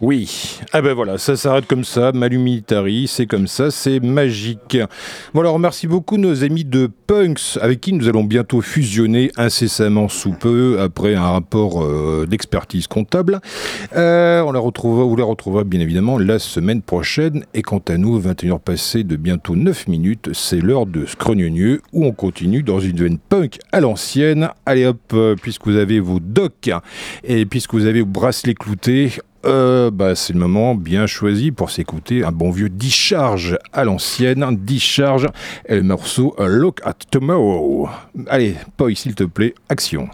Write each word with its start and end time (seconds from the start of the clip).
Oui, 0.00 0.60
ah 0.72 0.80
ben 0.80 0.94
voilà, 0.94 1.18
ça 1.18 1.36
s'arrête 1.36 1.66
comme 1.66 1.82
ça, 1.82 2.12
Militari, 2.12 3.08
c'est 3.08 3.26
comme 3.26 3.48
ça, 3.48 3.72
c'est 3.72 3.98
magique. 3.98 4.78
Bon 5.34 5.40
alors, 5.40 5.58
merci 5.58 5.88
beaucoup 5.88 6.18
nos 6.18 6.44
amis 6.44 6.64
de 6.64 6.88
Punks, 7.08 7.58
avec 7.60 7.80
qui 7.80 7.92
nous 7.92 8.08
allons 8.08 8.22
bientôt 8.22 8.60
fusionner 8.60 9.32
incessamment 9.36 10.08
sous 10.08 10.30
peu, 10.30 10.78
après 10.80 11.16
un 11.16 11.28
rapport 11.28 11.82
euh, 11.82 12.28
d'expertise 12.30 12.86
comptable. 12.86 13.40
Euh, 13.96 14.40
on 14.42 14.52
la 14.52 14.60
retrouve, 14.60 15.02
vous 15.02 15.16
la 15.16 15.24
retrouvera 15.24 15.64
bien 15.64 15.80
évidemment 15.80 16.16
la 16.16 16.38
semaine 16.38 16.80
prochaine, 16.80 17.44
et 17.52 17.62
quant 17.62 17.82
à 17.88 17.96
nous, 17.96 18.20
21h 18.20 18.60
passées 18.60 19.02
de 19.02 19.16
bientôt 19.16 19.56
9 19.56 19.88
minutes, 19.88 20.30
c'est 20.32 20.60
l'heure 20.60 20.86
de 20.86 21.06
Scrognonieux, 21.06 21.80
où 21.92 22.04
on 22.04 22.12
continue 22.12 22.62
dans 22.62 22.78
une 22.78 22.98
veine 22.98 23.18
punk 23.18 23.58
à 23.72 23.80
l'ancienne. 23.80 24.50
Allez 24.64 24.86
hop, 24.86 25.00
euh, 25.12 25.34
puisque 25.34 25.66
vous 25.66 25.76
avez 25.76 25.98
vos 25.98 26.20
docks, 26.20 26.70
et 27.24 27.46
puisque 27.46 27.74
vous 27.74 27.86
avez 27.86 28.02
vos 28.02 28.06
bracelets 28.06 28.54
cloutés, 28.54 29.10
euh, 29.48 29.90
bah, 29.90 30.14
c'est 30.14 30.32
le 30.32 30.38
moment 30.38 30.74
bien 30.74 31.06
choisi 31.06 31.50
pour 31.50 31.70
s'écouter 31.70 32.24
un 32.24 32.32
bon 32.32 32.50
vieux 32.50 32.68
discharge 32.68 33.58
à 33.72 33.84
l'ancienne. 33.84 34.56
Discharge 34.58 35.26
et 35.66 35.76
le 35.76 35.82
morceau 35.82 36.34
Look 36.38 36.80
at 36.84 36.94
Tomorrow. 37.10 37.88
Allez, 38.28 38.54
Poi, 38.76 38.94
s'il 38.94 39.14
te 39.14 39.24
plaît, 39.24 39.54
action. 39.68 40.08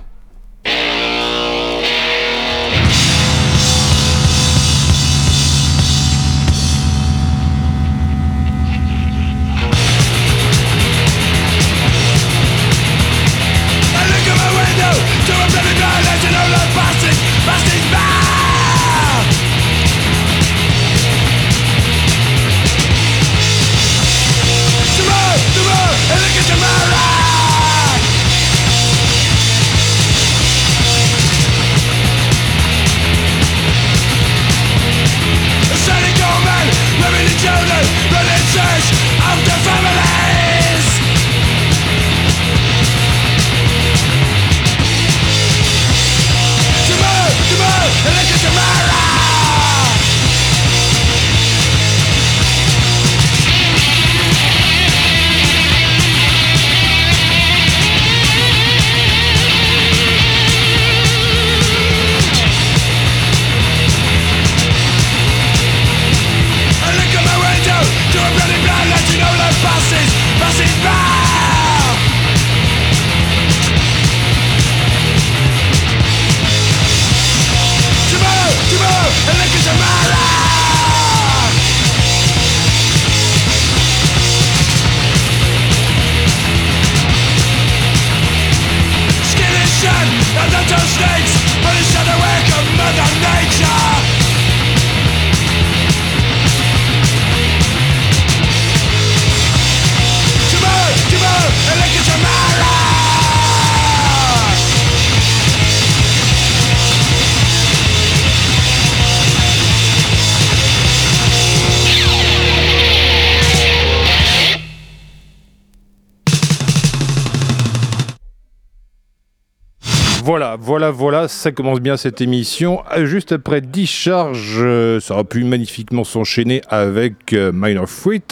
Voilà, 120.91 121.29
ça 121.29 121.53
commence 121.53 121.81
bien 121.81 121.97
cette 121.97 122.21
émission. 122.21 122.83
Euh, 122.97 123.07
juste 123.07 123.33
après 123.33 123.61
Discharge, 123.61 124.57
euh, 124.59 125.01
ça 125.01 125.15
aurait 125.15 125.25
pu 125.25 125.45
magnifiquement 125.45 126.05
s'enchaîner 126.05 126.63
avec 126.69 127.33
euh, 127.33 127.53
Minor 127.55 127.89
Fruit. 127.89 128.23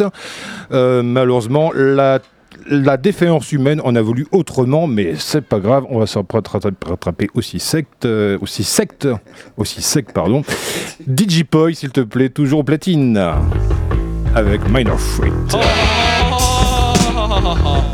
malheureusement, 0.70 1.70
la 1.74 2.20
la 2.68 2.96
défaillance 2.96 3.50
humaine 3.50 3.80
en 3.82 3.96
a 3.96 4.02
voulu 4.02 4.26
autrement, 4.30 4.86
mais 4.86 5.14
c'est 5.16 5.40
pas 5.40 5.58
grave, 5.58 5.84
on 5.88 5.98
va 5.98 6.06
s'en 6.06 6.24
rattraper 6.30 7.28
aussi 7.34 7.58
secte, 7.58 8.06
aussi 8.40 8.62
secte, 8.62 9.08
aussi 9.56 9.82
sec, 9.82 10.12
pardon. 10.12 10.44
Digipoy, 11.04 11.74
s'il 11.74 11.90
te 11.90 12.02
plaît, 12.02 12.28
toujours 12.28 12.64
platine, 12.64 13.20
avec 14.36 14.60
Minor 14.68 15.00
Fruit. 15.00 15.32
yellow 17.62 17.91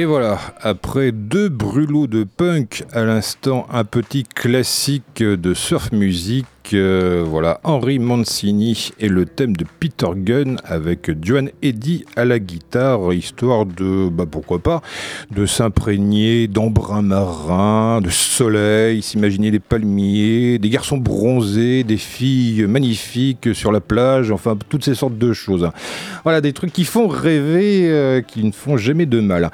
Et 0.00 0.06
voilà, 0.06 0.38
après 0.62 1.12
deux 1.12 1.50
brûlots 1.50 2.06
de 2.06 2.24
punk, 2.24 2.84
à 2.90 3.04
l'instant 3.04 3.66
un 3.70 3.84
petit 3.84 4.24
classique 4.24 5.22
de 5.22 5.52
surf 5.52 5.92
music, 5.92 6.46
euh, 6.74 7.24
voilà 7.26 7.60
Henri 7.64 7.98
Mancini 7.98 8.90
et 8.98 9.08
le 9.08 9.24
thème 9.24 9.56
de 9.56 9.64
Peter 9.78 10.08
Gunn 10.14 10.58
avec 10.64 11.10
Joan 11.24 11.50
Eddy 11.62 12.04
à 12.16 12.24
la 12.24 12.38
guitare, 12.38 13.12
histoire 13.12 13.66
de, 13.66 14.08
bah 14.08 14.26
pourquoi 14.30 14.58
pas, 14.58 14.82
de 15.30 15.46
s'imprégner 15.46 16.48
d'embrun 16.48 17.02
marin, 17.02 18.00
de 18.00 18.10
soleil, 18.10 19.02
s'imaginer 19.02 19.50
des 19.50 19.58
palmiers, 19.58 20.58
des 20.58 20.70
garçons 20.70 20.98
bronzés, 20.98 21.84
des 21.84 21.96
filles 21.96 22.66
magnifiques 22.66 23.54
sur 23.54 23.72
la 23.72 23.80
plage, 23.80 24.30
enfin 24.30 24.56
toutes 24.68 24.84
ces 24.84 24.94
sortes 24.94 25.18
de 25.18 25.32
choses. 25.32 25.68
Voilà, 26.24 26.40
des 26.40 26.52
trucs 26.52 26.72
qui 26.72 26.84
font 26.84 27.08
rêver, 27.08 27.88
euh, 27.90 28.20
qui 28.20 28.44
ne 28.44 28.52
font 28.52 28.76
jamais 28.76 29.06
de 29.06 29.20
mal. 29.20 29.50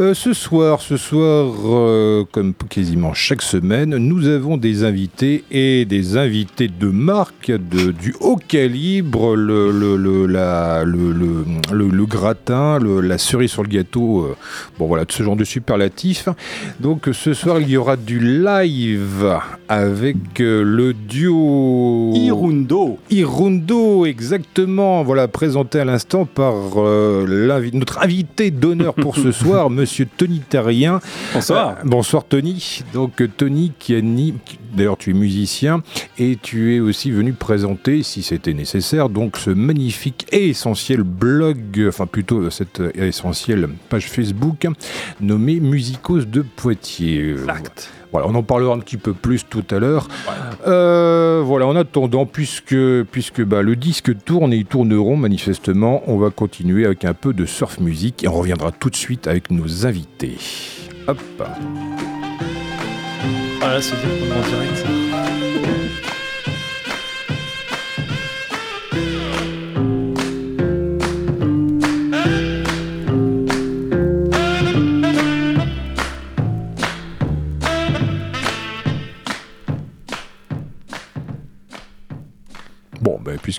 Euh, 0.00 0.14
ce 0.14 0.32
soir, 0.32 0.80
ce 0.80 0.96
soir, 0.96 2.26
comme 2.32 2.54
quasiment 2.68 3.14
chaque 3.14 3.42
semaine, 3.42 3.96
nous 3.96 4.26
avons 4.26 4.56
des 4.56 4.84
invités 4.84 5.44
et 5.50 5.84
des 5.84 6.16
invités 6.16 6.57
de 6.66 6.88
marque, 6.88 7.52
de, 7.52 7.92
du 7.92 8.14
haut 8.20 8.36
calibre, 8.36 9.36
le, 9.36 9.70
le, 9.70 9.96
le, 9.96 10.26
la, 10.26 10.82
le, 10.84 12.06
gratin, 12.06 12.78
la 12.80 13.18
cerise 13.18 13.50
sur 13.50 13.62
le 13.62 13.68
gâteau, 13.68 14.22
euh, 14.22 14.36
bon 14.78 14.86
voilà, 14.86 15.04
ce 15.08 15.22
genre 15.22 15.36
de 15.36 15.44
superlatifs. 15.44 16.28
Donc 16.80 17.08
ce 17.12 17.34
soir, 17.34 17.60
il 17.60 17.68
y 17.68 17.76
aura 17.76 17.96
du 17.96 18.18
live 18.18 19.38
avec 19.68 20.40
euh, 20.40 20.62
le 20.62 20.94
duo... 20.94 22.12
Irundo. 22.14 22.98
Irundo, 23.10 24.06
exactement. 24.06 25.02
Voilà, 25.04 25.28
présenté 25.28 25.78
à 25.80 25.84
l'instant 25.84 26.24
par 26.24 26.54
euh, 26.76 27.68
notre 27.72 27.98
invité 28.02 28.50
d'honneur 28.50 28.94
pour 28.94 29.16
ce 29.16 29.30
soir, 29.32 29.70
Monsieur 29.70 30.06
Tony 30.16 30.40
Terrien. 30.40 31.00
Bonsoir. 31.34 31.68
Euh, 31.68 31.82
bonsoir 31.84 32.24
Tony. 32.24 32.82
Donc 32.94 33.22
Tony 33.36 33.72
qui 33.78 33.94
anime, 33.94 34.36
d'ailleurs 34.74 34.96
tu 34.96 35.10
es 35.10 35.14
musicien 35.14 35.82
et 36.18 36.38
tu 36.48 36.74
es 36.74 36.80
aussi 36.80 37.10
venu 37.10 37.34
présenter, 37.34 38.02
si 38.02 38.22
c'était 38.22 38.54
nécessaire, 38.54 39.10
donc 39.10 39.36
ce 39.36 39.50
magnifique 39.50 40.26
et 40.32 40.48
essentiel 40.48 41.02
blog, 41.02 41.84
enfin 41.86 42.06
plutôt 42.06 42.48
cette 42.48 42.80
essentielle 42.94 43.68
page 43.90 44.08
Facebook 44.08 44.66
nommée 45.20 45.60
Musicos 45.60 46.20
de 46.20 46.40
Poitiers. 46.40 47.32
Exact. 47.32 47.90
voilà, 48.12 48.28
on 48.28 48.34
en 48.34 48.42
parlera 48.42 48.74
un 48.74 48.78
petit 48.78 48.96
peu 48.96 49.12
plus 49.12 49.44
tout 49.46 49.64
à 49.70 49.78
l'heure. 49.78 50.08
Euh, 50.66 51.42
voilà, 51.44 51.66
en 51.66 51.76
attendant, 51.76 52.24
puisque, 52.24 52.74
puisque 53.12 53.44
bah, 53.44 53.60
le 53.60 53.76
disque 53.76 54.16
tourne 54.24 54.54
et 54.54 54.56
ils 54.56 54.64
tourneront 54.64 55.16
manifestement, 55.18 56.02
on 56.06 56.16
va 56.16 56.30
continuer 56.30 56.86
avec 56.86 57.04
un 57.04 57.12
peu 57.12 57.34
de 57.34 57.44
surf 57.44 57.78
music 57.78 58.24
et 58.24 58.28
on 58.28 58.38
reviendra 58.38 58.72
tout 58.72 58.88
de 58.88 58.96
suite 58.96 59.26
avec 59.26 59.50
nos 59.50 59.84
invités. 59.84 60.38
Hop. 61.08 61.20
Ah 63.60 63.74
là, 63.74 63.82
c'est 63.82 63.96
direct. 63.96 65.07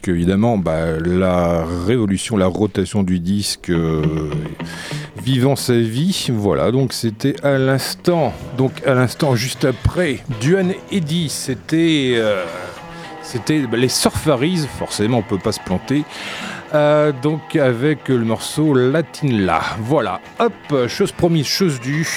Évidemment, 0.08 0.58
bah, 0.58 1.00
la 1.00 1.66
révolution, 1.86 2.38
la 2.38 2.48
rotation 2.48 3.04
du 3.04 3.20
disque 3.20 3.70
euh, 3.70 4.02
vivant 5.24 5.56
sa 5.56 5.78
vie, 5.78 6.28
voilà, 6.32 6.72
donc 6.72 6.94
c'était 6.94 7.36
à 7.44 7.58
l'instant, 7.58 8.34
donc 8.58 8.72
à 8.86 8.94
l'instant 8.94 9.36
juste 9.36 9.66
après, 9.66 10.20
Duane 10.40 10.74
Eddy, 10.92 11.30
c'était 11.30 12.14
euh, 12.16 12.46
c'était 13.22 13.60
bah, 13.62 13.78
les 13.78 13.90
Surfaris, 13.90 14.66
forcément 14.78 15.20
on 15.20 15.24
peut 15.24 15.38
pas 15.38 15.52
se 15.52 15.60
planter, 15.60 16.04
euh, 16.74 17.12
donc 17.22 17.56
avec 17.56 18.10
le 18.10 18.20
morceau 18.24 18.74
Latin 18.74 19.28
La. 19.32 19.62
Voilà, 19.82 20.20
hop, 20.40 20.54
chose 20.88 21.12
promise, 21.12 21.46
chose 21.48 21.80
due. 21.80 22.08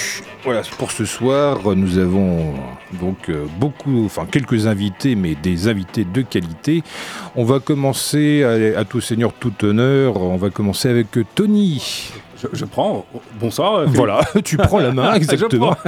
Voilà, 0.43 0.61
pour 0.77 0.91
ce 0.91 1.05
soir, 1.05 1.59
nous 1.75 1.97
avons 1.97 2.53
donc 2.99 3.29
euh, 3.29 3.45
beaucoup, 3.59 4.03
enfin 4.05 4.25
quelques 4.29 4.67
invités, 4.67 5.15
mais 5.15 5.35
des 5.35 5.67
invités 5.69 6.03
de 6.05 6.21
qualité. 6.21 6.83
On 7.35 7.45
va 7.45 7.59
commencer 7.59 8.43
à, 8.43 8.79
à 8.79 8.83
tout 8.85 8.99
seigneur, 9.01 9.31
tout 9.39 9.53
honneur. 9.63 10.17
On 10.21 10.35
va 10.37 10.49
commencer 10.49 10.89
avec 10.89 11.17
euh, 11.17 11.25
Tony. 11.33 12.11
Je, 12.41 12.47
je 12.51 12.65
prends. 12.65 13.05
Bonsoir. 13.39 13.75
euh. 13.75 13.85
Voilà, 13.87 14.19
tu 14.43 14.57
prends 14.57 14.79
la 14.79 14.91
main, 14.91 15.13
exactement. 15.15 15.77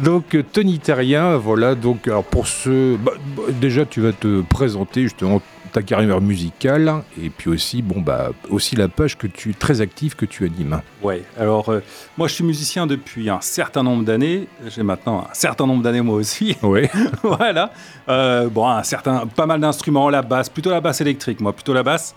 Donc 0.00 0.34
euh, 0.34 0.42
Tony 0.52 0.78
Terrien, 0.78 1.36
voilà. 1.36 1.74
Donc 1.74 2.06
alors 2.08 2.24
pour 2.24 2.46
ce, 2.46 2.96
bah, 2.96 3.12
bah, 3.36 3.44
déjà 3.60 3.86
tu 3.86 4.00
vas 4.00 4.12
te 4.12 4.42
présenter 4.42 5.02
justement 5.02 5.40
ta 5.74 5.82
carrière 5.82 6.20
musicale 6.22 7.02
et 7.22 7.28
puis 7.28 7.50
aussi 7.50 7.82
bon 7.82 8.00
bah 8.00 8.30
aussi 8.48 8.76
la 8.76 8.88
page 8.88 9.18
que 9.18 9.26
tu 9.26 9.54
très 9.54 9.80
active 9.82 10.14
que 10.16 10.24
tu 10.24 10.46
animes. 10.46 10.80
Ouais, 11.02 11.22
alors 11.38 11.68
euh, 11.68 11.80
moi 12.16 12.28
je 12.28 12.34
suis 12.34 12.44
musicien 12.44 12.86
depuis 12.86 13.28
un 13.28 13.40
certain 13.42 13.82
nombre 13.82 14.04
d'années. 14.04 14.48
J'ai 14.74 14.82
maintenant 14.82 15.26
un 15.30 15.34
certain 15.34 15.66
nombre 15.66 15.82
d'années 15.82 16.00
moi 16.00 16.14
aussi. 16.16 16.56
Ouais. 16.62 16.88
voilà. 17.22 17.72
Euh, 18.08 18.48
bon, 18.48 18.66
un 18.66 18.82
certain, 18.82 19.26
pas 19.26 19.44
mal 19.46 19.60
d'instruments, 19.60 20.08
la 20.10 20.22
basse, 20.22 20.48
plutôt 20.48 20.70
la 20.70 20.80
basse 20.80 21.00
électrique, 21.00 21.40
moi, 21.40 21.52
plutôt 21.52 21.74
la 21.74 21.82
basse. 21.82 22.14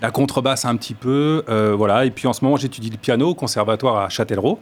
La 0.00 0.10
contrebasse 0.10 0.64
un 0.64 0.74
petit 0.76 0.94
peu, 0.94 1.44
euh, 1.48 1.74
voilà. 1.76 2.04
Et 2.04 2.10
puis 2.10 2.26
en 2.26 2.32
ce 2.32 2.44
moment, 2.44 2.56
j'étudie 2.56 2.90
le 2.90 2.96
piano 2.96 3.28
au 3.28 3.34
conservatoire 3.34 3.98
à 3.98 4.08
Châtellerault, 4.08 4.58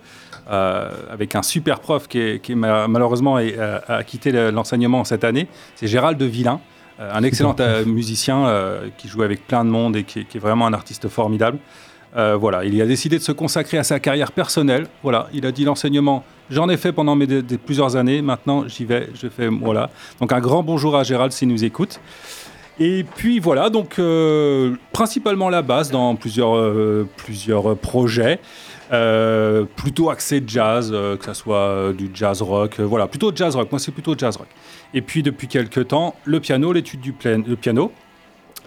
euh, 0.51 0.91
avec 1.11 1.35
un 1.35 1.43
super 1.43 1.81
prof 1.81 2.09
qui, 2.09 2.19
est- 2.21 2.41
qui 2.43 2.53
est 2.53 2.57
ma- 2.57 2.89
malheureusement 2.89 3.39
euh, 3.39 3.79
a 3.89 4.03
quitté 4.05 4.33
le- 4.33 4.51
l'enseignement 4.51 5.05
cette 5.05 5.25
année. 5.25 5.47
C'est 5.77 5.87
Gérald 5.87 6.19
de 6.19 6.27
Villain, 6.27 6.61
un 7.01 7.23
excellent 7.23 7.57
euh, 7.61 7.85
musicien 7.85 8.47
euh, 8.47 8.89
qui 8.99 9.09
joue 9.09 9.23
avec 9.23 9.47
plein 9.47 9.65
de 9.65 9.71
monde 9.71 9.97
et 9.97 10.05
qui, 10.05 10.21
est- 10.21 10.39
vraiment 10.39 10.67
un 10.67 10.73
artiste 10.73 11.09
formidable. 11.09 11.59
Euh, 12.17 12.37
voilà, 12.37 12.65
il 12.65 12.81
a 12.83 12.87
décidé 12.87 13.19
de 13.19 13.23
se 13.23 13.33
consacrer 13.33 13.79
à 13.79 13.85
sa 13.85 14.01
carrière 14.01 14.33
personnelle. 14.33 14.87
Voilà, 15.03 15.29
il 15.33 15.47
a 15.47 15.53
dit 15.53 15.65
l'enseignement, 15.65 16.25
j'en 16.51 16.69
ai 16.69 16.77
fait 16.77 16.93
pendant 16.93 17.17
plusieurs 17.65 17.95
années. 17.97 18.21
Maintenant, 18.21 18.67
j'y 18.67 18.85
vais, 18.85 19.09
je 19.15 19.29
fais 19.29 19.47
voilà. 19.49 19.91
Donc 20.21 20.33
un 20.33 20.41
grand 20.41 20.63
bonjour 20.63 20.97
à 20.97 21.05
Gérald 21.05 21.33
s'il 21.33 21.49
nous 21.49 21.65
écoute. 21.65 22.01
Et 22.81 23.05
puis 23.05 23.41
voilà, 23.41 23.69
donc 23.71 23.99
euh, 23.99 24.75
principalement 24.93 25.51
la 25.51 25.61
basse 25.63 25.91
dans 25.91 26.17
plusieurs, 26.17 26.57
euh, 26.57 27.07
plusieurs 27.19 27.77
projets, 27.77 28.41
euh, 28.91 29.65
plutôt 29.77 30.09
axé 30.09 30.43
jazz, 30.47 30.91
euh, 30.93 31.17
que 31.19 31.27
ce 31.27 31.35
soit 31.35 31.57
euh, 31.59 31.93
du 31.93 32.11
jazz 32.15 32.41
rock, 32.41 32.81
euh, 32.81 32.85
voilà, 32.85 33.07
plutôt 33.07 33.33
jazz 33.35 33.55
rock, 33.55 33.71
moi 33.71 33.79
c'est 33.79 33.93
plutôt 33.93 34.15
jazz 34.17 34.35
rock. 34.37 34.49
Et 34.95 35.03
puis 35.03 35.23
depuis 35.23 35.49
quelques 35.49 35.89
temps, 35.89 36.15
le 36.25 36.41
piano, 36.41 36.73
l'étude 36.73 37.01
du 37.01 37.13
piano, 37.13 37.93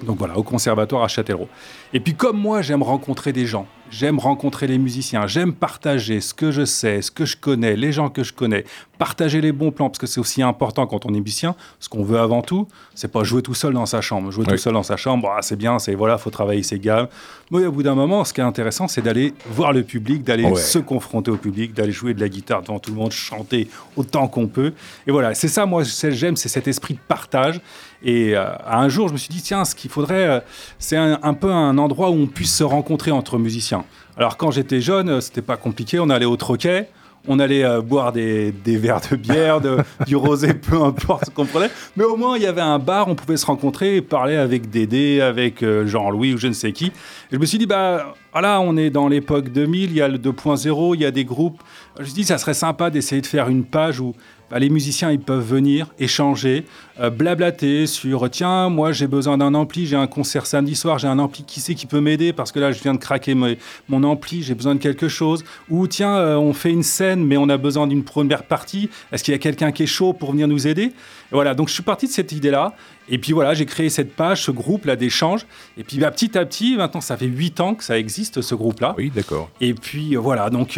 donc 0.02 0.18
voilà, 0.18 0.38
au 0.38 0.44
conservatoire 0.44 1.04
à 1.04 1.08
Châtellerault. 1.08 1.50
Et 1.94 2.00
puis 2.00 2.14
comme 2.14 2.38
moi, 2.38 2.62
j'aime 2.62 2.84
rencontrer 2.84 3.34
des 3.34 3.46
gens, 3.46 3.68
j'aime 3.94 4.18
rencontrer 4.20 4.66
les 4.68 4.78
musiciens, 4.80 5.28
j'aime 5.28 5.54
partager 5.54 6.20
ce 6.20 6.34
que 6.34 6.52
je 6.52 6.66
sais, 6.66 7.02
ce 7.02 7.12
que 7.12 7.26
je 7.26 7.38
connais, 7.38 7.76
les 7.76 7.92
gens 7.92 8.10
que 8.10 8.24
je 8.24 8.34
connais, 8.34 8.66
partager 8.98 9.40
les 9.42 9.52
bons 9.52 9.72
plans, 9.72 9.90
parce 9.90 10.00
que 10.00 10.08
c'est 10.08 10.20
aussi 10.20 10.42
important 10.42 10.88
quand 10.88 11.06
on 11.06 11.14
est 11.14 11.20
musicien. 11.20 11.56
Ce 11.80 11.90
qu'on 11.90 12.04
veut 12.04 12.20
avant 12.20 12.42
tout, 12.42 12.68
c'est 12.96 13.12
pas 13.12 13.24
jouer 13.24 13.42
tout 13.42 13.54
seul 13.54 13.74
dans 13.74 13.86
sa 13.86 14.02
chambre. 14.02 14.32
Jouer 14.32 14.46
Oui. 14.48 14.54
tout 14.54 14.58
seul 14.58 14.74
dans 14.74 14.84
sa 14.84 14.98
chambre, 14.98 15.30
ah, 15.38 15.42
c'est 15.42 15.56
bien, 15.56 15.78
c'est 15.80 15.94
voilà, 15.94 16.18
faut 16.18 16.30
travailler 16.32 16.64
ses 16.64 16.80
gammes. 16.80 17.08
Mais 17.52 17.66
au 17.66 17.72
bout 17.72 17.84
d'un 17.84 17.96
moment, 17.96 18.24
ce 18.26 18.34
qui 18.34 18.42
est 18.42 18.44
intéressant, 18.44 18.88
c'est 18.88 19.02
d'aller 19.02 19.34
voir 19.52 19.74
le 19.74 19.84
public, 19.84 20.24
d'aller 20.24 20.46
Ouais. 20.46 20.56
se 20.56 20.80
confronter 20.80 21.30
au 21.32 21.38
public, 21.38 21.74
d'aller 21.74 21.92
jouer 21.92 22.14
de 22.14 22.20
la 22.20 22.30
guitare 22.30 22.62
devant 22.64 22.80
tout 22.80 22.92
le 22.92 22.98
monde, 22.98 23.12
chanter 23.12 23.68
autant 23.96 24.28
qu'on 24.28 24.48
peut. 24.48 24.74
Et 25.06 25.12
voilà, 25.12 25.34
c'est 25.36 25.48
ça, 25.50 25.66
moi, 25.66 25.84
j'aime, 25.84 26.36
c'est 26.36 26.50
cet 26.50 26.68
esprit 26.68 26.96
de 26.96 27.00
partage. 27.08 27.62
Et 28.06 28.36
euh, 28.36 28.48
un 28.68 28.90
jour, 28.90 29.08
je 29.08 29.14
me 29.14 29.18
suis 29.18 29.30
dit, 29.30 29.42
tiens, 29.42 29.64
ce 29.64 29.76
qu'il 29.76 29.90
faudrait, 29.90 30.26
euh, 30.28 30.40
c'est 30.78 30.98
un, 30.98 31.20
un 31.24 31.34
peu 31.34 31.52
un 31.52 31.78
endroit 31.78 32.10
où 32.10 32.16
on 32.16 32.28
puisse 32.28 32.54
se 32.56 32.64
rencontrer 32.64 33.12
entre 33.12 33.38
musiciens. 33.38 33.83
Alors, 34.18 34.38
quand 34.38 34.52
j'étais 34.52 34.82
jeune, 34.82 35.10
euh, 35.10 35.22
c'était 35.22 35.42
pas 35.42 35.58
compliqué, 35.58 36.00
on 36.00 36.10
allait 36.10 36.26
au 36.26 36.36
troquet. 36.38 36.88
On 37.26 37.40
allait 37.40 37.64
euh, 37.64 37.82
boire 37.82 38.12
des, 38.12 38.52
des 38.52 38.76
verres 38.76 39.00
de 39.10 39.16
bière, 39.16 39.62
de- 39.62 39.78
du 40.06 40.16
rosé, 40.18 40.54
peu 40.54 40.82
importe 40.84 41.26
ce 41.26 41.30
qu'on 41.32 41.46
prenait. 41.46 41.70
Mais 41.96 42.04
au 42.04 42.18
moins, 42.18 42.36
il 42.36 42.44
y 42.44 42.48
avait 42.48 42.60
un 42.62 42.80
bar, 42.80 43.08
on 43.08 43.16
pouvait 43.16 43.38
se 43.38 43.46
rencontrer 43.46 43.96
et 43.96 44.02
parler 44.02 44.36
avec 44.36 44.70
Dédé, 44.70 45.22
avec 45.22 45.64
euh, 45.64 45.88
Jean-Louis 45.88 46.34
ou 46.34 46.38
je 46.38 46.48
ne 46.48 46.54
sais 46.54 46.74
qui. 46.74 46.88
Et 46.88 46.92
je 47.32 47.38
me 47.38 47.46
suis 47.46 47.58
dit, 47.58 47.66
bah 47.66 48.14
voilà, 48.34 48.60
on 48.60 48.76
est 48.76 48.90
dans 48.90 49.08
l'époque 49.08 49.50
2000, 49.54 49.92
il 49.92 49.96
y 49.96 50.02
a 50.02 50.10
le 50.10 50.18
2.0, 50.18 50.96
il 50.96 51.02
y 51.02 51.06
a 51.06 51.12
des 51.12 51.24
groupes. 51.24 51.62
Je 51.96 52.02
me 52.02 52.06
suis 52.08 52.14
dit, 52.16 52.24
ça 52.26 52.38
serait 52.38 52.54
sympa 52.54 52.90
d'essayer 52.90 53.22
de 53.22 53.28
faire 53.28 53.48
une 53.48 53.64
page 53.64 54.02
où 54.02 54.14
bah, 54.54 54.60
les 54.60 54.70
musiciens 54.70 55.10
ils 55.12 55.20
peuvent 55.20 55.44
venir, 55.44 55.88
échanger, 55.98 56.66
euh, 57.00 57.10
blablater 57.10 57.88
sur 57.88 58.30
tiens, 58.30 58.70
moi 58.70 58.92
j'ai 58.92 59.08
besoin 59.08 59.40
d'un 59.40 59.56
ampli, 59.56 59.88
j'ai 59.88 59.96
un 59.96 60.06
concert 60.06 60.46
samedi 60.46 60.76
soir, 60.76 61.00
j'ai 61.00 61.08
un 61.08 61.18
ampli, 61.18 61.44
qui 61.44 61.60
c'est 61.60 61.74
qui 61.74 61.88
peut 61.88 62.02
m'aider? 62.02 62.34
Parce 62.34 62.52
que 62.52 62.60
là 62.60 62.72
je 62.72 62.80
viens 62.84 62.94
de 62.94 63.00
craquer 63.00 63.34
mes- 63.34 63.58
mon 63.90 64.04
ampli, 64.04 64.44
j'ai 64.44 64.54
besoin 64.54 64.76
de 64.76 64.80
quelque 64.80 65.08
chose. 65.08 65.44
Ou 65.72 65.88
tiens, 65.88 66.16
euh, 66.16 66.36
on 66.36 66.54
fait 66.54 66.70
une 66.70 66.84
scène 66.84 67.26
mais 67.26 67.36
on 67.36 67.50
a 67.50 67.58
besoin 67.58 67.88
d'une 67.88 68.04
première 68.04 68.44
partie, 68.44 68.92
est-ce 69.12 69.24
qu'il 69.24 69.32
y 69.32 69.36
a 69.36 69.40
quelqu'un 69.40 69.72
qui 69.72 69.84
est 69.84 69.88
chaud 69.88 70.14
pour 70.14 70.32
venir 70.34 70.48
nous 70.48 70.68
aider? 70.68 70.94
Voilà, 71.32 71.56
donc 71.56 71.68
je 71.70 71.74
suis 71.74 71.82
parti 71.82 72.06
de 72.06 72.12
cette 72.12 72.32
idée-là. 72.32 72.76
Et 73.10 73.18
puis 73.18 73.34
voilà, 73.34 73.56
j'ai 73.56 73.66
créé 73.66 73.90
cette 73.90 74.16
page, 74.16 74.44
ce 74.44 74.52
groupe 74.52 74.86
là 74.86 74.96
d'échange. 74.96 75.48
Et 75.78 75.84
puis 75.84 75.98
bah, 75.98 76.12
petit 76.12 76.38
à 76.38 76.46
petit, 76.46 76.78
maintenant 76.78 77.02
ça 77.02 77.18
fait 77.18 77.26
8 77.26 77.60
ans 77.60 77.74
que 77.74 77.84
ça 77.84 77.98
existe 77.98 78.42
ce 78.42 78.54
groupe-là. 78.56 78.94
Oui, 79.00 79.12
d'accord. 79.14 79.50
Et 79.60 79.74
puis 79.74 80.16
euh, 80.16 80.20
voilà, 80.20 80.52
donc 80.52 80.78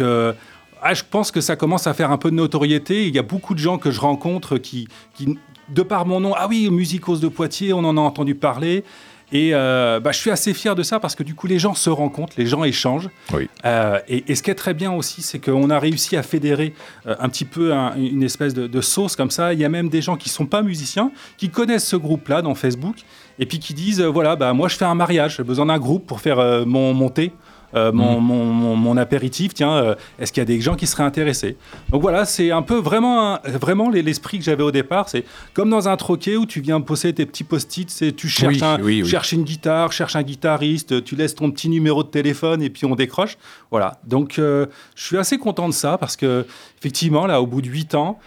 ah, 0.82 0.94
je 0.94 1.02
pense 1.08 1.30
que 1.30 1.40
ça 1.40 1.56
commence 1.56 1.86
à 1.86 1.94
faire 1.94 2.10
un 2.10 2.18
peu 2.18 2.30
de 2.30 2.36
notoriété. 2.36 3.06
Il 3.06 3.14
y 3.14 3.18
a 3.18 3.22
beaucoup 3.22 3.54
de 3.54 3.58
gens 3.58 3.78
que 3.78 3.90
je 3.90 4.00
rencontre 4.00 4.58
qui, 4.58 4.88
qui 5.14 5.36
de 5.68 5.82
par 5.82 6.06
mon 6.06 6.20
nom, 6.20 6.32
ah 6.36 6.46
oui, 6.48 6.70
Musicos 6.70 7.16
de 7.18 7.28
Poitiers, 7.28 7.72
on 7.72 7.78
en 7.84 7.96
a 7.96 8.00
entendu 8.00 8.34
parler. 8.34 8.84
Et 9.32 9.50
euh, 9.54 9.98
bah, 9.98 10.12
je 10.12 10.18
suis 10.18 10.30
assez 10.30 10.54
fier 10.54 10.76
de 10.76 10.84
ça 10.84 11.00
parce 11.00 11.16
que 11.16 11.24
du 11.24 11.34
coup, 11.34 11.48
les 11.48 11.58
gens 11.58 11.74
se 11.74 11.90
rencontrent, 11.90 12.34
les 12.38 12.46
gens 12.46 12.62
échangent. 12.62 13.08
Oui. 13.34 13.48
Euh, 13.64 13.98
et, 14.06 14.22
et 14.30 14.36
ce 14.36 14.42
qui 14.44 14.52
est 14.52 14.54
très 14.54 14.72
bien 14.74 14.92
aussi, 14.92 15.20
c'est 15.22 15.40
qu'on 15.40 15.68
a 15.70 15.80
réussi 15.80 16.16
à 16.16 16.22
fédérer 16.22 16.74
euh, 17.08 17.16
un 17.18 17.28
petit 17.28 17.44
peu 17.44 17.74
un- 17.74 17.96
une 17.96 18.22
espèce 18.22 18.54
de, 18.54 18.68
de 18.68 18.80
sauce 18.80 19.16
comme 19.16 19.32
ça. 19.32 19.52
Il 19.52 19.58
y 19.58 19.64
a 19.64 19.68
même 19.68 19.88
des 19.88 20.00
gens 20.00 20.16
qui 20.16 20.28
sont 20.28 20.46
pas 20.46 20.62
musiciens, 20.62 21.10
qui 21.38 21.50
connaissent 21.50 21.88
ce 21.88 21.96
groupe-là 21.96 22.40
dans 22.40 22.54
Facebook, 22.54 22.94
et 23.40 23.46
puis 23.46 23.58
qui 23.58 23.74
disent, 23.74 24.00
voilà, 24.00 24.36
bah, 24.36 24.52
moi 24.52 24.68
je 24.68 24.76
fais 24.76 24.84
un 24.84 24.94
mariage, 24.94 25.38
j'ai 25.38 25.42
besoin 25.42 25.66
d'un 25.66 25.78
groupe 25.78 26.06
pour 26.06 26.20
faire 26.20 26.64
mon, 26.64 26.94
mon 26.94 27.08
thé. 27.08 27.32
Euh, 27.76 27.92
mon, 27.92 28.20
mon, 28.20 28.44
mon- 28.46 28.76
mon 28.76 28.96
apéritif. 28.96 29.54
Tiens, 29.54 29.72
euh, 29.76 29.94
est-ce 30.18 30.32
qu'il 30.32 30.40
y 30.40 30.42
a 30.42 30.46
des 30.46 30.60
gens 30.60 30.74
qui 30.74 30.86
seraient 30.86 31.02
intéressés? 31.04 31.56
Donc 31.90 32.02
voilà, 32.02 32.24
c'est 32.24 32.50
un 32.50 32.62
peu 32.62 32.76
vraiment, 32.76 33.34
un- 33.34 33.40
vraiment 33.60 33.90
l'esprit 33.90 34.38
que 34.38 34.44
j'avais 34.44 34.62
au 34.62 34.70
départ. 34.70 35.08
C'est 35.08 35.24
comme 35.54 35.70
dans 35.70 35.88
un 35.88 35.96
troquet 35.96 36.36
où 36.36 36.46
tu 36.46 36.60
viens 36.60 36.80
poser 36.80 37.12
tes 37.12 37.26
petits 37.26 37.44
post-it, 37.44 37.90
c'est 37.90 38.12
tu 38.12 38.28
cherches, 38.28 38.54
Oui, 38.56 38.64
un, 38.64 38.80
oui, 38.82 39.02
oui. 39.02 39.08
cherches 39.08 39.32
une 39.32 39.44
guitare, 39.44 39.92
cherches 39.92 40.16
un 40.16 40.22
guitariste, 40.22 41.04
tu 41.04 41.16
laisses 41.16 41.34
ton 41.34 41.50
petit 41.50 41.68
numéro 41.68 42.02
de 42.02 42.08
téléphone 42.08 42.62
et 42.62 42.70
puis 42.70 42.84
on 42.86 42.94
décroche. 42.94 43.36
Voilà. 43.70 43.98
Donc 44.06 44.38
euh, 44.38 44.66
je 44.94 45.04
suis 45.04 45.18
assez 45.18 45.38
content 45.38 45.68
de 45.68 45.74
ça 45.74 45.98
parce 45.98 46.16
que 46.16 46.46
effectivement 46.78 47.26
là, 47.26 47.40
au 47.42 47.46
bout 47.46 47.60
de 47.62 47.68
8 47.68 47.94
ans. 47.94 48.18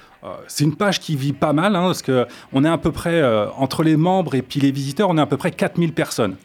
c'est 0.47 0.65
une 0.65 0.75
page 0.75 0.99
qui 0.99 1.15
vit 1.15 1.31
pas 1.31 1.53
mal, 1.53 1.75
hein, 1.77 1.83
parce 1.83 2.01
que 2.01 2.27
on 2.51 2.65
est 2.65 2.69
à 2.69 2.77
peu 2.77 2.91
près, 2.91 3.21
euh, 3.21 3.47
entre 3.57 3.83
les 3.83 3.95
membres 3.95 4.35
et 4.35 4.41
puis 4.41 4.59
les 4.59 4.69
visiteurs, 4.71 5.09
on 5.09 5.17
est 5.17 5.21
à 5.21 5.25
peu 5.25 5.37
près 5.37 5.49
4000 5.51 5.93
personnes. 5.93 6.35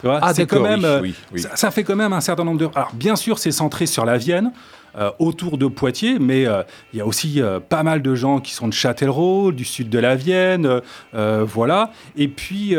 Tu 0.00 0.06
vois, 0.06 0.18
Ah, 0.22 0.34
c'est 0.34 0.46
quand 0.46 0.62
d'accord, 0.62 0.78
même, 0.78 1.02
oui, 1.02 1.10
oui, 1.10 1.14
oui. 1.32 1.40
Ça, 1.40 1.56
ça 1.56 1.70
fait 1.70 1.84
quand 1.84 1.96
même 1.96 2.12
un 2.12 2.20
certain 2.20 2.44
nombre 2.44 2.58
de. 2.58 2.68
Alors, 2.74 2.92
bien 2.94 3.16
sûr, 3.16 3.38
c'est 3.38 3.52
centré 3.52 3.86
sur 3.86 4.04
la 4.04 4.16
Vienne, 4.18 4.52
euh, 4.96 5.10
autour 5.18 5.58
de 5.58 5.66
Poitiers, 5.66 6.18
mais 6.20 6.46
euh, 6.46 6.62
il 6.92 6.98
y 6.98 7.02
a 7.02 7.06
aussi 7.06 7.42
euh, 7.42 7.58
pas 7.58 7.82
mal 7.82 8.00
de 8.00 8.14
gens 8.14 8.38
qui 8.38 8.54
sont 8.54 8.68
de 8.68 8.72
Châtellerault, 8.72 9.50
du 9.50 9.64
sud 9.64 9.88
de 9.90 9.98
la 9.98 10.14
Vienne, 10.14 10.80
voilà. 11.12 11.90
Et 12.16 12.28
puis. 12.28 12.76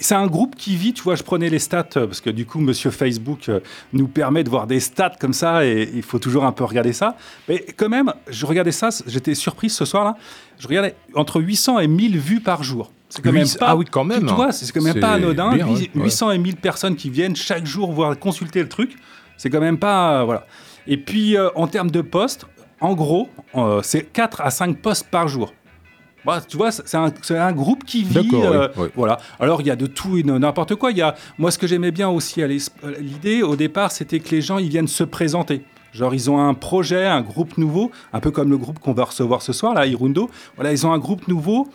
C'est 0.00 0.14
un 0.14 0.26
groupe 0.26 0.56
qui 0.56 0.76
vit, 0.76 0.92
tu 0.92 1.02
vois, 1.02 1.14
je 1.14 1.22
prenais 1.22 1.48
les 1.48 1.58
stats, 1.58 1.86
euh, 1.96 2.06
parce 2.06 2.20
que 2.20 2.30
du 2.30 2.46
coup, 2.46 2.58
monsieur 2.60 2.90
Facebook 2.90 3.48
euh, 3.48 3.60
nous 3.92 4.08
permet 4.08 4.44
de 4.44 4.50
voir 4.50 4.66
des 4.66 4.80
stats 4.80 5.14
comme 5.20 5.32
ça, 5.32 5.64
et 5.66 5.88
il 5.94 6.02
faut 6.02 6.18
toujours 6.18 6.44
un 6.44 6.52
peu 6.52 6.64
regarder 6.64 6.92
ça. 6.92 7.16
Mais 7.48 7.64
quand 7.76 7.88
même, 7.88 8.12
je 8.28 8.46
regardais 8.46 8.72
ça, 8.72 8.88
j'étais 9.06 9.34
surpris 9.34 9.70
ce 9.70 9.84
soir-là, 9.84 10.16
je 10.58 10.66
regardais 10.68 10.94
entre 11.14 11.40
800 11.40 11.78
et 11.80 11.86
1000 11.88 12.18
vues 12.18 12.40
par 12.40 12.62
jour. 12.62 12.92
C'est 13.08 13.22
quand 13.22 13.32
même 13.32 13.48
pas, 13.58 13.66
ah 13.68 13.76
oui, 13.76 13.84
quand 13.90 14.04
même, 14.04 14.24
Tu 14.26 14.32
hein. 14.32 14.36
vois, 14.36 14.52
c'est 14.52 14.70
quand 14.72 14.82
même 14.82 15.00
pas 15.00 15.12
anodin. 15.14 15.54
bien, 15.54 15.66
Huit- 15.66 15.90
ouais, 15.94 16.00
ouais. 16.00 16.04
800 16.04 16.30
et 16.30 16.38
1000 16.38 16.56
personnes 16.56 16.94
qui 16.96 17.10
viennent 17.10 17.34
chaque 17.36 17.66
jour 17.66 17.90
voir 17.92 18.16
consulter 18.18 18.62
le 18.62 18.68
truc, 18.68 18.94
c'est 19.36 19.50
quand 19.50 19.60
même 19.60 19.78
pas. 19.78 20.20
euh, 20.20 20.24
voilà. 20.24 20.46
Et 20.86 20.96
puis, 20.96 21.36
euh, 21.36 21.48
en 21.56 21.66
termes 21.66 21.90
de 21.90 22.00
postes, 22.02 22.46
en 22.80 22.94
gros, 22.94 23.28
euh, 23.56 23.80
c'est 23.82 24.04
4 24.12 24.40
à 24.42 24.50
5 24.50 24.78
postes 24.80 25.08
par 25.10 25.26
jour. 25.28 25.52
Bah, 26.24 26.40
tu 26.46 26.56
vois, 26.56 26.70
c'est 26.70 26.94
un, 26.96 27.12
un 27.30 27.52
groupe 27.52 27.84
qui 27.84 28.04
vit. 28.04 28.28
Euh, 28.34 28.68
oui, 28.76 28.84
oui. 28.84 28.88
Voilà. 28.94 29.18
Alors, 29.38 29.60
il 29.60 29.66
y 29.66 29.70
a 29.70 29.76
de 29.76 29.86
tout 29.86 30.16
et 30.18 30.22
de 30.22 30.30
n'importe 30.30 30.74
quoi. 30.74 30.90
Il 30.90 30.98
y 30.98 31.02
a, 31.02 31.14
moi, 31.38 31.50
ce 31.50 31.58
que 31.58 31.66
j'aimais 31.66 31.90
bien 31.90 32.08
aussi 32.08 32.42
à 32.42 32.46
à 32.46 32.48
l'idée, 33.00 33.42
au 33.42 33.56
départ, 33.56 33.90
c'était 33.92 34.20
que 34.20 34.30
les 34.30 34.42
gens, 34.42 34.58
ils 34.58 34.68
viennent 34.68 34.88
se 34.88 35.04
présenter. 35.04 35.62
Genre, 35.92 36.14
ils 36.14 36.30
ont 36.30 36.38
un 36.38 36.54
projet, 36.54 37.06
un 37.06 37.22
groupe 37.22 37.58
nouveau, 37.58 37.90
un 38.12 38.20
peu 38.20 38.30
comme 38.30 38.50
le 38.50 38.58
groupe 38.58 38.78
qu'on 38.78 38.92
va 38.92 39.04
recevoir 39.04 39.42
ce 39.42 39.52
soir, 39.52 39.74
là, 39.74 39.86
Irundo. 39.86 40.30
Voilà, 40.56 40.72
ils 40.72 40.86
ont 40.86 40.92
un 40.92 40.98
groupe 40.98 41.26
nouveau. 41.26 41.68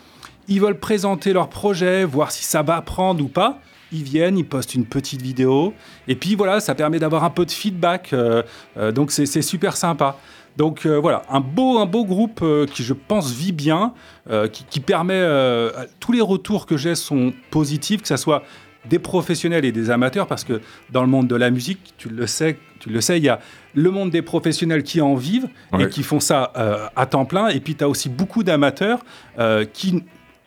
Ils 0.48 0.60
veulent 0.60 0.78
présenter 0.78 1.32
leur 1.32 1.48
projet, 1.48 2.04
voir 2.04 2.30
si 2.30 2.44
ça 2.44 2.62
va 2.62 2.80
prendre 2.82 3.22
ou 3.24 3.28
pas. 3.28 3.60
Ils 3.92 4.02
viennent, 4.02 4.38
ils 4.38 4.44
postent 4.44 4.74
une 4.74 4.86
petite 4.86 5.22
vidéo. 5.22 5.74
Et 6.08 6.14
puis, 6.16 6.34
voilà, 6.34 6.60
ça 6.60 6.74
permet 6.74 6.98
d'avoir 6.98 7.24
un 7.24 7.30
peu 7.30 7.44
de 7.44 7.50
feedback. 7.50 8.12
euh, 8.12 8.42
euh, 8.78 8.90
donc, 8.92 9.10
c'est 9.10 9.42
super 9.42 9.76
sympa. 9.76 10.16
Donc 10.56 10.86
euh, 10.86 10.98
voilà, 10.98 11.22
un 11.30 11.40
beau, 11.40 11.78
un 11.78 11.86
beau 11.86 12.04
groupe 12.04 12.40
euh, 12.42 12.66
qui, 12.66 12.82
je 12.82 12.94
pense, 12.94 13.30
vit 13.32 13.52
bien, 13.52 13.92
euh, 14.30 14.48
qui, 14.48 14.64
qui 14.64 14.80
permet. 14.80 15.22
tous 16.00 16.12
les 16.12 16.20
retours 16.20 16.66
que 16.66 16.76
j'ai 16.76 16.94
sont 16.94 17.32
positifs, 17.50 18.02
que 18.02 18.08
ce 18.08 18.16
soit 18.16 18.42
des 18.88 18.98
professionnels 18.98 19.64
et 19.64 19.72
des 19.72 19.90
amateurs, 19.90 20.26
parce 20.28 20.44
que 20.44 20.60
dans 20.90 21.02
le 21.02 21.08
monde 21.08 21.26
de 21.26 21.34
la 21.34 21.50
musique, 21.50 21.94
tu 21.98 22.08
le 22.08 22.26
sais, 22.26 22.56
tu 22.78 22.88
le 22.88 23.00
sais, 23.00 23.18
il 23.18 23.24
y 23.24 23.28
a 23.28 23.40
le 23.74 23.90
monde 23.90 24.10
des 24.10 24.22
professionnels 24.22 24.84
qui 24.84 25.00
en 25.00 25.16
vivent 25.16 25.48
Ouais. 25.72 25.84
et 25.84 25.88
qui 25.88 26.04
font 26.04 26.20
ça 26.20 26.52
à 26.94 27.06
temps 27.06 27.24
plein, 27.24 27.48
et 27.48 27.58
puis 27.58 27.74
tu 27.74 27.82
as 27.82 27.88
aussi 27.88 28.08
beaucoup 28.08 28.44
d'amateurs 28.44 29.00
qui 29.72 30.04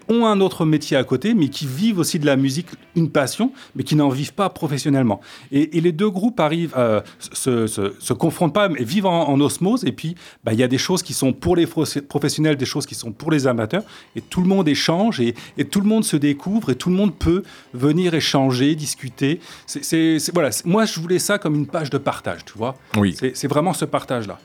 ont 0.10 0.26
un 0.26 0.42
autre 0.42 0.66
métier 0.66 0.98
à 0.98 1.04
côté, 1.04 1.34
mais 1.34 1.50
qui 1.50 1.66
vivent 1.66 2.00
aussi 2.00 2.20
de 2.20 2.26
la 2.26 2.36
musique, 2.36 2.68
une 2.96 3.10
passion, 3.10 3.52
mais 3.76 3.84
qui 3.84 3.96
n'en 3.96 4.10
vivent 4.10 4.34
pas 4.34 4.50
professionnellement. 4.50 5.22
Et, 5.52 5.78
et 5.78 5.82
les 5.82 5.92
deux 5.92 6.10
groupes 6.10 6.40
arrivent, 6.40 6.74
euh, 6.78 7.02
se, 7.20 7.68
se, 7.68 7.94
se 8.00 8.14
confrontent 8.14 8.54
pas, 8.54 8.70
mais 8.70 8.84
vivent 8.84 9.06
en, 9.06 9.30
en 9.30 9.40
osmose. 9.40 9.86
Et 9.86 9.92
puis, 9.92 10.16
bah, 10.44 10.54
il 10.54 10.60
y 10.60 10.64
a 10.64 10.68
des 10.68 10.78
choses 10.78 11.04
qui 11.04 11.14
sont 11.14 11.34
pour 11.34 11.56
les 11.56 11.68
professionnels, 11.68 12.58
des 12.58 12.66
choses 12.66 12.86
qui 12.86 12.96
sont 12.96 13.12
pour 13.12 13.32
les 13.32 13.48
amateurs. 13.48 13.84
Et 14.16 14.22
tout 14.22 14.42
le 14.42 14.48
monde 14.48 14.68
échange 14.68 15.20
et, 15.20 15.36
et 15.58 15.66
tout 15.66 15.82
le 15.82 15.88
monde 15.88 16.04
se 16.04 16.18
découvre 16.18 16.72
et 16.72 16.76
tout 16.76 16.90
le 16.90 16.96
monde 16.96 17.16
peut 17.16 17.44
venir 17.74 18.14
échanger, 18.14 18.76
discuter. 18.76 19.40
C'est, 19.66 20.18
voilà. 20.34 20.50
Moi, 20.66 20.86
je 20.86 21.00
voulais 21.00 21.20
ça 21.20 21.38
comme 21.38 21.56
une 21.56 21.68
page 21.68 21.90
de 21.90 21.98
partage, 21.98 22.46
tu 22.46 22.54
vois. 22.58 22.76
Oui. 22.98 23.16
C'est 23.18 23.36
c'est 23.36 23.48
vraiment 23.48 23.74
ce 23.74 23.86
partage-là. 23.86 24.40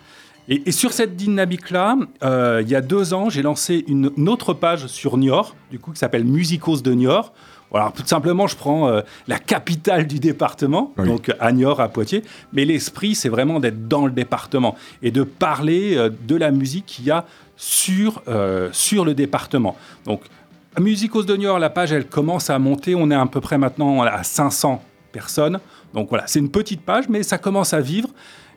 Et, 0.49 0.63
et 0.67 0.73
sur 0.73 0.93
cette 0.93 1.17
dynamique-là, 1.17 1.97
euh, 2.23 2.61
il 2.63 2.69
y 2.71 2.75
a 2.75 2.81
deux 2.81 3.15
ans, 3.15 3.31
j'ai 3.31 3.43
lancé 3.43 3.85
une, 3.89 4.11
une 4.17 4.29
autre 4.29 4.53
page 4.53 4.87
sur 4.89 5.17
Niort, 5.17 5.57
du 5.71 5.79
coup, 5.79 5.93
qui 5.93 5.99
s'appelle 5.99 6.25
Musicos 6.25 6.83
de 6.83 6.93
Niort. 6.93 7.33
Voilà, 7.71 7.93
tout 7.97 8.07
simplement, 8.07 8.47
je 8.47 8.55
prends 8.55 8.89
euh, 8.89 9.01
la 9.27 9.39
capitale 9.39 10.07
du 10.07 10.21
département, 10.21 10.93
Oui. 10.99 11.09
donc 11.09 11.33
à 11.41 11.51
Niort, 11.51 11.81
à 11.81 11.89
Poitiers, 11.89 12.23
mais 12.53 12.65
l'esprit, 12.65 13.15
c'est 13.15 13.29
vraiment 13.31 13.59
d'être 13.59 13.89
dans 13.89 14.07
le 14.07 14.13
département 14.13 14.77
et 15.03 15.11
de 15.11 15.23
parler 15.25 15.97
euh, 15.97 16.11
de 16.29 16.37
la 16.37 16.51
musique 16.51 16.87
qu'il 16.87 17.07
y 17.07 17.11
a 17.11 17.25
sur, 17.57 18.21
sur 18.73 19.05
le 19.05 19.15
département. 19.15 19.77
Donc, 20.07 20.23
Musicos 20.81 21.23
de 21.23 21.37
Niort, 21.37 21.61
la 21.61 21.71
page, 21.71 21.93
elle 21.93 22.07
commence 22.07 22.51
à 22.51 22.59
monter. 22.59 22.97
On 22.97 23.11
est 23.13 23.15
à 23.15 23.25
peu 23.27 23.41
près 23.41 23.59
maintenant 23.59 24.03
à 24.03 24.25
500 24.25 24.83
personnes. 25.13 25.61
Donc 25.95 26.09
voilà, 26.09 26.25
c'est 26.27 26.41
une 26.41 26.51
petite 26.51 26.81
page, 26.81 27.09
mais 27.09 27.23
ça 27.23 27.39
commence 27.39 27.73
à 27.73 27.81
vivre. 27.81 28.09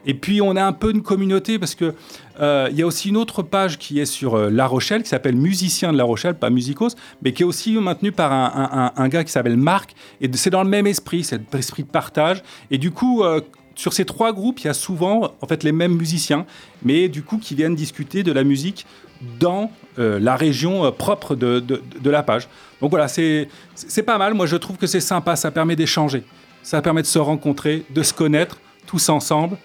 Et 0.07 0.13
puis 0.13 0.41
on 0.41 0.55
a 0.55 0.63
un 0.63 0.73
peu 0.73 0.89
une 0.91 1.03
communauté 1.03 1.59
parce 1.59 1.75
que 1.75 1.93
euh, 2.39 2.67
il 2.71 2.77
y 2.77 2.81
a 2.81 2.87
aussi 2.87 3.09
une 3.09 3.17
autre 3.17 3.43
page 3.43 3.77
qui 3.77 3.99
est 3.99 4.05
sur 4.05 4.35
euh, 4.35 4.49
La 4.49 4.65
Rochelle 4.65 5.03
qui 5.03 5.09
s'appelle 5.09 5.35
Musicien 5.35 5.91
de 5.91 5.97
La 5.97 6.05
Rochelle, 6.05 6.35
pas 6.35 6.49
Musicos, 6.49 6.95
mais 7.21 7.33
qui 7.33 7.43
est 7.43 7.45
aussi 7.45 7.73
maintenue 7.73 8.11
par 8.11 8.31
un, 8.31 9.07
gars 9.09 9.23
qui 9.23 9.31
s'appelle 9.31 9.57
Marc. 9.57 9.93
Et 10.21 10.29
c'est 10.33 10.49
dans 10.49 10.63
le 10.63 10.69
même 10.69 10.87
esprit, 10.87 11.23
c'est 11.23 11.41
l'esprit 11.53 11.83
de 11.83 11.89
partage. 11.89 12.41
Et 12.71 12.77
du 12.77 12.91
coup, 12.91 13.23
euh, 13.23 13.41
sur 13.75 13.93
ces 13.93 14.05
trois 14.05 14.33
groupes, 14.33 14.59
il 14.61 14.67
y 14.67 14.69
a 14.69 14.73
souvent 14.73 15.33
en 15.41 15.47
fait 15.47 15.63
les 15.63 15.71
mêmes 15.71 15.95
musiciens, 15.95 16.45
mais 16.83 17.09
du 17.09 17.21
coup 17.21 17.37
qui 17.37 17.53
viennent 17.53 17.75
discuter 17.75 18.23
de 18.23 18.31
la 18.31 18.43
musique 18.43 18.85
dans 19.39 19.71
euh, 19.99 20.19
la 20.19 20.35
région 20.35 20.85
euh, 20.85 20.91
propre 20.91 21.35
de, 21.35 21.59
de- 21.59 22.09
la 22.09 22.23
page. 22.23 22.47
Donc 22.81 22.91
voilà, 22.91 23.07
c'est 23.07 23.47
pas 24.05 24.17
mal. 24.17 24.33
Moi, 24.35 24.45
je 24.45 24.55
trouve 24.55 24.77
que 24.77 24.87
c'est 24.87 24.99
sympa. 25.01 25.35
Ça 25.35 25.51
permet 25.51 25.75
d'échanger, 25.75 26.23
ça 26.63 26.81
permet 26.81 27.01
de 27.01 27.07
se 27.07 27.19
rencontrer, 27.19 27.83
de 27.89 28.03
se 28.03 28.13
connaître 28.13 28.59
tous 28.85 29.09
ensemble. 29.09 29.57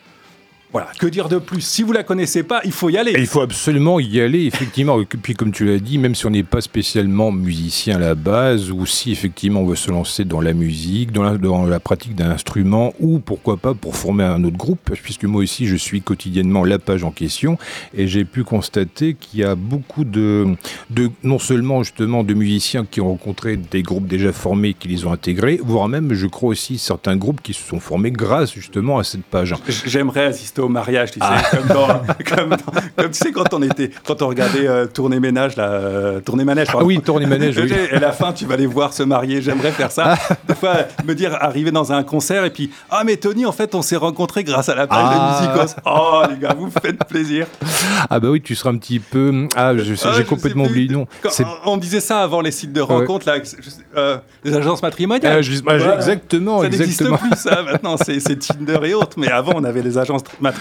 Voilà, 0.72 0.88
que 0.98 1.06
dire 1.06 1.28
de 1.28 1.36
plus? 1.36 1.60
Si 1.60 1.82
vous 1.82 1.92
la 1.92 2.02
connaissez 2.02 2.42
pas, 2.42 2.62
il 2.64 2.72
faut 2.72 2.88
y 2.88 2.96
aller. 2.96 3.12
Et 3.12 3.20
il 3.20 3.26
faut 3.26 3.42
absolument 3.42 4.00
y 4.00 4.20
aller, 4.20 4.46
effectivement. 4.46 4.98
Et 5.02 5.04
puis, 5.04 5.34
comme 5.34 5.52
tu 5.52 5.66
l'as 5.66 5.78
dit, 5.78 5.98
même 5.98 6.14
si 6.14 6.24
on 6.24 6.30
n'est 6.30 6.42
pas 6.42 6.62
spécialement 6.62 7.30
musicien 7.30 7.96
à 7.96 7.98
la 7.98 8.14
base, 8.14 8.70
ou 8.70 8.86
si 8.86 9.12
effectivement 9.12 9.60
on 9.60 9.66
veut 9.66 9.76
se 9.76 9.90
lancer 9.90 10.24
dans 10.24 10.40
la 10.40 10.54
musique, 10.54 11.12
dans 11.12 11.24
la, 11.24 11.36
dans 11.36 11.66
la 11.66 11.78
pratique 11.78 12.14
d'un 12.14 12.30
instrument, 12.30 12.94
ou 13.00 13.18
pourquoi 13.18 13.58
pas 13.58 13.74
pour 13.74 13.96
former 13.96 14.24
un 14.24 14.42
autre 14.44 14.56
groupe, 14.56 14.92
puisque 15.02 15.24
moi 15.24 15.42
aussi 15.42 15.66
je 15.66 15.76
suis 15.76 16.00
quotidiennement 16.00 16.64
la 16.64 16.78
page 16.78 17.04
en 17.04 17.10
question, 17.10 17.58
et 17.94 18.08
j'ai 18.08 18.24
pu 18.24 18.42
constater 18.42 19.12
qu'il 19.12 19.40
y 19.40 19.44
a 19.44 19.54
beaucoup 19.54 20.04
de, 20.04 20.46
de, 20.88 21.10
non 21.22 21.38
seulement 21.38 21.82
justement 21.82 22.24
de 22.24 22.32
musiciens 22.32 22.86
qui 22.90 23.02
ont 23.02 23.08
rencontré 23.08 23.58
des 23.58 23.82
groupes 23.82 24.06
déjà 24.06 24.32
formés, 24.32 24.72
qui 24.72 24.88
les 24.88 25.04
ont 25.04 25.12
intégrés, 25.12 25.60
voire 25.62 25.88
même, 25.88 26.14
je 26.14 26.26
crois 26.26 26.48
aussi, 26.48 26.78
certains 26.78 27.16
groupes 27.16 27.42
qui 27.42 27.52
se 27.52 27.62
sont 27.62 27.80
formés 27.80 28.10
grâce 28.10 28.54
justement 28.54 28.98
à 28.98 29.04
cette 29.04 29.24
page. 29.24 29.54
J'aimerais 29.68 30.24
assister 30.24 30.61
au 30.62 30.68
mariage, 30.68 31.10
tu 31.12 31.18
sais, 31.20 31.26
Ah. 31.28 31.42
comme, 31.50 31.66
dans- 31.68 32.02
comme 32.36 32.50
dans- 32.50 32.80
comme 32.96 33.10
tu 33.12 33.18
sais 33.18 33.32
quand 33.32 33.52
on 33.54 33.62
était, 33.62 33.90
quand 34.06 34.22
on 34.22 34.28
regardait 34.28 34.66
euh, 34.68 34.86
tourner 34.86 35.20
ménage, 35.20 35.56
là, 35.56 35.64
euh, 35.70 36.20
tourner 36.20 36.44
manège. 36.44 36.68
Ah 36.72 36.82
oui, 36.84 37.00
tourner 37.00 37.26
manège, 37.26 37.56
oui. 37.58 37.72
Et 37.90 37.94
à 37.96 38.00
la 38.00 38.12
fin, 38.12 38.32
tu 38.32 38.46
vas 38.46 38.56
les 38.56 38.66
voir 38.66 38.92
se 38.92 39.02
marier. 39.02 39.42
J'aimerais 39.42 39.72
faire 39.72 39.90
ça. 39.90 40.14
Des 40.48 40.54
fois, 40.54 40.74
me 41.04 41.14
dire, 41.14 41.36
arriver 41.40 41.70
dans 41.70 41.92
un 41.92 42.02
concert 42.02 42.44
et 42.44 42.50
puis, 42.50 42.70
ah 42.90 43.02
mais 43.04 43.16
Tony, 43.16 43.44
en 43.46 43.52
fait, 43.52 43.74
on 43.74 43.82
s'est 43.82 43.96
rencontrés 43.96 44.44
grâce 44.44 44.68
à 44.68 44.74
la 44.74 44.86
page 44.86 44.98
Ah. 45.02 45.40
de 45.42 45.46
Musicos. 45.48 45.76
Oh 45.84 46.22
les 46.30 46.36
gars, 46.38 46.54
vous 46.58 46.70
faites 46.70 47.04
plaisir. 47.04 47.46
Ah 48.10 48.20
bah 48.20 48.28
oui, 48.30 48.40
tu 48.40 48.54
seras 48.54 48.70
un 48.70 48.76
petit 48.78 48.98
peu... 49.00 49.46
Ah, 49.56 49.72
Ah, 49.72 50.12
j'ai 50.16 50.24
complètement 50.24 50.64
oublié, 50.64 50.88
non. 50.92 51.06
Quand- 51.22 51.30
on 51.66 51.76
disait 51.76 52.00
ça 52.00 52.20
avant 52.22 52.40
les 52.40 52.50
sites 52.50 52.72
de 52.72 52.80
rencontres, 52.80 53.26
là, 53.28 53.36
euh, 53.96 54.16
les 54.44 54.54
agences 54.54 54.82
matrimoniales. 54.82 55.36
Ah, 55.38 55.42
je- 55.42 55.60
bah. 55.60 55.76
Exactement, 55.96 56.58
Ça 56.62 56.68
n'existe 56.68 57.00
exactement. 57.02 57.18
plus, 57.18 57.36
ça. 57.38 57.62
Maintenant, 57.62 57.96
c'est 57.96 58.20
c'est 58.20 58.36
Tinder 58.36 58.78
et 58.84 58.94
autres. 58.94 59.16
Mais 59.18 59.30
avant, 59.30 59.52
on 59.56 59.64
avait 59.64 59.82
les 59.82 59.98
agences 59.98 60.22
matrimoniales. 60.40 60.51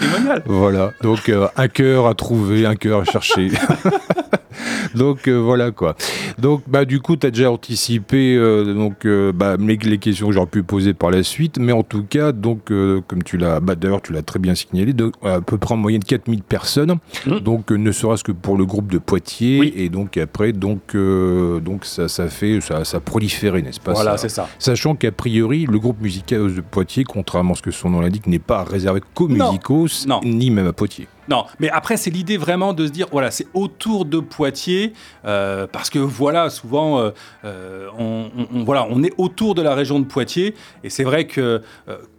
Voilà, 0.46 0.92
donc 1.02 1.28
euh, 1.28 1.48
un 1.56 1.68
cœur 1.68 2.06
à 2.06 2.14
trouver, 2.14 2.66
un 2.66 2.76
cœur 2.76 3.00
à 3.00 3.04
chercher. 3.04 3.50
donc 4.94 5.28
euh, 5.28 5.36
voilà 5.38 5.70
quoi. 5.70 5.94
Donc 6.38 6.62
bah 6.66 6.84
du 6.84 7.00
coup 7.00 7.16
tu 7.16 7.26
as 7.26 7.30
déjà 7.30 7.50
anticipé 7.50 8.36
euh, 8.36 8.74
donc 8.74 9.04
euh, 9.04 9.32
bah, 9.32 9.56
les, 9.58 9.76
les 9.76 9.98
questions 9.98 10.28
que 10.28 10.32
j'aurais 10.34 10.46
pu 10.46 10.62
poser 10.62 10.94
par 10.94 11.10
la 11.10 11.22
suite, 11.22 11.58
mais 11.58 11.72
en 11.72 11.82
tout 11.82 12.04
cas 12.04 12.32
donc 12.32 12.64
comme 12.66 13.22
tu 13.24 13.36
l'as 13.36 13.60
bah, 13.60 13.74
d'ailleurs 13.74 14.02
tu 14.02 14.12
l'as 14.12 14.22
très 14.22 14.38
bien 14.38 14.54
signalé, 14.54 14.92
de, 14.92 15.10
à 15.22 15.40
peu 15.40 15.58
près 15.58 15.74
en 15.74 15.78
moyenne 15.78 16.02
4000 16.04 16.42
personnes. 16.42 16.96
Mhm. 17.26 17.40
Donc 17.40 17.70
ne 17.70 17.92
serait-ce 17.92 18.24
que 18.24 18.32
pour 18.32 18.56
le 18.56 18.66
groupe 18.66 18.90
de 18.90 18.98
Poitiers 18.98 19.60
Oui. 19.60 19.72
et 19.76 19.88
donc 19.88 20.16
après 20.16 20.52
donc 20.52 20.96
donc 20.96 21.84
ça 21.84 22.08
ça 22.08 22.28
fait 22.28 22.60
ça 22.60 22.84
ça 22.84 22.98
a 22.98 23.00
proliféré, 23.00 23.62
n'est-ce 23.62 23.80
pas 23.80 23.92
Voilà, 23.92 24.16
c'est 24.16 24.28
ça. 24.28 24.48
Sachant 24.58 24.94
qu'a 24.94 25.12
priori, 25.12 25.66
le 25.70 25.78
groupe 25.78 26.00
musical 26.00 26.54
de 26.54 26.60
Poitiers, 26.60 27.04
contrairement 27.04 27.54
à 27.54 27.56
ce 27.56 27.62
que 27.62 27.70
son 27.70 27.90
nom 27.90 28.00
l'indique, 28.00 28.26
n'est 28.26 28.38
pas 28.38 28.64
réservé 28.64 29.00
qu'aux 29.14 29.28
musicos, 29.28 30.06
Non. 30.06 30.20
ni 30.24 30.50
même 30.50 30.66
à 30.66 30.72
Poitiers. 30.72 31.08
Non, 31.28 31.44
mais 31.60 31.70
après, 31.70 31.96
c'est 31.96 32.10
l'idée 32.10 32.36
vraiment 32.36 32.72
de 32.72 32.86
se 32.86 32.92
dire, 32.92 33.06
voilà, 33.12 33.30
c'est 33.30 33.46
autour 33.54 34.04
de 34.04 34.18
Poitiers, 34.18 34.92
euh, 35.24 35.66
parce 35.70 35.88
que 35.90 35.98
voilà, 35.98 36.50
souvent, 36.50 36.98
euh, 36.98 37.10
euh, 37.44 37.88
on, 37.96 38.30
voilà, 38.64 38.86
on 38.90 39.02
est 39.02 39.12
autour 39.18 39.54
de 39.54 39.62
la 39.62 39.74
région 39.74 40.00
de 40.00 40.04
Poitiers, 40.04 40.54
et 40.82 40.90
c'est 40.90 41.04
vrai 41.04 41.26
que 41.26 41.62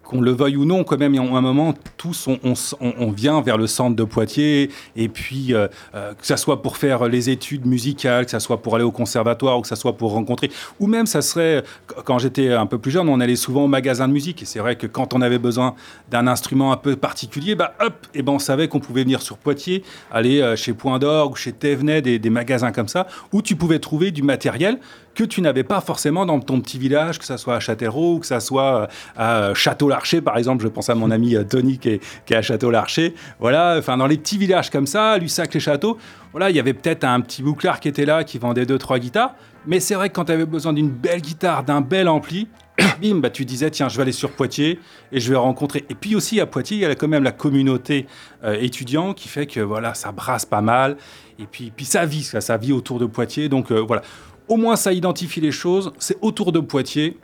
qu'on 0.04 0.22
le 0.22 0.32
veuille 0.32 0.58
ou 0.58 0.66
non, 0.66 0.84
quand 0.84 0.98
même, 0.98 1.16
à 1.16 1.22
un 1.22 1.42
moment, 1.42 1.74
tous, 1.98 2.28
on, 2.28 2.38
on, 2.44 2.54
on, 2.80 3.12
vient 3.12 3.42
vers 3.42 3.58
le 3.58 3.68
centre 3.68 3.96
de 3.96 4.04
Poitiers, 4.04 4.70
et 4.96 5.08
puis, 5.08 5.54
euh, 5.54 5.68
euh, 5.96 6.14
que 6.14 6.26
ça 6.26 6.38
soit 6.38 6.62
pour 6.62 6.78
faire 6.78 7.08
les 7.08 7.30
études 7.30 7.66
musicales, 7.66 8.26
que 8.26 8.32
ça 8.32 8.40
soit 8.40 8.62
pour 8.62 8.76
aller 8.76 8.84
au 8.84 8.92
conservatoire, 8.92 9.58
ou 9.58 9.62
que 9.62 9.68
ça 9.68 9.76
soit 9.76 9.96
pour 9.96 10.12
rencontrer, 10.12 10.52
ou 10.80 10.88
même, 10.88 11.06
ça 11.06 11.22
serait, 11.22 11.64
quand 12.06 12.20
j'étais 12.20 12.52
un 12.52 12.66
peu 12.66 12.78
plus 12.78 12.92
jeune, 12.92 13.08
on 13.08 13.20
allait 13.20 13.36
souvent 13.36 13.64
au 13.64 13.68
magasin 13.68 14.08
de 14.08 14.14
musique, 14.14 14.42
et 14.42 14.46
c'est 14.46 14.60
vrai 14.60 14.76
que 14.76 14.88
quand 14.88 15.14
on 15.14 15.22
avait 15.22 15.40
besoin 15.40 15.76
d'un 16.12 16.28
instrument 16.28 16.72
un 16.72 16.78
peu 16.78 16.96
particulier, 16.96 17.56
bah, 17.56 17.74
hop, 17.80 17.94
et 18.14 18.22
ben, 18.22 18.34
on 18.34 18.40
savait 18.40 18.68
qu'on 18.68 18.80
pouvait 18.80 19.04
venir 19.04 19.22
sur 19.22 19.38
Poitiers, 19.38 19.84
aller 20.12 20.42
euh, 20.42 20.56
chez 20.56 20.74
Point 20.74 21.00
d'Orgue, 21.00 21.38
chez 21.38 21.54
Thévenet, 21.54 22.02
des, 22.02 22.20
des 22.20 22.30
magasins 22.30 22.72
comme 22.72 22.90
ça, 22.90 23.08
où 23.32 23.42
tu 23.42 23.56
pouvais 23.56 23.80
trouver 23.80 24.12
du 24.12 24.22
matériel 24.22 24.80
que 25.16 25.24
tu 25.24 25.42
n'avais 25.42 25.64
pas 25.64 25.82
forcément 25.82 26.26
dans 26.26 26.40
ton 26.40 26.62
petit 26.62 26.80
village, 26.80 27.20
que 27.20 27.26
ça 27.26 27.38
soit 27.38 27.56
à 27.56 27.60
Châtellerault 27.60 28.20
que 28.20 28.26
ça 28.26 28.40
soit 28.40 28.88
à 29.16 29.54
Château-Larcher, 29.54 30.22
par 30.22 30.38
exemple. 30.38 30.64
Je 30.64 30.70
pense 30.70 30.90
à 30.90 30.96
mon 30.96 31.12
ami 31.12 31.36
euh, 31.36 31.44
Tony 31.44 31.78
qui 31.78 31.90
est, 31.90 32.36
à 32.36 32.42
Château-Larcher. 32.42 33.14
Voilà, 33.40 33.76
enfin, 33.78 33.98
dans 33.98 34.08
les 34.08 34.18
petits 34.18 34.38
villages 34.38 34.70
comme 34.70 34.88
ça, 34.88 35.18
Lussac-les-Châteaux, 35.18 35.98
voilà, 36.32 36.50
il 36.50 36.56
y 36.56 36.60
avait 36.60 36.74
peut-être 36.74 37.04
un 37.04 37.22
petit 37.22 37.44
bouclard 37.44 37.80
qui 37.80 37.88
était 37.88 38.06
là, 38.06 38.24
qui 38.24 38.38
vendait 38.38 38.66
deux, 38.66 38.78
trois 38.78 39.00
guitares. 39.00 39.36
Mais 39.66 39.80
c'est 39.80 39.96
vrai 39.96 40.10
que 40.10 40.16
quand 40.16 40.26
tu 40.26 40.32
avais 40.32 40.46
besoin 40.46 40.74
d'une 40.74 40.90
belle 40.90 41.22
guitare, 41.22 41.64
d'un 41.64 41.82
bel 41.82 42.10
ampli, 42.10 42.48
bim, 43.02 43.20
bah, 43.20 43.30
tu 43.30 43.46
disais, 43.46 43.70
tiens, 43.70 43.88
je 43.88 43.98
vais 43.98 44.04
aller 44.04 44.12
sur 44.12 44.32
Poitiers 44.32 44.80
et 45.12 45.20
je 45.20 45.30
vais 45.30 45.38
rencontrer. 45.38 45.86
Et 45.90 45.96
puis 45.96 46.16
aussi 46.16 46.40
à 46.40 46.46
Poitiers, 46.46 46.78
il 46.78 46.82
y 46.82 46.86
a 46.86 46.96
quand 46.96 47.08
même 47.08 47.24
la 47.24 47.32
communauté 47.32 48.08
euh, 48.44 48.58
étudiant 48.60 49.14
qui 49.14 49.28
fait 49.28 49.46
que 49.46 49.60
voilà, 49.60 49.94
ça 49.94 50.12
brasse 50.12 50.46
pas 50.46 50.62
mal. 50.62 50.98
Et 51.40 51.46
puis, 51.46 51.72
ça 51.84 52.06
vit, 52.06 52.24
ça, 52.24 52.58
vit 52.58 52.74
autour 52.74 53.00
de 53.00 53.06
Poitiers. 53.06 53.50
Donc 53.50 53.72
euh, 53.72 53.80
voilà, 53.80 54.02
au 54.48 54.58
moins 54.58 54.76
ça 54.76 54.94
identifie 54.94 55.42
les 55.42 55.52
choses. 55.52 55.92
C'est 56.00 56.18
autour 56.22 56.52
de 56.52 56.60
Poitiers. 56.60 57.18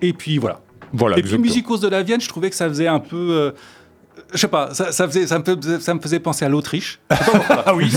Et 0.00 0.12
puis 0.12 0.38
voilà. 0.38 0.60
Voilà, 0.92 1.16
et 1.16 1.22
puis 1.22 1.30
exactement. 1.30 1.42
Musicos 1.46 1.78
de 1.80 1.88
la 1.88 2.02
Vienne, 2.02 2.20
je 2.20 2.28
trouvais 2.28 2.50
que 2.50 2.56
ça 2.56 2.68
faisait 2.68 2.86
un 2.88 2.98
peu. 3.00 3.16
euh, 3.16 3.50
je 4.34 4.38
sais 4.38 4.48
pas, 4.48 4.74
ça, 4.74 4.92
ça 4.92 5.06
faisait, 5.08 5.26
ça, 5.26 5.38
me 5.38 5.44
faisait, 5.44 5.80
ça 5.80 5.94
me 5.94 6.00
faisait 6.00 6.18
penser 6.20 6.44
à 6.44 6.48
l'Autriche. 6.50 7.00
Ah 7.64 7.74
oui, 7.74 7.90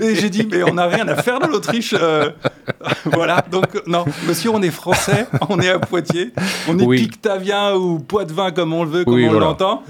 Et 0.00 0.14
j'ai 0.14 0.30
dit, 0.30 0.46
mais 0.50 0.62
on 0.62 0.74
n'a 0.74 0.86
rien 0.86 1.08
à 1.08 1.16
faire 1.16 1.40
de 1.40 1.46
l'Autriche. 1.46 1.92
euh, 1.98 2.30
voilà, 3.06 3.44
donc 3.50 3.82
non, 3.88 4.04
monsieur, 4.28 4.50
on 4.50 4.62
est 4.62 4.70
français, 4.70 5.26
on 5.48 5.58
est 5.58 5.68
à 5.70 5.78
Poitiers, 5.80 6.32
on 6.68 6.78
est 6.78 6.84
Oui. 6.84 6.98
pictavien 7.02 7.74
ou 7.74 7.98
poitevin 7.98 8.52
comme 8.52 8.72
on 8.74 8.84
le 8.84 8.90
veut, 8.90 9.04
comme 9.04 9.14
Oui, 9.14 9.26
on 9.26 9.30
voilà. 9.30 9.46
l'entend. 9.46 9.82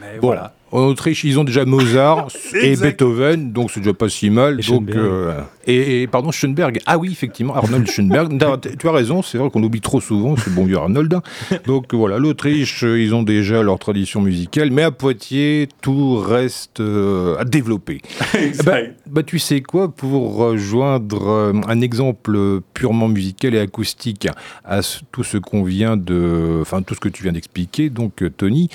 Mais 0.00 0.18
Bon, 0.18 0.28
voilà. 0.28 0.54
En 0.72 0.80
Autriche, 0.80 1.22
ils 1.24 1.38
ont 1.38 1.44
déjà 1.44 1.64
Mozart 1.64 2.28
et 2.54 2.70
Exact. 2.70 2.90
Beethoven, 3.00 3.52
donc 3.52 3.70
c'est 3.70 3.80
déjà 3.80 3.94
pas 3.94 4.08
si 4.08 4.30
mal. 4.30 4.54
Et 4.54 4.56
donc, 4.56 4.90
Schoenberg. 4.90 4.98
euh, 4.98 5.40
et, 5.66 6.02
et, 6.02 6.06
pardon, 6.06 6.32
Schoenberg. 6.32 6.80
Ah 6.86 6.98
oui, 6.98 7.10
effectivement, 7.12 7.54
Arnold 7.54 7.88
Schoenberg. 7.88 8.36
Tu 8.78 8.88
as 8.88 8.92
raison, 8.92 9.22
c'est 9.22 9.38
vrai 9.38 9.48
qu'on 9.50 9.62
oublie 9.62 9.80
trop 9.80 10.00
souvent 10.00 10.36
ce 10.36 10.50
bon 10.50 10.64
vieux 10.64 10.76
Arnold. 10.76 11.20
Donc 11.66 11.94
voilà, 11.94 12.18
l'Autriche, 12.18 12.82
euh, 12.84 13.00
ils 13.00 13.14
ont 13.14 13.22
déjà 13.22 13.62
leur 13.62 13.78
tradition 13.78 14.20
musicale, 14.20 14.70
mais 14.70 14.82
à 14.82 14.90
Poitiers, 14.90 15.68
tout 15.82 16.16
reste 16.16 16.80
euh, 16.80 17.36
à 17.38 17.44
développer. 17.44 18.02
Bah, 18.64 18.78
bah, 19.10 19.22
tu 19.22 19.38
sais 19.38 19.60
quoi, 19.60 19.90
pour 19.92 20.36
rejoindre 20.36 21.26
euh, 21.28 21.52
un 21.68 21.80
exemple 21.80 22.60
purement 22.74 23.08
musical 23.08 23.54
et 23.54 23.60
acoustique 23.60 24.28
à 24.64 24.80
tout 25.12 25.22
ce 25.24 25.38
qu'on 25.38 25.62
vient 25.62 25.96
de, 25.96 26.58
enfin 26.60 26.82
tout 26.82 26.94
ce 26.94 27.00
que 27.00 27.08
tu 27.08 27.22
viens 27.22 27.32
d'expliquer, 27.32 27.90
donc 27.90 28.22
euh, 28.22 28.30
Tony, 28.30 28.68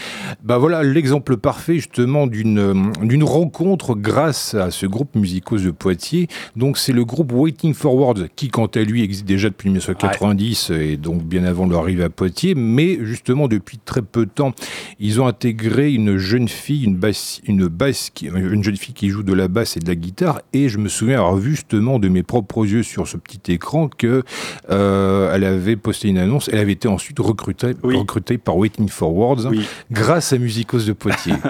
bah 0.43 0.57
voilà 0.57 0.83
l'exemple 0.83 1.37
parfait 1.37 1.75
justement 1.75 2.27
d'une 2.27 2.59
euh, 2.59 2.73
d'une 3.03 3.23
rencontre 3.23 3.95
grâce 3.95 4.53
à 4.53 4.71
ce 4.71 4.85
groupe 4.85 5.15
musicaux 5.15 5.57
de 5.57 5.71
Poitiers. 5.71 6.27
Donc 6.55 6.77
c'est 6.77 6.93
le 6.93 7.03
groupe 7.05 7.31
Waiting 7.33 7.73
Forward 7.73 8.29
qui, 8.35 8.49
quant 8.49 8.67
à 8.67 8.79
lui, 8.81 9.03
existe 9.03 9.25
déjà 9.25 9.49
depuis 9.49 9.69
1990 9.69 10.71
et 10.71 10.97
donc 10.97 11.23
bien 11.23 11.43
avant 11.43 11.67
leur 11.67 11.81
arrivée 11.81 12.03
à 12.03 12.09
Poitiers, 12.09 12.55
mais 12.55 12.97
justement 13.03 13.47
depuis 13.47 13.77
très 13.77 14.01
peu 14.01 14.25
de 14.25 14.31
temps, 14.31 14.53
ils 14.99 15.19
ont 15.21 15.27
intégré 15.27 15.91
une 15.93 16.17
jeune 16.17 16.47
fille, 16.47 16.83
une 16.83 16.95
basse, 16.95 17.41
une 17.45 17.67
basse, 17.67 18.09
qui- 18.13 18.27
une 18.27 18.63
jeune 18.63 18.77
fille 18.77 18.93
qui 18.93 19.09
joue 19.09 19.23
de 19.23 19.33
la 19.33 19.47
basse 19.47 19.77
et 19.77 19.79
de 19.79 19.87
la 19.87 19.95
guitare. 19.95 20.20
Et 20.53 20.69
je 20.69 20.77
me 20.77 20.87
souviens 20.89 21.17
avoir 21.19 21.35
vu 21.35 21.51
justement 21.51 21.99
de 21.99 22.07
mes 22.09 22.23
propres 22.23 22.65
yeux 22.65 22.83
sur 22.83 23.07
ce 23.07 23.17
petit 23.17 23.51
écran 23.51 23.87
que 23.89 24.23
euh, 24.69 25.33
elle 25.33 25.43
avait 25.43 25.75
posté 25.75 26.09
une 26.09 26.17
annonce. 26.17 26.49
Elle 26.51 26.59
avait 26.59 26.73
été 26.73 26.87
ensuite 26.87 27.19
recrutée, 27.19 27.73
Oui. 27.83 27.97
recrutée 27.97 28.37
par 28.37 28.57
Waiting 28.57 28.89
Forwards 28.89 29.45
Oui. 29.49 29.65
grâce 29.91 30.33
à 30.33 30.37
Musicos 30.37 30.85
de 30.85 30.93
Poitiers. 30.93 31.33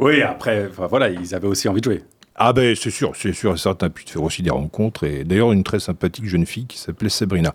Oui, 0.00 0.22
après, 0.22 0.68
voilà, 0.90 1.08
ils 1.08 1.34
avaient 1.36 1.46
aussi 1.46 1.68
envie 1.68 1.80
de 1.80 1.84
jouer. 1.84 2.02
Ah 2.36 2.52
ben 2.52 2.74
c'est 2.74 2.90
sûr, 2.90 3.12
c'est 3.14 3.32
sûr 3.32 3.54
et 3.54 3.56
certain, 3.56 3.90
puis 3.90 4.04
de 4.04 4.10
faire 4.10 4.22
aussi 4.22 4.42
des 4.42 4.50
rencontres, 4.50 5.04
et 5.04 5.22
d'ailleurs 5.22 5.52
une 5.52 5.62
très 5.62 5.78
sympathique 5.78 6.26
jeune 6.26 6.46
fille 6.46 6.66
qui 6.66 6.78
s'appelait 6.78 7.08
Sabrina. 7.08 7.54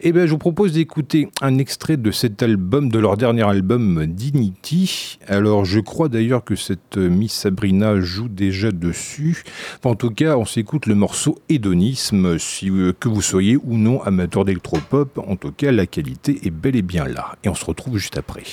Et 0.00 0.12
ben 0.12 0.24
je 0.26 0.30
vous 0.30 0.38
propose 0.38 0.72
d'écouter 0.72 1.28
un 1.42 1.58
extrait 1.58 1.96
de 1.96 2.12
cet 2.12 2.40
album, 2.40 2.90
de 2.90 2.98
leur 3.00 3.16
dernier 3.16 3.42
album 3.42 4.06
Dignity. 4.06 5.18
Alors 5.26 5.64
je 5.64 5.80
crois 5.80 6.08
d'ailleurs 6.08 6.44
que 6.44 6.54
cette 6.54 6.96
euh, 6.96 7.08
Miss 7.08 7.32
Sabrina 7.32 8.00
joue 8.00 8.28
déjà 8.28 8.70
dessus. 8.70 9.42
En 9.82 9.96
tout 9.96 10.10
cas, 10.10 10.36
on 10.36 10.44
s'écoute 10.44 10.86
le 10.86 10.94
morceau 10.94 11.36
Hédonisme, 11.48 12.36
euh, 12.36 12.92
que 13.00 13.08
vous 13.08 13.22
soyez 13.22 13.56
ou 13.56 13.76
non 13.76 14.00
amateur 14.02 14.44
d'électropop, 14.44 15.18
en 15.18 15.34
tout 15.34 15.50
cas 15.50 15.72
la 15.72 15.86
qualité 15.86 16.46
est 16.46 16.50
bel 16.50 16.76
et 16.76 16.82
bien 16.82 17.04
là. 17.04 17.34
Et 17.42 17.48
on 17.48 17.56
se 17.56 17.64
retrouve 17.64 17.98
juste 17.98 18.16
après. 18.16 18.44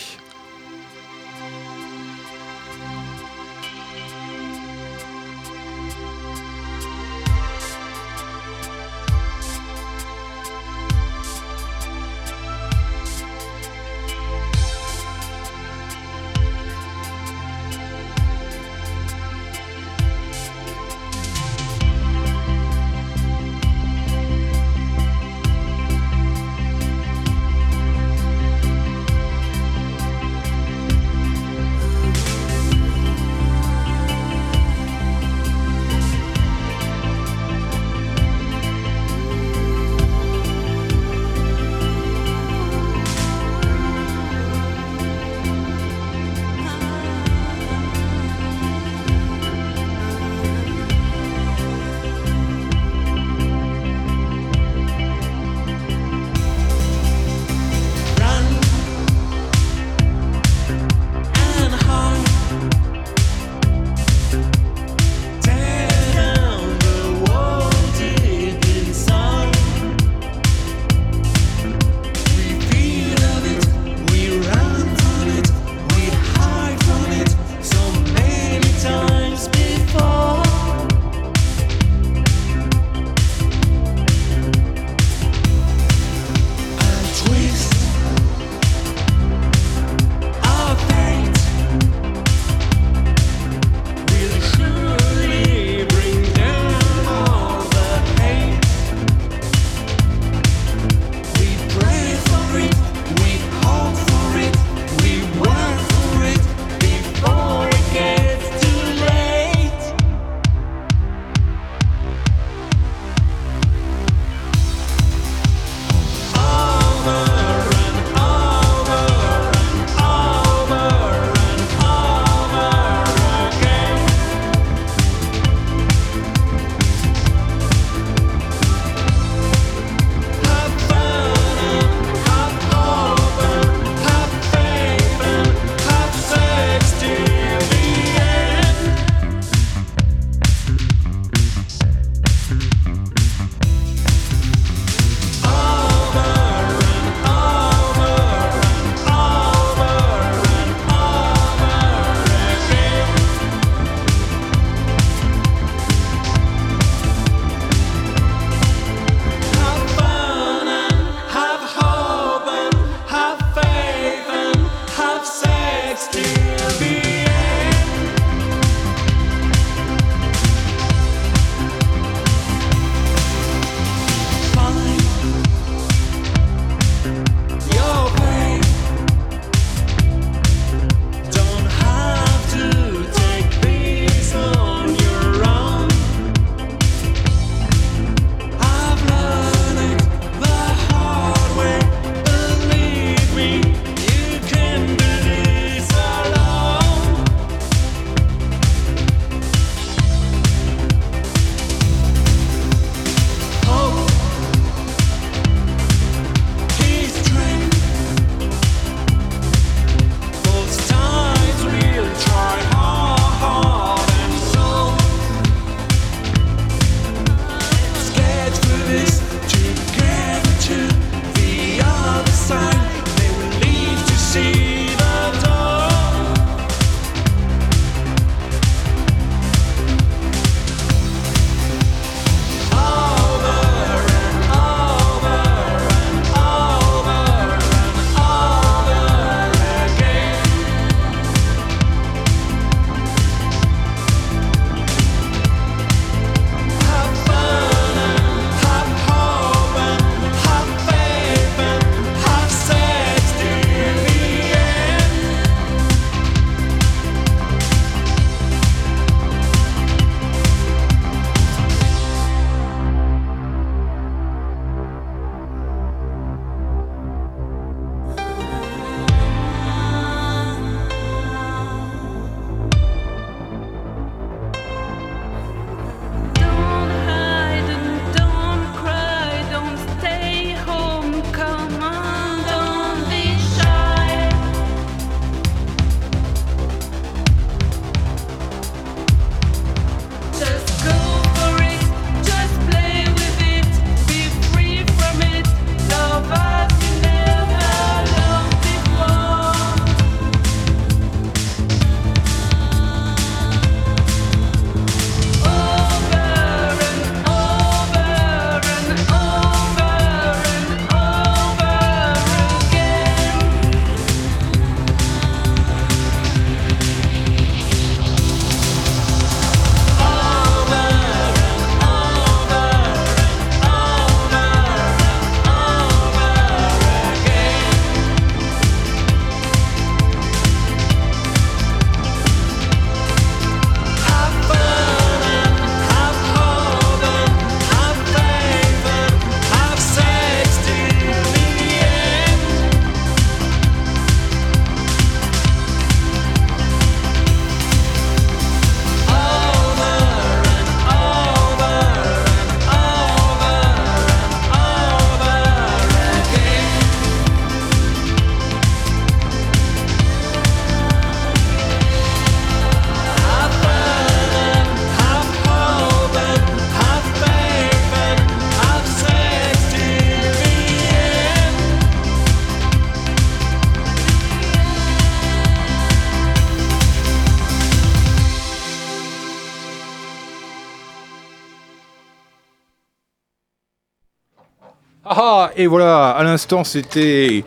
Et 385.57 385.67
voilà, 385.67 386.09
à 386.11 386.23
l'instant, 386.23 386.63
c'était. 386.63 387.43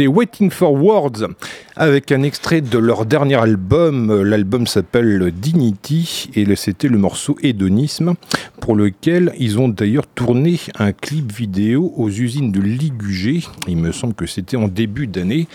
Waiting 0.00 0.50
for 0.50 0.72
Words 0.74 1.28
avec 1.76 2.10
un 2.10 2.24
extrait 2.24 2.60
de 2.60 2.76
leur 2.76 3.06
dernier 3.06 3.36
album. 3.36 4.22
L'album 4.22 4.66
s'appelle 4.66 5.30
Dignity 5.30 6.28
et 6.34 6.56
c'était 6.56 6.88
le 6.88 6.98
morceau 6.98 7.36
Hédonisme 7.40 8.14
pour 8.60 8.74
lequel 8.74 9.32
ils 9.38 9.60
ont 9.60 9.68
d'ailleurs 9.68 10.08
tourné 10.08 10.58
un 10.80 10.90
clip 10.90 11.32
vidéo 11.32 11.94
aux 11.96 12.10
usines 12.10 12.50
de 12.50 12.60
Ligugé. 12.60 13.44
Il 13.68 13.76
me 13.76 13.92
semble 13.92 14.14
que 14.14 14.26
c'était 14.26 14.56
en 14.56 14.66
début 14.66 15.06
d'année. 15.06 15.46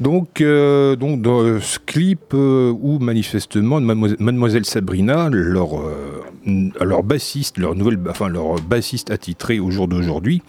Donc, 0.00 0.40
euh, 0.40 0.94
donc 0.96 1.22
dans 1.22 1.60
ce 1.60 1.78
clip 1.78 2.34
euh, 2.34 2.70
où 2.70 2.98
manifestement 2.98 3.80
Mademoiselle, 3.80 4.66
Sabrina, 4.66 5.28
leur, 5.30 5.80
euh, 5.80 6.22
leur 6.80 7.02
bassiste, 7.02 7.56
leur 7.56 7.74
nouvelle, 7.74 7.98
enfin 8.08 8.28
leur 8.28 8.56
bassiste 8.56 9.10
attitré 9.10 9.58
au 9.58 9.70
jour 9.70 9.88
d'aujourd'hui, 9.88 10.42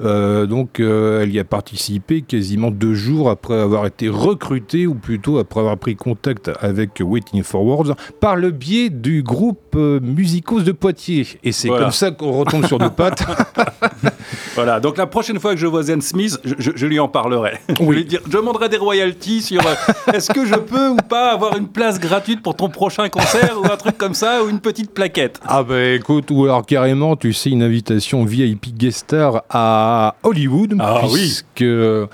donc 0.00 0.80
elle 0.80 1.32
y 1.32 1.38
a 1.38 1.44
participé 1.44 2.22
quasiment 2.22 2.70
deux 2.70 2.94
jours 2.94 3.30
après 3.30 3.54
avoir 3.54 3.86
été 3.86 4.08
recrutée 4.08 4.86
ou 4.86 4.94
plutôt 4.94 5.38
après 5.38 5.60
avoir 5.60 5.76
pris 5.76 5.96
contact 5.96 6.50
avec 6.60 7.00
Waiting 7.00 7.42
Forwards 7.42 7.94
par 8.20 8.36
le 8.36 8.50
biais 8.50 8.90
du 8.90 9.22
groupe 9.22 9.76
Musicos 9.76 10.62
de 10.62 10.72
Poitiers. 10.72 11.26
Et 11.44 11.52
c'est 11.52 11.68
comme 11.68 11.92
ça 11.92 12.10
qu'on 12.10 12.32
retombe 12.32 12.66
sur 12.66 12.78
nos 12.78 12.90
pattes. 12.90 13.24
voilà. 14.54 14.80
Donc 14.80 14.98
la 14.98 15.06
prochaine 15.06 15.38
fois 15.38 15.52
que 15.54 15.60
je 15.60 15.66
vois 15.66 15.84
Zen 15.84 16.00
Smith, 16.00 16.38
je, 16.44 16.86
lui 16.86 16.98
en 16.98 17.08
parlerai. 17.08 17.58
Je 17.78 17.84
lui 17.84 18.04
dire, 18.04 18.20
je 18.26 18.30
demanderai 18.30 18.68
des 18.68 18.76
royautés 18.76 19.40
sur 19.40 19.60
euh, 19.66 19.74
est-ce 20.12 20.32
que 20.32 20.44
je 20.44 20.54
peux 20.54 20.88
ou 20.88 20.96
pas 20.96 21.32
avoir 21.32 21.56
une 21.56 21.68
place 21.68 22.00
gratuite 22.00 22.42
pour 22.42 22.56
ton 22.56 22.68
prochain 22.68 23.08
concert 23.08 23.56
ou 23.60 23.66
un 23.70 23.76
truc 23.76 23.96
comme 23.98 24.14
ça 24.14 24.42
ou 24.42 24.48
une 24.48 24.60
petite 24.60 24.92
plaquette? 24.92 25.40
Ah 25.46 25.62
bah 25.62 25.90
écoute, 25.90 26.30
ou 26.30 26.44
alors 26.44 26.64
carrément, 26.64 27.16
tu 27.16 27.32
sais, 27.32 27.50
une 27.50 27.62
invitation 27.62 28.24
VIP 28.24 28.76
guest 28.76 29.00
star 29.00 29.42
à 29.50 30.16
Hollywood. 30.22 30.76
Ah 30.80 31.02
puisque, 31.12 31.62
euh, 31.62 32.06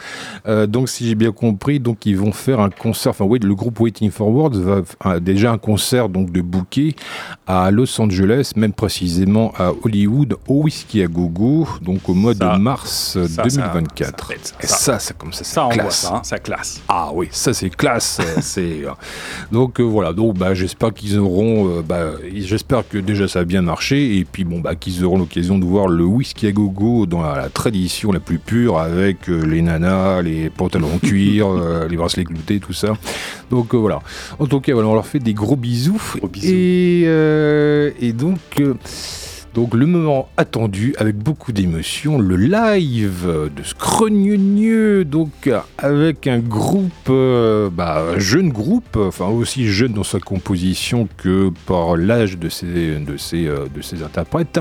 donc 0.67 0.89
si 0.89 1.07
j'ai 1.09 1.15
bien 1.15 1.33
compris, 1.33 1.81
donc 1.81 2.05
ils 2.07 2.17
vont 2.17 2.33
faire 2.33 2.61
un 2.61 2.71
concert, 2.71 3.11
enfin 3.11 3.25
oui, 3.25 3.39
le 3.43 3.55
groupe 3.55 3.81
Waiting 3.81 4.11
Forward 4.11 4.55
va 4.57 5.21
déjà 5.21 5.53
un 5.53 5.59
concert 5.59 6.09
donc 6.09 6.31
de 6.31 6.41
bouquet 6.41 6.95
à 7.47 7.71
Los 7.71 8.01
Angeles, 8.01 8.53
même 8.57 8.73
précisément 8.73 9.53
à 9.59 9.73
Hollywood, 9.83 10.37
au 10.47 10.63
Whisky 10.63 11.03
à 11.03 11.07
Gogo, 11.07 11.67
donc 11.83 12.09
au 12.11 12.15
mois 12.15 12.35
de 12.35 12.59
mars 12.59 13.17
2024. 13.17 14.29
Ça, 14.29 14.35
ça, 14.43 14.55
Et 14.61 14.67
ça, 14.67 14.99
c'est 14.99 15.17
comme 15.17 15.33
ça, 15.33 15.45
ça 15.45 15.69
classe. 15.71 16.01
ça, 16.01 16.15
hein, 16.17 16.21
ça 16.23 16.39
classe. 16.39 16.83
Ah 16.89 17.11
oui, 17.15 17.29
ça 17.31 17.55
c'est 17.55 17.71
classe. 17.71 18.21
c'est 18.41 18.85
euh, 18.85 18.91
donc 19.53 19.81
euh, 19.81 19.85
voilà. 19.85 20.13
Donc 20.13 20.37
bah, 20.37 20.55
j'espère 20.55 20.93
qu'ils 20.93 21.19
auront. 21.19 21.79
Euh, 21.79 21.83
bah, 21.83 22.13
j'espère 22.35 22.89
que 22.89 22.99
déjà 22.99 23.29
ça 23.29 23.41
a 23.41 23.45
bien 23.45 23.63
marché 23.63 24.17
et 24.19 24.25
puis 24.25 24.45
bon 24.45 24.61
bah 24.61 24.75
qu'ils 24.75 25.05
auront 25.05 25.19
l'occasion 25.19 25.59
de 25.59 25.65
voir 25.65 25.89
le 25.89 26.05
whisky 26.05 26.47
à 26.47 26.53
gogo 26.53 27.07
dans 27.07 27.23
la, 27.23 27.49
tradition 27.49 28.13
la 28.13 28.21
plus 28.21 28.39
pure 28.39 28.79
avec 28.79 29.29
les 29.29 29.63
nanas, 29.63 30.23
les 30.23 30.51
pantalons 30.51 30.95
en 30.95 30.99
cuir, 31.07 31.49
les 31.89 31.97
bracelets 31.97 32.25
cloutés, 32.25 32.61
tout 32.61 32.73
ça. 32.73 32.95
Donc 33.51 33.75
voilà. 33.75 34.01
En 34.39 34.47
tout 34.47 34.61
cas, 34.61 34.73
voilà, 34.73 34.89
on 34.89 34.95
leur 34.95 35.07
fait 35.07 35.19
des 35.19 35.35
gros 35.35 35.57
bisous. 35.57 36.01
Gros 36.17 36.29
bisous. 36.29 36.49
Et, 36.53 37.03
et 38.01 38.13
donc. 38.13 38.39
Donc 39.55 39.75
le 39.75 39.87
moment 39.87 40.29
attendu 40.37 40.95
avec 40.99 41.17
beaucoup 41.17 41.53
d'émotion, 41.53 42.19
le 42.19 42.37
live 42.37 43.51
de 43.55 43.63
Scrogneux, 43.65 45.05
donc 45.05 45.51
avec 45.79 46.29
un 46.29 46.39
groupe, 46.39 46.93
euh, 47.09 47.69
bah, 47.69 48.19
jeune 48.19 48.51
groupe, 48.51 48.97
enfin 48.97 49.27
aussi 49.27 49.67
jeune 49.67 49.93
dans 49.93 50.05
sa 50.05 50.21
composition 50.21 51.09
que 51.17 51.51
par 51.67 51.97
l'âge 51.97 52.39
de 52.39 52.49
ses, 52.49 52.97
de, 53.01 53.17
ses, 53.17 53.47
euh, 53.47 53.67
de 53.75 53.83
ses 53.83 54.05
interprètes. 54.05 54.61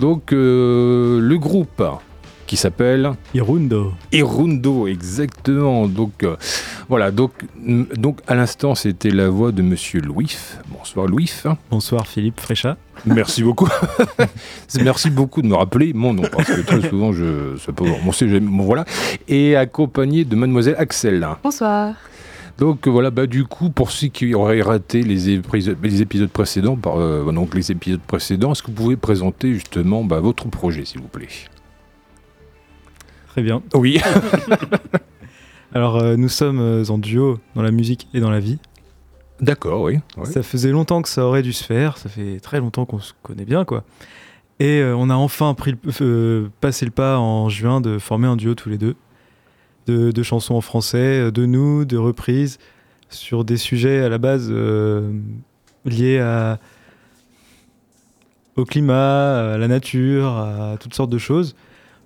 Donc 0.00 0.32
euh, 0.32 1.20
le 1.20 1.38
groupe 1.38 1.82
qui 2.48 2.56
s'appelle 2.56 3.12
Irundo. 3.34 3.92
Irundo, 4.10 4.88
exactement. 4.88 5.86
Donc 5.86 6.26
voilà, 6.88 7.12
donc, 7.12 7.32
donc 7.56 8.20
à 8.26 8.34
l'instant 8.34 8.74
c'était 8.74 9.10
la 9.10 9.28
voix 9.28 9.52
de 9.52 9.62
Monsieur 9.62 10.00
Louis. 10.00 10.36
Bonsoir 10.68 11.06
Louis. 11.06 11.30
Bonsoir 11.70 12.06
Philippe 12.08 12.40
Fréchat. 12.40 12.76
Merci 13.06 13.42
beaucoup. 13.42 13.68
Merci 14.82 15.10
beaucoup 15.10 15.42
de 15.42 15.46
me 15.46 15.54
rappeler 15.54 15.92
mon 15.92 16.14
nom, 16.14 16.22
parce 16.32 16.48
que 16.48 16.62
très 16.62 16.88
souvent, 16.88 17.12
je 17.12 17.56
sais 17.58 17.72
pas, 17.72 17.84
bon, 17.84 18.62
voilà. 18.64 18.84
Et 19.28 19.54
accompagné 19.54 20.24
de 20.24 20.34
mademoiselle 20.34 20.74
Axel. 20.78 21.28
Bonsoir. 21.44 21.94
Donc 22.58 22.88
voilà, 22.88 23.10
bah, 23.10 23.26
du 23.26 23.44
coup, 23.44 23.70
pour 23.70 23.92
ceux 23.92 24.08
qui 24.08 24.34
auraient 24.34 24.62
raté 24.62 25.02
les, 25.02 25.30
épisodes 25.30 26.30
précédents, 26.30 26.76
par, 26.76 26.98
euh, 26.98 27.30
donc 27.30 27.54
les 27.54 27.70
épisodes 27.70 28.00
précédents, 28.00 28.50
est-ce 28.50 28.62
que 28.62 28.68
vous 28.68 28.72
pouvez 28.72 28.96
présenter 28.96 29.54
justement 29.54 30.02
bah, 30.02 30.18
votre 30.18 30.48
projet, 30.48 30.84
s'il 30.84 31.00
vous 31.00 31.08
plaît? 31.08 31.28
Très 33.38 33.44
bien. 33.44 33.62
Oui. 33.72 34.00
Alors, 35.72 35.98
euh, 35.98 36.16
nous 36.16 36.28
sommes 36.28 36.58
euh, 36.58 36.84
en 36.88 36.98
duo 36.98 37.38
dans 37.54 37.62
la 37.62 37.70
musique 37.70 38.08
et 38.12 38.18
dans 38.18 38.32
la 38.32 38.40
vie. 38.40 38.58
D'accord, 39.40 39.82
oui. 39.82 40.00
Ça 40.24 40.42
faisait 40.42 40.72
longtemps 40.72 41.02
que 41.02 41.08
ça 41.08 41.24
aurait 41.24 41.42
dû 41.42 41.52
se 41.52 41.62
faire, 41.62 41.98
ça 41.98 42.08
fait 42.08 42.40
très 42.40 42.58
longtemps 42.58 42.84
qu'on 42.84 42.98
se 42.98 43.12
connaît 43.22 43.44
bien, 43.44 43.64
quoi. 43.64 43.84
Et 44.58 44.80
euh, 44.80 44.96
on 44.96 45.08
a 45.08 45.14
enfin 45.14 45.54
pris 45.54 45.76
euh, 46.00 46.48
passé 46.60 46.84
le 46.84 46.90
pas 46.90 47.20
en 47.20 47.48
juin 47.48 47.80
de 47.80 48.00
former 48.00 48.26
un 48.26 48.34
duo 48.34 48.56
tous 48.56 48.70
les 48.70 48.78
deux, 48.78 48.96
de, 49.86 50.22
chansons 50.24 50.56
en 50.56 50.60
français, 50.60 51.30
de 51.30 51.46
nous, 51.46 51.84
de 51.84 51.96
reprises, 51.96 52.58
sur 53.08 53.44
des 53.44 53.56
sujets 53.56 54.00
à 54.00 54.08
la 54.08 54.18
base 54.18 54.52
liés 55.84 56.18
à, 56.18 56.58
au 58.56 58.64
climat, 58.64 59.52
à 59.52 59.58
la 59.58 59.68
nature, 59.68 60.26
à 60.26 60.76
toutes 60.80 60.94
sortes 60.94 61.10
de 61.10 61.18
choses. 61.18 61.54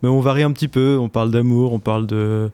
Mais 0.03 0.09
on 0.09 0.21
varie 0.21 0.43
un 0.43 0.53
petit 0.53 0.69
peu, 0.69 0.99
on 1.01 1.09
parle 1.09 1.31
d'amour, 1.31 1.73
on 1.73 1.79
parle 1.79 2.07
de, 2.07 2.51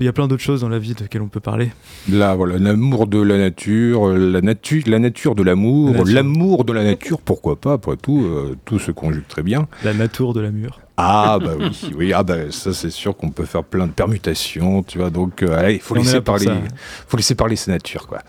il 0.00 0.04
y 0.04 0.08
a 0.08 0.12
plein 0.12 0.28
d'autres 0.28 0.42
choses 0.42 0.60
dans 0.60 0.68
la 0.68 0.78
vie 0.78 0.94
de 0.94 1.00
lesquelles 1.00 1.22
on 1.22 1.28
peut 1.28 1.40
parler. 1.40 1.72
Là, 2.08 2.36
voilà, 2.36 2.58
l'amour 2.58 3.08
de 3.08 3.20
la 3.20 3.36
nature, 3.36 4.08
la, 4.08 4.40
nature, 4.40 4.82
la 4.86 5.00
nature 5.00 5.34
de 5.34 5.42
l'amour, 5.42 6.04
l'amour 6.06 6.64
de 6.64 6.72
la 6.72 6.84
nature, 6.84 7.20
pourquoi 7.20 7.56
pas, 7.56 7.72
après 7.72 7.96
tout, 7.96 8.24
euh, 8.24 8.56
tout 8.64 8.78
se 8.78 8.92
conjugue 8.92 9.26
très 9.26 9.42
bien. 9.42 9.66
La 9.82 9.94
nature 9.94 10.34
de 10.34 10.40
l'amour. 10.40 10.80
Ah 10.96 11.38
bah 11.40 11.52
oui, 11.58 11.90
oui, 11.96 12.12
ah 12.12 12.24
bah 12.24 12.50
ça 12.50 12.72
c'est 12.72 12.90
sûr 12.90 13.16
qu'on 13.16 13.30
peut 13.30 13.44
faire 13.44 13.62
plein 13.62 13.86
de 13.86 13.92
permutations, 13.92 14.82
tu 14.82 14.98
vois. 14.98 15.10
Donc 15.10 15.42
euh, 15.42 15.70
il 15.70 15.80
faut 15.80 15.94
laisser 15.94 16.20
parler, 16.20 16.46
faut 17.06 17.16
laisser 17.16 17.34
parler 17.34 17.56
sa 17.56 17.72
nature, 17.72 18.06
quoi. 18.06 18.20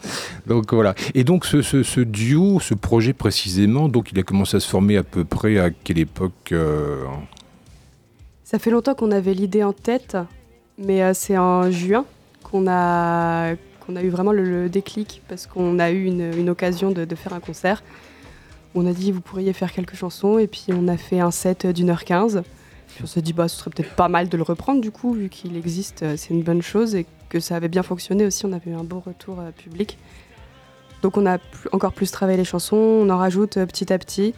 Donc 0.48 0.74
voilà. 0.74 0.96
Et 1.14 1.24
donc 1.24 1.46
ce, 1.46 1.62
ce, 1.62 2.00
duo, 2.00 2.60
ce 2.60 2.74
projet 2.74 3.14
précisément, 3.14 3.90
donc 3.90 4.12
il 4.12 4.20
a 4.20 4.24
commencé 4.24 4.58
à 4.58 4.60
se 4.60 4.68
former 4.68 4.98
à 4.98 5.04
peu 5.04 5.24
près 5.24 5.58
à 5.60 5.70
quelle 5.72 6.00
époque 6.00 6.52
euh, 6.52 7.04
Ça 8.50 8.58
fait 8.58 8.72
longtemps 8.72 8.96
qu'on 8.96 9.12
avait 9.12 9.36
l'idée 9.36 9.64
en 9.64 9.74
tête. 9.74 10.18
Mais 10.80 11.04
euh, 11.04 11.14
c'est 11.14 11.38
en 11.38 11.70
juin 11.70 12.04
qu'on 12.42 12.66
a, 12.68 13.54
eu 14.02 14.10
vraiment 14.10 14.32
le, 14.32 14.70
déclic 14.70 15.22
parce 15.28 15.46
qu'on 15.46 15.78
a 15.78 15.92
eu 15.92 16.06
une, 16.06 16.50
occasion 16.50 16.90
de, 16.90 17.06
faire 17.14 17.34
un 17.34 17.42
concert. 17.42 17.84
On 18.74 18.88
a 18.88 18.92
dit 18.92 19.12
vous 19.12 19.22
pourriez 19.22 19.54
faire 19.54 19.72
quelques 19.72 19.94
chansons 19.94 20.40
et 20.40 20.48
puis 20.48 20.66
on 20.70 20.88
a 20.88 20.98
fait 20.98 21.20
un 21.20 21.30
set 21.30 21.68
d'une 21.68 21.92
heure 21.92 22.06
quinze. 22.06 22.42
Puis 22.88 23.04
on 23.04 23.06
s'est 23.06 23.22
dit 23.22 23.34
bah 23.34 23.48
ce 23.48 23.56
serait 23.56 23.70
peut-être 23.70 23.94
pas 23.94 24.08
mal 24.08 24.30
de 24.30 24.36
le 24.36 24.42
reprendre 24.42 24.82
du 24.82 24.90
coup 24.90 25.14
vu 25.14 25.30
qu'il 25.30 25.56
existe, 25.56 26.02
euh, 26.02 26.16
c'est 26.18 26.34
une 26.34 26.42
bonne 26.42 26.64
chose 26.64 26.96
et 26.96 27.06
que 27.30 27.40
ça 27.40 27.56
avait 27.56 27.68
bien 27.68 27.84
fonctionné 27.84 28.26
aussi. 28.26 28.48
On 28.48 28.52
avait 28.54 28.72
eu 28.72 28.76
un 28.76 28.84
beau 28.84 29.00
retour 29.00 29.40
euh, 29.42 29.52
public. 29.52 30.00
Donc 31.04 31.18
on 31.18 31.28
a 31.28 31.38
encore 31.72 31.94
plus 31.94 32.10
travaillé 32.10 32.40
les 32.40 32.46
chansons, 32.46 32.78
on 32.78 33.12
en 33.12 33.18
rajoute 33.18 33.64
petit 33.66 33.94
à 33.94 34.00
petit. 34.00 34.34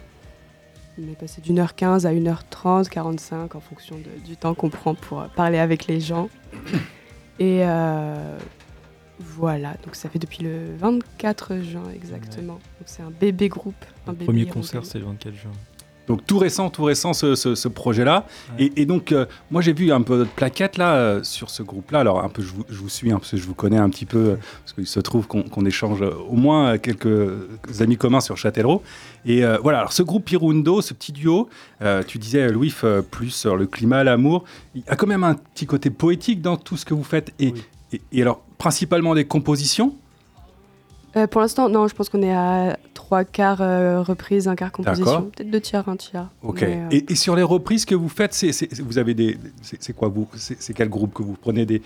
On 1.02 1.10
est 1.10 1.16
passé 1.16 1.40
d'une 1.40 1.58
heure 1.58 1.74
15 1.74 2.06
à 2.06 2.12
1h30, 2.12 2.88
45 2.88 3.54
en 3.54 3.60
fonction 3.60 3.96
du 4.24 4.36
temps 4.36 4.54
qu'on 4.54 4.68
prend 4.68 4.94
pour 4.94 5.22
euh, 5.22 5.26
parler 5.34 5.58
avec 5.58 5.86
les 5.86 6.00
gens. 6.00 6.28
Et 7.38 7.60
euh, 7.62 8.38
voilà, 9.18 9.74
donc 9.84 9.96
ça 9.96 10.08
fait 10.08 10.18
depuis 10.18 10.44
le 10.44 10.76
24 10.78 11.58
juin 11.60 11.82
exactement. 11.94 12.54
Donc 12.54 12.86
c'est 12.86 13.02
un 13.02 13.10
bébé 13.10 13.48
groupe. 13.48 13.74
le 14.06 14.14
premier 14.14 14.46
concert, 14.46 14.84
c'est 14.84 14.98
le 14.98 15.06
24 15.06 15.34
juin. 15.34 15.50
Donc 16.12 16.26
tout 16.26 16.36
récent, 16.36 16.68
tout 16.68 16.84
récent 16.84 17.14
ce, 17.14 17.68
projet-là. 17.68 18.26
Et, 18.58 18.84
donc 18.84 19.12
euh, 19.12 19.24
moi 19.50 19.62
j'ai 19.62 19.72
vu 19.72 19.92
un 19.92 20.02
peu 20.02 20.18
de 20.18 20.24
plaquettes 20.24 20.76
là 20.76 20.94
euh, 20.94 21.20
sur 21.22 21.48
ce 21.48 21.62
groupe-là. 21.62 22.00
Alors 22.00 22.22
un 22.22 22.28
peu 22.28 22.42
je 22.42 22.52
vous, 22.76 22.88
suis, 22.90 23.10
un 23.10 23.16
parce 23.16 23.30
que 23.30 23.38
je 23.38 23.46
vous 23.46 23.54
connais 23.54 23.78
un 23.78 23.88
petit 23.88 24.04
peu, 24.04 24.18
euh, 24.18 24.36
parce 24.62 24.74
qu'il 24.74 24.86
se 24.86 25.00
trouve 25.00 25.26
qu'on 25.26 25.64
échange 25.64 26.02
au 26.02 26.36
moins 26.36 26.76
quelques 26.76 27.80
amis 27.80 27.96
communs 27.96 28.20
sur 28.20 28.36
Châtellerault. 28.36 28.82
Et 29.24 29.42
voilà, 29.62 29.78
alors 29.78 29.94
ce 29.94 30.02
groupe 30.02 30.26
Pirundo, 30.26 30.82
ce 30.82 30.92
petit 30.92 31.12
duo, 31.12 31.48
tu 32.06 32.18
disais 32.18 32.50
Louis, 32.50 32.74
plus 33.10 33.30
sur 33.30 33.56
le 33.56 33.66
climat, 33.66 34.04
l'amour, 34.04 34.44
il 34.74 34.82
y 34.82 34.88
a 34.88 34.96
quand 34.96 35.06
même 35.06 35.24
un 35.24 35.34
petit 35.34 35.64
côté 35.64 35.88
poétique 35.88 36.42
dans 36.42 36.58
tout 36.58 36.76
ce 36.76 36.84
que 36.84 36.92
vous 36.92 37.04
faites. 37.04 37.32
et 37.38 37.54
alors 38.20 38.42
principalement 38.58 39.14
des 39.14 39.24
compositions 39.24 39.96
euh, 41.16 41.26
pour 41.26 41.40
l'instant, 41.40 41.68
non, 41.68 41.88
je 41.88 41.94
pense 41.94 42.08
qu'on 42.08 42.22
est 42.22 42.34
à 42.34 42.78
trois 42.94 43.24
quarts 43.24 43.60
euh, 43.60 44.02
reprises, 44.02 44.48
un 44.48 44.56
quart 44.56 44.72
composition. 44.72 45.30
Peut-être 45.34 45.50
deux 45.50 45.60
tiers, 45.60 45.88
un 45.88 45.96
tiers. 45.96 46.28
Ok. 46.42 46.62
Euh, 46.62 46.88
et, 46.90 47.14
sur 47.14 47.36
les 47.36 47.42
reprises 47.42 47.84
que 47.84 47.94
vous 47.94 48.08
faites, 48.08 48.34
c'est, 48.34 48.80
vous 48.80 48.98
avez 48.98 49.14
des. 49.14 49.38
C'est, 49.62 49.92
quoi 49.94 50.08
vous 50.08 50.28
c'est, 50.34 50.74
quel 50.74 50.88
groupe 50.88 51.12
que 51.12 51.22
vous 51.22 51.36
prenez 51.40 51.66
des. 51.66 51.82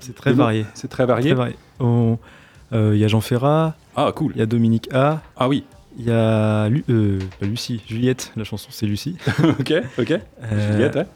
C'est 0.00 0.14
très 0.14 0.32
varié. 0.32 0.64
C'est 0.74 0.88
très 0.88 1.06
varié. 1.06 1.34
Il 1.80 2.96
y 2.96 3.04
a 3.04 3.08
Jean 3.08 3.20
Ferrat. 3.20 3.74
Ah, 3.96 4.12
cool. 4.14 4.32
Il 4.34 4.38
y 4.38 4.42
a 4.42 4.46
Dominique 4.46 4.88
A. 4.92 5.20
Ah 5.36 5.48
oui. 5.48 5.64
Il 5.98 6.04
y 6.04 6.12
a 6.12 6.68
Lu- 6.68 6.84
euh, 6.90 7.18
Lucie, 7.42 7.82
Juliette, 7.88 8.32
la 8.36 8.44
chanson 8.44 8.68
c'est 8.70 8.86
Lucie. 8.86 9.16
ok, 9.58 9.72
ok. 9.98 10.10
Euh, 10.12 10.72
Juliette, 10.72 10.94
ouais. 10.94 11.06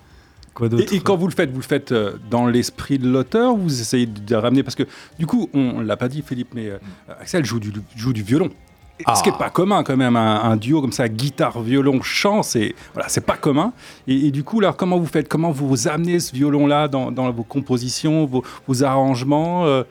Quoi 0.54 0.68
Et, 0.78 0.96
et 0.96 1.00
quand 1.00 1.16
vous 1.16 1.26
le 1.28 1.32
faites, 1.32 1.50
vous 1.50 1.60
le 1.60 1.64
faites 1.64 1.92
euh, 1.92 2.12
dans 2.30 2.46
l'esprit 2.46 2.98
de 2.98 3.08
l'auteur 3.08 3.54
ou 3.54 3.58
vous 3.58 3.80
essayez 3.80 4.06
de, 4.06 4.20
de 4.20 4.34
ramener? 4.34 4.62
Parce 4.62 4.74
que 4.74 4.82
du 5.18 5.26
coup, 5.26 5.48
on 5.54 5.80
ne 5.80 5.84
l'a 5.84 5.96
pas 5.96 6.08
dit, 6.08 6.22
Philippe, 6.22 6.50
mais 6.54 6.68
euh, 6.68 6.78
Axel 7.20 7.44
joue 7.44 7.58
du, 7.60 7.72
joue 7.96 8.12
du 8.12 8.22
violon. 8.22 8.50
Et 9.00 9.04
Ce 9.16 9.22
qui 9.22 9.30
n'est 9.30 9.38
pas 9.38 9.50
commun 9.50 9.82
quand 9.82 9.96
même, 9.96 10.14
un, 10.14 10.42
un 10.44 10.56
duo 10.56 10.80
comme 10.80 10.92
ça, 10.92 11.08
guitare, 11.08 11.60
violon, 11.62 12.02
chant, 12.02 12.42
c'est 12.44 12.74
voilà, 12.92 13.08
c'est 13.08 13.24
pas 13.24 13.36
commun. 13.36 13.72
Et, 14.06 14.26
et 14.26 14.30
du 14.30 14.44
coup, 14.44 14.60
alors 14.60 14.76
comment 14.76 14.98
vous 14.98 15.06
faites? 15.06 15.26
Comment 15.28 15.50
vous 15.50 15.88
amenez 15.88 16.20
ce 16.20 16.32
violon-là 16.34 16.86
dans, 16.86 17.10
dans 17.10 17.30
vos 17.32 17.42
compositions, 17.42 18.26
vos, 18.26 18.44
vos 18.68 18.84
arrangements 18.84 19.64
euh, 19.64 19.82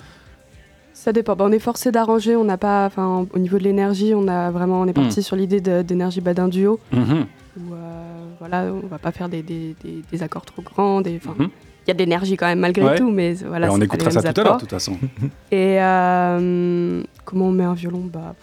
Ça 0.93 1.11
dépend. 1.11 1.35
Bah, 1.35 1.45
on 1.47 1.51
est 1.51 1.59
forcé 1.59 1.91
d'arranger. 1.91 2.35
On 2.37 2.45
n'a 2.45 2.57
pas, 2.57 2.85
enfin, 2.85 3.25
au 3.33 3.39
niveau 3.39 3.57
de 3.57 3.63
l'énergie, 3.63 4.13
on 4.15 4.27
a 4.29 4.49
vraiment, 4.51 4.79
on 4.81 4.87
est 4.87 4.93
parti 4.93 5.19
Hmm. 5.19 5.23
sur 5.23 5.35
l'idée 5.35 5.59
d'énergie 5.59 6.21
bah, 6.21 6.33
d'un 6.35 6.47
duo. 6.47 6.79
mhm, 6.93 7.25
Où, 7.57 7.73
euh, 7.73 8.10
voilà, 8.41 8.65
on 8.73 8.87
va 8.87 8.97
pas 8.97 9.11
faire 9.11 9.29
des, 9.29 9.41
des- 9.43 9.75
des- 9.83 10.01
des 10.11 10.23
accords 10.23 10.45
trop 10.45 10.61
grands. 10.61 10.99
des- 11.01 11.21
mhm. 11.23 11.49
Il 11.85 11.87
y 11.87 11.91
a 11.91 11.93
de 11.93 11.99
l'énergie 11.99 12.35
quand 12.37 12.45
même 12.47 12.59
malgré 12.59 12.83
Ouais. 12.83 12.95
tout, 12.97 13.09
mais 13.09 13.33
voilà. 13.33 13.71
On 13.71 13.79
écoutera 13.81 14.11
ça 14.11 14.21
tout 14.33 14.41
à 14.41 14.43
l'heure, 14.43 14.55
de 14.55 14.59
toute 14.61 14.69
façon. 14.71 14.97
Et 15.51 15.81
euh, 15.81 17.01
comment 17.25 17.47
on 17.47 17.51
met 17.51 17.63
un 17.63 17.73
violon? 17.73 18.03
Bah, 18.11 18.35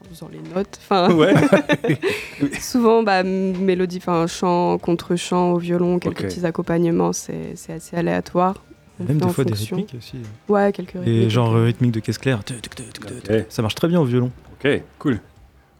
En 0.00 0.08
faisant 0.10 0.28
les 0.32 0.40
notes. 0.54 0.78
Enfin, 0.82 1.10
ouais. 1.14 1.32
souvent, 2.60 3.02
bah, 3.02 3.22
mélodie, 3.22 3.98
enfin, 3.98 4.26
chant, 4.26 4.76
contre-chant 4.78 5.52
au 5.52 5.58
violon, 5.58 5.98
quelques 5.98 6.22
petits 6.24 6.44
accompagnements, 6.44 7.12
c'est 7.12 7.52
c'est 7.56 7.72
assez 7.74 7.96
aléatoire. 7.96 8.62
On 9.00 9.04
Même 9.04 9.18
des 9.18 9.28
fois 9.28 9.44
des 9.44 9.54
rythmiques 9.54 9.94
aussi. 9.98 10.18
Ouais, 10.48 10.70
quelques 10.72 10.96
Et 11.06 11.28
genre 11.28 11.54
euh, 11.56 11.64
rythmique 11.64 11.90
de 11.92 12.00
caisse 12.00 12.18
claire. 12.18 12.40
Ça 13.48 13.62
marche 13.62 13.74
très 13.74 13.88
bien 13.88 14.00
au 14.00 14.04
violon. 14.04 14.30
Ok, 14.62 14.82
cool. 14.98 15.20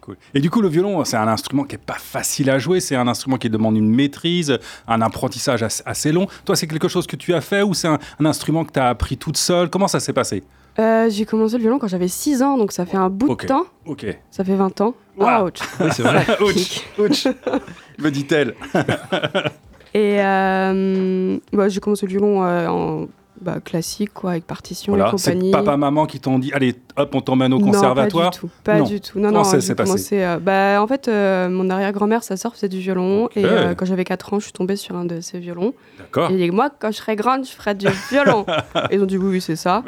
Cool. 0.04 0.16
Et 0.34 0.40
du 0.40 0.50
coup, 0.50 0.60
le 0.60 0.68
violon, 0.68 1.02
c'est 1.04 1.16
un 1.16 1.28
instrument 1.28 1.64
qui 1.64 1.76
est 1.76 1.78
pas 1.78 1.96
facile 1.98 2.50
à 2.50 2.58
jouer. 2.58 2.80
C'est 2.80 2.94
un 2.94 3.08
instrument 3.08 3.38
qui 3.38 3.48
demande 3.48 3.74
une 3.76 3.88
maîtrise, 3.88 4.58
un 4.86 5.00
apprentissage 5.00 5.62
as- 5.62 5.82
assez 5.86 6.12
long. 6.12 6.26
Toi, 6.44 6.56
c'est 6.56 6.66
quelque 6.66 6.88
chose 6.88 7.06
que 7.06 7.16
tu 7.16 7.32
as 7.32 7.40
fait 7.40 7.62
ou 7.62 7.72
c'est 7.72 7.88
un, 7.88 7.98
un 8.20 8.24
instrument 8.26 8.66
que 8.66 8.72
tu 8.72 8.80
as 8.80 8.88
appris 8.90 9.16
toute 9.16 9.38
seule? 9.38 9.70
Comment 9.70 9.88
ça 9.88 10.00
s'est 10.00 10.12
passé? 10.12 10.42
Euh, 10.78 11.08
J'ai 11.08 11.24
commencé 11.24 11.56
le 11.56 11.62
violon 11.62 11.78
quand 11.78 11.88
j'avais 11.88 12.08
6 12.08 12.42
ans, 12.42 12.58
donc 12.58 12.72
ça 12.72 12.84
fait 12.84 12.96
un 12.98 13.08
bout 13.08 13.34
de 13.34 13.46
temps. 13.46 13.64
Ok. 13.86 14.04
Ça 14.30 14.44
fait 14.44 14.56
20 14.56 14.80
ans. 14.82 14.94
Wow. 15.16 15.46
Ouch. 15.46 15.58
Oui, 15.80 15.86
c'est 15.92 16.02
vrai. 16.02 16.26
Ouch, 16.42 16.80
ouch. 16.98 17.26
Me 17.98 18.10
dit-elle. 18.10 18.54
Et 19.94 20.20
euh, 20.20 21.38
bah, 21.52 21.68
j'ai 21.68 21.80
commencé 21.80 22.04
le 22.06 22.10
violon 22.10 22.42
euh, 22.44 22.66
en 22.66 23.06
bah, 23.44 23.58
classique, 23.64 24.12
quoi, 24.12 24.32
avec 24.32 24.46
partition 24.46 24.92
Voilà, 24.94 25.12
et 25.14 25.18
c'est 25.18 25.32
compagnie. 25.32 25.50
papa, 25.52 25.76
maman 25.76 26.06
qui 26.06 26.18
t'ont 26.18 26.38
dit 26.38 26.50
allez, 26.52 26.74
hop, 26.96 27.14
on 27.14 27.20
t'emmène 27.20 27.52
au 27.52 27.60
conservatoire. 27.60 28.24
Non, 28.24 28.30
pas 28.30 28.36
du 28.36 28.40
tout. 28.40 28.50
Pas 28.64 28.78
Non. 28.78 28.84
du 28.84 29.00
tout. 29.00 29.20
Non, 29.20 29.30
non, 29.30 29.44
s'est 29.44 29.74
passé 29.74 30.22
euh, 30.22 30.38
bah, 30.38 30.82
En 30.82 30.86
fait, 30.86 31.08
euh, 31.08 31.48
mon 31.48 31.68
arrière-grand-mère, 31.70 32.24
sa 32.24 32.36
sœur 32.36 32.54
faisait 32.54 32.68
du 32.68 32.78
violon. 32.80 33.28
Et 33.36 33.44
euh, 33.44 33.74
quand 33.74 33.84
j'avais 33.84 34.04
4 34.04 34.32
ans, 34.34 34.38
je 34.38 34.44
suis 34.44 34.52
tombée 34.52 34.76
sur 34.76 34.96
un 34.96 35.04
de 35.04 35.20
ses 35.20 35.38
violons. 35.38 35.74
D'accord. 35.98 36.30
Et 36.30 36.34
il 36.34 36.38
dit, 36.38 36.50
moi, 36.50 36.70
quand 36.78 36.90
je 36.90 36.96
serai 36.96 37.16
grande, 37.16 37.44
je 37.44 37.50
ferai 37.52 37.74
du 37.74 37.86
violon. 38.10 38.46
et 38.90 38.96
ils 38.96 39.02
ont 39.02 39.06
dit, 39.06 39.18
oui, 39.18 39.26
oui, 39.34 39.40
c'est 39.40 39.56
ça. 39.56 39.82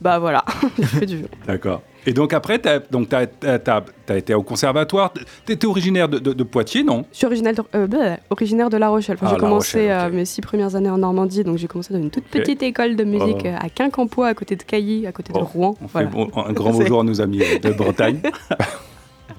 bah 0.00 0.18
voilà, 0.18 0.44
je 0.78 0.86
fais 0.86 1.06
du 1.06 1.16
violon. 1.18 1.30
D'accord. 1.46 1.82
Et 2.06 2.12
donc 2.12 2.32
après, 2.32 2.60
tu 2.60 2.68
as, 2.68 4.16
été 4.16 4.34
au 4.34 4.42
conservatoire. 4.42 5.12
Tu 5.46 5.52
étais 5.52 5.66
originaire 5.66 6.08
de, 6.08 6.18
de- 6.18 6.32
de 6.32 6.42
Poitiers, 6.42 6.82
non? 6.82 7.04
Je 7.12 7.18
suis 7.18 7.26
originaire 7.26 7.54
de, 7.54 7.62
euh, 7.76 7.86
bah, 7.86 8.16
originaire 8.30 8.70
de 8.70 8.76
La 8.76 8.88
Rochelle. 8.88 9.16
Enfin, 9.20 9.26
Ah, 9.30 9.34
j'ai 9.34 9.40
commencé 9.40 9.78
Rochelle, 9.92 10.12
euh, 10.12 10.16
mes 10.16 10.24
six 10.24 10.40
premières 10.40 10.74
années 10.74 10.90
en 10.90 10.98
Normandie, 10.98 11.44
donc 11.44 11.58
j'ai 11.58 11.68
commencé 11.68 11.92
dans 11.94 12.00
une 12.00 12.10
toute 12.10 12.24
petite 12.24 12.62
école 12.62 12.96
de 12.96 13.04
musique 13.04 13.42
Oh. 13.44 13.46
euh, 13.46 13.56
à 13.60 13.68
Quincampoix, 13.68 14.28
à 14.28 14.34
côté 14.34 14.56
de 14.56 14.62
Cailly, 14.64 15.06
à 15.06 15.12
côté 15.12 15.32
de 15.32 15.38
Oh, 15.38 15.44
Rouen. 15.44 15.76
On 15.80 15.86
fait 15.88 16.04
Voilà. 16.04 16.08
bon- 16.08 16.30
un 16.34 16.52
grand 16.52 16.70
bonjour 16.78 17.00
à 17.00 17.04
nos 17.04 17.20
amis 17.20 17.38
de 17.62 17.70
Bretagne. 17.70 18.20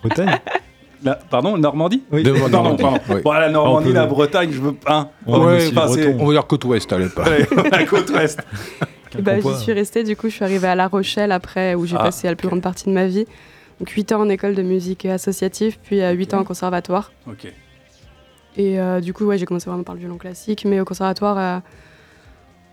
Bretagne? 0.02 0.40
Là, 1.04 1.20
pardon, 1.30 1.58
Normandie 1.58 2.04
Oui. 2.12 2.24
Pardon, 2.24 2.48
Normandie, 2.50 2.84
pardon. 2.84 3.00
oui. 3.10 3.22
Bon, 3.24 3.32
la 3.34 3.50
Normandie, 3.50 3.88
On 3.88 3.90
peut- 3.90 3.96
la 3.96 4.06
Bretagne, 4.06 4.52
je 4.52 4.62
veux 4.62 4.74
pas. 4.74 5.12
On 5.26 5.46
Ouais, 5.46 5.70
Bretons. 5.72 6.18
On 6.20 6.26
va 6.28 6.34
dire 6.34 6.48
côte 6.48 6.64
ouest 6.66 6.92
à 6.94 6.98
l'époque. 6.98 7.28
Allez, 7.28 7.46
la 7.72 7.84
côte 7.86 8.10
ouest. 8.12 8.40
Et 9.18 9.22
bah, 9.22 9.40
j'y 9.40 9.56
suis 9.62 9.74
restée, 9.74 10.04
du 10.04 10.16
coup, 10.16 10.30
je 10.30 10.36
suis 10.36 10.44
arrivée 10.46 10.68
à 10.68 10.76
La 10.76 10.88
Rochelle 10.88 11.32
après, 11.32 11.76
où 11.76 11.86
j'ai 11.86 11.98
Ah, 12.00 12.04
passé 12.04 12.28
la 12.28 12.36
plus 12.36 12.48
grande 12.48 12.62
partie 12.62 12.86
de 12.86 12.92
ma 12.94 13.06
vie. 13.06 13.26
Donc 13.80 13.90
8 13.90 14.12
ans 14.14 14.22
en 14.22 14.30
école 14.30 14.56
de 14.56 14.62
musique 14.64 15.06
associative, 15.06 15.78
puis 15.84 16.02
8 16.02 16.34
ans 16.34 16.40
en 16.40 16.44
conservatoire. 16.44 17.12
Ok. 17.28 17.52
Et 18.56 18.80
euh, 18.80 19.00
du 19.02 19.14
coup, 19.14 19.26
ouais, 19.26 19.38
j'ai 19.38 19.46
commencé 19.46 19.70
vraiment 19.70 19.84
par 19.84 19.96
le 19.96 20.00
violon 20.00 20.18
classique, 20.18 20.64
mais 20.66 20.80
au 20.80 20.86
conservatoire, 20.86 21.38
euh, 21.38 21.60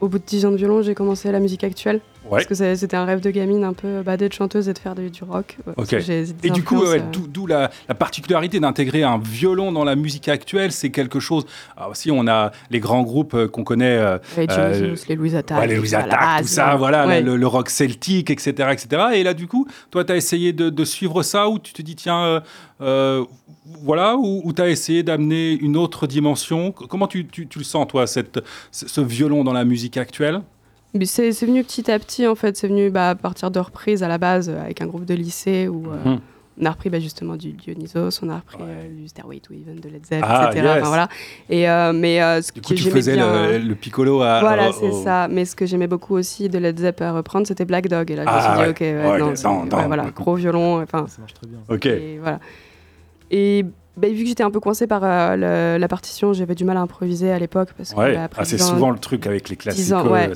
au 0.00 0.08
bout 0.08 0.18
de 0.18 0.24
10 0.24 0.46
ans 0.46 0.50
de 0.50 0.56
violon, 0.56 0.82
j'ai 0.82 0.94
commencé 0.94 1.30
la 1.32 1.40
musique 1.40 1.64
actuelle. 1.64 2.00
Ouais. 2.24 2.44
Parce 2.44 2.46
que 2.46 2.74
c'était 2.76 2.96
un 2.96 3.04
rêve 3.06 3.20
de 3.20 3.30
gamine, 3.30 3.64
un 3.64 3.72
peu 3.72 4.02
bah, 4.02 4.16
d'être 4.16 4.34
chanteuse 4.34 4.68
et 4.68 4.72
de 4.72 4.78
faire 4.78 4.94
du, 4.94 5.10
du 5.10 5.24
rock. 5.24 5.56
Ouais, 5.66 6.00
Et 6.44 6.50
du 6.50 6.62
coup, 6.62 6.82
ouais, 6.82 7.00
euh, 7.00 7.02
d'où 7.12 7.26
d'où 7.26 7.46
la, 7.46 7.70
la 7.88 7.94
particularité 7.94 8.60
d'intégrer 8.60 9.02
un 9.02 9.18
violon 9.18 9.72
dans 9.72 9.84
la 9.84 9.96
musique 9.96 10.28
actuelle, 10.28 10.70
c'est 10.70 10.90
quelque 10.90 11.18
chose. 11.18 11.46
Alors 11.76 11.90
aussi, 11.90 12.10
on 12.10 12.28
a 12.28 12.52
les 12.70 12.78
grands 12.78 13.02
groupes 13.02 13.34
euh, 13.34 13.48
qu'on 13.48 13.64
connaît, 13.64 13.96
euh, 13.96 14.18
les 14.36 14.46
euh, 14.50 14.94
les 15.08 15.16
Louis 15.16 15.34
Attack. 15.34 15.58
ouais, 15.58 15.66
les 15.66 15.76
Louis 15.76 15.86
tout 15.86 16.46
ça, 16.48 16.72
tout 16.72 16.78
voilà, 16.78 17.20
le, 17.20 17.36
le 17.36 17.46
rock 17.46 17.70
celtique, 17.70 18.30
etc., 18.30 18.68
etc. 18.72 19.02
Et 19.14 19.22
là, 19.24 19.34
du 19.34 19.46
coup, 19.46 19.66
toi, 19.90 20.04
tu 20.04 20.12
as 20.12 20.16
essayé 20.16 20.52
de, 20.52 20.68
de 20.70 20.84
suivre 20.84 21.22
ça 21.22 21.48
ou 21.48 21.58
tu 21.58 21.72
te 21.72 21.82
dis, 21.82 21.96
tiens, 21.96 22.20
euh, 22.22 22.40
euh, 22.82 23.24
voilà, 23.82 24.16
ou, 24.16 24.52
tu 24.52 24.60
as 24.62 24.68
essayé 24.68 25.02
d'amener 25.02 25.52
une 25.52 25.76
autre 25.76 26.06
dimension? 26.06 26.70
Comment 26.72 27.06
tu, 27.06 27.26
tu- 27.26 27.46
tu 27.48 27.58
le 27.58 27.64
sens, 27.64 27.86
toi, 27.88 28.06
cette, 28.06 28.40
ce 28.70 29.00
violon 29.00 29.42
dans 29.42 29.52
la 29.52 29.64
musique 29.64 29.96
actuelle? 29.96 30.42
C'est 31.04 31.32
c'est 31.32 31.46
venu 31.46 31.62
petit 31.64 31.90
à 31.90 31.98
petit, 31.98 32.26
en 32.26 32.34
fait. 32.34 32.56
C'est 32.56 32.68
venu 32.68 32.90
bah, 32.90 33.10
à 33.10 33.14
partir 33.14 33.50
de 33.50 33.58
reprises 33.60 34.02
à 34.02 34.08
la 34.08 34.18
base, 34.18 34.48
euh, 34.48 34.60
avec 34.62 34.80
un 34.82 34.86
groupe 34.86 35.04
de 35.04 35.14
lycée 35.14 35.68
où 35.68 35.84
euh, 35.86 36.10
Mhm. 36.10 36.20
on 36.60 36.66
a 36.66 36.70
repris 36.70 36.90
bah, 36.90 37.00
justement 37.00 37.36
du 37.36 37.52
Dionysos, 37.52 38.20
on 38.22 38.28
a 38.28 38.36
repris 38.36 38.58
euh, 38.60 38.88
du 38.94 39.08
Stairway 39.08 39.40
to 39.40 39.54
Heaven 39.54 39.76
de 39.80 39.88
Led 39.88 40.04
Zeppelin, 40.04 40.26
Ah, 40.28 40.50
etc. 40.50 40.64
yes. 40.66 40.76
Enfin, 40.78 40.88
voilà. 40.88 41.08
Et, 41.48 41.68
euh, 41.70 41.92
mais 41.94 42.22
euh, 42.22 42.42
ce 42.42 42.52
Du 42.52 42.60
coup, 42.60 42.68
que 42.70 42.74
tu 42.74 42.82
j'aimais 42.82 42.96
faisais 42.96 43.14
bien... 43.14 43.52
le, 43.52 43.58
le 43.58 43.74
piccolo 43.74 44.20
à. 44.22 44.40
Voilà, 44.40 44.72
c'est 44.72 44.90
au- 44.90 45.02
ça. 45.04 45.28
Mais 45.28 45.44
ce 45.44 45.54
que 45.56 45.64
j'aimais 45.64 45.86
beaucoup 45.86 46.14
aussi 46.16 46.48
de 46.48 46.58
Led 46.58 46.78
Zepp 46.78 47.00
à 47.02 47.12
reprendre, 47.12 47.46
c'était 47.46 47.64
Black 47.64 47.88
Dog. 47.88 48.10
Et 48.10 48.16
là, 48.16 48.24
je 48.24 48.28
me 48.28 48.34
Ah, 48.34 48.42
suis 48.42 48.52
dit, 48.52 48.58
ouais. 48.62 48.68
ok, 48.70 48.80
ouais, 48.80 49.10
Ouais, 49.12 49.18
non, 49.18 49.78
ouais, 49.78 49.86
voilà, 49.86 50.10
gros 50.14 50.34
violon. 50.34 50.82
Enfin, 50.82 51.06
Ça 51.08 51.20
marche 51.20 51.34
très 51.34 51.46
bien. 51.46 51.58
Ok. 51.68 51.86
et 51.86 52.18
voilà. 52.20 52.40
Et 53.30 53.64
bah, 53.96 54.08
vu 54.08 54.22
que 54.22 54.28
j'étais 54.28 54.42
un 54.42 54.50
peu 54.50 54.60
coincée 54.60 54.86
par 54.86 55.02
euh, 55.04 55.36
le- 55.76 55.78
la 55.80 55.88
partition, 55.88 56.32
j'avais 56.32 56.54
du 56.54 56.64
mal 56.64 56.76
à 56.76 56.80
improviser 56.80 57.30
à 57.30 57.38
l'époque 57.38 57.70
parce 57.76 57.94
que 57.94 57.98
Ouais, 57.98 58.14
bah, 58.14 58.24
après 58.24 58.42
ah, 58.42 58.44
c'est 58.44 58.56
10 58.56 58.62
ans- 58.64 58.66
souvent 58.74 58.90
le 58.90 58.98
truc 58.98 59.26
avec 59.26 59.48
les 59.48 59.56
classiques. 59.56 59.92
ans, 59.92 60.06
ouais. 60.10 60.30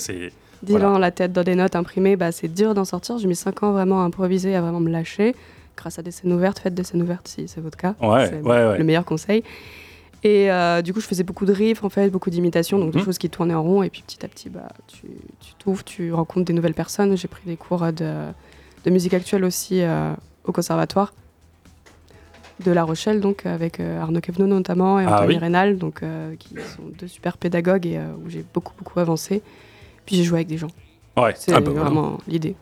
10 0.65 0.73
voilà. 0.73 0.89
dans 0.89 0.99
la 0.99 1.11
tête, 1.11 1.33
dans 1.33 1.45
des 1.45 1.55
notes 1.55 1.77
imprimées, 1.77 2.17
bah, 2.17 2.33
c'est 2.33 2.49
dur 2.53 2.75
d'en 2.75 2.85
sortir. 2.85 3.19
J'ai 3.19 3.29
mis 3.29 3.37
5 3.37 3.62
ans 3.62 3.73
vraiment 3.73 4.01
à 4.03 4.05
improviser, 4.05 4.55
à 4.57 4.61
vraiment 4.61 4.81
me 4.81 4.91
lâcher. 4.91 5.35
Grâce 5.77 5.99
à 5.99 6.03
des 6.03 6.11
scènes 6.11 6.33
ouvertes, 6.33 6.59
faites 6.61 6.75
des 6.75 6.85
scènes 6.85 7.03
ouvertes 7.03 7.27
si 7.29 7.47
c'est 7.49 7.61
votre 7.61 7.77
cas. 7.77 7.95
Ouais, 8.01 8.27
c'est 8.29 8.41
ouais, 8.41 8.49
ouais. 8.69 8.79
le 8.79 8.85
meilleur 8.85 9.05
conseil. 9.05 9.43
Et 10.23 10.51
euh, 10.51 10.81
du 10.83 10.95
coup, 10.95 11.01
je 11.01 11.07
faisais 11.07 11.23
beaucoup 11.25 11.45
de 11.45 11.53
riffs, 11.53 11.85
en 11.85 11.91
fait, 11.91 12.09
beaucoup 12.09 12.31
d'imitations, 12.31 12.79
donc 12.79 12.93
des 12.93 12.99
Mhm. 13.01 13.05
choses 13.05 13.19
qui 13.19 13.29
tournaient 13.29 13.55
en 13.55 13.62
rond. 13.62 13.83
Et 13.83 13.91
puis 13.91 14.03
petit 14.07 14.25
à 14.25 14.29
petit, 14.29 14.49
bah, 14.49 14.69
tu 14.87 15.03
tu 15.41 15.53
t'ouvres, 15.59 15.85
tu 15.85 16.12
rencontres 16.12 16.47
des 16.47 16.53
nouvelles 16.55 16.75
personnes. 16.75 17.17
J'ai 17.17 17.29
pris 17.29 17.43
des 17.47 17.57
cours 17.57 17.81
de, 17.93 18.12
de 18.85 18.91
musique 18.91 19.12
actuelle 19.15 19.45
aussi 19.45 19.83
euh, 19.83 20.12
au 20.45 20.53
conservatoire 20.53 21.12
de 22.65 22.71
La 22.71 22.85
Rochelle, 22.85 23.21
donc 23.21 23.47
avec 23.47 23.81
euh, 23.81 24.01
Arnaud 24.01 24.21
Quevenot 24.21 24.47
notamment 24.47 25.01
et 25.01 25.05
Ah 25.07 25.17
Anthony 25.17 25.35
oui. 25.35 25.39
Rénal, 25.41 25.77
donc, 25.77 26.03
qui 26.39 26.55
sont 26.55 26.85
deux 26.99 27.09
super 27.09 27.37
pédagogues 27.37 27.85
et 27.87 27.99
où 28.25 28.31
j'ai 28.31 28.45
beaucoup, 28.55 28.73
beaucoup 28.79 29.01
avancé. 29.01 29.43
Puis 30.07 30.17
j'ai 30.17 30.25
joué 30.25 30.39
avec 30.39 30.49
des 30.49 30.59
gens. 30.59 30.71
Ouais. 31.17 31.35
C'est 31.37 31.53
Ah 31.53 31.61
bah 31.61 31.71
voilà. 31.71 31.91
vraiment 31.91 32.19
l'idée. 32.27 32.57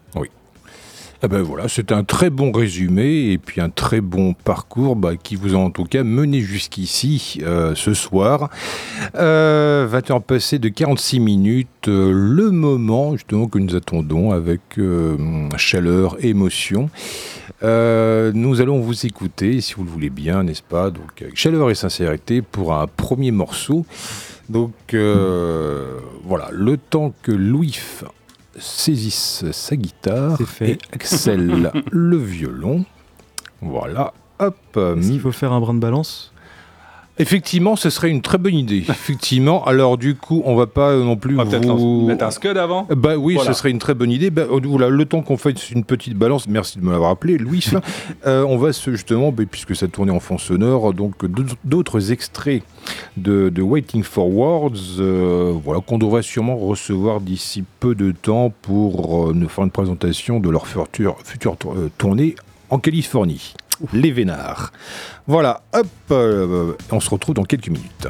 Ah 1.24 1.28
ben 1.28 1.40
voilà, 1.40 1.68
c'est 1.68 1.92
un 1.92 2.02
très 2.02 2.30
bon 2.30 2.50
résumé 2.50 3.30
et 3.30 3.38
puis 3.38 3.60
un 3.60 3.70
très 3.70 4.00
bon 4.00 4.34
parcours 4.34 4.96
bah, 4.96 5.14
qui 5.14 5.36
vous 5.36 5.54
a 5.54 5.56
en 5.58 5.70
tout 5.70 5.84
cas 5.84 6.02
mené 6.02 6.40
jusqu'ici 6.40 7.38
euh, 7.44 7.76
ce 7.76 7.94
soir. 7.94 8.50
Euh, 9.14 9.86
20 9.88 10.10
heures 10.10 10.22
passées 10.22 10.58
de 10.58 10.68
46 10.68 11.20
minutes, 11.20 11.68
euh, 11.86 12.10
le 12.12 12.50
moment 12.50 13.12
justement 13.12 13.46
que 13.46 13.60
nous 13.60 13.76
attendons 13.76 14.32
avec 14.32 14.62
euh, 14.78 15.16
chaleur, 15.56 16.16
émotion. 16.24 16.90
Nous 17.62 18.60
allons 18.60 18.80
vous 18.80 19.06
écouter, 19.06 19.60
si 19.60 19.74
vous 19.74 19.84
le 19.84 19.90
voulez 19.90 20.10
bien, 20.10 20.42
n'est-ce 20.42 20.64
pas 20.64 20.90
Donc 20.90 21.22
avec 21.22 21.36
chaleur 21.36 21.70
et 21.70 21.76
sincérité 21.76 22.42
pour 22.42 22.74
un 22.74 22.88
premier 22.88 23.30
morceau. 23.30 23.86
Donc 24.48 24.72
euh, 24.94 25.98
voilà, 26.24 26.48
le 26.52 26.76
temps 26.76 27.14
que 27.22 27.32
Louis 27.32 27.78
saisisse 28.58 29.44
sa 29.50 29.76
guitare 29.76 30.38
et 30.60 30.78
Axel 30.92 31.72
le 31.90 32.16
violon. 32.16 32.84
Voilà, 33.60 34.12
hop. 34.38 34.56
Est-ce 34.76 35.08
qu'il 35.10 35.20
faut 35.20 35.32
faire 35.32 35.52
un 35.52 35.60
brin 35.60 35.74
de 35.74 35.78
balance? 35.78 36.31
Effectivement, 37.18 37.76
ce 37.76 37.90
serait 37.90 38.08
une 38.10 38.22
très 38.22 38.38
bonne 38.38 38.54
idée. 38.54 38.78
Effectivement, 38.88 39.62
alors 39.64 39.98
du 39.98 40.14
coup, 40.14 40.42
on 40.46 40.56
va 40.56 40.66
pas 40.66 40.90
euh, 40.92 41.04
non 41.04 41.16
plus 41.16 41.34
On 41.38 41.44
va 41.44 41.50
peut-être 41.50 41.74
vous... 41.74 42.06
mettre 42.06 42.24
un 42.24 42.30
scud 42.30 42.56
avant. 42.56 42.86
Bah 42.90 43.16
oui, 43.16 43.34
Voilà. 43.34 43.52
ce 43.52 43.58
serait 43.58 43.70
une 43.70 43.78
très 43.78 43.94
bonne 43.94 44.10
idée. 44.10 44.30
Bah, 44.30 44.44
oh, 44.50 44.58
le 44.60 45.04
temps 45.04 45.20
qu'on 45.20 45.36
fasse 45.36 45.70
une 45.70 45.84
petite 45.84 46.14
balance, 46.14 46.48
merci 46.48 46.78
de 46.78 46.84
me 46.84 46.90
l'avoir 46.90 47.10
appelé, 47.10 47.36
Louis. 47.36 47.64
euh, 48.26 48.44
on 48.48 48.56
va 48.56 48.72
se, 48.72 48.90
justement, 48.90 49.30
bah, 49.30 49.44
puisque 49.50 49.76
ça 49.76 49.88
tournait 49.88 50.10
en 50.12 50.20
fond 50.20 50.38
sonore, 50.38 50.94
donc 50.94 51.14
d'autres- 51.64 52.10
extraits 52.12 52.62
de, 53.16 53.48
de 53.50 53.62
Waiting 53.62 54.02
for 54.02 54.28
Words, 54.28 54.72
euh, 54.98 55.52
voilà, 55.62 55.80
qu'on 55.80 55.98
devrait 55.98 56.22
sûrement 56.22 56.56
recevoir 56.56 57.20
d'ici 57.20 57.62
peu 57.80 57.94
de 57.94 58.10
temps 58.12 58.52
pour 58.62 59.28
euh, 59.28 59.32
nous 59.34 59.48
faire 59.48 59.64
une 59.64 59.70
présentation 59.70 60.40
de 60.40 60.48
leur 60.50 60.66
future, 60.66 61.16
future 61.24 61.56
tour- 61.56 61.76
tournée 61.98 62.34
en 62.70 62.78
Californie. 62.78 63.54
Les 63.92 64.12
vénards. 64.12 64.72
Voilà, 65.26 65.62
hop, 65.72 65.86
euh, 66.10 66.72
on 66.90 67.00
se 67.00 67.10
retrouve 67.10 67.34
dans 67.34 67.44
quelques 67.44 67.68
minutes. 67.68 68.08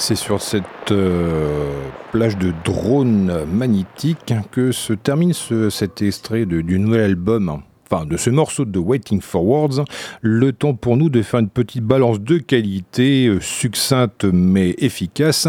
C'est 0.00 0.14
sur 0.16 0.40
cette 0.40 0.64
euh, 0.92 1.70
plage 2.10 2.38
de 2.38 2.52
drone 2.64 3.44
magnétique 3.44 4.32
que 4.50 4.72
se 4.72 4.92
termine 4.94 5.32
ce- 5.34 5.68
cet 5.70 6.00
extrait 6.02 6.46
du 6.46 6.78
nouvel 6.78 7.02
album. 7.02 7.60
Enfin, 7.92 8.06
de 8.06 8.16
ce 8.16 8.30
morceau 8.30 8.64
de 8.64 8.78
Waiting 8.78 9.20
for 9.20 9.44
Words, 9.44 9.84
le 10.20 10.52
temps 10.52 10.74
pour 10.74 10.96
nous 10.96 11.10
de 11.10 11.22
faire 11.22 11.40
une 11.40 11.48
petite 11.48 11.82
balance 11.82 12.20
de 12.20 12.38
qualité, 12.38 13.26
euh, 13.26 13.40
succincte 13.40 14.24
mais 14.24 14.76
efficace, 14.78 15.48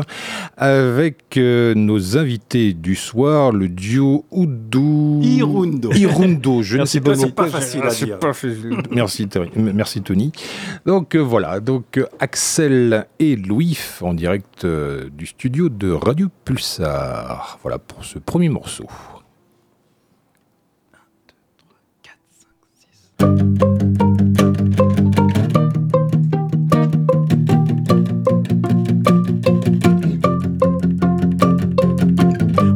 avec 0.57 1.37
euh, 1.37 1.75
nos 1.75 2.17
invités 2.17 2.73
du 2.73 2.95
soir, 2.95 3.51
le 3.51 3.67
duo 3.69 4.25
Oudou. 4.31 5.19
Irundo. 5.21 5.91
Irundo, 5.95 6.63
je 6.63 6.73
ne 6.73 6.77
Merci, 6.79 6.93
sais 6.93 7.01
pas 7.01 7.13
c'est 7.15 7.35
pas 7.35 7.45
facile 7.47 7.81
Ah, 7.83 7.87
à 7.87 7.91
c'est 7.91 8.05
dire. 8.05 8.17
pas 8.17 8.33
facile. 8.33 8.77
Merci, 8.91 9.27
merci 9.55 10.01
Tony. 10.01 10.31
Donc 10.87 11.13
euh, 11.15 11.19
voilà, 11.19 11.59
donc 11.59 11.99
Axel 12.19 13.05
et 13.19 13.35
Louis 13.35 13.77
en 14.01 14.15
direct 14.15 14.65
du 14.65 15.27
studio 15.27 15.69
de 15.69 15.91
Radio 15.91 16.27
Pulsar. 16.43 17.59
Voilà 17.61 17.77
pour 17.77 18.03
ce 18.03 18.17
premier 18.17 18.49
morceau. 18.49 18.87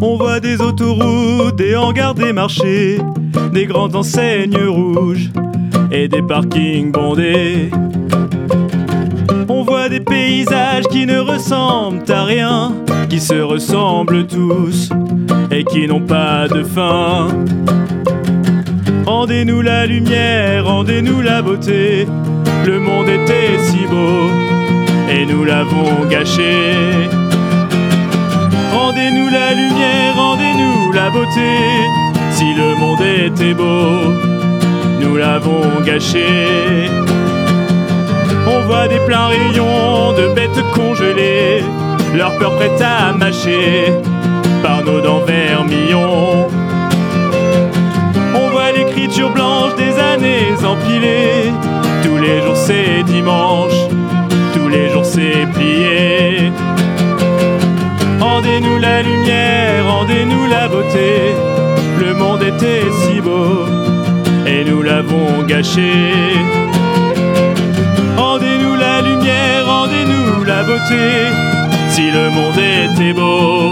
On 0.02 0.18
voit 0.18 0.40
des 0.40 0.62
autoroutes, 0.62 1.56
des 1.56 1.76
hangars, 1.76 2.14
des 2.14 2.32
marchés, 2.32 3.00
des 3.52 3.66
grandes 3.66 3.96
enseignes 3.96 4.68
rouges 4.68 5.32
et 5.92 6.08
des 6.08 6.22
parkings 6.22 6.92
bondés. 6.92 7.72
On 9.50 9.64
voit 9.64 9.90
des 9.90 10.00
paysages 10.00 10.86
qui 10.92 11.06
ne 11.06 11.20
ressemblent 11.20 12.12
à 12.12 12.24
rien, 12.24 12.76
qui 13.10 13.20
se 13.20 13.36
ressemblent 13.42 14.28
tous 14.28 14.90
et 15.50 15.64
qui 15.64 15.88
n'ont 15.88 16.06
pas 16.06 16.48
de 16.48 16.64
fin. 16.64 17.30
Rendez-nous 19.06 19.62
la 19.62 19.86
lumière, 19.86 20.66
rendez-nous 20.66 21.22
la 21.22 21.44
beauté. 21.44 22.08
Le 22.66 22.80
monde 22.80 23.08
était 23.08 23.60
si 23.60 23.86
beau 23.86 24.32
et 25.10 25.28
nous 25.28 25.44
l'avons 25.44 26.06
gâché. 26.10 26.82
Rendez-nous 28.74 29.30
la 29.30 29.54
lumière, 29.54 30.16
rendez-nous 30.16 30.92
la 30.92 31.12
beauté. 31.12 31.60
Si 32.32 32.54
le 32.56 32.76
monde 32.76 33.02
était 33.02 33.54
beau, 33.54 34.12
nous 35.00 35.16
l'avons 35.18 35.82
gâché. 35.86 36.26
On 38.48 38.62
voit 38.68 38.88
des 38.88 39.00
pleins 39.06 39.28
rayons 39.28 40.14
de 40.18 40.34
bêtes 40.34 40.64
congelées, 40.74 41.64
leur 42.16 42.36
peur 42.40 42.56
prête 42.56 42.82
à 42.82 43.14
mâcher 43.14 43.94
par 44.64 44.84
nos 44.84 45.00
dents 45.00 45.24
vermillons. 45.26 46.48
L'écriture 49.06 49.30
blanche 49.30 49.76
des 49.76 49.94
années 50.00 50.56
empilées. 50.66 51.54
Tous 52.04 52.18
les 52.18 52.42
jours 52.42 52.56
c'est 52.56 53.04
dimanche, 53.04 53.78
tous 54.52 54.68
les 54.68 54.90
jours 54.90 55.06
c'est 55.06 55.46
plié. 55.54 56.52
Rendez-nous 58.20 58.80
la 58.80 59.04
lumière, 59.04 59.86
rendez-nous 59.88 60.48
la 60.48 60.68
beauté. 60.68 61.36
Le 62.00 62.16
monde 62.16 62.42
était 62.42 62.82
si 63.04 63.22
beau 63.22 63.68
et 64.48 64.66
nous 64.66 64.82
l'avons 64.82 65.44
gâché. 65.44 65.92
Rendez-nous 68.18 68.76
la 68.76 69.02
lumière, 69.04 69.68
rendez-nous 69.68 70.44
la 70.46 70.64
beauté. 70.64 71.06
Si 71.92 72.10
le 72.10 72.32
monde 72.32 72.58
était 72.58 73.14
beau, 73.14 73.72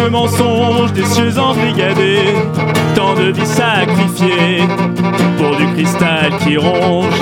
On 0.00 0.08
goûte 0.08 0.08
au 0.08 0.08
pieux 0.08 0.10
mensonge 0.10 0.92
des 0.92 1.04
cieux 1.04 1.38
embrigadés, 1.38 2.34
tant 2.94 3.14
de 3.14 3.32
vies 3.32 3.46
sacrifiées 3.46 4.62
pour 5.36 5.56
du 5.56 5.66
cristal 5.74 6.32
qui 6.42 6.56
ronge. 6.56 7.20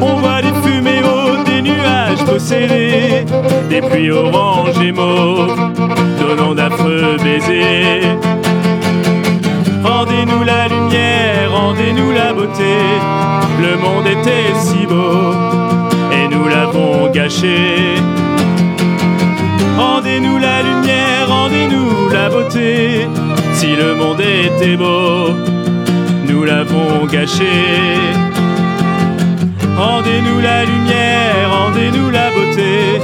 On 0.00 0.16
voit 0.16 0.42
des 0.42 0.52
fumées 0.62 1.02
hautes, 1.02 1.46
des 1.46 1.62
nuages 1.62 2.24
possédés, 2.26 3.24
des 3.68 3.80
pluies 3.80 4.10
oranges 4.10 4.80
et 4.82 4.92
mauves, 4.92 5.56
donnant 6.18 6.54
d'affreux 6.54 7.16
baisers. 7.22 8.16
Rendez-nous 9.82 10.44
la 10.44 10.68
lumière, 10.68 11.50
rendez-nous 11.52 12.12
la 12.12 12.32
beauté, 12.32 12.76
le 13.60 13.76
monde 13.76 14.06
était 14.06 14.54
si 14.54 14.86
beau 14.86 15.32
et 16.12 16.28
nous 16.28 16.46
l'avons 16.46 17.10
gâché. 17.10 17.96
Rendez-nous 20.02 20.38
la 20.38 20.62
lumière, 20.62 21.28
rendez-nous 21.28 22.08
la 22.08 22.30
beauté. 22.30 23.06
Si 23.52 23.76
le 23.76 23.94
monde 23.94 24.22
était 24.22 24.74
beau, 24.74 25.34
nous 26.26 26.42
l'avons 26.42 27.04
gâché. 27.04 27.44
Rendez-nous 29.76 30.40
la 30.40 30.64
lumière, 30.64 31.50
rendez-nous 31.50 32.08
la 32.08 32.30
beauté. 32.30 32.98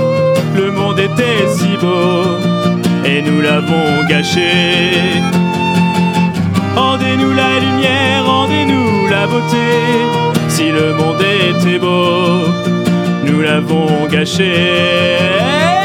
Le 0.57 0.71
monde 0.71 0.99
était 0.99 1.47
si 1.49 1.77
beau 1.79 2.23
et 3.05 3.21
nous 3.21 3.43
l'avons 3.43 4.09
gâché. 4.09 4.53
Rendez-nous 6.75 7.35
la 7.35 7.61
lumière, 7.61 8.25
rendez-nous 8.25 9.07
était 11.51 11.79
beau, 11.79 12.41
nous 13.27 13.43
l'avons 13.43 14.07
gâché. 14.11 15.76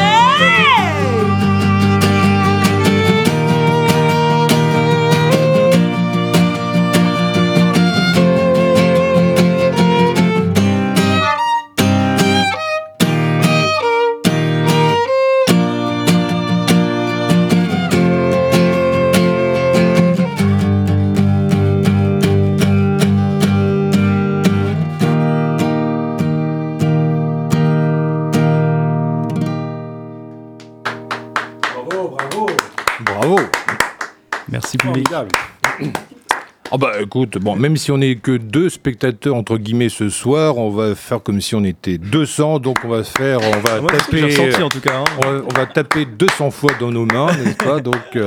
Ah 36.74 36.78
bah 36.78 36.92
écoute, 37.02 37.36
bon, 37.36 37.54
même 37.54 37.76
si 37.76 37.90
on 37.92 37.98
n'est 37.98 38.16
que 38.16 38.34
deux 38.38 38.70
spectateurs 38.70 39.34
entre 39.36 39.58
guillemets 39.58 39.90
ce 39.90 40.08
soir, 40.08 40.56
on 40.56 40.70
va 40.70 40.94
faire 40.94 41.22
comme 41.22 41.38
si 41.42 41.54
on 41.54 41.64
était 41.64 41.98
200, 41.98 42.60
donc 42.60 42.78
on 42.84 42.88
va 42.88 43.04
faire, 43.04 43.40
on 43.42 43.58
va 43.60 43.72
Ah, 43.76 43.80
Moi, 43.82 43.90
taper, 43.90 44.30
j'ai 44.30 44.46
ressenti 44.46 44.62
en 44.62 44.68
tout 44.70 44.80
cas. 44.80 45.00
hein. 45.00 45.04
on 45.18 45.30
va, 45.30 45.40
on 45.50 45.52
va 45.54 45.66
taper 45.66 46.06
200 46.06 46.50
fois 46.50 46.70
dans 46.80 46.90
nos 46.90 47.04
mains, 47.04 47.26
n'est-ce 47.36 47.56
pas? 47.62 47.80
Donc 47.82 47.96
euh, 48.16 48.26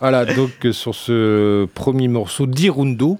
voilà, 0.00 0.26
donc 0.26 0.50
euh, 0.66 0.72
sur 0.72 0.94
ce 0.94 1.64
premier 1.74 2.08
morceau 2.08 2.44
d'Irundo, 2.46 3.18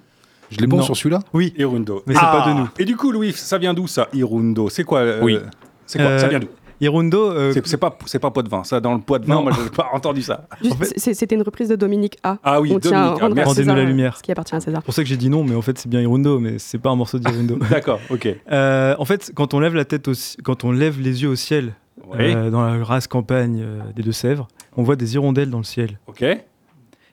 je 0.50 0.58
l'ai 0.58 0.66
bon 0.66 0.78
Non. 0.78 0.82
sur 0.82 0.96
celui-là? 0.98 1.20
Oui, 1.32 1.54
Irundo. 1.56 2.02
mais 2.06 2.12
c'est 2.14 2.20
Ah. 2.22 2.42
pas 2.44 2.50
de 2.52 2.58
nous. 2.58 2.68
Et 2.78 2.84
du 2.84 2.94
coup, 2.96 3.10
Louis, 3.10 3.32
ça 3.32 3.56
vient 3.56 3.72
d'où 3.72 3.86
ça, 3.86 4.08
Irundo? 4.12 4.68
C'est 4.68 4.84
quoi 4.84 4.98
euh, 4.98 5.20
Oui. 5.22 5.38
C'est 5.86 5.98
quoi? 5.98 6.08
Euh, 6.08 6.18
Ça 6.18 6.28
vient 6.28 6.40
d'où? 6.40 6.48
Hirundo, 6.82 7.30
euh, 7.30 7.52
C'est 7.64 7.76
pas, 7.78 7.96
c'est 8.06 8.18
pas 8.18 8.30
pot 8.30 8.42
de 8.42 8.48
vin. 8.48 8.64
Ça, 8.64 8.80
dans 8.80 8.92
le 8.94 9.00
pot 9.00 9.18
de 9.18 9.24
vin, 9.26 9.36
Non. 9.36 9.42
moi, 9.44 9.52
j'ai 9.52 9.70
pas 9.70 9.88
entendu 9.94 10.20
ça. 10.20 10.46
En 10.70 10.74
fait- 10.74 10.92
C'était 11.14 11.34
une 11.36 11.42
reprise 11.42 11.68
de 11.68 11.76
Dominique 11.76 12.18
A. 12.22 12.38
Ah 12.42 12.60
oui, 12.60 12.72
On 12.74 12.78
tient 12.80 13.14
à 13.14 13.18
Dominique. 13.18 13.44
Rendez-nous 13.46 13.74
la 13.74 13.84
lumière. 13.84 14.16
Ce 14.16 14.22
qui 14.22 14.32
appartient 14.32 14.54
à 14.54 14.60
César. 14.60 14.80
c'est 14.82 14.84
pour 14.84 14.94
ça 14.94 15.02
que 15.02 15.08
j'ai 15.08 15.16
dit 15.16 15.30
non, 15.30 15.44
mais 15.44 15.54
en 15.54 15.62
fait 15.62 15.78
c'est 15.78 15.88
bien 15.88 16.00
Hirundo, 16.00 16.38
mais 16.40 16.58
c'est 16.58 16.78
pas 16.78 16.90
un 16.90 16.96
morceau 16.96 17.18
d'Hirundo. 17.18 17.56
D'accord, 17.70 18.00
ok. 18.10 18.28
Euh, 18.50 18.94
en 18.98 19.04
fait, 19.04 19.30
quand 19.34 19.54
on 19.54 19.60
lève 19.60 19.74
la 19.74 19.84
tête, 19.84 20.08
au 20.08 20.12
quand 20.44 20.64
on 20.64 20.72
lève 20.72 21.00
les 21.00 21.22
yeux 21.22 21.28
au 21.30 21.36
ciel, 21.36 21.74
Oui. 22.10 22.34
euh, 22.34 22.50
dans 22.50 22.62
la 22.66 22.82
race 22.84 23.06
campagne 23.06 23.60
euh, 23.62 23.80
des 23.94 24.02
Deux-Sèvres, 24.02 24.48
on 24.76 24.82
voit 24.82 24.96
des 24.96 25.14
hirondelles 25.14 25.50
dans 25.50 25.58
le 25.58 25.64
ciel. 25.64 25.98
Ok. 26.08 26.24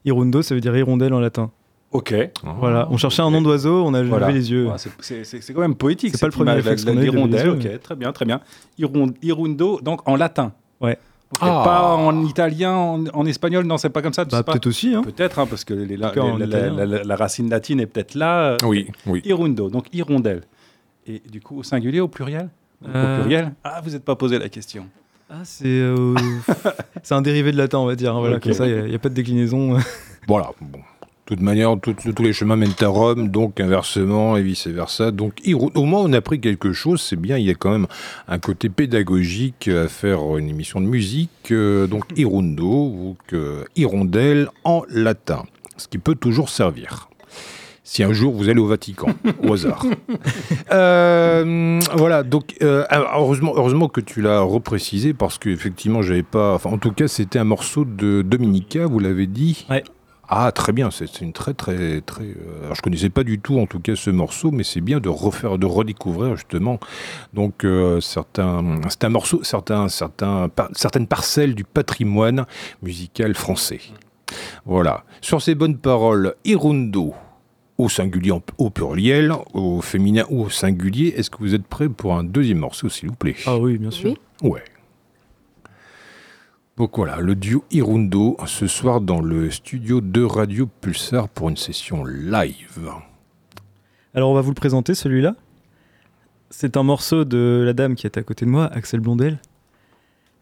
Hirundo, 0.05 0.41
ça 0.41 0.55
veut 0.55 0.61
dire 0.61 0.75
hirondelle 0.75 1.13
en 1.13 1.19
latin. 1.19 1.51
Ok. 1.91 2.13
Voilà, 2.59 2.87
on 2.91 2.97
cherchait 2.97 3.21
un 3.23 3.31
nom 3.31 3.41
d'oiseau, 3.41 3.83
on 3.83 3.93
a 3.95 4.03
Voilà. 4.03 4.27
levé 4.27 4.39
les 4.39 4.51
yeux. 4.51 4.69
C'est- 4.99 5.53
quand 5.53 5.61
même 5.61 5.75
poétique. 5.75 6.11
C'est 6.13 6.19
pas 6.21 6.27
le 6.27 6.31
premier 6.31 6.51
réflexe 6.51 6.85
qu'on 6.85 6.95
a 6.97 7.01
l'hirondelle, 7.01 7.49
ok, 7.49 7.81
très 7.81 7.95
bien, 7.95 8.11
très 8.11 8.25
bien. 8.25 8.41
Irun- 8.77 9.13
Irundo, 9.23 9.79
donc 9.81 10.07
en 10.07 10.15
latin. 10.15 10.51
Ouais. 10.81 10.97
Ah. 11.41 11.61
Pas 11.63 11.95
en 11.95 12.25
italien, 12.25 12.73
en, 12.75 13.03
en 13.13 13.25
espagnol, 13.25 13.63
non, 13.65 13.77
c'est 13.77 13.89
pas 13.89 14.01
comme 14.01 14.13
ça. 14.13 14.25
Bah, 14.25 14.41
peut-être 14.43 14.65
aussi. 14.67 14.95
Hein. 14.95 15.03
Peut-être, 15.03 15.37
hein, 15.39 15.45
parce 15.47 15.63
que 15.63 15.73
les- 15.75 15.95
la, 15.97 16.09
cas, 16.09 16.23
racine 17.15 17.49
latine 17.49 17.79
est 17.79 17.85
peut-être 17.85 18.15
là. 18.15 18.39
euh, 18.53 18.57
Oui, 18.65 18.87
oui. 19.05 19.21
Irundo, 19.25 19.69
donc 19.69 19.93
hirondelle. 19.93 20.41
Et 21.07 21.21
du 21.31 21.39
coup, 21.41 21.59
au 21.59 21.63
singulier, 21.63 21.99
au 21.99 22.07
pluriel? 22.07 22.49
Au 22.83 22.87
Euh, 22.95 23.19
pluriel? 23.21 23.53
Ah, 23.63 23.81
vous 23.83 23.91
n'êtes 23.91 24.05
pas 24.05 24.15
posé 24.15 24.39
la 24.39 24.49
question. 24.49 24.87
Ah, 25.29 25.41
c'est 25.43 25.67
euh, 25.67 26.15
c'est 27.03 27.13
un 27.13 27.21
dérivé 27.21 27.51
de 27.51 27.57
latin, 27.57 27.77
on 27.79 27.85
va 27.85 27.95
dire. 27.95 28.15
hein, 28.15 28.19
Voilà, 28.19 28.39
comme 28.39 28.53
ça, 28.53 28.65
il 28.67 28.85
n'y 28.85 28.95
a, 28.95 28.99
pas 28.99 29.09
de 29.09 29.13
déclinaison. 29.13 29.77
Voilà. 30.27 30.51
Bon. 30.61 30.79
De 31.29 31.35
toute 31.35 31.43
manière, 31.43 31.75
tout- 31.79 31.93
tous 31.93 32.23
les 32.23 32.33
chemins 32.33 32.55
mènent 32.55 32.73
à 32.81 32.87
Rome, 32.87 33.29
donc 33.29 33.59
inversement 33.59 34.35
et 34.35 34.41
vice-versa. 34.41 35.11
Donc, 35.11 35.33
au 35.75 35.85
moins, 35.85 36.01
on 36.01 36.11
a 36.13 36.17
appris 36.17 36.39
quelque 36.41 36.73
chose. 36.73 37.01
C'est 37.01 37.19
bien, 37.19 37.37
il 37.37 37.45
y 37.45 37.51
a 37.51 37.53
quand 37.53 37.69
même 37.69 37.85
un 38.27 38.39
côté 38.39 38.67
pédagogique 38.69 39.67
à 39.67 39.87
faire 39.87 40.37
une 40.37 40.49
émission 40.49 40.81
de 40.81 40.87
musique. 40.87 41.29
euh, 41.51 41.85
donc, 41.85 42.05
Irundo, 42.17 42.65
ou 42.65 43.15
que 43.27 43.63
hirondelle 43.75 44.49
en 44.63 44.81
latin, 44.89 45.43
ce 45.77 45.87
qui 45.87 45.99
peut 45.99 46.15
toujours 46.15 46.49
servir. 46.49 47.09
Si 47.83 48.03
un 48.03 48.11
jour 48.11 48.33
vous 48.33 48.49
allez 48.49 48.59
au 48.59 48.67
Vatican, 48.67 49.09
au 49.47 49.53
hasard. 49.53 49.85
Euh, 50.71 51.79
voilà, 51.95 52.23
donc 52.23 52.55
euh, 52.61 52.83
heureusement, 52.91 53.53
heureusement 53.55 53.87
que 53.87 54.01
tu 54.01 54.21
l'as 54.21 54.41
reprécisé 54.41 55.13
parce 55.13 55.37
qu'effectivement, 55.39 56.01
j'avais 56.03 56.23
pas. 56.23 56.53
Enfin, 56.53 56.69
en 56.71 56.77
tout 56.77 56.91
cas, 56.91 57.07
c'était 57.07 57.39
un 57.39 57.43
morceau 57.43 57.85
de 57.85 58.21
Dominica, 58.21 58.85
vous 58.85 58.99
l'avez 58.99 59.25
dit. 59.27 59.65
Ouais. 59.69 59.83
Ah, 60.31 60.51
très 60.51 60.73
bien, 60.73 60.91
c'est 60.91 61.21
une 61.21 61.33
très, 61.33 61.55
très, 61.55 62.01
très. 62.01 62.23
euh, 62.23 62.63
alors, 62.63 62.75
je 62.75 62.81
connaissais 62.83 63.09
pas 63.09 63.23
du 63.23 63.39
tout, 63.39 63.59
en 63.59 63.65
tout 63.65 63.79
cas, 63.79 63.95
ce 63.95 64.11
morceau, 64.11 64.51
mais 64.51 64.63
c'est 64.63 64.79
bien 64.81 64.99
de 64.99 65.09
refaire, 65.09 65.57
de 65.57 65.65
redécouvrir 65.65 66.35
justement. 66.35 66.79
Donc, 67.33 67.65
euh, 67.65 67.99
certains, 67.99 68.79
c'est 68.89 69.03
un 69.05 69.09
morceau, 69.09 69.43
certains, 69.43 69.89
certains, 69.89 70.47
par- 70.49 70.69
certaines 70.73 71.07
parcelles 71.07 71.55
du 71.55 71.63
patrimoine 71.63 72.45
musical 72.83 73.33
français. 73.33 73.79
Voilà. 74.65 75.03
Sur 75.21 75.41
ces 75.41 75.55
bonnes 75.55 75.77
paroles, 75.77 76.35
Irundo, 76.45 77.15
au 77.79 77.89
singulier, 77.89 78.33
au 78.59 78.69
pluriel, 78.69 79.33
au 79.55 79.81
féminin 79.81 80.25
ou 80.29 80.43
au 80.43 80.49
singulier, 80.51 81.13
est-ce 81.17 81.31
que 81.31 81.37
vous 81.39 81.55
êtes 81.55 81.65
prêts 81.65 81.89
pour 81.89 82.13
un 82.13 82.23
deuxième 82.23 82.59
morceau, 82.59 82.87
s'il 82.87 83.09
vous 83.09 83.15
plaît? 83.15 83.35
Ah 83.47 83.57
oui, 83.57 83.79
bien 83.79 83.89
sûr. 83.89 84.13
Oui. 84.43 84.51
Ouais. 84.51 84.63
Donc 86.79 86.95
voilà, 86.95 87.17
le 87.17 87.35
duo 87.35 87.65
Irundo 87.71 88.37
ce 88.45 88.65
soir 88.65 89.01
dans 89.01 89.19
le 89.19 89.51
studio 89.51 89.99
de 89.99 90.23
Radio 90.23 90.65
Pulsar 90.65 91.27
pour 91.27 91.49
une 91.49 91.57
session 91.57 92.05
live. 92.05 92.89
Alors, 94.13 94.29
on 94.29 94.33
va 94.33 94.39
vous 94.39 94.51
le 94.51 94.55
présenter, 94.55 94.95
celui-là. 94.95 95.35
C'est 96.49 96.77
un 96.77 96.83
morceau 96.83 97.25
de 97.25 97.63
la 97.65 97.73
dame 97.73 97.95
qui 97.95 98.07
est 98.07 98.17
à 98.17 98.23
côté 98.23 98.45
de 98.45 98.49
moi, 98.49 98.67
Axel 98.67 99.01
Blondel. 99.01 99.41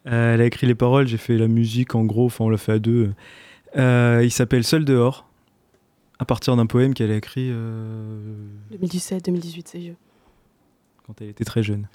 Euh, 0.06 0.36
elle 0.36 0.42
a 0.42 0.46
écrit 0.46 0.68
les 0.68 0.76
paroles, 0.76 1.08
j'ai 1.08 1.18
fait 1.18 1.40
la 1.40 1.48
musique 1.48 1.96
en 1.96 2.06
gros, 2.06 2.28
enfin 2.28 2.46
on 2.46 2.50
l'a 2.50 2.58
fait 2.58 2.74
à 2.74 2.80
deux. 2.80 3.16
Euh, 3.76 4.22
il 4.24 4.30
s'appelle 4.30 4.64
Seul 4.64 4.86
dehors, 4.86 5.28
à 6.20 6.26
partir 6.26 6.56
d'un 6.56 6.68
poème 6.68 6.94
qu'elle 6.94 7.10
a 7.10 7.16
écrit 7.16 7.50
euh, 7.52 8.36
2017, 8.70 9.26
2018, 9.26 9.68
c'est 9.68 9.80
vieux. 9.80 9.96
quand 11.08 11.20
elle 11.20 11.30
était 11.30 11.46
très 11.46 11.64
jeune. 11.64 11.88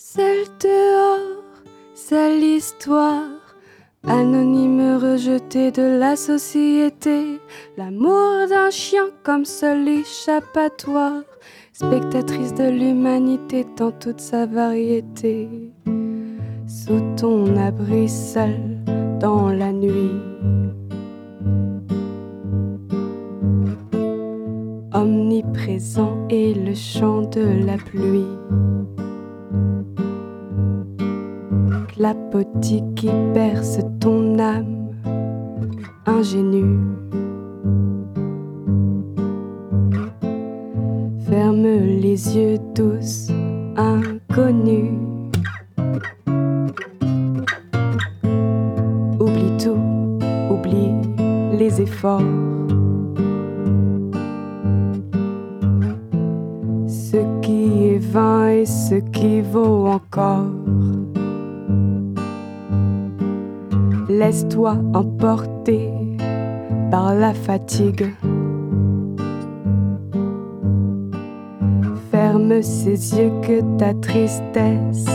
Seul 0.00 0.44
dehors, 0.60 1.42
seule 1.92 2.40
histoire, 2.40 3.56
anonyme 4.06 4.96
rejeté 4.96 5.72
de 5.72 5.98
la 5.98 6.14
société, 6.14 7.40
l'amour 7.76 8.46
d'un 8.48 8.70
chien 8.70 9.06
comme 9.24 9.44
seul 9.44 9.88
échappatoire, 9.88 11.24
spectatrice 11.72 12.54
de 12.54 12.70
l'humanité 12.70 13.66
dans 13.76 13.90
toute 13.90 14.20
sa 14.20 14.46
variété, 14.46 15.48
sous 16.68 17.00
ton 17.16 17.56
abri 17.56 18.08
seul 18.08 18.54
dans 19.18 19.48
la 19.48 19.72
nuit. 19.72 20.12
Omniprésent 24.94 26.28
est 26.30 26.54
le 26.54 26.74
chant 26.76 27.22
de 27.22 27.66
la 27.66 27.76
pluie. 27.78 28.77
Clapotis 31.98 32.84
qui 32.94 33.10
perce 33.34 33.80
ton 33.98 34.38
âme 34.38 34.92
ingénue. 36.06 36.78
Ferme 41.28 41.64
les 41.64 42.36
yeux 42.36 42.58
tous 42.72 43.32
inconnus. 43.76 44.92
Oublie 49.18 49.56
tout, 49.60 50.20
oublie 50.52 50.94
les 51.58 51.82
efforts. 51.82 52.22
Ce 56.86 57.16
qui 57.42 57.88
est 57.88 57.98
vain 57.98 58.50
et 58.50 58.66
ce 58.66 58.94
qui 59.10 59.40
vaut 59.40 59.88
encore. 59.88 60.07
Laisse-toi 64.28 64.76
emporter 64.92 65.90
par 66.90 67.14
la 67.14 67.32
fatigue. 67.32 68.12
Ferme 72.10 72.60
ces 72.60 73.16
yeux 73.16 73.32
que 73.40 73.62
ta 73.78 73.94
tristesse 73.94 75.06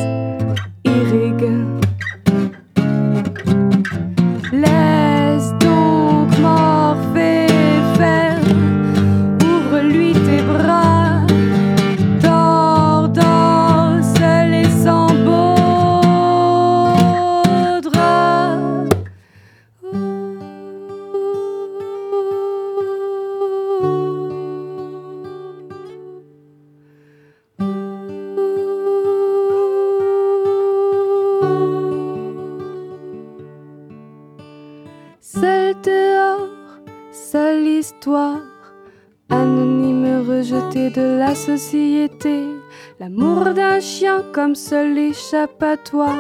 comme 44.34 44.56
seul 44.56 44.98
échappatoire, 44.98 46.18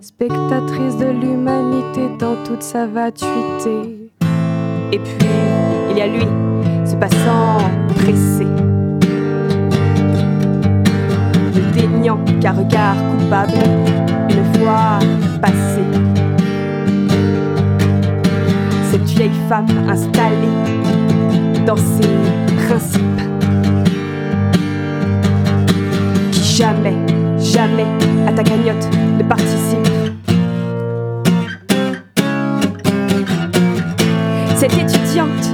spectatrice 0.00 0.96
de 0.98 1.06
l'humanité 1.06 2.08
dans 2.16 2.36
toute 2.44 2.62
sa 2.62 2.86
vatuité. 2.86 4.08
Et 4.92 4.98
puis, 5.00 5.28
il 5.90 5.98
y 5.98 6.00
a 6.00 6.06
lui, 6.06 6.26
ce 6.84 6.94
passant 6.94 7.58
pressé. 7.96 8.46
Le 11.56 11.72
déniant 11.72 12.20
qu'un 12.40 12.52
regard 12.52 12.94
coupable, 13.18 13.58
une 14.30 14.60
fois 14.60 15.00
passé. 15.42 15.82
Cette 18.92 19.02
vieille 19.02 19.30
femme 19.48 19.66
installée 19.88 21.66
dans 21.66 21.76
ses 21.76 22.08
principes. 22.68 23.00
Jamais, 26.32 26.94
jamais 27.42 27.86
à 28.26 28.32
ta 28.32 28.42
cagnotte 28.42 28.88
ne 29.18 29.22
participe. 29.22 29.88
Cette 34.56 34.74
étudiante, 34.74 35.49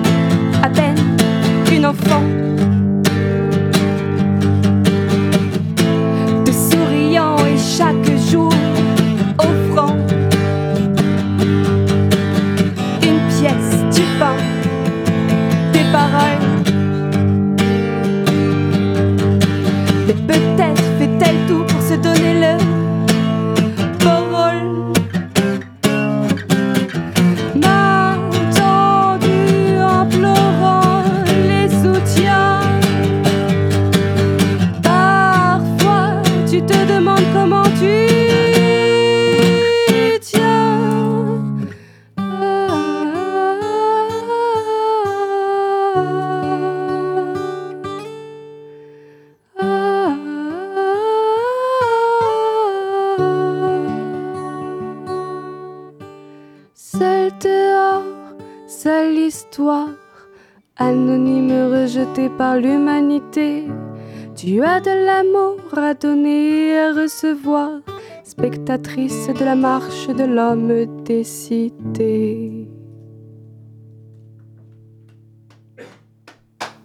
Tu 64.46 64.62
as 64.62 64.78
de 64.78 64.92
l'amour 65.04 65.76
à 65.76 65.92
donner 65.94 66.68
et 66.68 66.78
à 66.78 66.92
recevoir, 66.92 67.80
spectatrice 68.22 69.26
de 69.26 69.44
la 69.44 69.56
marche 69.56 70.06
de 70.06 70.22
l'homme 70.22 71.02
des 71.02 71.24
cités. 71.24 72.68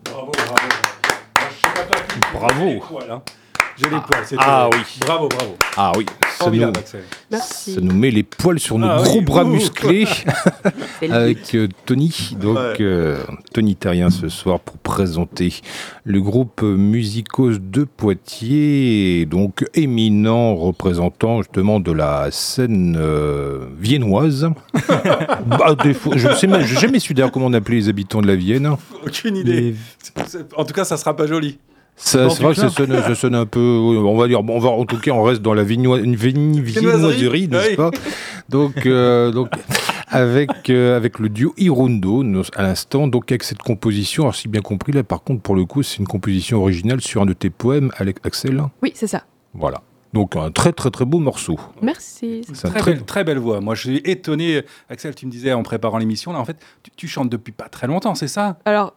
Bravo, 0.05 0.31
bravo. 0.31 0.69
Je 1.37 1.67
pas 1.87 2.79
Bravo. 2.79 3.21
J'ai 3.81 3.89
les 3.89 3.89
poils. 3.89 3.89
J'ai 3.89 3.89
les 3.89 4.01
poils. 4.01 4.25
c'est 4.25 4.35
ah 4.39 4.69
oui. 4.71 4.79
Bravo, 5.01 5.27
bravo. 5.29 5.55
Ah 5.77 5.91
oui, 5.97 6.05
ça 6.05 6.11
nous, 6.29 6.37
Formidable, 6.45 6.79
Axel. 6.79 7.01
Merci. 7.31 7.73
ça 7.75 7.81
nous 7.81 7.93
met 7.95 8.11
les 8.11 8.23
poils 8.23 8.59
sur 8.59 8.77
nos 8.77 8.87
Ah 8.87 9.01
gros 9.03 9.19
oui. 9.19 9.25
bras 9.25 9.43
Ouh. 9.43 9.47
musclés 9.49 10.05
avec 11.09 11.55
euh, 11.55 11.67
Tony. 11.85 12.35
Donc, 12.39 12.57
Ouais. 12.57 12.75
euh, 12.81 13.23
Tony 13.53 13.75
Terrien 13.75 14.09
ce 14.09 14.29
soir 14.29 14.59
pour 14.59 14.77
présenter 14.77 15.53
le 16.03 16.21
groupe 16.21 16.61
Musicos 16.61 17.57
de 17.59 17.83
Poitiers, 17.85 19.25
donc 19.25 19.65
éminent 19.73 20.55
représentant 20.55 21.41
justement 21.41 21.79
de 21.79 21.91
la 21.91 22.29
scène 22.31 22.97
euh, 22.99 23.65
viennoise. 23.79 24.49
Bah, 25.45 25.75
des 25.83 25.93
fois, 25.93 26.13
je 26.17 26.29
sais 26.33 26.47
même- 26.47 26.61
j'ai 26.65 26.77
jamais 26.79 26.99
su 26.99 27.13
d'ailleurs 27.13 27.31
comment 27.31 27.47
on 27.47 27.53
appelait 27.53 27.77
les 27.77 27.89
habitants 27.89 28.21
de 28.21 28.27
la 28.27 28.35
Vienne. 28.35 28.75
Aucune 29.05 29.35
idée. 29.37 29.75
C'est- 30.27 30.45
En 30.55 30.63
tout 30.65 30.73
cas, 30.73 30.83
ça 30.85 30.97
sera 30.97 31.15
pas 31.15 31.27
joli. 31.27 31.57
Ça, 31.95 32.29
c'est 32.31 32.41
vrai 32.41 32.53
que 32.55 32.59
ça 32.59 32.69
sonne, 32.69 32.91
ça 33.01 33.13
sonne 33.15 33.35
un 33.35 33.45
peu. 33.45 33.59
On 33.59 34.17
va 34.17 34.27
dire, 34.27 34.41
bon, 34.41 34.55
on 34.55 34.59
va, 34.59 34.69
en 34.69 34.85
tout 34.85 34.97
cas, 34.99 35.11
on 35.11 35.21
reste 35.23 35.41
dans 35.43 35.53
la 35.53 35.63
vigno- 35.63 35.97
une 36.03 36.15
viennoiserie, 36.15 37.47
n'est-ce 37.47 37.69
Oui. 37.71 37.75
pas? 37.75 37.91
Donc, 38.49 38.85
euh, 38.87 39.31
donc 39.31 39.49
avec, 40.07 40.69
euh, 40.69 40.97
avec 40.97 41.19
le 41.19 41.29
duo 41.29 41.53
Hirundo 41.57 42.23
nous, 42.23 42.43
à 42.55 42.63
l'instant, 42.63 43.07
donc 43.07 43.31
avec 43.31 43.43
cette 43.43 43.59
composition. 43.61 44.23
Alors, 44.23 44.35
si 44.35 44.47
bien 44.47 44.61
compris, 44.61 44.91
là, 44.93 45.03
par 45.03 45.21
contre, 45.21 45.41
pour 45.41 45.55
le 45.55 45.63
coup, 45.65 45.83
c'est 45.83 45.97
une 45.99 46.07
composition 46.07 46.59
originale 46.61 47.01
sur 47.01 47.21
un 47.21 47.25
de 47.27 47.33
tes 47.33 47.49
poèmes, 47.51 47.91
Alex 47.97 48.19
Axel. 48.25 48.61
Oui, 48.81 48.91
c'est 48.95 49.07
ça. 49.07 49.23
Voilà. 49.53 49.81
Donc, 50.13 50.35
un 50.35 50.51
très, 50.51 50.73
très, 50.73 50.89
très 50.89 51.05
beau 51.05 51.19
morceau. 51.19 51.57
Merci. 51.81 52.41
C'est 52.51 52.67
Très, 52.67 52.79
très- 52.79 52.93
belle, 52.93 53.03
très 53.03 53.23
belle 53.23 53.37
voix. 53.37 53.61
Moi, 53.61 53.75
je 53.75 53.81
suis 53.89 54.01
étonné. 54.03 54.63
Axel, 54.89 55.13
tu 55.15 55.25
me 55.27 55.31
disais 55.31 55.53
en 55.53 55.63
préparant 55.63 55.99
l'émission, 55.99 56.33
là, 56.33 56.39
en 56.39 56.45
fait, 56.45 56.57
tu, 56.83 56.91
tu 56.97 57.07
chantes 57.07 57.29
depuis 57.29 57.53
pas 57.53 57.69
très 57.69 57.87
longtemps, 57.87 58.15
c'est 58.15 58.27
ça? 58.27 58.57
Alors, 58.65 58.93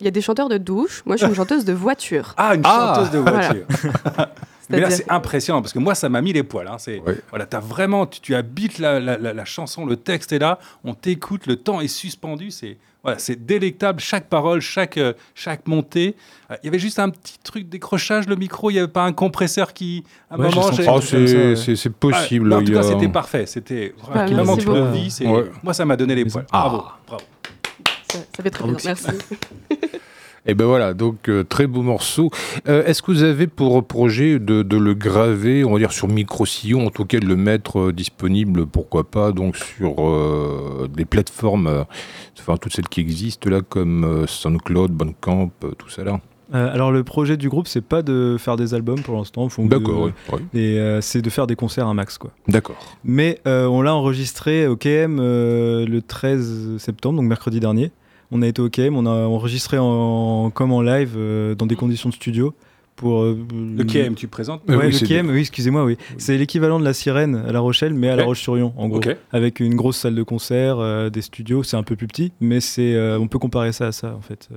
il 0.00 0.04
y 0.04 0.08
a 0.08 0.10
des 0.10 0.20
chanteurs 0.20 0.48
de 0.48 0.58
douche. 0.58 1.02
Moi, 1.06 1.16
je 1.16 1.20
suis 1.22 1.28
une 1.28 1.34
chanteuse 1.36 1.64
de 1.64 1.72
voiture. 1.72 2.34
Ah, 2.36 2.54
une 2.54 2.62
Ah. 2.64 2.94
chanteuse 2.96 3.10
de 3.12 3.18
Voilà. 3.18 3.38
voiture. 3.48 3.66
Mais 4.68 4.80
là, 4.80 4.90
c'est 4.90 5.08
impressionnant 5.10 5.62
parce 5.62 5.72
que 5.72 5.78
moi, 5.78 5.94
ça 5.94 6.08
m'a 6.08 6.20
mis 6.20 6.32
les 6.32 6.42
poils. 6.42 6.66
Hein. 6.66 6.76
C'est, 6.78 7.00
voilà, 7.30 7.46
as 7.52 7.60
vraiment, 7.60 8.04
tu, 8.04 8.20
tu 8.20 8.34
habites 8.34 8.78
la, 8.80 8.98
la- 8.98 9.16
la- 9.16 9.32
la 9.32 9.44
chanson, 9.44 9.86
le 9.86 9.96
texte 9.96 10.32
est 10.32 10.40
là, 10.40 10.58
on 10.82 10.92
t'écoute, 10.94 11.46
le 11.46 11.54
temps 11.54 11.80
est 11.80 11.86
suspendu. 11.86 12.50
C'est, 12.50 12.76
voilà, 13.04 13.20
c'est 13.20 13.46
délectable, 13.46 14.00
chaque 14.00 14.28
parole, 14.28 14.60
chaque, 14.60 14.98
euh, 14.98 15.12
chaque 15.36 15.68
montée. 15.68 16.16
Euh, 16.50 16.56
Il 16.64 16.66
y 16.66 16.68
avait 16.68 16.80
juste 16.80 16.98
un 16.98 17.10
petit 17.10 17.38
truc 17.44 17.68
décrochage, 17.68 18.26
le 18.26 18.34
micro, 18.34 18.70
il 18.70 18.72
n'y 18.72 18.78
avait 18.80 18.88
pas 18.88 19.04
un 19.04 19.12
compresseur 19.12 19.72
qui, 19.72 20.02
à 20.28 20.34
un 20.34 20.38
Ouais, 20.38 20.48
j'ai 20.50 20.56
moment, 20.56 20.66
senti 20.66 20.76
j'ai- 20.78 20.84
ça. 20.84 20.92
Oh, 20.96 21.00
c'est 21.00 21.76
c'est 21.76 21.88
Ah, 21.88 21.96
possible. 22.00 22.48
mais 22.48 22.54
en 22.56 22.64
tout 22.64 22.72
cas, 22.72 22.80
a- 22.80 22.82
c'était 22.82 23.08
parfait. 23.08 23.46
C'était 23.46 23.94
vraiment 24.02 24.56
tu 24.56 24.66
le 24.66 24.90
vis. 24.90 25.22
Moi, 25.62 25.74
ça 25.74 25.84
m'a 25.84 25.94
donné 25.96 26.16
les 26.16 26.24
poils. 26.24 26.44
Ah. 26.50 26.62
Bravo, 26.68 26.84
bravo. 27.06 27.22
Ça, 28.36 28.42
fait 28.42 28.50
très 28.50 28.64
Bravo, 28.64 28.76
bien. 28.78 28.94
Merci. 28.94 29.08
Et 30.48 30.54
ben 30.54 30.64
voilà, 30.66 30.94
donc 30.94 31.28
euh, 31.28 31.42
très 31.42 31.66
beau 31.66 31.82
morceau. 31.82 32.30
Euh, 32.68 32.84
Est-ce 32.84 33.02
que 33.02 33.10
vous 33.10 33.24
avez 33.24 33.48
pour 33.48 33.84
projet 33.84 34.38
de, 34.38 34.62
de 34.62 34.76
le 34.76 34.94
graver, 34.94 35.64
on 35.64 35.72
va 35.72 35.78
dire 35.80 35.90
sur 35.90 36.06
micro-sillon, 36.06 36.86
en 36.86 36.90
tout 36.90 37.04
cas 37.04 37.18
de 37.18 37.26
le 37.26 37.34
mettre 37.34 37.88
euh, 37.88 37.92
disponible, 37.92 38.64
pourquoi 38.64 39.10
pas, 39.10 39.32
donc 39.32 39.56
sur 39.56 40.08
euh, 40.08 40.88
des 40.88 41.04
plateformes, 41.04 41.66
euh, 41.66 41.82
enfin 42.38 42.56
toutes 42.58 42.74
celles 42.74 42.86
qui 42.88 43.00
existent 43.00 43.50
là, 43.50 43.60
comme 43.60 44.04
euh, 44.04 44.26
SoundCloud, 44.28 44.92
Bandcamp, 44.92 45.50
euh, 45.64 45.72
tout 45.76 45.88
ça 45.88 46.04
là? 46.04 46.20
Euh, 46.54 46.72
alors 46.72 46.92
le 46.92 47.02
projet 47.02 47.36
du 47.36 47.48
groupe, 47.48 47.66
c'est 47.66 47.80
pas 47.84 48.02
de 48.02 48.36
faire 48.38 48.54
des 48.54 48.72
albums 48.72 49.00
pour 49.02 49.16
l'instant. 49.16 49.48
D'accord, 49.58 50.02
ouais, 50.02 50.12
ouais. 50.32 50.38
Et 50.54 50.78
euh, 50.78 51.00
c'est 51.00 51.22
de 51.22 51.28
faire 51.28 51.48
des 51.48 51.56
concerts 51.56 51.88
un 51.88 51.94
max, 51.94 52.18
quoi. 52.18 52.30
d'accord. 52.46 52.76
Mais 53.02 53.40
euh, 53.48 53.66
on 53.66 53.82
l'a 53.82 53.92
enregistré 53.96 54.68
au 54.68 54.76
KM 54.76 55.18
euh, 55.18 55.84
le 55.86 56.02
13 56.02 56.76
septembre, 56.78 57.18
donc 57.20 57.28
mercredi 57.28 57.58
dernier. 57.58 57.90
On 58.30 58.42
a 58.42 58.46
été 58.46 58.60
au 58.62 58.68
KM, 58.68 58.96
on 58.96 59.06
a 59.06 59.26
enregistré 59.26 59.78
en, 59.78 60.50
comme 60.50 60.72
en 60.72 60.82
live 60.82 61.14
euh, 61.16 61.54
dans 61.54 61.66
des 61.66 61.76
conditions 61.76 62.08
de 62.08 62.14
studio. 62.14 62.54
Pour, 62.96 63.22
euh, 63.22 63.38
Le 63.76 63.84
KM, 63.84 64.14
tu 64.14 64.26
présentes 64.26 64.62
Ouais, 64.68 64.76
oui, 64.76 64.86
le 64.86 64.92
c'est 64.92 65.06
KM, 65.06 65.28
oui, 65.28 65.40
excusez-moi, 65.40 65.84
oui. 65.84 65.98
C'est 66.16 66.38
l'équivalent 66.38 66.80
de 66.80 66.84
la 66.84 66.94
Sirène 66.94 67.36
à 67.46 67.52
La 67.52 67.60
Rochelle, 67.60 67.92
mais 67.92 68.08
à 68.08 68.16
La. 68.16 68.24
Roche-sur-Yon, 68.24 68.72
en 68.76 68.88
gros. 68.88 69.00
Avec 69.32 69.60
une 69.60 69.74
grosse 69.74 69.98
salle 69.98 70.14
de 70.14 70.22
concert, 70.22 70.78
euh, 70.78 71.10
des 71.10 71.20
studios. 71.20 71.62
C'est 71.62 71.76
un 71.76 71.82
peu 71.82 71.94
plus 71.94 72.06
petit, 72.06 72.32
mais 72.40 72.60
c'est, 72.60 72.94
euh, 72.94 73.18
on 73.18 73.28
peut 73.28 73.38
comparer 73.38 73.72
ça 73.72 73.88
à 73.88 73.92
ça, 73.92 74.14
en 74.16 74.22
fait. 74.22 74.48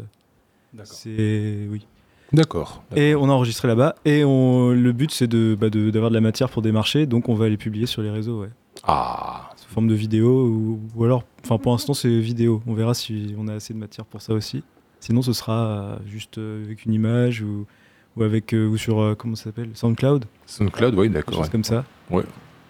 D'accord. 0.73 0.93
C'est 0.93 1.67
oui. 1.69 1.85
D'accord. 2.31 2.83
Et 2.95 3.13
on 3.15 3.25
a 3.25 3.31
enregistré 3.33 3.67
là-bas. 3.67 3.95
Et 4.05 4.23
on, 4.23 4.69
le 4.69 4.91
but, 4.93 5.11
c'est 5.11 5.27
de, 5.27 5.57
bah, 5.59 5.69
de- 5.69 5.89
d'avoir 5.89 6.09
de 6.11 6.15
la 6.15 6.21
matière 6.21 6.49
pour 6.49 6.61
démarcher. 6.61 7.07
Donc, 7.07 7.27
on 7.27 7.33
va 7.33 7.49
les 7.49 7.57
publier 7.57 7.87
sur 7.87 8.01
les 8.03 8.09
réseaux, 8.11 8.41
ouais. 8.41 8.49
Ah, 8.83 9.48
Sous 9.69 9.75
forme 9.75 9.87
de 9.87 9.93
vidéo 9.93 10.47
ou, 10.47 10.79
ou 10.95 11.03
alors, 11.03 11.25
enfin, 11.43 11.59
pour 11.59 11.73
l'instant, 11.73 11.93
c'est 11.93 12.19
vidéo. 12.19 12.63
On 12.65 12.73
verra 12.73 12.95
si 12.95 13.35
on 13.37 13.47
a 13.47 13.53
assez 13.53 13.71
de 13.71 13.77
matière 13.77 14.03
pour 14.03 14.19
ça 14.19 14.33
aussi. 14.33 14.63
Sinon, 14.99 15.21
ce 15.21 15.31
sera 15.31 15.67
euh, 15.67 15.97
juste 16.07 16.39
euh, 16.39 16.65
avec 16.65 16.85
une 16.85 16.93
image 16.93 17.43
ou, 17.43 17.67
ou 18.17 18.23
avec 18.23 18.53
euh, 18.53 18.65
ou 18.67 18.77
sur 18.77 19.15
comment 19.15 19.35
ça 19.35 19.43
s'appelle? 19.43 19.69
SoundCloud, 19.75 20.25
SoundCloud, 20.47 20.95
oui, 20.95 21.09
d'accord. 21.09 21.41
ouais. 21.41 21.49
comme 21.49 21.63
ça. 21.63 21.85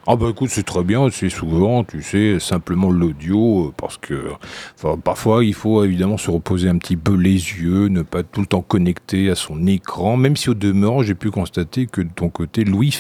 Ah 0.08 0.16
bah 0.16 0.28
écoute, 0.32 0.50
c'est 0.50 0.64
très 0.64 0.84
bien, 0.84 1.08
c'est 1.12 1.30
souvent, 1.30 1.84
tu 1.84 2.02
sais, 2.02 2.40
simplement 2.40 2.90
l'audio, 2.90 3.68
euh, 3.68 3.74
parce 3.78 3.98
que 3.98 4.32
enfin, 4.76 4.98
parfois 4.98 5.44
il 5.46 5.54
faut 5.54 5.84
évidemment 5.84 6.18
se 6.18 6.32
reposer 6.32 6.68
un 6.68 6.78
petit 6.80 6.96
peu 6.96 7.14
les 7.16 7.34
yeux, 7.34 7.90
ne 7.90 8.02
pas 8.02 8.22
être 8.22 8.32
tout 8.32 8.40
le 8.42 8.48
temps 8.48 8.62
connecté 8.62 9.30
à 9.30 9.36
son 9.36 9.68
écran, 9.68 10.18
même 10.18 10.36
si 10.36 10.50
au 10.50 10.56
demeurant 10.56 11.04
j'ai 11.04 11.14
pu 11.14 11.30
constater 11.30 11.86
que 11.86 12.02
de 12.02 12.10
ton 12.16 12.30
côté, 12.30 12.64
Louis, 12.64 12.98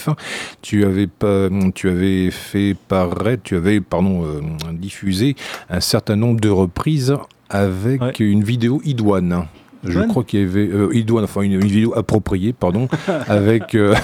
tu 0.61 0.83
avais 0.85 1.07
pas, 1.07 1.47
tu 1.73 1.89
avais 1.89 2.29
fait 2.29 2.75
paraître, 2.87 3.41
tu 3.43 3.55
avais, 3.55 3.81
pardon, 3.81 4.23
euh, 4.25 4.41
diffusé 4.73 5.35
un 5.69 5.79
certain 5.79 6.15
nombre 6.15 6.39
de 6.39 6.49
reprises 6.49 7.15
avec 7.49 8.01
Ouais. 8.01 8.13
une 8.19 8.43
vidéo 8.43 8.81
idoine. 8.85 9.47
Je 9.83 9.99
crois 10.01 10.23
qu'il 10.23 10.41
y 10.41 10.43
avait 10.43 10.67
euh, 10.67 10.89
idoine, 10.93 11.23
enfin 11.23 11.41
une, 11.41 11.53
une 11.53 11.59
vidéo 11.67 11.93
appropriée, 11.97 12.53
pardon, 12.53 12.87
avec 13.27 13.75
euh, 13.75 13.95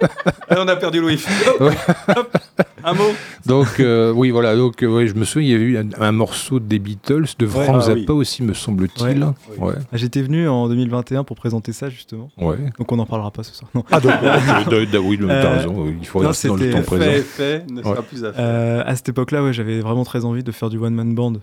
on 0.50 0.68
a 0.68 0.76
perdu 0.76 1.00
Louis. 1.00 1.22
Ouais. 1.60 1.74
Hop, 2.16 2.36
un 2.84 2.92
mot. 2.94 3.02
Donc 3.46 3.80
euh, 3.80 4.12
oui, 4.12 4.30
voilà. 4.30 4.54
Donc 4.56 4.76
ouais, 4.82 5.06
je 5.06 5.14
me 5.14 5.24
souviens, 5.24 5.48
il 5.48 5.52
y 5.52 5.54
avait 5.54 5.64
eu 5.64 5.78
un, 5.78 5.88
un 6.00 6.12
morceau 6.12 6.60
des 6.60 6.78
Beatles 6.78 7.26
de 7.38 7.46
Ouais, 7.46 7.64
Frank 7.64 7.76
ah 7.78 7.80
Zappa 7.80 8.12
oui. 8.12 8.20
aussi, 8.20 8.42
me 8.42 8.54
semble-t-il. 8.54 9.04
Ouais. 9.06 9.14
Ouais. 9.58 9.68
ouais. 9.68 9.74
Ah, 9.92 9.96
J'étais 9.96 10.22
venu 10.22 10.48
en 10.48 10.68
2021 10.68 11.24
pour 11.24 11.36
présenter 11.36 11.72
ça 11.72 11.88
justement, 11.90 12.30
donc 12.38 12.92
on 12.92 12.96
n'en 12.96 13.06
parlera 13.06 13.30
pas 13.30 13.42
ce 13.42 13.54
soir. 13.54 13.70
Non. 13.74 13.84
Ah 13.90 14.00
donc, 14.00 14.12
oui, 14.22 15.18
t'as 15.18 15.34
Euh, 15.34 15.56
raison. 15.56 15.86
Il 16.00 16.06
faut 16.06 16.22
non, 16.22 16.28
rester 16.28 16.48
dans 16.48 16.54
le 16.54 16.60
c'était 16.60 16.72
temps 16.78 16.82
présent. 16.82 17.04
Fait, 17.04 17.20
fait, 17.22 17.70
ne 17.70 17.82
sera 17.82 17.94
Ouais. 17.94 18.00
plus 18.08 18.24
à 18.24 18.32
faire. 18.32 18.44
Euh, 18.44 18.82
à 18.84 18.96
cette 18.96 19.08
époque-là, 19.08 19.42
ouais, 19.42 19.52
j'avais 19.52 19.80
vraiment 19.80 20.04
très 20.04 20.24
envie 20.24 20.42
de 20.44 20.52
faire 20.52 20.68
du 20.70 20.78
one 20.78 20.94
man 20.94 21.14
band. 21.14 21.34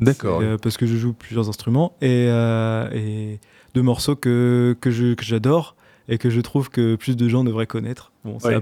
D'accord. 0.00 0.40
Euh, 0.42 0.56
parce 0.58 0.76
que 0.76 0.86
je 0.86 0.96
joue 0.96 1.12
plusieurs 1.12 1.48
instruments 1.48 1.92
et, 2.00 2.26
euh, 2.28 2.88
et 2.92 3.40
deux 3.74 3.82
morceaux 3.82 4.16
que, 4.16 4.76
que 4.80 4.90
je- 4.90 5.14
que 5.14 5.24
j'adore 5.24 5.74
et 6.08 6.18
que 6.18 6.30
je 6.30 6.40
trouve 6.40 6.70
que 6.70 6.94
plus 6.96 7.16
de 7.16 7.28
gens 7.28 7.44
devraient 7.44 7.66
connaître. 7.66 8.12
Bon, 8.24 8.38
ça 8.38 8.48
Ouais. 8.48 8.54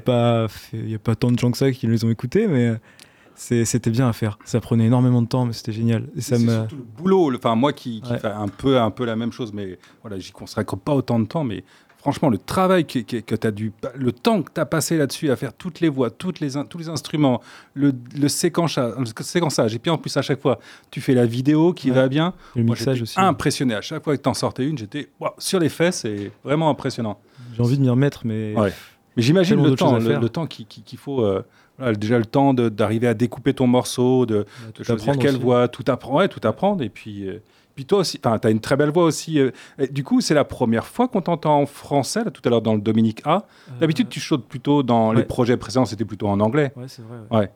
il 0.72 0.84
n'y 0.86 0.94
a 0.94 0.98
pas 0.98 1.14
tant 1.14 1.30
de 1.30 1.38
gens 1.38 1.50
que 1.50 1.58
ça 1.58 1.70
qui 1.70 1.86
les 1.86 2.04
ont 2.04 2.10
écoutés, 2.10 2.46
mais 2.48 2.68
euh, 2.68 3.64
c'était 3.64 3.90
bien 3.90 4.08
à 4.08 4.12
faire. 4.12 4.38
Ça 4.44 4.60
prenait 4.60 4.86
énormément 4.86 5.20
de 5.22 5.28
temps, 5.28 5.44
mais 5.44 5.52
c'était 5.52 5.72
génial. 5.72 6.08
Et 6.16 6.22
ça 6.22 6.38
c'est 6.38 6.44
m'a. 6.44 6.52
surtout 6.60 6.76
le 6.76 6.82
boulot. 6.82 7.34
Enfin, 7.36 7.54
moi 7.54 7.72
qui, 7.72 8.00
qui 8.00 8.10
Ouais. 8.12 8.18
fais 8.18 8.28
un 8.28 8.48
peu, 8.48 8.80
un 8.80 8.90
peu 8.90 9.04
la 9.04 9.14
même 9.14 9.30
chose, 9.32 9.52
mais 9.52 9.78
voilà, 10.02 10.18
j'y 10.18 10.32
consacre 10.32 10.76
pas 10.76 10.94
autant 10.94 11.20
de 11.20 11.26
temps. 11.26 11.44
Mais 11.44 11.62
franchement, 12.06 12.28
le 12.28 12.38
travail 12.38 12.86
que, 12.86 13.00
que, 13.00 13.34
tu 13.34 13.46
as 13.46 13.50
dû, 13.50 13.72
le 13.96 14.12
temps 14.12 14.42
que 14.42 14.52
tu 14.54 14.60
as 14.60 14.64
passé 14.66 14.96
là-dessus 14.96 15.28
à 15.32 15.34
faire 15.36 15.52
toutes 15.52 15.80
les 15.80 15.88
voix, 15.88 16.08
toutes 16.10 16.38
les, 16.38 16.50
tous 16.70 16.78
les 16.78 16.88
instruments, 16.88 17.40
le, 17.74 17.92
le, 18.16 18.28
séquençage, 18.28 18.94
le 18.96 19.22
séquençage, 19.24 19.74
et 19.74 19.80
puis 19.80 19.90
en 19.90 19.98
plus 19.98 20.16
à 20.16 20.22
chaque 20.22 20.40
fois, 20.40 20.60
tu 20.92 21.00
fais 21.00 21.14
la 21.14 21.26
vidéo 21.26 21.72
qui 21.72 21.90
Ouais. 21.90 21.96
va 21.96 22.08
bien. 22.08 22.32
Le 22.54 22.62
Moi, 22.62 22.76
mixage 22.76 23.02
aussi. 23.02 23.18
impressionné. 23.18 23.74
À 23.74 23.80
chaque 23.80 24.04
fois 24.04 24.16
que 24.16 24.22
tu 24.22 24.28
en 24.28 24.34
sortais 24.34 24.64
une, 24.64 24.78
j'étais 24.78 25.08
sur 25.38 25.58
les 25.58 25.68
fesses, 25.68 26.02
c'est 26.02 26.30
vraiment 26.44 26.70
impressionnant. 26.70 27.18
J'ai 27.56 27.62
envie 27.62 27.76
de 27.76 27.82
m'y 27.82 27.90
remettre, 27.90 28.22
mais 28.24 28.54
Ouais. 28.56 28.72
Mais 29.16 29.22
j'imagine 29.22 29.60
le 29.62 29.74
temps, 29.74 29.98
le, 29.98 30.28
temps 30.28 30.46
qu'il 30.46 30.66
qui, 30.66 30.82
qu'il 30.82 30.98
faut. 30.98 31.22
euh, 31.24 31.42
voilà, 31.78 31.94
déjà 31.94 32.18
le 32.18 32.24
temps 32.26 32.54
d'arriver 32.54 33.08
à 33.08 33.14
découper 33.14 33.52
ton 33.54 33.66
morceau, 33.66 34.26
de, 34.26 34.44
tout 34.74 34.82
de 34.82 34.86
choisir 34.86 35.02
apprendre 35.08 35.18
quelle 35.20 35.34
aussi. 35.36 35.42
voix, 35.42 35.68
tout 35.68 35.84
apprendre, 35.88 36.16
ouais, 36.18 36.28
tout 36.28 36.40
apprendre. 36.46 36.82
Et 36.84 36.88
puis, 36.90 37.26
euh, 37.28 37.42
puis 37.76 37.84
toi 37.84 37.98
aussi, 38.00 38.18
tu 38.18 38.26
as 38.28 38.50
une 38.50 38.58
très 38.60 38.74
belle 38.76 38.90
voix 38.90 39.04
aussi. 39.04 39.38
euh, 39.38 39.50
et 39.78 39.86
du 39.86 40.02
coup, 40.02 40.20
c'est 40.20 40.34
la 40.34 40.44
première 40.44 40.86
fois 40.86 41.06
qu'on 41.06 41.20
t'entend 41.20 41.60
en 41.60 41.66
français, 41.66 42.24
là, 42.24 42.30
tout 42.32 42.42
à 42.44 42.48
l'heure 42.48 42.62
dans 42.62 42.74
le 42.74 42.80
Dominique 42.80 43.20
A. 43.24 43.36
Euh, 43.68 43.78
D'habitude, 43.80 44.08
tu 44.08 44.18
chantes 44.18 44.44
plutôt 44.46 44.82
dans 44.82 45.12
les 45.12 45.22
projets 45.22 45.56
précédents, 45.56 45.84
c'était 45.84 46.04
plutôt 46.06 46.26
en 46.26 46.40
anglais. 46.40 46.72
Ouais, 46.76 46.86
c'est 46.88 47.02
vrai. 47.02 47.18
ouais. 47.30 47.38
Ouais. 47.38 47.50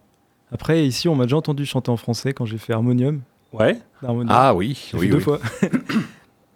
Après, 0.52 0.86
ici, 0.86 1.08
on 1.08 1.14
m'a 1.16 1.24
déjà 1.24 1.36
entendu 1.38 1.64
chanter 1.64 1.90
en 1.90 1.96
français 1.96 2.32
quand 2.32 2.44
j'ai 2.44 2.58
fait 2.58 2.72
Harmonium. 2.72 3.20
Ouais. 3.52 3.78
d'Harmonium. 4.02 4.28
Ah 4.30 4.54
oui, 4.54 4.90
oui, 4.94 5.08
deux 5.08 5.16
oui. 5.16 5.22
fois. 5.22 5.40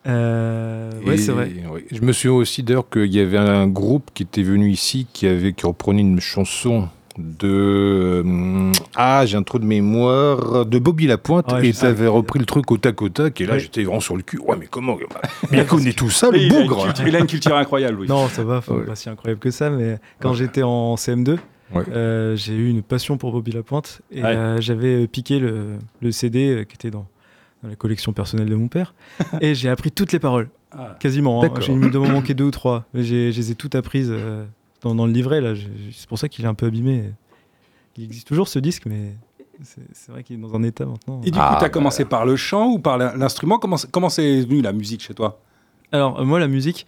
Euh, 0.07 0.91
ouais, 1.07 1.17
c'est 1.17 1.33
vrai. 1.33 1.51
oui. 1.73 1.87
Je 1.91 2.03
me 2.03 2.13
souviens 2.13 2.37
aussi 2.37 2.63
d'ailleurs 2.63 2.91
qu'il 2.91 3.11
y 3.15 3.21
avait 3.21 3.39
un 3.39 3.67
groupe 3.67 4.11
qui 4.13 4.23
était 4.25 4.43
venu 4.43 4.69
ici 4.71 5.07
qui 5.11 5.27
avait 5.27 5.55
qui 5.55 5.65
reprenait 5.67 6.03
une 6.03 6.21
chanson 6.21 6.91
de 7.19 8.23
euh, 8.27 8.73
ah 8.97 9.25
j'ai 9.27 9.37
un 9.37 9.43
trou 9.43 9.59
de 9.59 9.65
mémoire 9.65 10.67
de 10.67 10.79
Bobby 10.79 11.07
Lapointe 11.07 11.53
Ouais, 11.53 11.69
et 11.69 11.73
tu 11.73 11.85
avais 11.85 12.07
repris 12.09 12.39
le 12.41 12.45
truc 12.45 12.71
au 12.73 12.77
tac 12.77 13.01
au 13.03 13.09
tac 13.09 13.41
et 13.41 13.47
là 13.47 13.55
Ouais. 13.55 13.61
j'étais 13.61 13.85
vraiment 13.85 14.01
sur 14.01 14.17
le 14.17 14.23
cul 14.23 14.39
ouais 14.39 14.57
mais 14.59 14.67
comment 14.67 14.97
mais 15.51 15.59
il 15.59 15.67
connaît 15.67 15.93
tout 15.93 16.11
ça 16.11 16.31
Mais 16.33 16.39
le 16.39 16.45
il, 16.45 16.49
bougre 16.51 16.85
culture, 16.85 17.07
il 17.07 17.15
a 17.17 17.21
une 17.21 17.27
culture 17.27 17.57
incroyable, 17.57 18.01
oui. 18.01 18.09
Non, 18.09 18.29
ça 18.29 18.43
va, 18.45 18.61
faut 18.61 18.75
Ouais. 18.75 18.85
pas 18.85 18.97
si 18.97 19.09
incroyable 19.09 19.41
que 19.41 19.51
ça, 19.51 19.71
mais 19.71 19.99
quand 20.21 20.31
Ouais. 20.31 20.37
j'étais 20.37 20.63
en 20.65 20.97
CM2, 20.97 21.39
Ouais. 21.75 21.83
euh, 21.93 22.37
j'ai 22.37 22.55
eu 22.55 22.69
une 22.69 22.83
passion 22.83 23.17
pour 23.17 23.33
Bobby 23.33 23.53
Lapointe 23.53 24.01
et 24.13 24.23
Ouais. 24.23 24.29
euh, 24.37 24.61
j'avais 24.61 25.07
piqué 25.07 25.39
le, 25.39 25.79
le 26.03 26.11
CD 26.13 26.65
qui 26.69 26.75
était 26.75 26.91
dans, 26.91 27.07
dans 27.63 27.69
la 27.71 27.77
collection 27.77 28.13
personnelle 28.13 28.49
de 28.49 28.55
mon 28.57 28.69
père 28.69 28.95
et 29.41 29.55
j'ai 29.55 29.69
appris 29.69 29.91
toutes 29.93 30.11
les 30.13 30.19
paroles, 30.19 30.49
Ah. 30.73 30.97
quasiment. 30.99 31.41
hein. 31.41 31.43
D'accord. 31.45 31.61
J'ai 31.63 31.73
il 31.73 31.79
m'en 31.79 32.09
manquer 32.09 32.35
deux 32.35 32.45
ou 32.45 32.51
trois, 32.51 32.85
mais 32.93 33.03
j'ai- 33.05 33.31
je 33.33 33.37
les 33.39 33.51
ai 33.53 33.55
toutes 33.55 33.75
apprises 33.77 34.11
euh, 34.13 34.45
dans, 34.85 34.95
dans 34.95 35.07
le 35.07 35.13
livret. 35.13 35.41
là. 35.41 35.55
C'est 35.93 36.07
pour 36.09 36.19
ça 36.19 36.29
qu'il 36.29 36.45
est 36.45 36.49
un 36.49 36.55
peu 36.55 36.67
abîmé. 36.67 37.11
Il 37.97 38.05
existe 38.05 38.27
toujours 38.29 38.49
ce 38.49 38.59
disque, 38.59 38.85
mais 38.87 39.15
c'est 39.63 39.81
c'est 39.93 40.13
vrai 40.13 40.23
qu'il 40.23 40.37
est 40.37 40.43
dans 40.43 40.55
un 40.55 40.63
état 40.63 40.85
maintenant. 40.85 41.21
Et 41.25 41.31
du 41.31 41.39
Ah, 41.41 41.49
coup, 41.49 41.55
tu 41.59 41.65
as 41.65 41.69
bah. 41.69 41.71
commencé 41.71 42.05
par 42.05 42.25
le 42.27 42.37
chant 42.37 42.71
ou 42.73 42.79
par 42.79 42.99
l'in- 42.99 43.17
l'instrument? 43.17 43.59
Comment 43.59 43.77
c'est- 43.77 43.91
Comment 43.91 44.09
c'est 44.09 44.43
venu 44.43 44.61
la 44.63 44.73
musique 44.73 45.03
chez 45.03 45.15
toi? 45.15 45.41
Alors, 45.93 46.21
euh, 46.21 46.25
moi, 46.25 46.39
la 46.41 46.49
musique, 46.49 46.87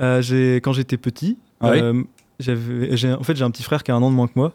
euh, 0.00 0.22
j'ai- 0.22 0.56
quand 0.56 0.72
j'étais 0.72 0.96
petit, 0.96 1.36
Ouais. 1.60 1.82
euh, 1.82 2.02
j'avais, 2.38 2.96
j'ai- 2.96 3.12
en 3.12 3.22
fait, 3.22 3.36
j'ai 3.36 3.44
un 3.44 3.50
petit 3.50 3.62
frère 3.64 3.82
qui 3.82 3.90
a 3.90 3.94
un 3.96 4.02
an 4.02 4.10
de 4.10 4.14
moins 4.16 4.28
que 4.28 4.34
moi 4.36 4.52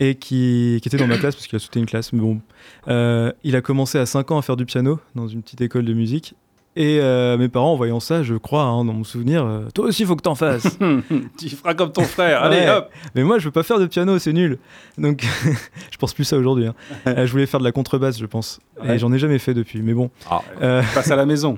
et 0.00 0.16
qui, 0.16 0.78
qui 0.82 0.88
était 0.88 0.98
dans 0.98 1.06
ma 1.06 1.16
classe 1.16 1.34
parce 1.34 1.46
qu'il 1.46 1.56
a 1.56 1.60
sauté 1.60 1.80
une 1.80 1.86
classe. 1.86 2.12
Mais 2.12 2.20
bon, 2.20 2.40
Euh, 2.88 3.32
il 3.42 3.56
a 3.56 3.62
commencé 3.62 3.98
à 3.98 4.04
5 4.06 4.30
ans 4.30 4.38
à 4.38 4.42
faire 4.42 4.56
du 4.56 4.66
piano 4.66 5.00
dans 5.14 5.26
une 5.28 5.42
petite 5.42 5.60
école 5.62 5.84
de 5.86 5.94
musique. 5.94 6.34
Et 6.78 6.98
euh, 7.00 7.38
mes 7.38 7.48
parents, 7.48 7.72
en 7.72 7.76
voyant 7.76 8.00
ça, 8.00 8.22
je 8.22 8.34
crois, 8.34 8.62
hein, 8.64 8.84
dans 8.84 8.92
mon 8.92 9.02
souvenir, 9.04 9.46
euh, 9.46 9.62
toi 9.74 9.86
aussi, 9.86 10.02
il 10.02 10.06
faut 10.06 10.14
que 10.14 10.20
t'en 10.22 10.34
fasses. 10.34 10.78
tu 11.38 11.48
feras 11.48 11.72
comme 11.72 11.90
ton 11.90 12.02
frère. 12.04 12.42
Allez, 12.42 12.58
Ouais. 12.58 12.70
hop 12.70 12.90
Mais 13.14 13.22
moi, 13.24 13.38
je 13.38 13.46
veux 13.46 13.50
pas 13.50 13.62
faire 13.62 13.78
de 13.78 13.86
piano, 13.86 14.18
c'est 14.18 14.34
nul. 14.34 14.58
Donc, 14.98 15.24
je 15.90 15.96
pense 15.96 16.12
plus 16.12 16.24
ça 16.24 16.36
aujourd'hui. 16.36 16.66
hein. 16.66 16.74
Euh, 17.06 17.24
je 17.26 17.32
voulais 17.32 17.46
faire 17.46 17.60
de 17.60 17.64
la 17.64 17.72
contrebasse, 17.72 18.18
je 18.18 18.26
pense. 18.26 18.60
Ouais. 18.82 18.96
Et 18.96 18.98
j'en 18.98 19.10
ai 19.12 19.18
jamais 19.18 19.38
fait 19.38 19.54
depuis. 19.54 19.80
Mais 19.80 19.94
bon. 19.94 20.10
Ah. 20.30 20.42
Euh, 20.60 20.82
Passe 20.94 21.10
à 21.10 21.16
la 21.16 21.24
maison. 21.24 21.56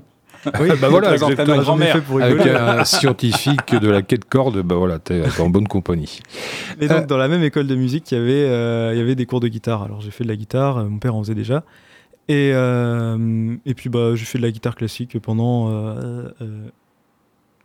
oui, 0.61 0.69
bah 0.81 0.89
voilà, 0.89 1.15
exactement. 1.15 1.57
grand-mère. 1.59 1.95
fait 1.97 2.01
pour 2.01 2.23
avec 2.23 2.47
un 2.47 2.85
scientifique 2.85 3.75
de 3.75 3.89
la 3.91 4.03
quête 4.03 4.25
corde 4.25 4.63
bah 4.63 4.77
voilà 4.77 5.01
t'es 5.01 5.21
en 5.41 5.49
bonne 5.51 5.67
compagnie 5.67 6.21
Et 6.81 6.87
donc, 6.87 6.97
Euh, 6.99 7.07
dans 7.07 7.17
la 7.17 7.27
même 7.27 7.43
école 7.43 7.67
de 7.67 7.75
musique, 7.75 8.13
il 8.13 8.19
y 8.19 8.21
avait, 8.21 8.45
euh, 8.45 8.93
il 8.95 8.99
y 8.99 9.01
avait 9.01 9.17
des 9.17 9.27
cours 9.27 9.41
de 9.41 9.49
guitare. 9.49 9.83
Alors, 9.83 10.01
j'ai 10.01 10.13
fait 10.13 10.23
de 10.23 10.29
la 10.29 10.37
guitare, 10.37 10.85
mon 10.85 10.99
père 10.99 11.17
en 11.17 11.23
faisait 11.25 11.35
déjà. 11.35 11.65
Et, 12.29 12.51
euh, 12.55 13.57
et 13.65 13.75
puis, 13.75 13.89
bah, 13.89 14.15
j'ai 14.15 14.25
fait 14.27 14.39
de 14.39 14.43
la 14.43 14.51
guitare 14.51 14.77
classique 14.77 15.19
pendant 15.21 15.71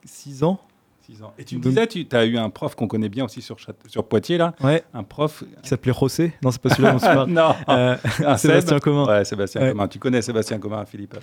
6 0.06 0.44
ans. 0.44 0.60
Six 1.06 1.22
ans. 1.22 1.34
Et 1.38 1.44
tu 1.44 1.58
me 1.58 1.62
Donc- 1.62 1.74
disais, 1.74 1.86
tu 1.88 2.08
as 2.14 2.26
eu 2.26 2.38
un 2.38 2.50
prof 2.50 2.76
qu'on 2.76 2.88
connaît 2.88 3.10
bien 3.10 3.26
aussi 3.26 3.42
sur, 3.42 3.58
sur 3.88 4.06
Poitiers, 4.06 4.38
là. 4.38 4.54
Ouais, 4.64 4.84
Un 4.94 5.04
prof. 5.04 5.44
qui 5.62 5.68
s'appelait 5.70 5.92
José. 5.94 6.32
Non, 6.42 6.50
c'est 6.52 6.62
pas 6.62 6.70
celui-là 6.70 6.94
parles. 6.98 7.30
non, 7.30 7.54
Euh, 7.68 7.98
un 8.26 8.38
Sébastien 8.38 8.76
Seb. 8.76 8.80
Comin. 8.80 9.06
Ouais, 9.06 9.26
Sébastien 9.26 9.62
Ouais. 9.62 9.72
Comin. 9.72 9.88
Tu 9.90 10.00
connais 10.00 10.22
Sébastien 10.22 10.60
Comin, 10.60 10.86
Philippe? 10.86 11.16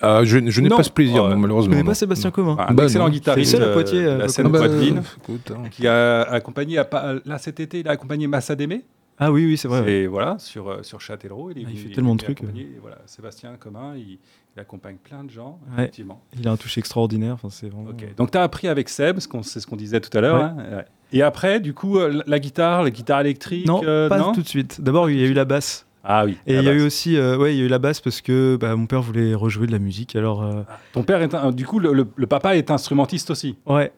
Ah, 0.00 0.20
je, 0.24 0.38
je 0.50 0.60
n'ai 0.60 0.68
pas 0.70 0.82
ce 0.82 0.90
plaisir 0.90 1.24
malheureusement 1.36 1.70
connais 1.72 1.82
non. 1.82 1.88
pas 1.90 1.94
Sébastien 1.94 2.30
Comin 2.30 2.56
Un 2.58 2.72
Bah, 2.74 2.84
excellent 2.84 3.04
non. 3.04 3.10
guitariste 3.10 3.50
C'est 3.52 3.58
le 3.58 3.62
seul 3.64 3.68
à 3.68 3.72
euh, 3.72 3.74
Poitiers, 3.74 4.04
euh, 4.04 4.18
la 4.18 4.24
je 4.26 4.32
scène 4.32 4.46
Ah 4.46 4.48
bah, 4.50 4.58
poitevine, 4.58 5.02
écoute, 5.22 5.52
hein. 5.54 5.68
qui 5.70 5.86
a 5.86 6.22
accompagné, 6.22 6.78
à 6.78 6.88
là 7.26 7.38
cet 7.38 7.60
été, 7.60 7.80
il 7.80 7.88
a 7.88 7.92
accompagné 7.92 8.26
Massa 8.26 8.54
Démé. 8.56 8.84
Ah 9.18 9.30
oui, 9.30 9.46
oui, 9.46 9.56
c'est 9.56 9.68
vrai. 9.68 9.80
ouais. 9.82 9.92
Et 9.92 10.06
voilà, 10.06 10.36
sur, 10.38 10.68
euh, 10.68 10.82
sur 10.82 11.00
Châtellerault. 11.00 11.50
Il, 11.52 11.58
est 11.58 11.64
Ah, 11.66 11.70
il 11.72 11.78
fait 11.78 11.90
tellement 11.90 12.14
de 12.16 12.22
trucs, 12.22 12.42
et 12.42 12.78
Voilà, 12.80 12.98
Sébastien 13.06 13.54
Comin, 13.58 13.94
il, 13.96 14.18
il 14.56 14.60
accompagne 14.60 14.96
plein 14.96 15.22
de 15.24 15.30
gens, 15.30 15.60
Ouais. 15.68 15.84
effectivement. 15.84 16.22
Il 16.38 16.46
a 16.48 16.52
un 16.52 16.56
touche 16.56 16.78
extraordinaire. 16.78 17.36
C'est 17.50 17.68
vraiment... 17.68 17.90
Ok. 17.90 18.14
Donc, 18.16 18.30
tu 18.32 18.38
as 18.38 18.42
appris 18.42 18.66
avec 18.68 18.88
Seb, 18.88 19.18
c'est 19.42 19.60
ce 19.60 19.66
qu'on 19.66 19.76
disait 19.76 20.00
tout 20.00 20.16
à 20.16 20.20
l'heure. 20.20 20.36
Ouais. 20.56 20.62
hein. 20.78 20.84
Et 21.12 21.22
après, 21.22 21.60
du 21.60 21.74
coup, 21.74 21.98
euh, 21.98 22.22
la- 22.26 22.38
guitare, 22.40 22.82
la 22.82 22.90
guitare 22.90 23.20
électrique 23.20 23.66
Non, 23.68 23.82
euh, 23.84 24.08
pas 24.08 24.18
non 24.18 24.32
tout 24.32 24.42
de 24.42 24.48
suite. 24.48 24.80
D'abord, 24.80 25.08
il 25.10 25.18
y 25.18 25.22
a 25.22 25.26
eu 25.26 25.32
la 25.32 25.44
basse. 25.44 25.86
Ah 26.02 26.24
oui. 26.26 26.36
Et 26.46 26.56
il 26.56 26.62
y 26.64 26.68
a 26.68 26.72
eu 26.74 26.82
aussi, 26.84 27.16
euh, 27.16 27.38
ouais, 27.38 27.54
il 27.54 27.58
y 27.58 27.62
a 27.62 27.64
eu 27.64 27.68
la 27.68 27.78
basse 27.78 28.00
parce 28.00 28.20
que 28.20 28.56
bah, 28.60 28.74
mon 28.76 28.86
père 28.86 29.00
voulait 29.00 29.34
rejouer 29.34 29.66
de 29.66 29.72
la 29.72 29.78
musique. 29.78 30.16
Alors, 30.16 30.42
euh, 30.42 30.62
Ton 30.92 31.02
père 31.02 31.22
est 31.22 31.32
un- 31.34 31.50
du 31.50 31.64
coup, 31.66 31.78
le, 31.78 31.92
le- 31.94 32.06
le 32.14 32.26
papa 32.26 32.56
est 32.56 32.70
instrumentiste 32.70 33.30
aussi. 33.30 33.56
ouais, 33.66 33.90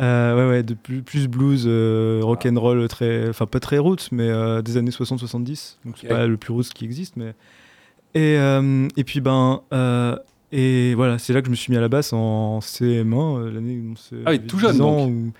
Euh, 0.00 0.36
ouais, 0.36 0.48
ouais, 0.56 0.62
de 0.62 0.74
plus, 0.74 1.02
plus 1.02 1.26
blues, 1.28 1.64
euh, 1.66 2.20
rock 2.22 2.46
and 2.46 2.58
roll, 2.58 2.86
très, 2.88 3.28
enfin 3.28 3.46
pas 3.46 3.60
très 3.60 3.78
roots, 3.78 4.08
mais 4.12 4.28
euh, 4.28 4.62
des 4.62 4.76
années 4.76 4.90
60-70. 4.92 5.76
Donc 5.84 5.96
c'est 6.00 6.06
Ok. 6.06 6.12
pas 6.12 6.26
le 6.26 6.36
plus 6.36 6.52
roots 6.52 6.72
qui 6.74 6.84
existe, 6.84 7.16
mais 7.16 7.34
et 8.14 8.38
euh, 8.38 8.86
et 8.96 9.04
puis 9.04 9.20
ben 9.20 9.62
et 10.52 10.94
voilà, 10.94 11.18
c'est 11.18 11.32
là 11.32 11.40
que 11.40 11.46
je 11.46 11.50
me 11.50 11.56
suis 11.56 11.72
mis 11.72 11.76
à 11.76 11.80
la 11.80 11.88
basse 11.88 12.12
en 12.12 12.60
CM1 12.60 13.14
euh, 13.38 13.50
l'année 13.52 13.76
où 13.78 13.90
on 13.92 14.16
Ah 14.24 14.30
oui, 14.30 14.40
tout 14.46 14.58
jeune, 14.60 14.72
10 14.76 14.80
ans, 14.82 15.06
donc. 15.08 15.32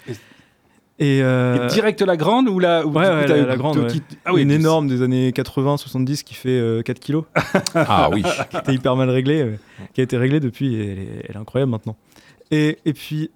Et- 0.99 1.22
direct 1.70 2.03
la 2.03 2.16
grande 2.16 2.49
ou 2.49 2.59
la 2.59 2.85
ou 2.87 2.91
ouais, 2.91 3.09
ouais, 3.09 3.26
la- 3.28 3.47
la 3.47 3.57
grande, 3.57 3.87
qui-. 3.89 4.03
Ah 4.24 4.32
oui, 4.32 4.43
une 4.43 4.51
énorme 4.51 4.89
des 4.89 5.03
années 5.03 5.30
80-70 5.30 6.22
qui 6.24 6.35
fait 6.35 6.51
euh, 6.51 6.82
4 6.82 6.99
kilos, 7.01 7.24
ah 7.74 8.11
oui 8.12 8.22
qui 8.51 8.57
était 8.57 8.74
hyper 8.74 8.97
mal 8.97 9.11
réglée, 9.11 9.57
qui 9.93 10.01
a 10.01 10.05
été 10.05 10.16
réglée 10.16 10.41
depuis 10.41 10.74
et 10.74 10.93
elle 10.93 10.99
est, 10.99 11.09
elle 11.28 11.37
est 11.37 11.39
incroyable 11.39 11.70
maintenant. 11.72 11.97
Et, 12.51 12.78
et 12.85 12.93
puis, 12.93 13.30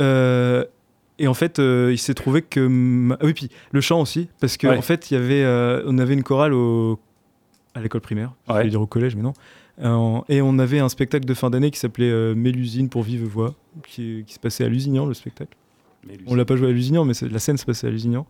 et 1.18 1.26
en 1.28 1.34
fait, 1.34 1.58
euh, 1.58 1.90
il 1.92 1.98
s'est 1.98 2.14
trouvé 2.14 2.42
que. 2.42 3.10
Ah 3.20 3.24
oui, 3.24 3.32
puis 3.34 3.48
le 3.72 3.80
chant 3.80 4.00
aussi, 4.00 4.28
parce 4.40 4.56
qu'en 4.56 4.70
Ouais. 4.70 4.76
en 4.78 4.82
fait, 4.82 5.10
il 5.10 5.14
y 5.14 5.16
avait, 5.16 5.42
euh, 5.42 5.82
on 5.86 5.98
avait 5.98 6.14
une 6.14 6.22
chorale 6.22 6.52
au, 6.54 6.98
à 7.74 7.80
l'école 7.80 8.00
primaire, 8.00 8.32
je 8.48 8.52
vais 8.54 8.68
dire 8.70 8.80
au 8.80 8.86
collège, 8.86 9.16
mais 9.16 9.22
non. 9.22 9.32
Euh, 9.80 10.20
et 10.28 10.42
on 10.42 10.58
avait 10.58 10.80
un 10.80 10.88
spectacle 10.88 11.24
de 11.24 11.34
fin 11.34 11.50
d'année 11.50 11.70
qui 11.70 11.78
s'appelait 11.78 12.34
Mélusine 12.34 12.88
pour 12.88 13.02
vive 13.02 13.24
voix, 13.24 13.54
qui, 13.86 14.24
qui 14.26 14.34
se 14.34 14.40
passait 14.40 14.64
à 14.64 14.68
Lusignan, 14.68 15.06
le 15.06 15.14
spectacle. 15.14 15.56
Lui, 16.08 16.18
On 16.26 16.34
l'a 16.34 16.44
pas 16.44 16.56
joué 16.56 16.68
à 16.68 16.72
Lusignan, 16.72 17.04
mais 17.04 17.12
la 17.30 17.38
scène 17.38 17.56
se 17.58 17.64
passait 17.64 17.86
à 17.86 17.90
Lusignan. 17.90 18.26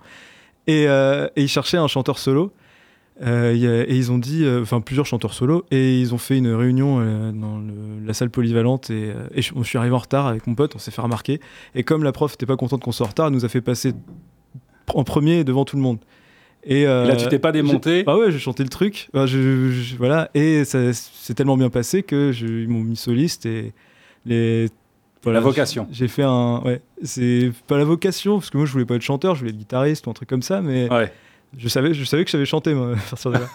Et, 0.67 0.83
et 0.85 1.29
ils 1.37 1.49
cherchaient 1.49 1.77
un 1.79 1.87
chanteur 1.89 2.19
solo. 2.19 2.53
Euh, 3.21 3.53
il 3.55 3.61
y 3.61 3.67
a- 3.67 3.83
et 3.83 3.97
ils 3.97 4.13
ont 4.13 4.19
dit, 4.19 4.45
euh, 4.45 4.63
enfin 4.63 4.81
plusieurs 4.81 5.05
chanteurs 5.07 5.33
solo, 5.35 5.65
et 5.73 5.99
ils 6.01 6.15
ont 6.15 6.19
fait 6.19 6.39
une 6.39 6.53
réunion 6.53 6.99
euh, 7.01 7.33
dans 7.33 7.59
le- 7.59 8.05
la 8.07 8.15
salle 8.15 8.31
polyvalente. 8.31 8.91
Et, 8.91 9.13
et 9.35 9.43
je, 9.43 9.53
je 9.57 9.63
suis 9.65 9.77
arrivé 9.79 9.95
en 9.95 9.99
retard 9.99 10.27
avec 10.29 10.47
mon 10.47 10.55
pote, 10.55 10.75
on 10.77 10.79
s'est 10.79 10.91
fait 10.93 11.01
remarquer. 11.03 11.41
Et 11.75 11.83
comme 11.83 12.05
la 12.05 12.13
prof 12.13 12.33
n'était 12.33 12.47
pas 12.47 12.57
contente 12.57 12.83
qu'on 12.83 12.93
soit 12.93 13.07
en 13.07 13.09
retard, 13.09 13.27
elle 13.27 13.33
nous 13.35 13.45
a 13.45 13.49
fait 13.49 13.61
passer 13.61 13.93
en 14.95 15.03
premier 15.05 15.43
devant 15.45 15.65
tout 15.65 15.77
le 15.77 15.83
monde. 15.83 15.99
Et 16.65 16.85
Là, 16.85 17.17
tu 17.17 17.27
t'es 17.29 17.39
pas 17.39 17.53
démonté. 17.53 18.03
Bah 18.05 18.17
ouais, 18.17 18.31
j'ai 18.31 18.39
chanté 18.39 18.63
le 18.63 18.69
truc. 18.69 19.09
Enfin, 19.15 19.27
je- 19.27 19.71
je- 19.71 19.97
voilà, 19.97 20.29
et 20.35 20.65
ça 20.65 20.93
c'est 20.93 21.35
tellement 21.35 21.57
bien 21.57 21.71
passé 21.71 22.03
que 22.03 22.33
ils 22.41 22.69
m'ont 22.69 22.83
mis 22.83 22.97
soliste 22.97 23.47
et 23.47 23.73
les. 24.27 24.69
Voilà, 25.25 25.41
La 25.41 25.45
vocation. 25.45 25.87
J'ai 25.91 26.01
j'ai 26.07 26.09
fait 26.09 26.23
un. 26.25 26.61
Ouais, 26.65 26.81
c'est 27.03 27.51
pas 27.67 27.79
la 27.79 27.85
vocation, 27.85 28.39
parce 28.39 28.51
que 28.51 28.57
moi 28.57 28.67
je 28.67 28.73
voulais 28.73 28.85
pas 28.85 28.95
être 28.97 29.03
chanteur, 29.03 29.35
je 29.35 29.41
voulais 29.41 29.51
être 29.51 29.59
guitariste 29.59 30.07
ou 30.07 30.11
un 30.11 30.15
truc 30.15 30.29
comme 30.29 30.43
ça, 30.43 30.61
mais 30.61 30.89
Ouais. 30.93 31.13
Je 31.57 31.69
savais, 31.69 31.95
je 31.95 32.05
savais 32.05 32.25
que 32.25 32.29
je 32.29 32.33
savais 32.33 32.45
chanter, 32.45 32.75
moi, 32.75 32.93
à 33.07 33.11
partir 33.11 33.31
de 33.31 33.39
là. 33.39 33.49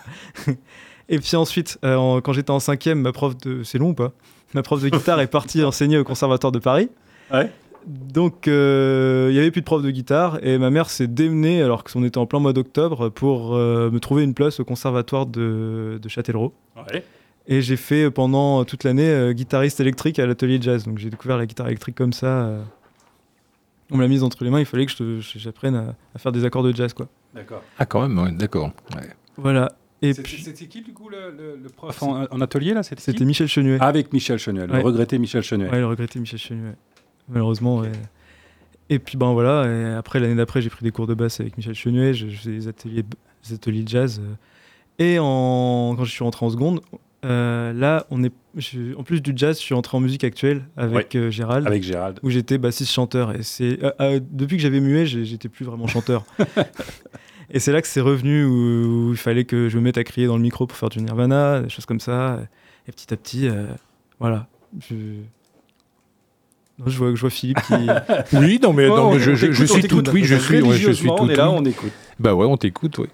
Et 1.09 1.19
puis 1.19 1.35
ensuite, 1.35 1.77
euh, 1.83 2.21
quand 2.21 2.33
j'étais 2.33 2.51
en 2.51 2.59
cinquième, 2.59 3.01
ma 3.01 3.11
prof 3.11 3.37
de... 3.37 3.63
C'est 3.63 3.77
long 3.77 3.89
ou 3.89 3.93
pas? 3.93 4.13
Ma 4.53 4.63
prof 4.63 4.81
de 4.81 4.89
guitare 4.89 5.19
est 5.19 5.27
partie 5.27 5.63
enseigner 5.65 5.97
au 5.97 6.03
Conservatoire 6.03 6.51
de 6.51 6.59
Paris. 6.59 6.89
Ouais. 7.31 7.51
Donc, 7.85 8.47
euh, 8.47 9.27
il 9.29 9.35
y 9.35 9.39
avait 9.39 9.51
plus 9.51 9.61
de 9.61 9.65
prof 9.65 9.81
de 9.81 9.91
guitare 9.91 10.39
et 10.41 10.57
ma 10.57 10.69
mère 10.69 10.89
s'est 10.89 11.07
démenée, 11.07 11.61
alors 11.61 11.83
qu'on 11.83 12.03
était 12.05 12.17
en 12.17 12.25
plein 12.25 12.39
mois 12.39 12.53
d'octobre, 12.53 13.09
pour 13.09 13.55
euh, 13.55 13.91
me 13.91 13.99
trouver 13.99 14.23
une 14.23 14.33
place 14.33 14.61
au 14.61 14.63
Conservatoire 14.63 15.25
de, 15.25 15.99
de 16.01 16.09
Châtellerault. 16.09 16.53
Ouais. 16.77 17.03
Et 17.45 17.61
j'ai 17.61 17.75
fait 17.75 18.09
pendant 18.09 18.63
toute 18.63 18.85
l'année 18.85 19.33
guitariste 19.33 19.81
électrique 19.81 20.17
à 20.17 20.25
l'atelier 20.25 20.59
jazz. 20.61 20.85
Donc 20.85 20.97
j'ai 20.97 21.09
découvert 21.09 21.37
la 21.37 21.45
guitare 21.45 21.67
électrique 21.67 21.95
comme 21.95 22.13
ça. 22.13 22.49
On 23.93 23.97
me 23.97 24.01
l'a 24.01 24.07
mise 24.09 24.23
entre 24.23 24.43
les 24.43 24.49
mains, 24.49 24.59
il 24.59 24.65
fallait 24.65 24.85
que 24.87 24.91
j'apprenne 25.21 25.75
à, 25.75 25.95
à 26.15 26.19
faire 26.19 26.31
des 26.31 26.43
accords 26.45 26.63
de 26.63 26.73
jazz, 26.73 26.93
quoi. 26.93 27.07
D'accord. 27.33 27.61
Ah, 27.77 27.85
quand 27.85 28.01
même, 28.01 28.17
ouais, 28.17 28.31
d'accord. 28.31 28.71
Ouais. 28.95 29.07
Voilà. 29.37 29.71
Et 30.01 30.13
C'est- 30.13 30.21
puis, 30.23 30.41
C'était 30.43 30.65
qui, 30.65 30.81
du 30.81 30.91
coup, 30.93 31.07
le, 31.09 31.31
le- 31.31 31.59
le 31.61 31.69
prof 31.69 32.03
en, 32.03 32.25
en 32.29 32.41
atelier, 32.41 32.73
là 32.73 32.83
C'était 32.83 33.23
Michel 33.25 33.47
Chenuet. 33.47 33.77
Avec 33.79 34.11
Michel 34.11 34.37
Chenuel, 34.37 34.69
le 34.69 34.79
regretté 34.79 35.17
Michel 35.17 35.43
Chenuel. 35.43 35.71
Ouais, 35.71 35.79
le 35.79 35.87
regretté 35.87 36.19
Michel 36.19 36.39
Chenuet. 36.39 36.73
Malheureusement, 37.29 37.77
ouais. 37.77 37.91
Et 38.89 38.99
puis 38.99 39.17
ben 39.17 39.31
voilà, 39.31 39.65
et 39.65 39.93
après 39.93 40.19
l'année 40.19 40.35
d'après, 40.35 40.61
j'ai 40.61 40.69
pris 40.69 40.83
des 40.83 40.91
cours 40.91 41.07
de 41.07 41.13
basse 41.13 41.39
avec 41.39 41.55
Michel 41.55 41.73
Chenuet, 41.73 42.13
je, 42.13 42.27
je 42.27 42.35
faisais 42.37 42.51
des 42.51 42.67
ateliers, 42.67 43.03
de- 43.03 43.15
des 43.47 43.53
ateliers 43.55 43.83
de 43.83 43.87
jazz. 43.87 44.19
euh. 44.21 44.33
Et 44.99 45.17
en, 45.19 45.95
quand 45.95 46.03
je 46.03 46.11
suis 46.11 46.23
rentré 46.23 46.45
en 46.45 46.49
seconde, 46.49 46.81
euh, 47.23 47.71
là, 47.73 48.05
on 48.09 48.23
est, 48.23 48.31
je- 48.57 48.95
en 48.95 49.03
plus 49.03 49.21
du 49.21 49.33
jazz, 49.35 49.57
je 49.57 49.63
suis 49.63 49.73
entré 49.73 49.95
en 49.97 49.99
musique 50.01 50.23
actuelle 50.23 50.63
avec 50.77 51.15
euh, 51.15 51.29
Gérald, 51.31 51.65
Avec 51.67 51.83
Gérald. 51.83 52.19
où 52.23 52.29
j'étais 52.29 52.57
bassiste 52.57 52.91
chanteur. 52.91 53.33
Et 53.35 53.43
c'est 53.43 53.83
euh, 53.83 53.91
euh, 54.01 54.19
depuis 54.31 54.57
que 54.57 54.63
j'avais 54.63 54.79
muet, 54.79 55.05
j'ai- 55.05 55.25
j'étais 55.25 55.49
plus 55.49 55.65
vraiment 55.65 55.87
chanteur. 55.87 56.25
et 57.49 57.59
c'est 57.59 57.71
là 57.71 57.81
que 57.81 57.87
c'est 57.87 58.01
revenu 58.01 58.43
où, 58.45 59.09
où 59.09 59.11
il 59.11 59.17
fallait 59.17 59.45
que 59.45 59.69
je 59.69 59.77
me 59.77 59.83
mette 59.83 59.97
à 59.97 60.03
crier 60.03 60.27
dans 60.27 60.35
le 60.37 60.41
micro 60.43 60.67
pour 60.67 60.77
faire 60.77 60.89
du 60.89 60.99
Nirvana, 61.01 61.61
des 61.61 61.69
choses 61.69 61.85
comme 61.85 61.99
ça. 61.99 62.39
Et 62.87 62.91
petit 62.91 63.13
à 63.13 63.17
petit, 63.17 63.47
euh, 63.47 63.67
voilà. 64.19 64.47
Je... 64.89 64.95
Non, 66.79 66.85
je, 66.87 66.97
vois, 66.97 67.13
je 67.13 67.21
vois 67.21 67.29
Philippe 67.29 67.61
qui. 67.61 67.73
Oui, 68.33 68.59
non, 68.61 68.73
mais, 68.73 68.87
non, 68.87 69.17
je, 69.19 69.35
suis 69.35 69.83
tout 69.83 70.03
oui, 70.09 70.23
je 70.23 70.35
suis, 70.35 70.59
ouais, 70.61 70.75
je 70.75 70.91
suis 70.91 71.07
tout 71.07 71.13
on 71.19 71.29
est 71.29 71.35
là, 71.35 71.51
on 71.51 71.63
écoute. 71.65 71.91
Bah 72.19 72.33
ouais, 72.35 72.45
on 72.45 72.57
t'écoute, 72.57 72.97
oui. 72.99 73.07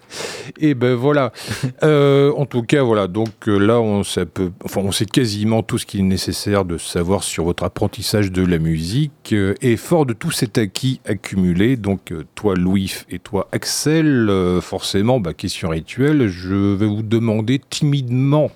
Et 0.59 0.73
ben 0.73 0.95
voilà. 0.95 1.31
Euh, 1.83 2.33
en 2.35 2.45
tout 2.45 2.63
cas, 2.63 2.83
voilà. 2.83 3.07
Donc 3.07 3.47
euh, 3.47 3.57
là, 3.57 3.79
on 3.79 4.03
sait, 4.03 4.25
peu- 4.25 4.51
enfin, 4.65 4.81
on 4.83 4.91
sait 4.91 5.05
quasiment 5.05 5.63
tout 5.63 5.77
ce 5.77 5.85
qu'il 5.85 6.01
est 6.01 6.03
nécessaire 6.03 6.65
de 6.65 6.77
savoir 6.77 7.23
sur 7.23 7.45
votre 7.45 7.63
apprentissage 7.63 8.31
de 8.31 8.45
la 8.45 8.57
musique. 8.59 9.31
Euh, 9.31 9.53
et 9.61 9.77
fort 9.77 10.05
de 10.05 10.13
tout 10.13 10.31
cet 10.31 10.57
acquis 10.57 10.99
accumulé, 11.05 11.77
donc 11.77 12.13
toi, 12.35 12.55
Louis, 12.55 12.93
et 13.09 13.19
toi, 13.19 13.47
Axel, 13.53 14.27
euh, 14.29 14.59
forcément, 14.61 15.19
bah, 15.21 15.33
question 15.33 15.69
rituelle, 15.69 16.27
je 16.27 16.53
vais 16.75 16.87
vous 16.87 17.01
demander 17.03 17.61
timidement, 17.69 18.51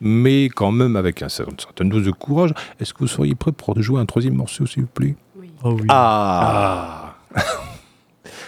mais 0.00 0.44
quand 0.46 0.70
même 0.72 0.94
avec 0.96 1.22
un 1.22 1.28
certain- 1.28 1.52
une 1.52 1.58
certaine 1.60 1.88
dose 1.88 2.04
de 2.04 2.10
courage, 2.12 2.52
est-ce 2.80 2.92
que 2.94 3.00
vous 3.00 3.08
seriez 3.08 3.34
prêt 3.34 3.52
pour 3.52 3.80
jouer 3.82 4.00
un 4.00 4.06
troisième 4.06 4.34
morceau, 4.34 4.66
s'il 4.66 4.82
vous 4.82 4.88
plaît? 4.88 5.16
Oui. 5.40 5.50
Oh 5.64 5.72
oui. 5.80 5.86
Ah 5.88 7.16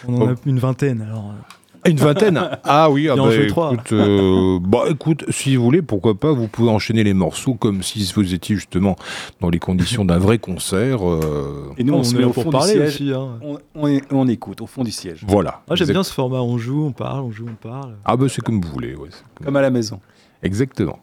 On 0.08 0.22
en 0.22 0.28
a 0.30 0.34
une 0.46 0.58
vingtaine 0.58 1.02
alors. 1.02 1.30
euh. 1.30 1.90
Une 1.90 1.96
vingtaine? 1.96 2.38
Ah 2.64 2.90
oui, 2.90 3.08
ah 3.08 3.14
Il 3.16 3.20
en 3.20 3.26
bah, 3.28 3.34
écoute, 3.36 3.92
euh, 3.92 4.58
bah, 4.60 4.84
écoute, 4.90 5.24
si 5.30 5.56
vous 5.56 5.64
voulez, 5.64 5.80
pourquoi 5.80 6.14
pas, 6.14 6.30
vous 6.30 6.46
pouvez 6.46 6.68
enchaîner 6.68 7.02
les 7.04 7.14
morceaux 7.14 7.54
comme 7.54 7.82
si 7.82 8.12
vous 8.14 8.34
étiez 8.34 8.54
justement 8.54 8.96
dans 9.40 9.48
les 9.48 9.58
conditions 9.58 10.04
d'un 10.04 10.18
vrai 10.18 10.36
concert. 10.38 11.08
euh, 11.08 11.72
Et 11.78 11.84
nous, 11.84 11.94
on, 11.94 12.04
se 12.04 12.12
est 12.14 12.18
met 12.18 12.22
là 12.24 12.28
au 12.28 12.32
pour 12.32 12.42
fond 12.44 12.50
parler 12.50 12.74
du 12.74 12.78
siège. 12.80 12.94
aussi. 12.96 13.12
hein. 13.14 13.38
On, 13.42 13.58
on 13.74 13.88
est- 13.88 14.04
on 14.12 14.28
écoute, 14.28 14.60
au 14.60 14.66
fond 14.66 14.84
du 14.84 14.90
siège. 14.90 15.24
Voilà. 15.26 15.62
Moi 15.68 15.76
j'aime 15.76 15.88
bien 15.88 16.02
ce 16.02 16.12
format, 16.12 16.42
on 16.42 16.58
joue, 16.58 16.84
on 16.84 16.92
parle, 16.92 17.22
on 17.22 17.30
joue, 17.30 17.46
on 17.48 17.54
parle. 17.54 17.96
Ah 18.04 18.14
bah 18.14 18.26
c'est 18.28 18.42
comme 18.42 18.60
vous 18.60 18.70
voulez, 18.70 18.94
ouais. 18.94 19.08
comme- 19.36 19.46
Comme 19.46 19.56
à 19.56 19.62
la 19.62 19.70
maison. 19.70 20.00
Exactement. 20.42 20.98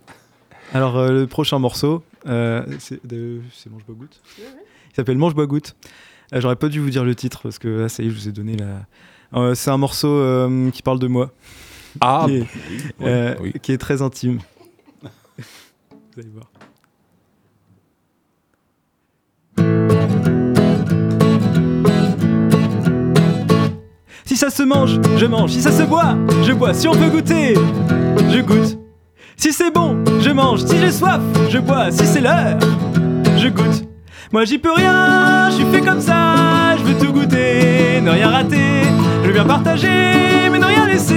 Alors 0.76 0.96
euh, 0.98 1.12
le 1.12 1.26
prochain 1.28 1.58
morceau, 1.58 2.04
euh, 2.28 2.64
c'est 2.78 3.04
de- 3.04 3.42
c'est 3.52 3.72
Mange 3.72 3.84
Bois 3.88 3.96
Goutte. 3.98 4.22
Il 4.38 4.96
s'appelle 4.96 5.18
Mange 5.18 5.34
Bois 5.34 5.48
Goutte. 5.48 5.76
Euh, 6.34 6.42
J'aurais 6.42 6.56
pas 6.56 6.68
dû 6.70 6.80
vous 6.80 6.90
dire 6.90 7.04
le 7.04 7.16
titre 7.16 7.42
parce 7.44 7.60
que 7.60 7.68
là 7.68 7.90
ça 7.90 8.04
y 8.04 8.08
est, 8.08 8.10
je 8.10 8.16
vous 8.16 8.28
ai 8.28 8.32
donné 8.32 8.56
la. 8.58 8.86
Euh, 9.34 9.56
c'est 9.56 9.72
un 9.72 9.78
morceau 9.78 10.08
euh, 10.10 10.70
qui 10.72 10.82
parle 10.82 11.00
de 11.00 11.08
moi, 11.08 11.32
Ah 12.02 12.24
qui, 12.28 12.38
est, 12.38 12.40
oui, 12.40 12.46
ouais, 13.00 13.06
euh, 13.10 13.36
oui. 13.42 13.54
qui 13.62 13.72
est 13.74 13.78
très 13.78 14.02
intime. 14.02 14.40
vous 15.38 16.20
allez 16.20 16.30
voir. 16.30 16.48
Si 24.26 24.36
ça 24.36 24.50
se 24.50 24.64
mange, 24.64 25.00
je 25.18 25.26
mange. 25.26 25.52
Si 25.52 25.62
ça 25.62 25.72
se 25.72 25.84
boit, 25.84 26.16
je 26.44 26.52
bois. 26.54 26.74
Si 26.74 26.88
on 26.88 26.94
peut 26.94 27.10
goûter, 27.10 27.54
je 28.30 28.42
goûte. 28.42 28.78
Si 29.38 29.54
c'est 29.54 29.72
bon, 29.72 30.04
je 30.22 30.30
mange. 30.32 30.64
Si 30.66 30.78
j'ai 30.78 30.92
soif, 30.92 31.22
je 31.50 31.60
bois. 31.60 31.92
Si 31.92 32.06
c'est 32.06 32.22
l'heure, 32.22 32.58
je 33.38 33.48
goûte. 33.48 33.88
Moi 34.34 34.44
j'y 34.44 34.58
peux 34.58 34.74
rien, 34.74 35.50
je 35.50 35.56
suis 35.56 35.66
fait 35.66 35.82
comme 35.82 36.02
ça. 36.02 36.76
Je 36.78 36.84
veux 36.84 36.98
tout 36.98 37.14
goûter, 37.14 38.02
ne 38.02 38.12
rien 38.12 38.30
rater. 38.30 38.84
Je 39.22 39.28
veux 39.28 39.34
bien 39.34 39.46
partager, 39.46 40.50
mais 40.52 40.60
ne 40.60 40.66
rien 40.66 40.86
laisser. 40.86 41.14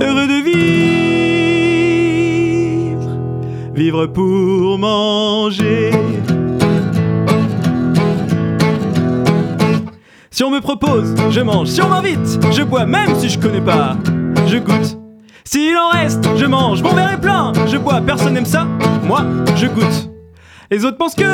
Heureux 0.00 0.26
de 0.26 0.42
vivre, 2.90 3.18
vivre 3.74 4.06
pour 4.06 4.78
manger. 4.78 5.90
Si 10.30 10.42
on 10.42 10.50
me 10.50 10.60
propose, 10.60 11.14
je 11.30 11.40
mange. 11.42 11.68
Si 11.68 11.82
on 11.82 11.88
m'invite, 11.88 12.40
je 12.50 12.62
bois, 12.62 12.86
même 12.86 13.14
si 13.18 13.28
je 13.28 13.38
connais 13.38 13.60
pas, 13.60 13.98
je 14.46 14.56
goûte. 14.56 14.99
S'il 15.44 15.76
en 15.76 15.88
reste, 15.88 16.28
je 16.36 16.46
mange. 16.46 16.82
Mon 16.82 16.92
verre 16.94 17.12
est 17.12 17.20
plein, 17.20 17.52
je 17.66 17.76
bois. 17.76 18.00
Personne 18.00 18.34
n'aime 18.34 18.46
ça, 18.46 18.66
moi, 19.04 19.22
je 19.56 19.66
goûte. 19.66 20.08
Les 20.70 20.84
autres 20.84 20.96
pensent 20.96 21.16
que 21.16 21.24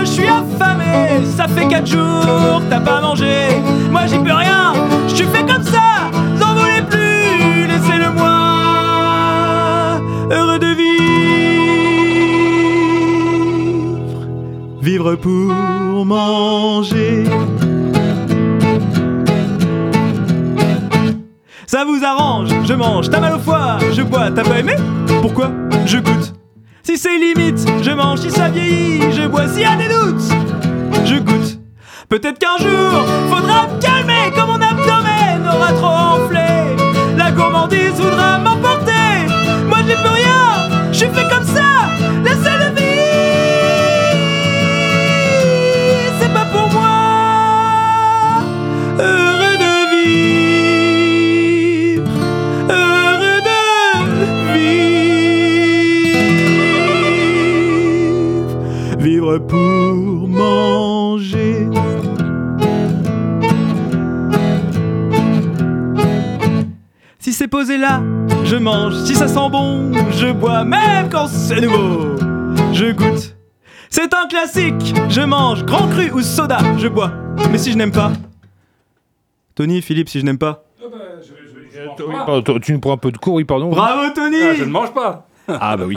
je 0.00 0.06
suis 0.06 0.26
affamé. 0.26 1.24
Ça 1.36 1.46
fait 1.46 1.68
4 1.68 1.86
jours 1.86 2.62
t'as 2.70 2.80
pas 2.80 3.00
mangé. 3.00 3.60
Moi, 3.90 4.06
j'y 4.06 4.18
peux 4.18 4.32
rien, 4.32 4.72
je 5.06 5.14
suis 5.14 5.26
fait 5.26 5.44
comme 5.44 5.62
ça. 5.62 6.10
N'en 6.38 6.54
voulez 6.54 6.82
plus, 6.88 7.66
laissez-le 7.66 8.10
moi. 8.12 10.00
Heureux 10.30 10.58
de 10.58 10.74
vivre, 10.74 10.96
vivre 14.80 15.14
pour 15.16 16.04
manger. 16.06 17.24
Ça 21.70 21.84
vous 21.84 22.02
arrange, 22.02 22.48
je 22.66 22.72
mange, 22.72 23.10
t'as 23.10 23.20
mal 23.20 23.34
au 23.34 23.38
foie, 23.38 23.76
je 23.92 24.00
bois, 24.00 24.30
t'as 24.34 24.42
pas 24.42 24.60
aimé 24.60 24.74
Pourquoi 25.20 25.50
Je 25.84 25.98
goûte. 25.98 26.32
Si 26.82 26.96
c'est 26.96 27.18
limite, 27.18 27.60
je 27.82 27.90
mange, 27.90 28.20
si 28.20 28.30
ça 28.30 28.48
vieillit, 28.48 29.12
je 29.12 29.26
bois, 29.26 29.46
s'il 29.48 29.60
y 29.60 29.64
a 29.66 29.76
des 29.76 29.88
doutes, 29.88 30.22
je 31.04 31.16
goûte. 31.16 31.58
Peut-être 32.08 32.38
qu'un 32.38 32.56
jour, 32.56 33.04
faudra 33.28 33.66
me 33.66 33.78
calmer 33.82 34.32
quand 34.34 34.46
mon 34.46 34.54
abdomen 34.54 35.46
aura 35.46 35.72
trop 35.74 36.22
enflé. 36.24 36.74
La 37.18 37.30
gourmandise 37.32 38.00
voudra 38.00 38.38
m'emporter. 38.38 39.26
Moi 39.66 39.80
j'y 39.86 39.94
peux 40.02 40.08
rien, 40.08 40.70
je 40.90 40.96
suis 40.96 41.08
fait 41.08 41.28
comme 41.28 41.44
ça, 41.44 41.90
laissez-le 42.24 42.74
vivre. 42.76 44.16
C'est 46.18 46.32
pas 46.32 46.46
pour 46.46 46.72
moi. 46.72 46.88
Heureux 48.98 49.37
pour 59.38 60.28
manger. 60.28 61.68
Si 67.18 67.32
c'est 67.32 67.48
posé 67.48 67.76
là, 67.78 68.02
je 68.44 68.56
mange. 68.56 68.94
Si 69.04 69.14
ça 69.14 69.28
sent 69.28 69.48
bon, 69.50 69.92
je 70.12 70.32
bois. 70.32 70.64
Même 70.64 71.08
quand 71.10 71.26
c'est 71.26 71.60
nouveau, 71.60 72.16
je 72.72 72.92
goûte. 72.92 73.36
C'est 73.90 74.12
un 74.14 74.26
classique, 74.28 74.94
je 75.08 75.20
mange. 75.22 75.64
Grand 75.64 75.88
cru 75.88 76.10
ou 76.12 76.20
soda, 76.22 76.58
je 76.78 76.88
bois. 76.88 77.12
Mais 77.50 77.58
si 77.58 77.72
je 77.72 77.76
n'aime 77.76 77.92
pas, 77.92 78.12
Tony, 79.54 79.82
Philippe, 79.82 80.08
si 80.08 80.20
je 80.20 80.24
n'aime 80.24 80.38
pas. 80.38 80.64
Oui, 80.80 82.14
pardon, 82.14 82.42
toi, 82.42 82.60
tu 82.60 82.72
nous 82.72 82.80
prends 82.80 82.92
un 82.92 82.96
peu 82.98 83.12
de 83.12 83.18
cours, 83.18 83.34
oui, 83.34 83.44
pardon. 83.44 83.70
Bravo 83.70 84.12
Tony 84.14 84.36
Ah, 84.42 84.54
je 84.54 84.64
ne 84.64 84.70
mange 84.70 84.92
pas. 84.92 85.26
Ah 85.48 85.76
bah 85.76 85.84
oui. 85.86 85.96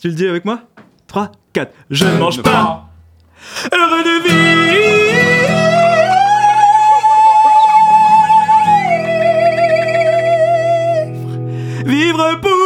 Tu 0.00 0.08
le 0.08 0.14
dis 0.14 0.26
avec 0.26 0.44
moi? 0.44 0.60
3, 1.06 1.30
4. 1.54 1.72
Je 1.88 2.04
ne 2.04 2.18
mange 2.18 2.42
pas. 2.42 2.88
Heureux 3.72 4.02
de 4.02 4.28
vivre. 4.28 4.34
Vivre 11.86 12.40
pour 12.40 12.63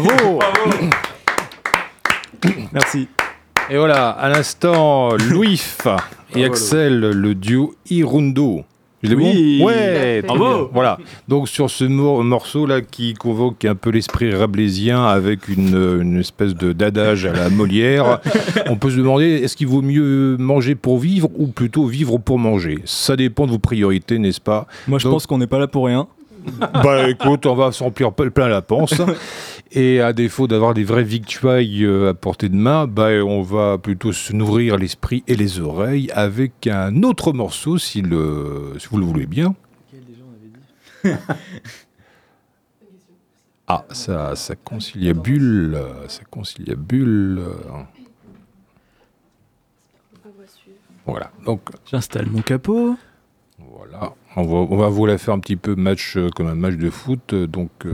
Bravo 0.00 0.38
Merci. 2.72 3.08
Et 3.70 3.78
voilà, 3.78 4.10
à 4.10 4.28
l'instant, 4.28 5.16
Louis 5.30 5.60
et 6.34 6.44
Axel, 6.44 7.00
le 7.00 7.34
duo 7.34 7.74
Irundo. 7.90 8.62
Je 9.02 9.10
l'ai 9.10 9.14
Oui. 9.16 9.58
bon 9.60 9.66
Ouais, 9.66 10.22
Bravo. 10.22 10.70
Voilà. 10.72 10.98
Donc 11.28 11.48
sur 11.48 11.70
ce 11.70 11.84
mor- 11.84 12.22
morceau 12.24 12.66
là 12.66 12.80
qui 12.82 13.14
convoque 13.14 13.64
un 13.64 13.74
peu 13.74 13.90
l'esprit 13.90 14.34
rabelaisien 14.34 15.04
avec 15.06 15.48
une, 15.48 16.00
une 16.02 16.20
espèce 16.20 16.54
de 16.54 16.72
d'adage 16.72 17.24
à 17.26 17.32
la 17.32 17.48
Molière, 17.48 18.20
on 18.68 18.76
peut 18.76 18.90
se 18.90 18.96
demander 18.96 19.26
est-ce 19.42 19.56
qu'il 19.56 19.66
vaut 19.68 19.82
mieux 19.82 20.36
manger 20.38 20.74
pour 20.74 20.98
vivre 20.98 21.28
ou 21.36 21.46
plutôt 21.46 21.86
vivre 21.86 22.18
pour 22.18 22.38
manger? 22.38 22.78
Ça 22.84 23.16
dépend 23.16 23.46
de 23.46 23.52
vos 23.52 23.58
priorités, 23.58 24.18
n'est-ce 24.18 24.40
pas? 24.40 24.66
Moi, 24.88 24.98
je 24.98 25.04
Donc- 25.04 25.14
pense 25.14 25.26
qu'on 25.26 25.38
n'est 25.38 25.46
pas 25.46 25.58
là 25.58 25.68
pour 25.68 25.86
rien. 25.86 26.06
Bah 26.84 27.08
écoute, 27.10 27.44
on 27.46 27.56
va 27.56 27.72
s'en 27.72 27.90
plein 28.30 28.46
la 28.48 28.62
panse. 28.62 28.94
Et 29.72 30.00
à 30.00 30.12
défaut 30.12 30.46
d'avoir 30.46 30.74
des 30.74 30.84
vraies 30.84 31.02
victuailles 31.04 31.84
euh, 31.84 32.10
à 32.10 32.14
portée 32.14 32.48
de 32.48 32.54
main, 32.54 32.86
bah, 32.86 33.10
on 33.24 33.42
va 33.42 33.78
plutôt 33.78 34.12
se 34.12 34.32
nourrir 34.32 34.76
l'esprit 34.76 35.24
et 35.26 35.34
les 35.34 35.60
oreilles 35.60 36.10
avec 36.12 36.66
un 36.66 37.02
autre 37.02 37.32
morceau, 37.32 37.76
si, 37.76 38.00
le, 38.00 38.74
si 38.78 38.86
vous 38.88 38.98
le 38.98 39.06
voulez 39.06 39.26
bien. 39.26 39.54
Ah, 43.68 43.84
ça, 43.90 44.36
ça 44.36 44.54
conciliabule, 44.54 45.76
ça 46.06 46.22
conciliabule. 46.30 47.42
Voilà, 51.04 51.32
donc 51.44 51.62
J'installe 51.90 52.26
mon 52.30 52.42
capot. 52.42 52.96
voilà, 53.58 54.14
on 54.36 54.42
va, 54.42 54.56
on 54.74 54.76
va 54.76 54.88
vous 54.88 55.06
la 55.06 55.18
faire 55.18 55.34
un 55.34 55.38
petit 55.40 55.56
peu 55.56 55.74
match 55.74 56.16
euh, 56.16 56.28
comme 56.34 56.46
un 56.46 56.54
match 56.54 56.74
de 56.76 56.90
foot. 56.90 57.32
euh, 57.32 57.46
Donc 57.46 57.70
euh, 57.86 57.92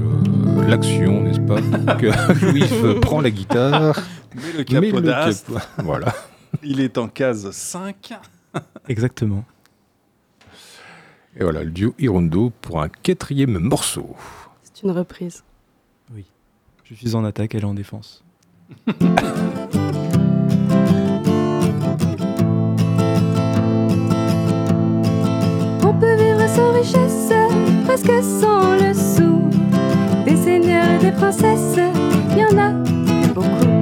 l'action, 0.67 1.23
n'est-ce 1.23 1.41
pas? 1.41 1.61
Donc, 1.61 2.03
euh, 2.05 2.13
Louis 2.43 2.65
prend 3.01 3.21
la 3.21 3.31
guitare, 3.31 3.99
Mais 4.35 4.65
le 4.65 4.81
met 4.81 5.33
Voilà. 5.79 6.15
il 6.63 6.81
est 6.81 6.99
en 6.99 7.09
case 7.09 7.51
5. 7.51 8.15
Exactement. 8.89 9.45
Et 11.37 11.43
voilà, 11.45 11.65
le 11.65 11.71
duo 11.71 11.95
Hirondo 11.99 12.53
pour 12.61 12.83
un 12.83 12.89
quatrième 12.89 13.59
morceau. 13.59 14.15
C'est 14.63 14.83
une 14.83 14.91
reprise. 14.91 15.43
Je 16.85 16.95
suis 16.95 17.15
en 17.15 17.25
attaque, 17.25 17.55
elle 17.55 17.63
est 17.63 17.65
en 17.65 17.73
défense. 17.73 18.23
princesses, 31.17 31.79
y 32.37 32.45
en 32.45 32.59
a 32.59 32.71
beaucoup. 33.35 33.73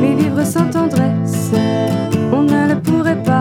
Mais 0.00 0.14
vivre 0.14 0.44
sans 0.44 0.68
tendresse, 0.70 1.50
on 2.32 2.42
ne 2.42 2.68
le 2.68 2.80
pourrait 2.80 3.22
pas. 3.22 3.39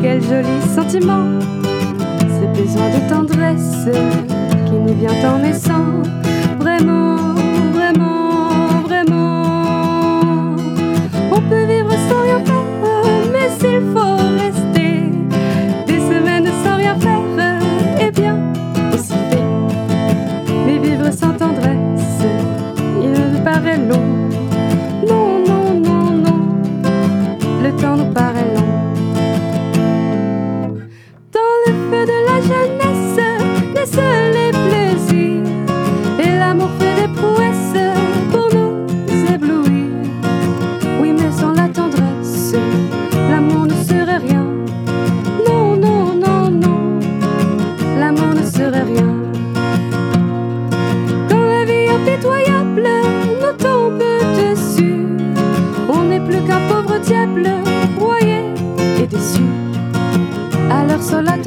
Quel 0.00 0.22
joli 0.22 0.60
sentiment. 0.74 1.38
Ce 2.20 2.60
besoin 2.60 2.88
de 2.90 3.08
tendresse 3.08 3.88
qui 4.66 4.72
nous 4.72 4.94
vient 4.94 5.30
en 5.30 5.38
naissant. 5.38 6.02
Vraiment, 6.58 7.34
vraiment, 7.72 8.82
vraiment. 8.84 10.56
On 11.32 11.40
peut 11.48 11.64
vivre 11.64 11.92
sans 12.08 12.22
rien 12.22 12.40
faire, 12.44 12.66
mais 13.32 13.48
s'il 13.58 13.82
faut 13.92 14.16
rester 14.42 15.10
des 15.86 16.00
semaines 16.00 16.50
sans 16.64 16.76
rien 16.76 16.96
faire, 16.98 17.20
eh 18.00 18.10
bien, 18.10 18.36
aussi 18.92 19.12
fait. 19.30 19.44
Mais 20.66 20.78
vivre 20.78 21.10
sans 21.12 21.32
tendresse, 21.32 22.24
il 23.02 23.12
nous 23.12 23.44
paraît 23.44 23.78
long. 23.78 24.06
Non, 25.08 25.38
non, 25.46 25.80
non, 25.80 26.10
non, 26.12 26.40
le 27.62 27.70
temps 27.80 27.96
nous 27.96 28.12
paraît 28.12 28.29
diable, 57.10 57.50
broyé 57.98 58.38
et 59.00 59.06
déçu. 59.06 59.42
Alors 60.70 61.02
seule 61.02 61.24
la 61.24 61.38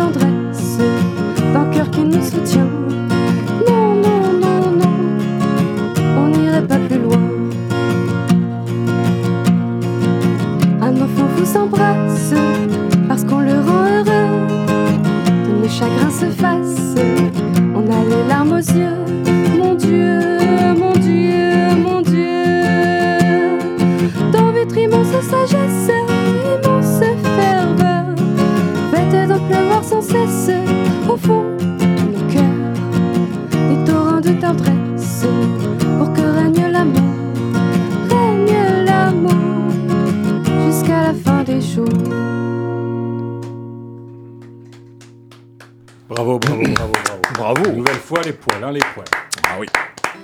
Bravo, 46.40 46.62
bravo, 46.64 46.74
bravo, 46.74 46.92
bravo. 47.04 47.22
Bravo. 47.38 47.70
Une 47.70 47.78
nouvelle 47.78 47.96
fois, 47.96 48.22
les 48.24 48.34
poils, 48.34 48.64
hein, 48.64 48.72
les 48.72 48.80
poils. 48.94 49.06
Ah 49.46 49.58
oui. 49.60 49.68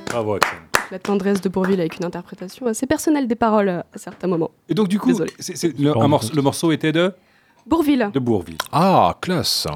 Bravo, 0.08 0.36
Axel. 0.36 0.58
La 0.92 1.00
tendresse 1.00 1.40
de 1.42 1.50
Bourville 1.50 1.80
avec 1.80 1.98
une 1.98 2.06
interprétation 2.06 2.66
assez 2.66 2.88
personnelle 2.88 3.28
des 3.28 3.36
paroles 3.36 3.70
euh, 3.70 3.80
à 3.94 3.98
certains 3.98 4.28
moments. 4.28 4.52
Et 4.68 4.74
donc, 4.74 4.88
du 4.88 4.98
coup, 5.00 5.10
le, 5.12 5.26
un 5.98 6.08
morceau- 6.08 6.28
compte. 6.30 6.36
le 6.36 6.42
morceau 6.42 6.72
était 6.72 6.92
de, 6.92 7.14
Bourville. 7.68 8.10
de 8.14 8.20
Bourville. 8.20 8.58
Ah, 8.72 9.16
classe. 9.22 9.68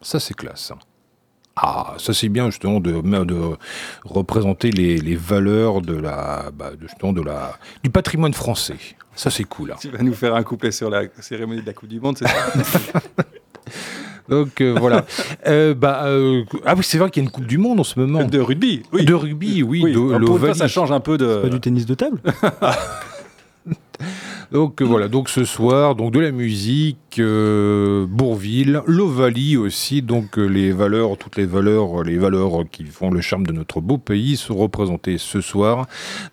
Ça, 0.00 0.18
c'est 0.18 0.34
classe. 0.34 0.72
Ah, 1.54 1.94
ça 1.98 2.14
c'est 2.14 2.30
bien 2.30 2.46
justement 2.48 2.80
de, 2.80 3.02
de 3.24 3.56
représenter 4.06 4.70
les, 4.70 4.96
les 4.96 5.16
valeurs 5.16 5.82
de 5.82 5.94
la, 5.94 6.50
bah, 6.50 6.70
de, 6.70 6.88
justement, 6.88 7.12
de 7.12 7.20
la, 7.20 7.58
du 7.84 7.90
patrimoine 7.90 8.32
français. 8.32 8.78
Ça 9.14 9.28
c'est 9.30 9.44
cool. 9.44 9.72
hein. 9.72 9.76
Tu 9.78 9.90
vas 9.90 9.98
nous 10.02 10.14
faire 10.14 10.34
un 10.34 10.42
couplet 10.44 10.72
sur 10.72 10.88
la 10.88 11.02
cérémonie 11.20 11.60
de 11.60 11.66
la 11.66 11.74
Coupe 11.74 11.90
du 11.90 12.00
Monde, 12.00 12.16
c'est 12.16 12.26
ça? 12.26 13.00
Donc 14.32 14.60
euh, 14.60 14.74
voilà. 14.78 15.04
Euh, 15.46 15.74
bah, 15.74 16.02
euh, 16.04 16.44
ah 16.64 16.74
oui, 16.76 16.84
c'est 16.84 16.98
vrai 16.98 17.10
qu'il 17.10 17.22
y 17.22 17.26
a 17.26 17.26
une 17.26 17.32
Coupe 17.32 17.46
du 17.46 17.58
Monde 17.58 17.80
en 17.80 17.84
ce 17.84 17.98
moment. 17.98 18.22
De 18.24 18.38
rugby, 18.38 18.82
oui. 18.92 19.04
De 19.04 19.12
rugby, 19.12 19.62
oui. 19.62 19.82
Oui, 19.82 19.92
de 19.92 19.98
alors, 19.98 20.10
pour 20.10 20.18
une 20.20 20.26
fois, 20.26 20.34
l'Ovalie. 20.48 20.58
ça 20.58 20.68
change 20.68 20.92
un 20.92 21.00
peu 21.00 21.18
de. 21.18 21.42
Pas 21.42 21.48
du 21.48 21.60
tennis 21.60 21.84
de 21.84 21.94
table 21.94 22.20
Donc 24.52 24.82
euh, 24.82 24.84
voilà, 24.84 25.08
donc 25.08 25.30
ce 25.30 25.44
soir, 25.44 25.94
donc 25.94 26.12
de 26.12 26.20
la 26.20 26.30
musique, 26.30 27.18
euh, 27.18 28.04
Bourville, 28.06 28.82
l'Ovalie 28.86 29.56
aussi, 29.56 30.02
donc 30.02 30.38
euh, 30.38 30.44
les 30.44 30.72
valeurs, 30.72 31.16
toutes 31.16 31.36
les 31.36 31.46
valeurs, 31.46 32.02
les 32.02 32.18
valeurs 32.18 32.64
qui 32.70 32.84
font 32.84 33.10
le 33.10 33.22
charme 33.22 33.46
de 33.46 33.52
notre 33.52 33.80
beau 33.80 33.96
pays 33.96 34.36
sont 34.36 34.54
représentées 34.54 35.16
ce 35.16 35.40
soir, 35.40 35.86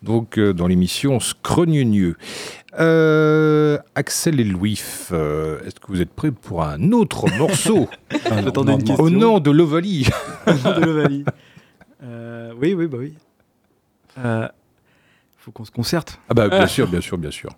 donc 0.04 0.38
euh, 0.38 0.52
dans 0.52 0.68
l'émission 0.68 1.22
Scrogneux. 1.22 2.18
Euh, 2.78 3.80
Axel 3.96 4.40
et 4.40 4.44
Louis, 4.44 4.82
euh, 5.12 5.60
est-ce 5.66 5.80
que 5.80 5.88
vous 5.88 6.02
êtes 6.02 6.12
prêts 6.12 6.32
pour 6.32 6.64
un 6.64 6.92
autre 6.92 7.26
morceau 7.38 7.90
une 8.12 8.92
au 9.00 9.10
nom 9.10 9.40
de 9.40 9.50
l'Ovalie 9.50 10.08
de 10.48 10.86
l'Ovalie. 10.86 11.26
Euh, 12.04 12.54
oui, 12.62 12.74
oui, 12.74 12.88
bah 12.88 12.98
oui. 13.00 13.14
Faut 15.38 15.52
qu'on 15.52 15.66
se 15.66 15.72
concerte. 15.72 16.20
Ah 16.30 16.34
bah 16.34 16.48
bien 16.48 16.68
sûr, 16.68 16.88
bien 16.88 17.02
sûr, 17.02 17.18
bien 17.18 17.32
sûr. 17.32 17.50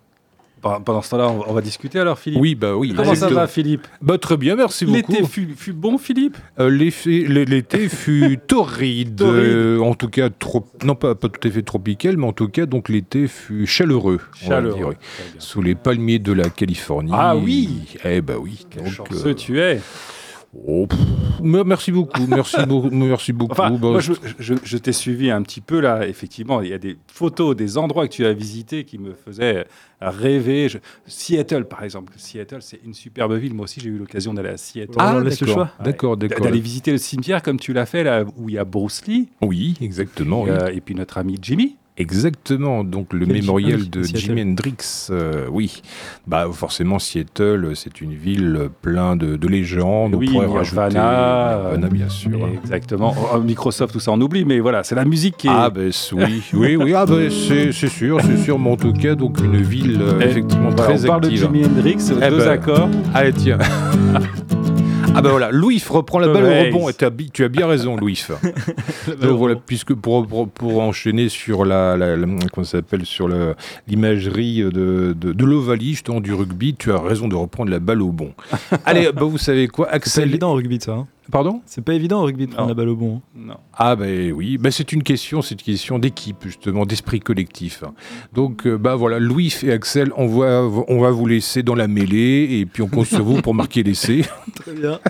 Pendant 0.62 1.02
ce 1.02 1.10
temps-là, 1.10 1.28
on 1.28 1.38
va, 1.38 1.44
on 1.48 1.52
va 1.54 1.60
discuter 1.60 1.98
alors, 1.98 2.18
Philippe. 2.18 2.40
Oui, 2.40 2.54
bah 2.54 2.76
oui. 2.76 2.94
Comment 2.96 3.14
ça 3.16 3.28
va, 3.28 3.46
Philippe? 3.48 3.86
Bah 4.00 4.16
très 4.16 4.36
bien, 4.36 4.54
merci 4.54 4.84
beaucoup. 4.86 4.96
L'été 5.12 5.24
fut, 5.24 5.48
fut 5.56 5.72
bon, 5.72 5.98
Philippe? 5.98 6.36
Euh, 6.60 6.70
L'été 6.70 7.88
fut 7.88 8.38
torride, 8.46 9.20
euh, 9.22 9.78
en 9.80 9.94
tout 9.94 10.08
cas, 10.08 10.30
trop, 10.30 10.64
non 10.84 10.94
pas, 10.94 11.14
pas 11.16 11.28
tout 11.28 11.46
à 11.46 11.50
fait 11.50 11.62
tropical, 11.62 12.16
mais 12.16 12.26
en 12.26 12.32
tout 12.32 12.48
cas, 12.48 12.66
donc 12.66 12.88
l'été 12.88 13.26
fut 13.26 13.66
chaleureux, 13.66 14.20
on 14.44 14.48
va 14.48 14.54
Chaleureux. 14.56 14.76
dire, 14.78 14.88
oui. 14.88 14.94
Sous 15.38 15.62
les 15.62 15.74
palmiers 15.74 16.18
de 16.20 16.32
la 16.32 16.48
Californie. 16.48 17.12
Ah 17.14 17.36
oui 17.36 17.96
Eh 18.04 18.20
bah 18.20 18.34
oui. 18.40 18.64
Quel 18.70 18.84
donc, 18.84 18.92
chanceux 18.92 19.30
euh, 19.30 19.34
tu 19.34 19.60
es 19.60 19.80
oh, 20.54 20.86
merci 21.42 21.92
beaucoup, 21.92 22.26
merci 22.28 22.56
beaucoup, 22.66 22.90
merci 22.92 23.32
beaucoup. 23.32 23.52
Enfin, 23.52 23.70
Bah, 23.70 23.78
moi, 23.90 24.00
je, 24.00 24.12
je- 24.38 24.54
je 24.62 24.76
t'ai 24.78 24.92
suivi 24.92 25.30
un 25.30 25.42
petit 25.42 25.60
peu 25.60 25.80
là. 25.80 26.06
Effectivement, 26.06 26.60
il 26.60 26.68
y 26.70 26.72
a 26.72 26.78
des 26.78 26.96
photos, 27.06 27.56
des 27.56 27.78
endroits 27.78 28.06
que 28.08 28.12
tu 28.12 28.24
as 28.26 28.32
visités 28.32 28.84
qui 28.84 28.98
me 28.98 29.14
faisaient 29.14 29.66
rêver. 30.00 30.68
Je- 30.68 30.78
Seattle, 31.06 31.64
par 31.64 31.82
exemple. 31.84 32.12
Seattle, 32.16 32.58
c'est 32.60 32.80
une 32.84 32.94
superbe 32.94 33.34
ville. 33.34 33.54
Moi 33.54 33.64
aussi, 33.64 33.80
j'ai 33.80 33.88
eu 33.90 33.98
l'occasion 33.98 34.34
d'aller 34.34 34.50
à 34.50 34.56
Seattle. 34.56 34.92
Ah, 34.98 35.14
Ah, 35.16 35.20
laisse 35.24 35.40
le 35.40 35.46
choix. 35.46 35.70
d'accord, 35.82 36.16
d'accord. 36.16 36.44
D'aller 36.44 36.60
visiter 36.60 36.92
le 36.92 36.98
cimetière 36.98 37.42
comme 37.42 37.58
tu 37.58 37.72
l'as 37.72 37.86
fait 37.86 38.04
là, 38.04 38.24
où 38.36 38.48
il 38.48 38.54
y 38.54 38.58
a 38.58 38.64
Bruce 38.64 39.06
Lee 39.06 39.28
Oui, 39.40 39.76
exactement. 39.80 40.42
oui. 40.42 40.50
euh, 40.50 40.68
et 40.72 40.80
puis 40.80 40.94
notre 40.94 41.18
ami 41.18 41.38
Jimmy. 41.40 41.76
Exactement, 41.98 42.84
donc 42.84 43.12
le 43.12 43.26
mémorial 43.26 43.90
de. 43.90 44.02
Jimi 44.02 44.42
Hendrix, 44.42 45.08
euh, 45.10 45.46
oui. 45.50 45.82
Bah 46.26 46.48
forcément 46.50 46.98
Seattle, 46.98 47.72
c'est 47.74 48.00
une 48.00 48.14
ville 48.14 48.70
plein 48.80 49.14
de, 49.14 49.36
de 49.36 49.48
légendes. 49.48 50.14
Oui, 50.14 50.30
on 50.34 50.40
Nirvana, 50.48 51.58
Nirvana, 51.60 51.88
bien 51.88 52.08
sûr. 52.08 52.48
Exactement. 52.62 53.14
Oh, 53.34 53.38
Microsoft, 53.40 53.92
tout 53.92 54.00
ça, 54.00 54.10
on 54.12 54.20
oublie, 54.22 54.46
mais 54.46 54.58
voilà, 54.60 54.82
c'est 54.84 54.94
la 54.94 55.04
musique 55.04 55.36
qui 55.36 55.48
est. 55.48 55.52
Ah 55.52 55.68
ben 55.68 55.90
oui, 56.12 56.42
oui, 56.54 56.76
oui, 56.76 56.94
ah 56.94 57.04
ben 57.04 57.30
c'est 57.30 57.72
sûr, 57.72 58.20
c'est 58.22 58.38
sûr, 58.38 58.58
mais 58.58 58.70
en 58.70 58.76
tout 58.76 58.94
cas 58.94 59.14
donc 59.14 59.38
une 59.40 59.60
ville 59.60 60.00
euh, 60.00 60.18
Eh, 60.22 60.24
effectivement 60.24 60.72
très 60.72 61.04
on 61.04 61.06
parle 61.06 61.20
de 61.20 61.26
active. 61.26 61.42
Jimi 61.42 61.66
Hendrix, 61.66 61.96
deux 62.08 62.18
ben, 62.18 62.48
accords. 62.48 62.88
Allez 63.12 63.34
tiens. 63.34 63.58
Ah 65.14 65.20
ben 65.20 65.30
voilà, 65.30 65.50
Louis 65.50 65.82
reprend 65.88 66.18
la 66.18 66.28
balle 66.28 66.44
Ouais. 66.44 66.70
au 66.70 66.74
rebond 66.76 66.88
et 66.88 66.94
tu 66.94 67.44
as 67.44 67.48
bien 67.48 67.66
raison 67.66 67.96
Louis. 67.96 68.24
Donc 69.20 69.38
voilà, 69.38 69.56
puisque 69.56 69.94
pour, 69.94 70.26
pour, 70.26 70.48
pour 70.48 70.80
enchaîner 70.80 71.28
sur 71.28 71.64
la, 71.64 71.96
la, 71.96 72.16
la- 72.16 72.26
comment 72.52 72.64
ça 72.64 72.78
s'appelle 72.78 73.04
sur 73.04 73.28
l'imagerie 73.88 74.62
de, 74.62 75.14
de, 75.18 75.32
de 75.32 75.44
l'Ovalie, 75.44 75.90
justement 75.90 76.20
du 76.20 76.32
rugby, 76.32 76.74
tu 76.74 76.92
as 76.92 76.98
raison 77.00 77.28
de 77.28 77.34
reprendre 77.36 77.70
la 77.70 77.78
balle 77.78 78.00
au 78.02 78.10
bon. 78.10 78.32
Allez, 78.86 79.10
bah 79.12 79.24
vous 79.24 79.38
savez 79.38 79.68
quoi, 79.68 79.88
C'est 79.90 79.96
Axel 79.96 80.28
évident 80.30 80.52
au 80.52 80.54
rugby 80.54 80.78
ça. 80.80 80.92
hein. 80.92 81.06
Pardon 81.32 81.62
C'est 81.66 81.82
pas 81.82 81.94
évident 81.94 82.20
au 82.20 82.24
rugby 82.26 82.46
de 82.46 82.52
prendre 82.52 82.68
la 82.68 82.74
balle 82.74 82.90
au 82.90 82.94
bon. 82.94 83.16
hein. 83.16 83.20
Non. 83.34 83.56
Ah 83.72 83.96
ben 83.96 84.30
oui, 84.32 84.58
ben 84.58 84.70
c'est 84.70 84.92
une 84.92 85.02
question, 85.02 85.40
c'est 85.42 85.54
une 85.54 85.62
question 85.62 85.98
d'équipe 85.98 86.36
justement, 86.44 86.84
d'esprit 86.86 87.20
collectif. 87.20 87.82
Donc 88.34 88.66
euh, 88.66 88.76
bah 88.76 88.94
voilà, 88.96 89.18
Louis 89.18 89.52
et 89.62 89.72
Axel, 89.72 90.12
on 90.16 90.26
va, 90.26 90.62
on 90.88 91.00
va 91.00 91.10
vous 91.10 91.26
laisser 91.26 91.62
dans 91.62 91.74
la 91.74 91.88
mêlée 91.88 92.58
et 92.60 92.66
puis 92.66 92.82
on 92.82 92.88
compte 92.88 93.06
sur 93.06 93.24
vous 93.24 93.40
pour 93.42 93.54
marquer 93.54 93.82
l'essai. 93.82 94.26
Très 94.56 94.74
bien. 94.74 95.00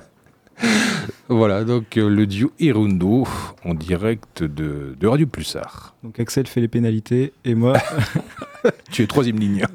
Voilà, 1.29 1.65
donc 1.65 1.97
euh, 1.97 2.09
le 2.09 2.27
duo 2.29 2.53
Hirundo 2.61 3.27
en 3.65 3.75
direct 3.75 4.45
de, 4.45 4.95
de 4.99 5.07
Radio 5.09 5.27
Pulsar. 5.27 5.97
Donc 6.05 6.21
Axel 6.21 6.47
fait 6.47 6.61
les 6.61 6.69
pénalités 6.69 7.33
et 7.45 7.57
moi, 7.57 7.77
Tu 8.93 9.03
es 9.03 9.07
troisième 9.09 9.41
ligne. 9.41 9.65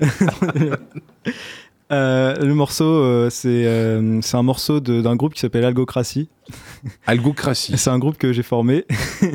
euh, 1.92 2.36
le 2.36 2.54
morceau, 2.54 2.86
euh, 2.86 3.30
c'est 3.30 3.66
euh, 3.66 4.20
c'est 4.22 4.36
un 4.38 4.44
morceau 4.44 4.80
de- 4.80 5.02
d'un 5.02 5.16
groupe 5.16 5.34
qui 5.34 5.40
s'appelle 5.40 5.64
Algocratie. 5.66 6.30
Algocratie. 7.08 7.78
C'est 7.78 7.90
un 7.90 8.00
groupe 8.00 8.18
que 8.18 8.34
j'ai 8.34 8.44
formé 8.44 8.86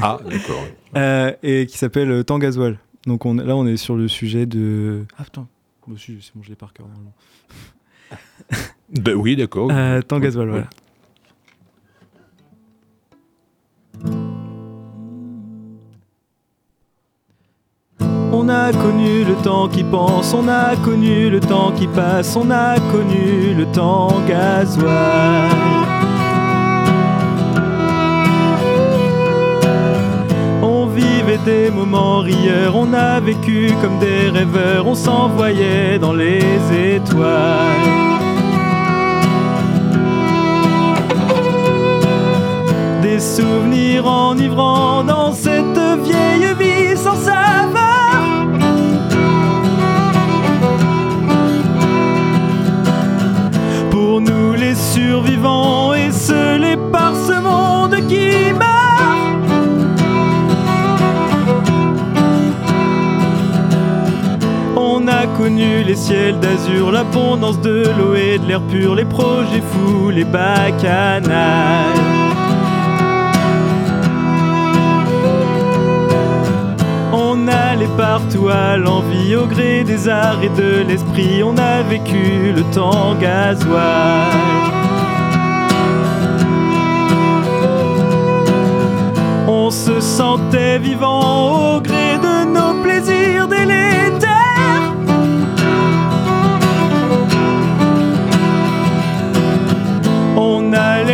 Ah, 0.01 0.19
d'accord. 0.29 0.65
euh, 0.97 1.33
et 1.43 1.67
qui 1.67 1.79
s'appelle 1.79 2.11
euh, 2.11 2.23
Tangazoil. 2.23 2.79
Donc 3.07 3.27
on, 3.27 3.35
là, 3.35 3.57
on 3.57 3.67
est 3.67 3.77
sur 3.77 3.97
le 3.97 4.07
sujet 4.09 4.47
de. 4.47 5.05
Ah 5.19 5.25
putain, 5.25 5.47
moi 5.87 5.95
aussi, 5.97 6.19
c'est 6.21 6.33
bon, 6.35 6.43
je 6.43 6.51
l'ai 6.51 6.55
par 6.57 6.73
cœur. 6.73 6.87
normalement. 6.87 7.13
Ben 8.91 9.15
oui, 9.15 9.37
d'accord. 9.37 9.71
Euh, 9.73 10.01
Oui. 10.11 10.29
voilà. 10.31 10.69
A 18.53 18.73
connu 18.73 19.25
le 19.25 19.35
temps 19.35 19.69
qui 19.69 19.83
pense, 19.83 20.35
on 20.35 20.47
a 20.49 20.77
connu 20.77 21.31
le 21.31 21.41
temps 21.41 21.73
qui 21.75 21.87
passe, 21.87 22.37
on 22.37 22.51
a 22.51 22.79
connu 22.93 23.55
le 23.57 23.67
temps 23.67 24.21
gasoil. 24.29 25.49
On 30.63 30.87
vivait 30.87 31.43
des 31.45 31.71
moments 31.71 32.19
rieurs, 32.21 32.75
on 32.77 32.93
a 32.93 33.21
vécu 33.21 33.73
comme 33.81 33.99
des 33.99 34.29
rêveurs, 34.39 34.87
on 34.87 34.95
s'envoyait 34.95 35.99
dans 35.99 36.13
les 36.13 36.45
étoiles. 36.97 37.89
Des 43.03 43.19
souvenirs 43.19 44.07
enivrants 44.07 45.05
dans 45.05 45.33
cette 45.33 45.83
vieille 46.05 46.32
Les 65.45 65.97
ciels 65.97 66.39
d'azur, 66.39 66.93
l'abondance 66.93 67.61
de 67.61 67.83
l'eau 67.99 68.15
et 68.15 68.39
de 68.39 68.47
l'air 68.47 68.61
pur, 68.61 68.95
les 68.95 69.05
projets 69.05 69.61
fous, 69.61 70.11
les 70.11 70.23
bacchanales. 70.23 71.33
On 77.13 77.49
allait 77.49 77.91
partout 77.97 78.49
à 78.51 78.77
l'envie, 78.77 79.35
au 79.35 79.47
gré 79.47 79.83
des 79.83 80.09
arts 80.09 80.45
et 80.45 80.49
de 80.49 80.85
l'esprit, 80.87 81.43
on 81.43 81.59
a 81.59 81.83
vécu 81.83 82.53
le 82.55 82.63
temps 82.73 83.17
gasoil. 83.17 83.73
On 89.49 89.71
se 89.71 89.99
sentait 90.01 90.79
vivant 90.79 91.75
au 91.77 91.81
gré 91.81 92.17
de 92.23 92.45
nos 92.45 92.72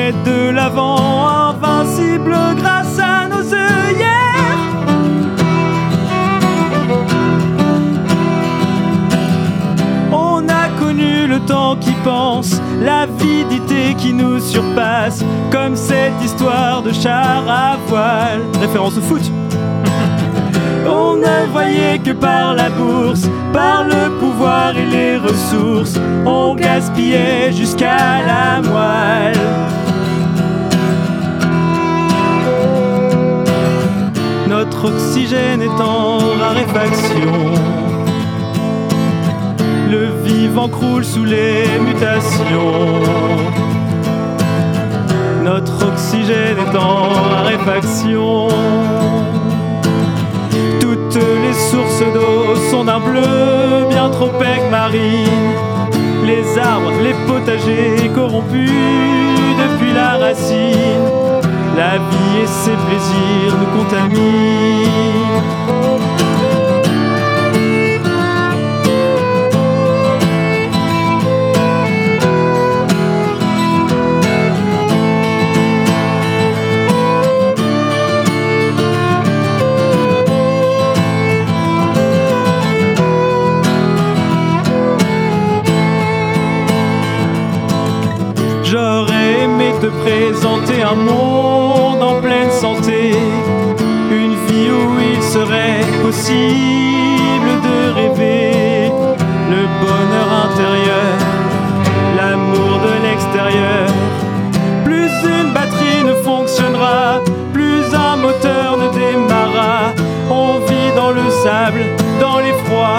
De 0.09 0.49
l'avant, 0.49 1.29
invincible 1.29 2.35
grâce 2.57 2.99
à 2.99 3.29
nos 3.29 3.45
œillères. 3.53 4.59
On 10.11 10.49
a 10.49 10.69
connu 10.81 11.27
le 11.27 11.41
temps 11.41 11.77
qui 11.77 11.93
pense, 12.05 12.59
l'avidité 12.81 13.95
qui 13.99 14.15
nous 14.15 14.41
surpasse, 14.41 15.23
comme 15.51 15.77
cette 15.77 16.25
histoire 16.25 16.81
de 16.81 16.91
char 16.91 17.45
à 17.47 17.77
voile. 17.87 18.41
Référence 18.63 18.97
au 18.97 19.03
foot. 19.03 19.23
On 20.87 21.17
ne 21.17 21.53
voyait 21.53 21.99
que 21.99 22.13
par 22.13 22.55
la 22.55 22.71
bourse, 22.71 23.29
par 23.53 23.85
le 23.85 24.09
pouvoir 24.19 24.75
et 24.75 24.87
les 24.87 25.19
ressources, 25.19 26.01
on 26.25 26.55
gaspillait 26.55 27.53
jusqu'à 27.53 28.23
la 28.27 28.63
moelle. 28.63 29.37
Notre 34.71 34.95
oxygène 34.95 35.63
est 35.63 35.81
en 35.81 36.19
raréfaction. 36.39 37.55
Le 39.91 40.11
vivant 40.23 40.69
croule 40.69 41.07
sous 41.07 41.25
les 41.25 41.65
mutations. 41.81 43.01
Notre 45.43 45.89
oxygène 45.89 46.59
est 46.59 46.77
en 46.77 47.09
raréfaction. 47.33 48.49
Toutes 50.81 51.17
les 51.17 51.55
sources 51.71 52.13
d'eau 52.13 52.55
sont 52.71 52.85
d'un 52.85 53.01
bleu 53.01 53.87
bien 53.89 54.11
trop 54.11 54.31
marine. 54.71 55.55
Les 56.27 56.59
arbres, 56.59 56.93
les 57.03 57.15
potagers 57.27 58.11
corrompus 58.15 58.71
depuis 59.63 59.95
la 59.95 60.19
racine. 60.19 61.28
La 61.79 61.97
vie 61.97 62.41
et 62.43 62.47
ses 62.49 62.73
plaisirs 62.73 63.55
nous 63.57 63.79
contaminent. 63.79 64.19
J'aurais 88.65 89.43
aimé 89.45 89.73
te 89.81 89.87
présenter 89.87 90.83
un 90.83 90.97
monde 90.97 91.58
serait 95.39 95.87
possible 96.03 97.51
de 97.69 97.79
rêver 97.99 98.91
le 99.55 99.63
bonheur 99.83 100.29
intérieur, 100.47 101.13
l'amour 102.17 102.73
de 102.87 102.95
l'extérieur. 103.07 103.87
Plus 104.85 105.13
une 105.37 105.53
batterie 105.53 106.03
ne 106.11 106.15
fonctionnera, 106.27 107.21
plus 107.53 107.85
un 107.95 108.17
moteur 108.17 108.79
ne 108.83 108.89
démarrera. 109.01 109.93
On 110.29 110.59
vit 110.69 110.91
dans 110.97 111.13
le 111.13 111.27
sable, 111.45 111.83
dans 112.21 112.39
l'effroi. 112.45 112.99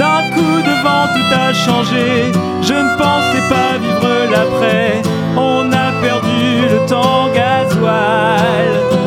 D'un 0.00 0.22
coup 0.34 0.58
de 0.68 0.74
vent, 0.84 1.06
tout 1.14 1.30
a 1.46 1.52
changé. 1.52 2.06
Je 2.68 2.76
ne 2.86 2.92
pensais 3.02 3.46
pas 3.54 3.72
vivre 3.84 4.12
l'après. 4.32 5.02
On 5.36 5.62
a 5.84 5.88
perdu 6.02 6.42
le 6.72 6.78
temps 6.88 7.28
gasoil. 7.38 8.99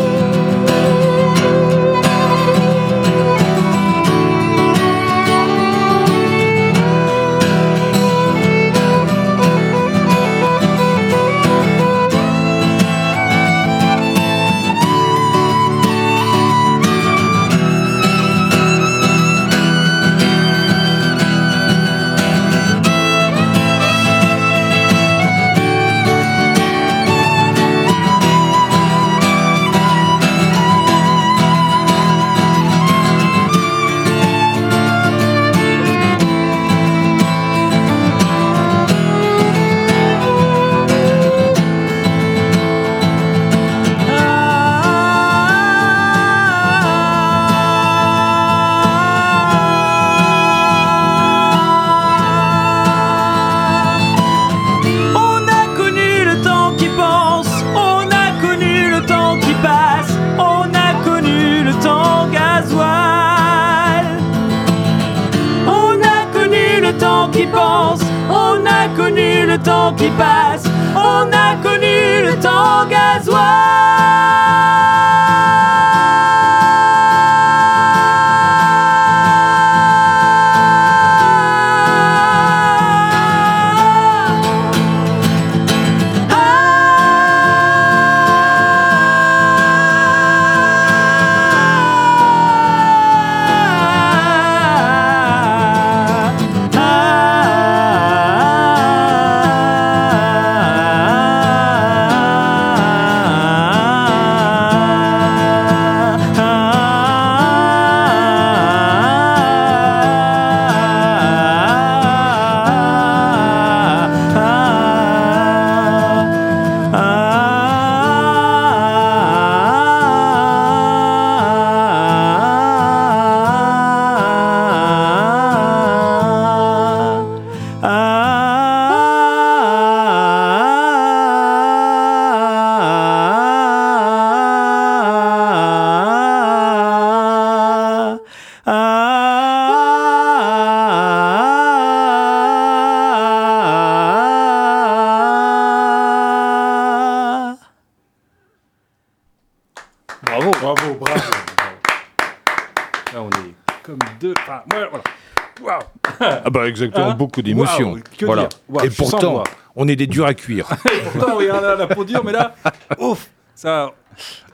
Exactement, 156.74 157.10
Hein 157.12 157.16
beaucoup 157.16 157.41
d'émotions. 157.41 157.95
Voilà. 158.22 158.50
Et 158.84 158.90
pourtant, 158.90 159.44
on 159.76 159.88
est 159.88 159.95
des 159.95 160.08
durs 160.08 160.26
à 160.26 160.34
cuire. 160.34 160.68
Pourtant, 161.14 161.38
oui, 161.38 161.48
la, 161.48 161.76
la 161.76 161.88
peau 161.88 162.04
dure, 162.04 162.24
mais 162.24 162.32
là, 162.32 162.54
ouf 163.00 163.30
ça, 163.56 163.91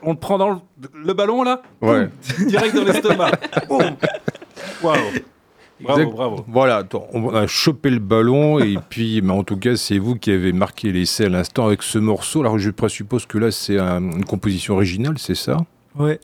On 0.02 0.12
le 0.12 0.18
prend 0.18 0.38
dans 0.38 0.50
le, 0.50 0.56
le 1.04 1.12
ballon, 1.14 1.42
là 1.42 1.62
Ouais. 1.82 2.08
boum, 2.38 2.46
Direct 2.48 2.74
dans 2.76 2.84
l'estomac. 2.84 3.30
Boum. 3.68 3.96
Waouh 4.82 4.96
Bravo, 5.82 5.98
Exact- 6.00 6.12
bravo. 6.14 6.44
Voilà, 6.46 6.82
on 7.14 7.34
a 7.34 7.46
chopé 7.46 7.88
le 7.88 7.98
ballon 8.00 8.58
et 8.58 8.76
puis, 8.90 9.22
mais 9.22 9.32
en 9.32 9.42
tout 9.44 9.56
cas, 9.56 9.76
c'est 9.76 9.98
vous 9.98 10.14
qui 10.14 10.30
avez 10.30 10.52
marqué 10.52 10.92
l'essai 10.92 11.24
à 11.24 11.28
l'instant 11.30 11.66
avec 11.66 11.82
ce 11.82 11.98
morceau. 11.98 12.40
Alors, 12.40 12.58
je 12.58 12.70
présuppose 12.70 13.24
que 13.24 13.38
là, 13.38 13.50
c'est 13.50 13.78
un- 13.78 14.02
une 14.12 14.24
composition 14.26 14.74
originale, 14.74 15.14
c'est 15.18 15.34
ça? 15.34 15.56
Ouais. 15.98 16.20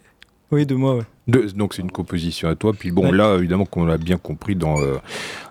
Oui, 0.50 0.66
de 0.66 0.74
moi, 0.74 0.96
ouais. 0.96 1.02
De- 1.28 1.48
donc 1.56 1.74
c'est 1.74 1.82
une 1.82 1.90
composition 1.90 2.48
à 2.48 2.54
toi. 2.54 2.72
Puis 2.72 2.92
bon, 2.92 3.06
Ouais. 3.10 3.16
là, 3.16 3.36
évidemment, 3.36 3.64
qu'on 3.66 3.84
l'a 3.84 3.98
bien 3.98 4.16
compris 4.16 4.54
dans, 4.54 4.80
euh, 4.80 4.96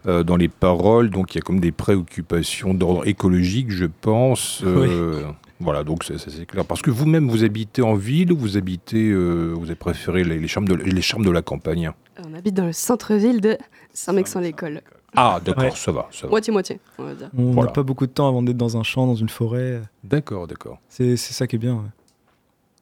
euh, 0.08 0.24
dans 0.24 0.38
les 0.38 0.48
paroles, 0.48 1.10
donc 1.10 1.34
il 1.36 1.38
y 1.38 1.40
a 1.40 1.42
comme 1.42 1.60
des 1.60 1.72
préoccupations 1.74 2.74
d'ordre 2.74 3.08
écologique, 3.08 3.70
je 3.72 3.86
pense. 3.86 4.62
euh, 4.66 5.24
Voilà, 5.62 5.84
donc 5.86 6.04
ça, 6.04 6.18
ça, 6.18 6.30
c'est 6.30 6.46
clair. 6.46 6.66
Parce 6.66 6.82
que 6.82 6.92
vous-même, 6.92 7.30
vous 7.30 7.44
habitez 7.46 7.82
en 7.82 7.96
ville 7.96 8.32
ou 8.34 8.38
vous 8.38 8.58
habitez, 8.58 9.10
euh, 9.10 9.54
vous 9.56 9.66
avez 9.66 9.76
préféré 9.76 10.24
les, 10.26 10.38
les 10.38 10.48
charmes 10.50 10.68
de, 10.68 10.76
les 10.76 11.02
charmes 11.02 11.24
de 11.26 11.32
la 11.32 11.42
campagne? 11.42 11.92
On 12.30 12.34
habite 12.34 12.56
dans 12.56 12.66
le 12.66 12.74
centre-ville 12.74 13.40
de 13.42 13.58
Saint-Mexan-l'École. 13.94 14.82
Ah, 15.16 15.40
d'accord, 15.44 15.64
Ouais. 15.64 15.72
ça 15.74 15.94
va. 15.94 16.10
Moitié-moitié, 16.30 16.80
on 17.00 17.04
va 17.06 17.16
dire. 17.16 17.30
On 17.38 17.44
n'a 17.48 17.52
Voilà. 17.54 17.72
pas 17.72 17.84
beaucoup 17.84 18.06
de 18.06 18.12
temps 18.12 18.28
avant 18.28 18.44
d'être 18.44 18.58
dans 18.58 18.76
un 18.76 18.84
champ, 18.84 19.08
dans 19.08 19.16
une 19.16 19.30
forêt. 19.30 19.82
D'accord, 20.04 20.46
d'accord. 20.48 20.78
C'est 20.90 21.16
c'est 21.16 21.34
ça 21.34 21.48
qui 21.48 21.56
est 21.56 21.60
bien. 21.60 21.76
ouais. 21.76 21.90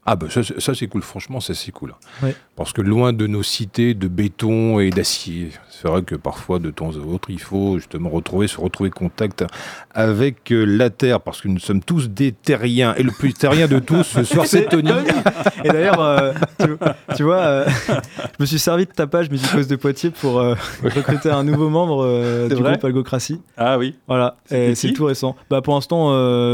Ah 0.06 0.16
bah 0.18 0.28
ça, 0.30 0.44
c'est- 0.44 0.60
ça, 0.60 0.76
c'est 0.76 0.88
cool, 0.88 1.02
franchement 1.02 1.40
ça 1.40 1.54
c'est 1.54 1.72
cool. 1.72 1.94
Ouais. 2.22 2.36
Parce 2.58 2.74
que 2.74 2.82
loin 2.82 3.14
de 3.14 3.26
nos 3.26 3.42
cités 3.42 3.94
de 3.94 4.08
béton 4.08 4.80
et 4.80 4.90
d'acier, 4.90 5.50
c'est 5.70 5.88
vrai 5.88 6.04
que 6.04 6.16
parfois 6.16 6.60
de 6.60 6.70
temps 6.72 6.92
à 6.92 6.98
autre 6.98 7.30
il 7.30 7.40
faut 7.40 7.78
justement 7.78 8.10
retrouver, 8.10 8.48
se 8.48 8.60
retrouver 8.60 8.90
contact 8.90 9.46
avec 9.94 10.52
euh, 10.52 10.66
la 10.66 10.90
terre 10.90 11.22
parce 11.22 11.42
que 11.42 11.48
nous 11.48 11.60
sommes 11.60 11.82
tous 11.82 12.10
des 12.10 12.32
terriens 12.32 12.94
et 12.96 13.04
le 13.04 13.12
plus 13.12 13.34
terrien 13.34 13.68
de 13.68 13.80
tous 13.80 14.04
ce 14.04 14.24
soir 14.24 14.46
c'est 14.46 14.66
Tony. 14.70 14.92
Et 15.64 15.70
d'ailleurs, 15.70 16.02
euh, 16.02 16.34
tu, 16.60 16.68
tu 17.16 17.24
vois, 17.24 17.38
euh, 17.38 17.66
je 17.90 18.42
me 18.42 18.46
suis 18.46 18.60
servi 18.60 18.86
de 18.86 18.92
ta 18.92 19.08
page 19.08 19.30
Musicose 19.30 19.68
de 19.68 19.76
Poitiers 19.78 20.10
pour 20.10 20.40
euh, 20.40 20.56
recruter 20.84 21.30
un 21.30 21.44
nouveau 21.46 21.70
membre 21.70 22.04
euh, 22.06 22.50
du 22.50 22.56
groupe 22.62 22.84
Algocratie. 22.84 23.42
Ah 23.58 23.78
oui. 23.78 23.96
Voilà, 24.08 24.36
c'est 24.46 24.92
tout 24.94 25.06
récent. 25.06 25.36
Bah 25.50 25.62
pour 25.62 25.74
l'instant, 25.76 26.10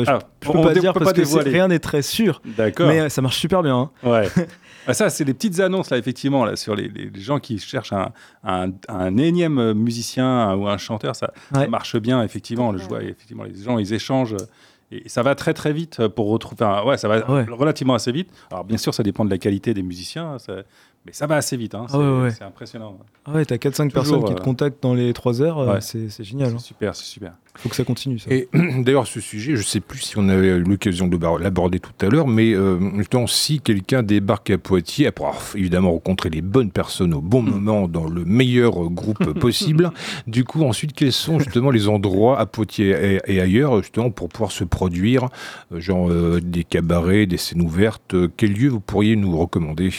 Ah, 0.08 0.20
je 0.44 0.52
peux 0.52 0.58
on 0.58 0.64
pas 0.64 0.74
dire 0.74 0.94
peut 0.94 1.00
parce 1.00 1.12
pas 1.12 1.22
que 1.22 1.26
dévoiler. 1.26 1.52
rien 1.52 1.68
n'est 1.68 1.80
très 1.80 2.02
sûr, 2.02 2.42
D'accord. 2.58 2.88
mais 2.88 3.10
ça 3.10 3.22
marche 3.22 3.38
super 3.38 3.62
bien. 3.64 3.76
hein. 3.78 3.92
Ouais. 4.10 4.28
Ah, 4.88 4.94
ça, 4.96 5.10
c'est 5.12 5.26
des 5.26 5.36
petites 5.36 5.60
annonces, 5.60 5.92
là, 5.92 5.98
effectivement, 6.00 6.46
là, 6.46 6.56
sur 6.56 6.74
les, 6.74 6.88
les- 6.88 7.12
les 7.12 7.22
gens 7.22 7.38
qui 7.40 7.60
cherchent 7.60 7.94
un, 7.94 8.12
un- 8.44 8.72
un 8.88 9.18
énième 9.18 9.74
musicien 9.74 10.56
ou 10.56 10.68
un 10.68 10.78
chanteur. 10.80 11.16
Ça, 11.16 11.32
ça 11.54 11.60
Ouais. 11.60 11.68
marche 11.68 11.96
bien, 11.98 12.24
effectivement. 12.24 12.72
Le 12.72 12.80
joueur, 12.80 13.02
effectivement, 13.02 13.44
les 13.44 13.54
gens, 13.62 13.78
ils 13.78 13.94
échangent. 13.94 14.34
euh, 14.34 14.46
Et 14.92 15.08
ça 15.08 15.22
va 15.22 15.36
très 15.36 15.54
très 15.54 15.74
vite 15.74 16.08
pour 16.08 16.30
retrouver. 16.30 16.64
enfin, 16.66 16.84
ouais, 16.84 16.98
ça 16.98 17.08
va 17.08 17.30
Ouais. 17.32 17.46
relativement 17.52 17.94
assez 17.94 18.12
vite. 18.12 18.32
Alors 18.50 18.64
bien 18.64 18.78
sûr, 18.78 18.92
ça 18.92 19.04
dépend 19.04 19.24
de 19.26 19.30
la 19.30 19.38
qualité 19.38 19.76
des 19.76 19.84
musiciens, 19.84 20.40
ça- 20.40 20.64
mais 21.06 21.14
ça 21.14 21.28
va 21.28 21.36
assez 21.38 21.58
vite. 21.58 21.76
hein. 21.76 21.86
Ah 21.88 21.92
C'est 21.92 21.98
ouais, 21.98 22.22
ouais. 22.24 22.32
c'est 22.32 22.44
impressionnant. 22.44 22.98
Ah 23.26 23.34
ouais, 23.34 23.46
t'as 23.46 23.56
4-5 23.56 23.60
Toujours, 23.90 23.92
personnes 23.94 24.26
qui 24.26 24.36
te 24.36 24.42
euh, 24.42 24.44
contactent 24.44 24.82
dans 24.84 24.94
les 24.94 25.14
3 25.14 25.42
heures, 25.42 25.60
euh, 25.60 25.74
Ouais. 25.76 25.82
c'est 25.82 26.10
c'est 26.10 26.24
génial. 26.24 26.50
hein. 26.50 26.56
C'est 26.60 26.66
super, 26.68 26.96
c'est 26.96 27.06
super. 27.06 27.34
Faut 27.56 27.68
que 27.70 27.76
ça 27.76 27.84
continue. 27.84 28.20
Ça. 28.20 28.32
Et 28.32 28.48
d'ailleurs, 28.54 29.08
ce 29.08 29.20
sujet, 29.20 29.54
je 29.56 29.62
ne 29.62 29.66
sais 29.66 29.80
plus 29.82 30.00
si 30.00 30.18
on 30.18 30.30
avait 30.30 30.48
eu 30.48 30.60
l'occasion 30.64 31.08
de 31.08 31.18
l'aborder 31.42 31.80
tout 31.80 31.92
à 32.02 32.10
l'heure, 32.10 32.28
mais 32.28 32.54
euh, 32.54 32.80
justement, 32.98 33.28
si 33.28 33.60
quelqu'un 33.60 34.02
débarque 34.04 34.50
à 34.52 34.58
Poitiers, 34.58 35.08
après 35.08 35.26
avoir 35.26 35.42
évidemment 35.56 35.92
rencontré 35.92 36.30
les 36.30 36.42
bonnes 36.42 36.72
personnes 36.72 37.14
au 37.14 37.22
bon 37.22 37.42
moment, 37.42 37.88
dans 37.88 38.06
le 38.08 38.24
meilleur 38.26 38.90
groupe 38.90 39.34
possible, 39.40 39.92
du 40.28 40.44
coup, 40.46 40.64
ensuite, 40.64 40.94
quels 40.94 41.12
sont 41.12 41.40
justement 41.40 41.72
les 41.72 41.88
endroits 41.88 42.40
à 42.40 42.46
Poitiers 42.46 43.16
et, 43.26 43.34
et 43.36 43.42
ailleurs, 43.42 43.82
justement, 43.82 44.10
pour 44.12 44.30
pouvoir 44.30 44.52
se 44.52 44.64
produire, 44.64 45.28
genre 45.72 46.10
euh, 46.12 46.40
des 46.42 46.64
cabarets, 46.64 47.26
des 47.26 47.38
scènes 47.38 47.62
ouvertes, 47.62 48.16
quel 48.38 48.54
lieu 48.54 48.70
vous 48.70 48.80
pourriez 48.80 49.16
nous 49.16 49.38
recommander? 49.38 49.92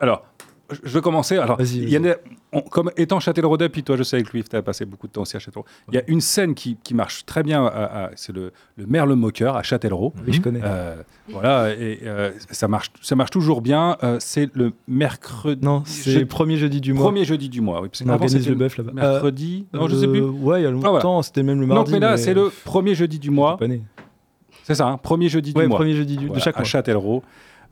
Alors, 0.00 0.24
je- 0.70 0.90
vais 0.94 1.00
commencer. 1.00 1.36
Alors, 1.38 1.56
Vas-y, 1.58 1.78
il 1.78 1.88
y 1.90 1.98
en 1.98 2.04
a- 2.04 2.16
on- 2.52 2.60
comme 2.62 2.90
étant 2.96 3.20
Châtelleraudais, 3.20 3.68
puis 3.68 3.82
toi, 3.82 3.96
je 3.96 4.02
sais 4.02 4.16
avec 4.16 4.32
lui, 4.32 4.42
tu 4.44 4.54
as 4.56 4.62
passé 4.62 4.84
beaucoup 4.84 5.06
de 5.06 5.12
temps 5.12 5.22
aussi 5.22 5.36
à 5.36 5.40
Châtellerault. 5.40 5.66
Il 5.88 5.94
y 5.94 5.98
a 5.98 6.02
une 6.08 6.20
scène 6.20 6.54
qui, 6.54 6.76
qui 6.82 6.94
marche 6.94 7.24
très 7.26 7.42
bien, 7.42 7.64
à- 7.64 8.04
à- 8.06 8.10
c'est 8.16 8.32
le, 8.34 8.52
le 8.76 8.86
Merle 8.86 9.14
Moqueur 9.14 9.56
à 9.56 9.62
Châtellerault. 9.62 10.12
Oui, 10.26 10.32
je 10.32 10.40
connais. 10.40 10.60
Euh, 10.62 10.96
voilà, 11.30 11.70
et 11.74 12.00
euh, 12.04 12.30
ça, 12.50 12.68
marche, 12.68 12.90
ça 13.02 13.14
marche 13.16 13.30
toujours 13.30 13.60
bien. 13.60 13.96
Euh, 14.02 14.16
c'est 14.20 14.50
le 14.54 14.72
mercredi. 14.86 15.64
non, 15.64 15.82
c'est 15.86 16.10
je- 16.10 16.18
le 16.20 16.26
premier 16.26 16.56
jeudi 16.56 16.80
du 16.80 16.92
mois. 16.92 17.04
premier 17.04 17.24
jeudi 17.24 17.48
du 17.48 17.60
mois. 17.60 17.80
Oui, 17.82 17.88
parce 17.88 18.00
On 18.02 18.04
qu'avant, 18.04 18.14
organise 18.16 18.48
le 18.48 18.54
bœuf 18.54 18.76
là-bas. 18.78 18.92
Mercredi. 18.92 19.66
Non, 19.72 19.88
je 19.88 19.96
sais 19.96 20.08
plus. 20.08 20.20
Ouais, 20.22 20.60
il 20.60 20.64
y 20.64 20.66
a 20.66 20.70
longtemps, 20.70 20.90
voilà. 21.00 21.22
c'était 21.22 21.42
même 21.42 21.60
le 21.60 21.66
Non, 21.66 21.74
mardi. 21.76 21.92
mais 21.92 22.00
là, 22.00 22.16
c'est 22.16 22.34
le 22.34 22.50
premier 22.64 22.94
jeudi 22.94 23.18
du 23.18 23.30
mois. 23.30 23.58
C'est 24.64 24.74
ça, 24.74 24.86
hein, 24.86 24.98
premier 24.98 25.30
jeudi 25.30 25.52
Ouais, 25.56 25.62
du 25.62 25.68
mois. 25.68 25.78
premier 25.78 25.94
jeudi 25.94 26.18
du- 26.18 26.28
de 26.28 26.38
chaque 26.38 26.56
à 26.56 26.58
mois. 26.58 26.64
Châtellerault. 26.66 27.22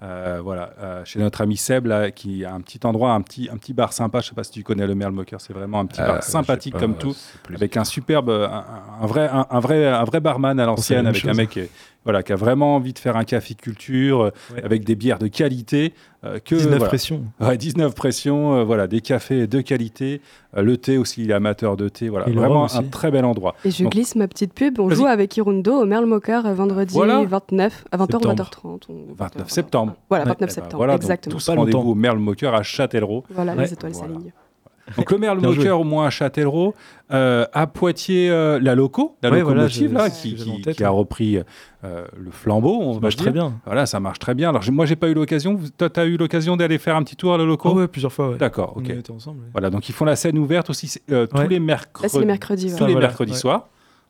Euh, 0.03 0.41
voilà, 0.43 0.71
euh, 0.79 1.05
chez 1.07 1.19
notre 1.19 1.41
ami 1.41 1.57
Seb, 1.57 1.87
là, 1.87 2.11
qui 2.11 2.45
a 2.45 2.53
un 2.53 2.61
petit 2.61 2.79
endroit, 2.85 3.13
un 3.13 3.23
petit, 3.23 3.49
un 3.51 3.57
petit 3.57 3.73
bar 3.73 3.95
sympa. 3.95 4.21
Je 4.21 4.29
sais 4.29 4.35
pas 4.35 4.45
si 4.45 4.51
tu 4.51 4.63
connais 4.63 4.87
le 4.87 4.95
Merle 4.95 5.13
Moqueur, 5.13 5.41
c'est 5.41 5.55
vraiment 5.55 5.81
un 5.81 5.87
petit 5.87 6.03
Euh, 6.03 6.07
bar 6.07 6.23
sais 6.23 6.31
sympathique 6.33 6.75
pas, 6.75 6.81
comme 6.81 6.97
tout, 6.99 7.15
avec 7.55 7.77
un 7.79 7.85
superbe, 7.85 8.29
un, 8.29 8.65
un 9.01 9.07
vrai, 9.07 9.27
un, 9.33 9.47
un 9.49 9.61
vrai, 9.61 9.87
un 9.87 10.05
vrai 10.05 10.21
barman 10.21 10.61
à 10.61 10.67
l'ancienne, 10.67 11.07
avec 11.07 11.25
un 11.25 11.29
chose. 11.29 11.37
mec 11.39 11.49
qui, 11.51 11.61
est- 11.61 11.71
voilà, 12.07 12.23
qui 12.23 12.33
a 12.33 12.37
vraiment 12.37 12.77
envie 12.77 12.93
de 12.95 12.99
faire 12.99 13.17
un 13.17 13.25
café 13.25 13.55
culture, 13.55 14.21
euh, 14.23 14.31
Ouais. 14.55 14.65
avec 14.65 14.85
des 14.85 14.95
bières 14.95 15.19
de 15.19 15.27
qualité. 15.29 15.93
euh, 16.25 16.39
que, 16.41 16.55
19 16.57 16.71
voilà. 16.79 16.87
pressions. 16.89 17.23
Ouais, 17.41 17.57
19 17.57 17.95
pressions, 17.95 18.55
euh, 18.57 18.65
voilà, 18.65 18.89
des 18.89 19.01
cafés 19.01 19.47
de 19.47 19.61
qualité. 19.61 20.21
Euh, 20.57 20.63
le 20.63 20.77
thé 20.77 20.99
aussi, 20.99 21.23
il 21.23 21.31
est 21.31 21.35
amateur 21.35 21.77
de 21.77 21.89
thé. 21.89 22.09
Voilà, 22.09 22.29
Et 22.29 22.33
vraiment 22.33 22.65
un 22.75 22.83
très 22.83 23.11
bel 23.13 23.25
endroit. 23.25 23.55
Et 23.65 23.71
je 23.71 23.85
Donc- 23.85 23.93
glisse 23.93 24.17
ma 24.17 24.27
petite 24.27 24.53
pub. 24.53 24.81
On 24.81 24.91
joue 24.91 25.07
avec 25.07 25.37
Hirundo 25.37 25.73
au 25.83 25.85
Merle 25.85 26.07
Mocker 26.07 26.43
vendredi 26.55 26.95
Voilà. 26.95 27.23
29 27.25 27.85
à 27.93 27.97
20h 27.97 28.03
ou 28.03 28.23
Septembre. 28.23 28.35
20h30. 28.35 28.87
on- 28.89 29.15
29 29.17 29.51
septembre. 29.51 29.95
Voilà, 30.09 30.25
Ouais. 30.25 30.31
29 30.31 30.37
Eh 30.41 30.47
ben, 30.47 30.55
septembre, 30.55 30.77
voilà, 30.79 30.93
donc 30.95 31.03
exactement. 31.03 31.37
tous 31.37 31.49
rendez-vous 31.49 31.79
au 31.91 31.95
Merle 31.95 32.19
Moqueur 32.19 32.55
à 32.55 32.63
Châtellerault. 32.65 33.23
Voilà, 33.31 33.55
Ouais. 33.55 33.65
les 33.65 33.73
étoiles 33.75 33.93
Voilà. 33.93 34.15
Donc 34.97 35.11
le 35.11 35.19
Merle 35.19 35.43
joué. 35.43 35.57
Moqueur 35.57 35.81
au 35.81 35.85
moins 35.85 36.07
à 36.07 36.11
Châtellerault, 36.11 36.75
euh, 37.13 37.45
à 37.53 37.67
Poitiers 37.67 38.31
euh, 38.31 38.59
la 38.61 38.75
loco, 38.75 39.17
la 39.23 39.31
Ouais, 39.31 39.41
locomotive 39.41 39.93
là, 39.93 40.11
qui, 40.11 40.37
tête, 40.63 40.81
a 40.81 40.91
repris 40.91 41.39
euh, 41.85 42.05
le 42.17 42.31
flambeau, 42.31 42.79
on 42.81 42.95
Ça 42.95 43.01
marche 43.01 43.17
dire. 43.17 43.25
très 43.25 43.33
bien. 43.33 43.61
Voilà, 43.65 43.87
ça 43.87 43.99
marche 44.01 44.19
très 44.19 44.35
bien. 44.35 44.51
Alors 44.51 44.63
moi 44.71 44.87
j'ai 44.87 44.97
pas 44.97 45.09
eu 45.09 45.15
l'occasion, 45.15 45.59
toi 45.77 45.91
tu 45.91 45.99
as 46.01 46.05
eu 46.05 46.17
l'occasion 46.17 46.57
d'aller 46.57 46.79
faire 46.79 46.95
un 46.97 47.03
petit 47.03 47.17
tour 47.17 47.35
à 47.35 47.39
la 47.39 47.45
loco 47.45 47.71
Oh 47.73 47.75
ouais, 47.79 47.89
plusieurs 47.89 48.13
fois. 48.13 48.31
Ouais. 48.31 48.39
D'accord, 48.39 48.75
ok. 48.77 48.89
y 48.89 48.93
était 48.93 49.11
ensemble. 49.11 49.41
ouais. 49.41 49.49
Voilà, 49.53 49.71
donc 49.71 49.89
ils 49.89 49.93
font 49.93 50.05
la 50.05 50.15
scène 50.17 50.39
ouverte 50.39 50.71
aussi 50.71 51.01
tous 51.09 51.49
les 51.49 51.59
mercredis. 51.61 52.09
c'est 52.11 52.21
les 52.21 52.25
mercredis. 52.27 52.67
Tous 52.67 52.71
voilà. 52.73 52.87
les 52.87 52.93
voilà, 52.93 53.07
mercredis 53.09 53.33
ouais. 53.33 53.39
soirs. 53.39 53.69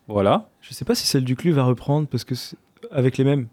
Voilà. 0.08 0.48
Je 0.60 0.72
sais 0.74 0.84
pas 0.84 0.94
si 0.94 1.06
celle 1.06 1.24
du 1.24 1.36
Clu 1.36 1.50
va 1.52 1.64
reprendre 1.64 2.06
parce 2.06 2.24
que 2.24 2.34
c'est- 2.34 2.56
avec 2.92 3.16
les 3.18 3.24
mêmes. 3.24 3.46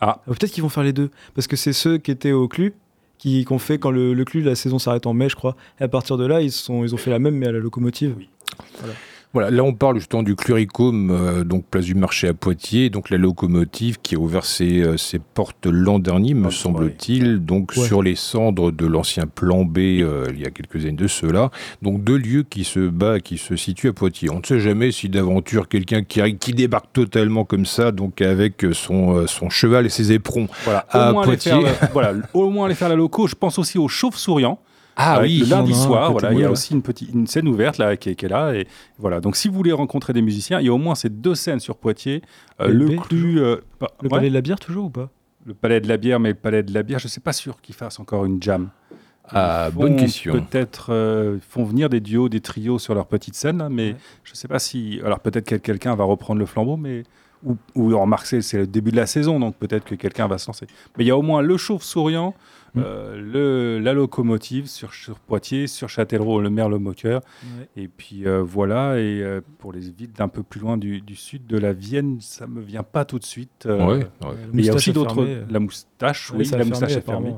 Ah. 0.00 0.20
Euh, 0.28 0.32
Peut-être 0.32 0.50
qu'ils 0.52 0.62
vont 0.62 0.68
faire 0.68 0.82
les 0.82 0.92
deux 0.92 1.10
parce 1.34 1.46
que 1.46 1.56
c'est 1.56 1.72
ceux 1.72 1.96
qui 1.98 2.10
étaient 2.10 2.32
au 2.32 2.46
Clu 2.48 2.74
qui 3.24 3.44
qu'on 3.46 3.58
fait 3.58 3.78
quand 3.78 3.90
le, 3.90 4.12
le 4.12 4.24
Clu 4.26 4.42
la 4.42 4.54
saison 4.54 4.78
s'arrête 4.78 5.06
en 5.06 5.14
mai, 5.14 5.30
je 5.30 5.36
crois. 5.36 5.56
Et 5.80 5.84
à 5.84 5.88
partir 5.88 6.18
de 6.18 6.26
là, 6.26 6.42
ils 6.42 6.52
sont 6.52 6.84
ils 6.84 6.94
ont 6.94 6.98
fait 6.98 7.10
la 7.10 7.18
même 7.18 7.34
mais 7.34 7.46
à 7.46 7.52
la 7.52 7.58
locomotive. 7.58 8.14
Oui. 8.18 8.28
Voilà, 8.80 8.92
là 9.34 9.62
on 9.64 9.72
parle 9.74 9.98
justement 9.98 10.22
du 10.22 10.36
Cluricum, 10.36 11.10
euh, 11.10 11.44
donc 11.44 11.64
place 11.66 11.84
du 11.84 11.94
marché 11.94 12.28
à 12.28 12.34
Poitiers, 12.34 12.90
donc 12.90 13.10
la 13.10 13.16
locomotive 13.18 13.98
qui 14.02 14.14
a 14.14 14.18
ouvert 14.18 14.44
ses, 14.44 14.82
euh, 14.82 14.96
ses 14.96 15.18
portes 15.18 15.66
l'an 15.66 15.98
dernier, 15.98 16.34
me 16.34 16.48
Ah, 16.48 16.50
semble-t-il, 16.50 17.44
donc 17.44 17.72
Ouais. 17.76 17.84
sur 17.86 18.02
les 18.02 18.14
cendres 18.14 18.70
de 18.70 18.86
l'ancien 18.86 19.26
plan 19.26 19.64
B 19.64 19.78
euh, 19.78 20.26
il 20.32 20.40
y 20.40 20.46
a 20.46 20.50
quelques 20.50 20.84
années 20.84 20.92
de 20.92 21.06
cela. 21.08 21.50
Donc 21.82 22.02
deux 22.04 22.16
lieux 22.16 22.42
qui 22.42 22.64
se 22.64 22.80
bat, 22.88 23.20
qui 23.20 23.38
se 23.38 23.56
situent 23.56 23.88
à 23.88 23.92
Poitiers. 23.92 24.30
On 24.30 24.38
ne 24.40 24.44
sait 24.44 24.60
jamais 24.60 24.92
si 24.92 25.08
d'aventure 25.08 25.68
quelqu'un 25.68 26.02
qui, 26.02 26.52
débarque 26.54 26.92
totalement 26.92 27.44
comme 27.44 27.66
ça, 27.66 27.90
donc 27.92 28.20
avec 28.22 28.64
son, 28.72 29.26
son 29.26 29.50
cheval 29.50 29.86
et 29.86 29.88
ses 29.90 30.12
éperons. 30.12 30.46
Voilà, 30.64 30.86
À 30.90 31.12
au 31.12 31.22
Poitiers. 31.22 31.52
la- 31.60 31.88
voilà, 31.92 32.14
au 32.32 32.50
moins 32.50 32.66
aller 32.66 32.74
faire 32.74 32.88
la 32.88 32.94
loco. 32.94 33.26
Je 33.26 33.34
pense 33.34 33.58
aussi 33.58 33.78
aux 33.78 33.88
chauves-souriants. 33.88 34.58
Ah 34.96 35.14
Avec 35.14 35.30
le 35.32 35.46
lundi 35.46 35.74
soir, 35.74 36.12
voilà, 36.12 36.32
il 36.32 36.38
y 36.38 36.44
a 36.44 36.50
aussi 36.50 36.72
une 36.72 36.82
petite 36.82 37.12
une 37.12 37.26
scène 37.26 37.48
ouverte 37.48 37.78
là 37.78 37.96
qui 37.96 38.10
est, 38.10 38.14
qui 38.14 38.26
est 38.26 38.28
là 38.28 38.54
et 38.54 38.66
voilà. 38.98 39.20
Donc 39.20 39.34
si 39.36 39.48
vous 39.48 39.54
voulez 39.54 39.72
rencontrer 39.72 40.12
des 40.12 40.22
musiciens, 40.22 40.60
il 40.60 40.66
y 40.66 40.68
a 40.68 40.72
au 40.72 40.78
moins 40.78 40.94
ces 40.94 41.08
deux 41.08 41.34
scènes 41.34 41.58
sur 41.60 41.76
Poitiers, 41.76 42.22
Euh, 42.60 42.68
Le 42.68 42.86
le 42.86 43.42
euh, 43.42 43.56
bah, 43.80 43.88
Le 44.00 44.08
ouais, 44.08 44.16
palais 44.16 44.28
de 44.28 44.34
la 44.34 44.40
bière 44.40 44.60
toujours 44.60 44.84
ou 44.86 44.90
pas? 44.90 45.10
Le 45.46 45.54
palais 45.54 45.80
de 45.80 45.88
la 45.88 45.96
bière, 45.96 46.20
mais 46.20 46.28
le 46.30 46.34
palais 46.36 46.62
de 46.62 46.72
la 46.72 46.82
bière, 46.84 46.98
je 47.00 47.08
suis 47.08 47.20
pas 47.20 47.32
sûr 47.32 47.60
qu'ils 47.60 47.74
fassent 47.74 47.98
encore 47.98 48.24
une 48.24 48.40
jam. 48.42 48.70
Ah, 49.30 49.70
bonne 49.72 49.96
question. 49.96 50.32
Peut-être 50.34 50.92
euh, 50.92 51.38
font 51.48 51.64
venir 51.64 51.88
des 51.88 52.00
duos, 52.00 52.28
des 52.28 52.40
trios 52.40 52.78
sur 52.78 52.94
leur 52.94 53.06
petite 53.06 53.34
scène, 53.34 53.58
là, 53.58 53.68
mais 53.68 53.88
Ouais. 53.92 53.96
je 54.22 54.34
sais 54.34 54.48
pas 54.48 54.58
si. 54.58 55.00
Alors 55.04 55.18
peut-être 55.20 55.46
que 55.46 55.56
quelqu'un 55.56 55.94
va 55.96 56.04
reprendre 56.04 56.38
le 56.38 56.46
flambeau, 56.46 56.76
mais 56.76 57.02
ou, 57.42 57.56
ou 57.74 57.98
remarque 57.98 58.26
c'est 58.26 58.52
le 58.58 58.66
début 58.66 58.90
de 58.90 58.96
la 58.96 59.06
saison, 59.06 59.40
donc 59.40 59.56
peut-être 59.56 59.84
que 59.84 59.94
quelqu'un 59.94 60.28
va 60.28 60.38
se 60.38 60.46
lancer. 60.46 60.66
Mais 60.96 61.04
il 61.04 61.08
y 61.08 61.10
a 61.10 61.16
au 61.16 61.22
moins 61.22 61.42
le 61.42 61.56
chauve-souriant, 61.56 62.30
Mm. 62.30 62.63
Euh, 62.76 63.16
le, 63.20 63.78
la 63.82 63.92
locomotive 63.92 64.66
sur, 64.66 64.92
sur 64.94 65.18
Poitiers, 65.20 65.66
sur 65.66 65.88
Châtellerault, 65.88 66.40
le 66.40 66.50
Merle 66.50 66.76
Moqueur. 66.78 67.20
Et 67.76 67.88
puis 67.88 68.26
euh, 68.26 68.42
voilà, 68.42 68.98
et 68.98 69.20
euh, 69.22 69.40
pour 69.58 69.72
les 69.72 69.80
villes 69.80 70.12
d'un 70.16 70.28
peu 70.28 70.42
plus 70.42 70.60
loin 70.60 70.76
du, 70.76 71.00
du 71.00 71.16
sud 71.16 71.46
de 71.46 71.56
la 71.58 71.72
Vienne, 71.72 72.18
ça 72.20 72.46
me 72.46 72.60
vient 72.60 72.82
pas 72.82 73.04
tout 73.04 73.18
de 73.18 73.24
suite. 73.24 73.66
euh, 73.66 73.78
Ouais, 73.86 73.94
ouais. 73.96 74.06
Mais 74.52 74.62
il 74.62 74.66
y 74.66 74.70
a 74.70 74.72
Moustache 74.72 74.74
aussi 74.76 74.92
d'autres. 74.92 75.26
La 75.50 75.60
moustache, 75.60 76.30
Ouais, 76.30 76.38
oui, 76.40 76.50
la 76.50 76.64
moustache 76.64 76.96
est 76.96 77.00
fermée. 77.04 77.30
ouais. 77.30 77.36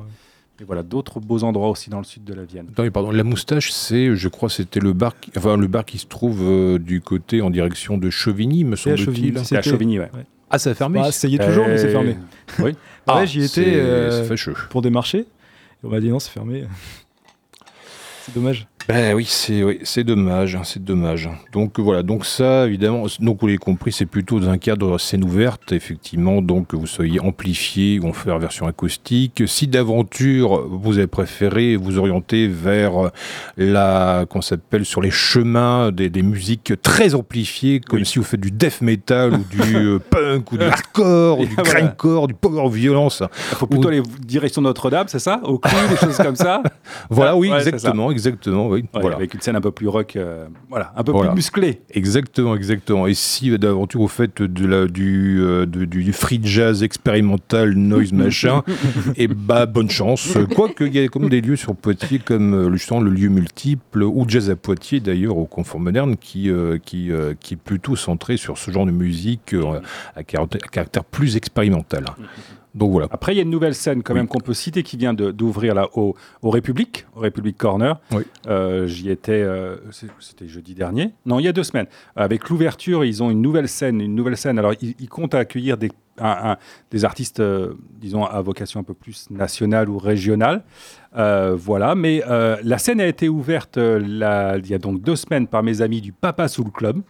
Et 0.59 0.63
voilà, 0.63 0.81
d'autres 0.81 1.19
beaux 1.19 1.43
endroits 1.43 1.69
aussi 1.69 1.91
dans 1.91 1.99
le 1.99 2.03
sud 2.03 2.23
de 2.23 2.33
la 2.33 2.43
Vienne. 2.43 2.65
Attendez, 2.71 2.89
pardon, 2.89 3.11
la 3.11 3.23
moustache, 3.23 3.71
c'est, 3.71 4.15
je 4.15 4.27
crois, 4.27 4.49
c'était 4.49 4.79
le 4.79 4.91
bar, 4.91 5.19
qui, 5.19 5.31
enfin 5.37 5.55
le 5.55 5.67
bar 5.67 5.85
qui 5.85 5.99
se 5.99 6.07
trouve 6.07 6.39
euh, 6.41 6.79
du 6.79 6.99
côté 6.99 7.43
en 7.43 7.51
direction 7.51 7.99
de 7.99 8.09
Chevigny, 8.09 8.63
me 8.63 8.75
Chevigny, 8.75 9.05
semble-t-il. 9.05 9.33
C'est 9.45 9.55
à 9.55 9.61
C'était- 9.61 9.69
Chauvigny, 9.69 9.99
ouais. 9.99 10.09
Ah, 10.49 10.57
ça 10.57 10.71
a 10.71 10.73
fermé. 10.73 10.99
Bah, 10.99 11.11
ça 11.11 11.27
y 11.27 11.35
est 11.35 11.45
toujours, 11.45 11.67
mais 11.67 11.77
c'est 11.77 11.87
Euh, 11.87 11.91
fermé. 11.91 12.15
Oui. 12.59 12.71
Ah, 13.07 13.17
ouais, 13.19 13.27
j'y 13.27 13.43
étais 13.43 13.73
euh, 13.75 14.27
pour 14.69 14.81
des 14.81 14.89
marchés. 14.89 15.19
Et 15.19 15.25
on 15.83 15.89
m'a 15.89 15.99
dit 15.99 16.09
non, 16.09 16.19
c'est 16.19 16.31
fermé. 16.31 16.65
c'est 18.23 18.35
dommage. 18.35 18.67
Ben 18.87 19.13
oui, 19.15 19.25
c'est 19.27 19.63
oui, 19.65 19.79
c'est 19.83 20.05
dommage, 20.05 20.55
hein, 20.55 20.61
c'est 20.63 20.81
dommage. 20.81 21.29
Donc 21.51 21.77
voilà, 21.77 22.03
donc 22.03 22.25
ça 22.25 22.65
évidemment, 22.67 23.03
donc 23.19 23.39
vous 23.41 23.47
l'avez 23.47 23.57
compris, 23.57 23.91
c'est 23.91 24.05
plutôt 24.05 24.39
dans 24.39 24.47
un 24.49 24.57
cadre 24.57 24.97
scène 24.97 25.25
ouverte, 25.25 25.73
effectivement, 25.73 26.41
donc 26.41 26.67
que 26.67 26.77
vous 26.77 26.87
soyez 26.87 27.19
amplifié 27.19 27.99
ou 27.99 28.07
en 28.07 28.13
faire 28.13 28.39
version 28.39 28.65
acoustique. 28.65 29.43
Si 29.45 29.67
d'aventure 29.67 30.65
vous 30.69 30.99
avez 30.99 31.07
préféré 31.07 31.75
vous 31.75 31.97
orienter 31.97 32.47
vers 32.47 33.07
euh, 33.07 33.09
la 33.57 34.25
qu'on 34.29 34.41
s'appelle 34.41 34.85
sur 34.85 35.01
les 35.01 35.11
chemins 35.11 35.91
des, 35.91 36.09
des 36.09 36.23
musiques 36.23 36.71
très 36.81 37.13
amplifiées, 37.13 37.81
comme 37.81 37.99
Oui. 37.99 38.05
si 38.05 38.19
vous 38.19 38.25
faites 38.25 38.39
du 38.39 38.51
death 38.51 38.79
metal 38.79 39.33
ou 39.33 39.43
du 39.51 39.75
euh, 39.75 39.99
punk 40.09 40.49
ou 40.53 40.57
du 40.57 40.63
hardcore 40.63 41.41
ou 41.41 41.45
du 41.45 41.53
Voilà. 41.55 41.71
grindcore, 41.71 42.27
du 42.29 42.33
power 42.35 42.69
violence. 42.69 43.21
Il 43.51 43.55
faut 43.57 43.67
plutôt 43.67 43.87
Ou- 43.89 43.91
aller 43.91 44.01
direction 44.25 44.61
Notre-Dame, 44.61 45.07
c'est 45.09 45.19
ça? 45.19 45.41
Au 45.43 45.57
cul, 45.59 45.75
des 45.89 45.97
choses 45.97 46.15
comme 46.15 46.37
ça? 46.37 46.63
Voilà, 47.09 47.31
Ah, 47.31 47.35
oui, 47.35 47.49
ouais, 47.49 47.57
exactement, 47.57 48.11
exactement. 48.11 48.67
oui. 48.69 48.76
Ouais, 48.93 49.01
voilà. 49.01 49.15
Avec 49.17 49.33
une 49.33 49.41
scène 49.41 49.55
un 49.55 49.61
peu 49.61 49.71
plus 49.71 49.87
rock, 49.87 50.15
euh, 50.15 50.47
voilà, 50.69 50.93
un 50.95 51.03
peu 51.03 51.11
Voilà. 51.11 51.29
plus 51.31 51.35
musclée. 51.37 51.81
Exactement, 51.91 52.55
exactement. 52.55 53.07
Et 53.07 53.13
si 53.13 53.57
d'aventure 53.57 54.01
vous 54.01 54.07
faites 54.07 54.41
de 54.41 54.65
la, 54.67 54.85
du, 54.87 55.39
euh, 55.41 55.65
de- 55.65 55.85
du 55.85 56.13
free 56.13 56.39
jazz 56.43 56.83
expérimental, 56.83 57.73
noise 57.73 58.11
machin, 58.13 58.63
et 59.15 59.27
bah 59.27 59.65
bonne 59.65 59.89
chance. 59.89 60.37
Quoique 60.55 60.83
il 60.83 60.95
y 60.95 60.99
a 61.03 61.07
comme 61.07 61.29
des 61.29 61.41
lieux 61.41 61.55
sur 61.55 61.75
Poitiers 61.75 62.19
comme 62.19 62.53
euh, 62.53 62.71
justement 62.73 63.01
le 63.01 63.09
lieu 63.11 63.29
multiple 63.29 64.03
ou 64.03 64.25
jazz 64.27 64.49
à 64.49 64.55
Poitiers 64.55 64.99
d'ailleurs 64.99 65.37
au 65.37 65.45
Confort 65.45 65.79
Moderne 65.79 66.15
qui, 66.17 66.49
euh, 66.49 66.77
qui, 66.83 67.11
qui 67.39 67.53
est 67.53 67.57
plutôt 67.57 67.95
centré 67.95 68.37
sur 68.37 68.57
ce 68.57 68.71
genre 68.71 68.85
de 68.85 68.91
musique 68.91 69.55
à, 70.15 70.23
caractère, 70.23 70.61
à 70.63 70.67
caractère 70.69 71.03
plus 71.03 71.35
expérimental. 71.37 72.05
Donc 72.75 72.91
voilà. 72.91 73.07
Après, 73.11 73.33
il 73.33 73.37
y 73.37 73.39
a 73.39 73.43
une 73.43 73.49
nouvelle 73.49 73.73
scène 73.73 74.03
quand 74.03 74.13
Oui. 74.13 74.19
même 74.19 74.27
qu'on 74.27 74.39
peut 74.39 74.53
citer 74.53 74.83
qui 74.83 74.97
vient 74.97 75.13
d'ouvrir 75.13 75.73
là 75.73 75.87
au, 75.95 76.15
au 76.43 76.49
République, 76.51 77.07
au 77.15 77.21
République 77.21 77.57
Corner. 77.57 77.99
Oui. 78.11 78.23
Euh, 78.47 78.85
J'y 78.85 79.09
étais, 79.09 79.31
euh, 79.41 79.77
c'était 80.19 80.47
jeudi 80.47 80.75
dernier. 80.75 81.11
Non, 81.25 81.39
il 81.39 81.45
y 81.45 81.47
a 81.47 81.53
deux 81.53 81.63
semaines. 81.63 81.87
Avec 82.15 82.49
l'ouverture, 82.49 83.03
ils 83.03 83.23
ont 83.23 83.31
une 83.31 83.41
nouvelle 83.41 83.67
scène, 83.67 83.99
une 84.01 84.13
nouvelle 84.13 84.37
scène. 84.37 84.59
Alors, 84.59 84.73
ils, 84.81 84.93
ils 84.99 85.09
comptent 85.09 85.33
accueillir 85.33 85.77
des, 85.77 85.89
un- 86.19 86.51
un- 86.51 86.57
des 86.91 87.03
artistes, 87.03 87.39
euh, 87.39 87.73
disons, 87.99 88.25
à 88.25 88.41
vocation 88.41 88.79
un 88.79 88.83
peu 88.83 88.93
plus 88.93 89.27
nationale 89.31 89.89
ou 89.89 89.97
régionale. 89.97 90.63
Voilà, 91.15 91.95
mais 91.95 92.21
la 92.63 92.77
scène 92.77 93.01
a 93.01 93.07
été 93.07 93.27
ouverte 93.27 93.77
là, 93.77 94.57
il 94.57 94.67
y 94.69 94.75
a 94.75 94.77
donc 94.77 95.01
deux 95.01 95.15
semaines 95.15 95.47
par 95.47 95.63
mes 95.63 95.81
amis 95.81 95.99
du 95.99 96.11
Papa 96.11 96.47
Soul 96.47 96.69
Club 96.71 97.01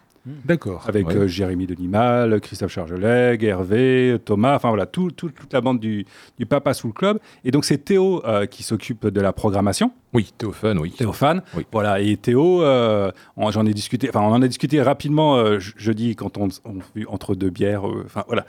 D'accord. 0.45 0.83
avec 0.87 1.07
Ouais. 1.07 1.15
euh, 1.15 1.27
Jérémy 1.27 1.67
Denimal, 1.67 2.39
Christophe 2.41 2.71
Chargeleg, 2.71 3.43
Hervé, 3.43 4.17
Thomas, 4.25 4.55
enfin 4.55 4.69
voilà, 4.69 4.85
tout- 4.85 5.11
tout- 5.11 5.29
toute 5.29 5.51
la 5.53 5.61
bande 5.61 5.79
du, 5.79 6.05
du 6.37 6.45
Papa 6.45 6.73
Soul 6.73 6.93
Club. 6.93 7.19
Et 7.43 7.51
donc 7.51 7.65
c'est 7.65 7.77
Théo 7.77 8.21
euh, 8.25 8.45
qui 8.45 8.63
s'occupe 8.63 9.07
de 9.07 9.21
la 9.21 9.33
programmation, 9.33 9.91
Oui, 10.13 10.31
Théophane, 10.37 10.79
oui. 10.79 10.91
Théophane. 10.91 11.41
Oui. 11.55 11.65
Voilà, 11.71 11.99
et 12.01 12.17
Théo, 12.17 12.61
euh, 12.63 13.11
on- 13.35 13.51
j'en 13.51 13.65
ai 13.65 13.73
discuté, 13.73 14.09
enfin 14.09 14.21
on 14.21 14.33
en 14.33 14.41
a 14.41 14.47
discuté 14.47 14.81
rapidement 14.81 15.35
euh, 15.37 15.59
je- 15.59 15.73
jeudi 15.77 16.15
quand 16.15 16.37
on, 16.37 16.49
on 16.65 16.79
entre 17.07 17.35
deux 17.35 17.49
bières, 17.49 17.83
enfin 18.05 18.23
voilà. 18.27 18.45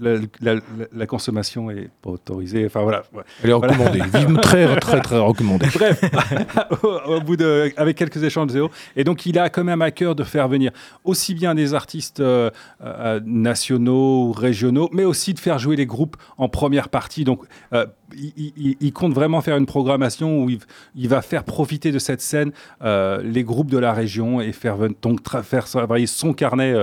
La, 0.00 0.14
la- 0.40 0.54
la- 0.54 0.60
la 0.92 1.06
consommation 1.06 1.70
est 1.70 1.90
pas 2.02 2.10
autorisée. 2.10 2.64
Enfin 2.66 2.82
voilà. 2.82 3.02
Elle 3.44 3.50
est 3.50 3.52
recommandée. 3.52 4.00
Très, 4.40 4.76
très, 4.80 5.00
très 5.00 5.18
recommandée. 5.18 5.66
Bref, 5.74 6.00
au, 6.82 6.88
au 7.16 7.20
bout 7.20 7.36
de, 7.36 7.70
avec 7.76 7.96
quelques 7.96 8.22
échanges 8.22 8.46
de 8.48 8.52
Zéo. 8.52 8.70
Et 8.96 9.04
donc, 9.04 9.26
il 9.26 9.38
a 9.38 9.50
quand 9.50 9.64
même 9.64 9.82
à 9.82 9.90
cœur 9.90 10.14
de 10.14 10.24
faire 10.24 10.48
venir 10.48 10.72
aussi 11.04 11.34
bien 11.34 11.54
des 11.54 11.74
artistes 11.74 12.20
euh, 12.20 12.50
euh, 12.82 13.20
nationaux 13.24 14.28
ou 14.28 14.32
régionaux, 14.32 14.88
mais 14.92 15.04
aussi 15.04 15.34
de 15.34 15.38
faire 15.38 15.58
jouer 15.58 15.76
les 15.76 15.86
groupes 15.86 16.16
en 16.38 16.48
première 16.48 16.88
partie. 16.88 17.24
Donc, 17.24 17.42
euh, 17.74 17.86
il, 18.16 18.52
il- 18.56 18.76
il 18.80 18.92
compte 18.92 19.12
vraiment 19.12 19.40
faire 19.40 19.56
une 19.56 19.66
programmation 19.66 20.42
où 20.42 20.50
il, 20.50 20.58
il 20.96 21.08
va 21.08 21.20
faire 21.22 21.44
profiter 21.44 21.92
de 21.92 21.98
cette 21.98 22.20
scène 22.20 22.52
les 22.82 23.44
groupes 23.44 23.70
de 23.70 23.78
la 23.78 23.92
région 23.92 24.40
et 24.40 24.52
faire, 24.52 24.76
donc 25.02 25.20
faire 25.42 25.64
travailler 25.66 26.06
son 26.06 26.32
carnet 26.32 26.74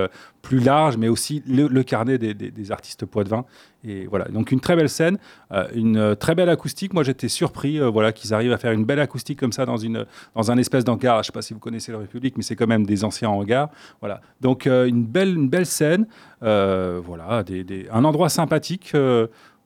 plus 0.47 0.59
large, 0.59 0.95
mais 0.95 1.09
aussi 1.09 1.43
le, 1.45 1.83
carnet 1.83 2.17
des, 2.17 2.33
des- 2.33 2.51
des 2.51 2.71
artistes 2.71 3.05
poitevins. 3.05 3.43
Et 3.83 4.07
voilà, 4.07 4.25
donc 4.29 4.51
une 4.51 4.61
très 4.61 4.75
belle 4.77 4.87
scène, 4.87 5.17
euh, 5.51 5.67
une 5.75 5.97
euh, 5.97 6.15
très 6.15 6.35
belle 6.35 6.47
acoustique. 6.49 6.93
Moi, 6.93 7.03
j'étais 7.03 7.27
surpris 7.27 7.79
euh, 7.79 7.89
voilà, 7.89 8.13
qu'ils 8.13 8.33
arrivent 8.33 8.53
à 8.53 8.57
faire 8.57 8.71
une 8.71 8.85
belle 8.85 9.01
acoustique 9.01 9.39
comme 9.39 9.51
ça 9.51 9.65
dans, 9.65 9.75
une, 9.75 10.05
dans 10.35 10.49
un 10.49 10.57
espèce 10.57 10.85
d'hangar. 10.85 11.15
Je 11.15 11.19
ne 11.19 11.23
sais 11.25 11.31
pas 11.33 11.41
si 11.41 11.53
vous 11.53 11.59
connaissez 11.59 11.91
le 11.91 11.97
République, 11.97 12.37
mais 12.37 12.43
c'est 12.43 12.55
quand 12.55 12.67
même 12.67 12.85
des 12.85 13.03
anciens 13.03 13.29
hangars. 13.29 13.69
Voilà. 13.99 14.21
Donc, 14.39 14.65
une, 14.67 15.03
belle, 15.05 15.35
une 15.35 15.49
belle 15.49 15.65
scène, 15.65 16.07
voilà, 16.41 17.43
un 17.91 18.03
endroit 18.05 18.29
sympathique. 18.29 18.93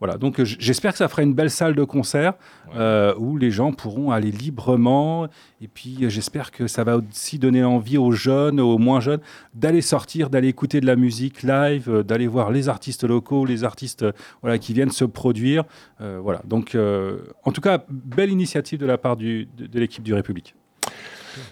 Voilà, 0.02 0.18
donc 0.18 0.40
euh, 0.40 0.44
j'espère 0.45 0.91
que 0.91 0.98
ça 0.98 1.07
fera 1.07 1.22
une 1.22 1.34
belle 1.36 1.52
salle 1.52 1.76
de 1.76 1.84
concert 1.86 2.34
euh, 2.76 3.14
où 3.18 3.38
les 3.38 3.52
gens 3.52 3.72
pourront 3.72 4.10
aller 4.11 4.32
librement. 4.32 5.28
Et 5.61 5.68
puis 5.68 5.95
euh, 6.02 6.10
j'espère 6.10 6.49
que 6.52 6.65
ça 6.68 6.84
va 6.84 6.98
aussi 6.98 7.38
donner 7.38 7.64
envie 7.64 7.98
aux 7.99 8.11
jeunes, 8.11 8.60
aux 8.60 8.80
moins 8.80 8.99
jeunes, 8.99 9.22
d'aller 9.53 9.82
sortir, 9.82 10.32
d'aller 10.32 10.48
écouter 10.48 10.82
de 10.82 10.88
la 10.88 10.95
musique 10.95 11.44
live, 11.44 11.88
euh, 11.88 12.03
d'aller 12.03 12.28
voir 12.28 12.49
les 12.52 12.68
artistes 12.68 13.03
locaux, 13.03 13.45
les 13.45 13.64
artistes 13.64 14.03
voilà, 14.41 14.57
qui 14.57 14.73
viennent 14.73 14.90
se 14.90 15.06
produire. 15.06 15.64
Voilà, 15.99 16.41
donc 16.45 16.76
en 17.45 17.52
tout 17.52 17.61
cas, 17.61 17.86
belle 17.90 18.32
initiative 18.32 18.80
de 18.80 18.88
la 18.88 18.98
part 18.98 19.15
du- 19.15 19.48
de, 19.56 19.68
de 19.68 19.80
l'équipe 19.80 20.03
du 20.03 20.15
République. 20.15 20.56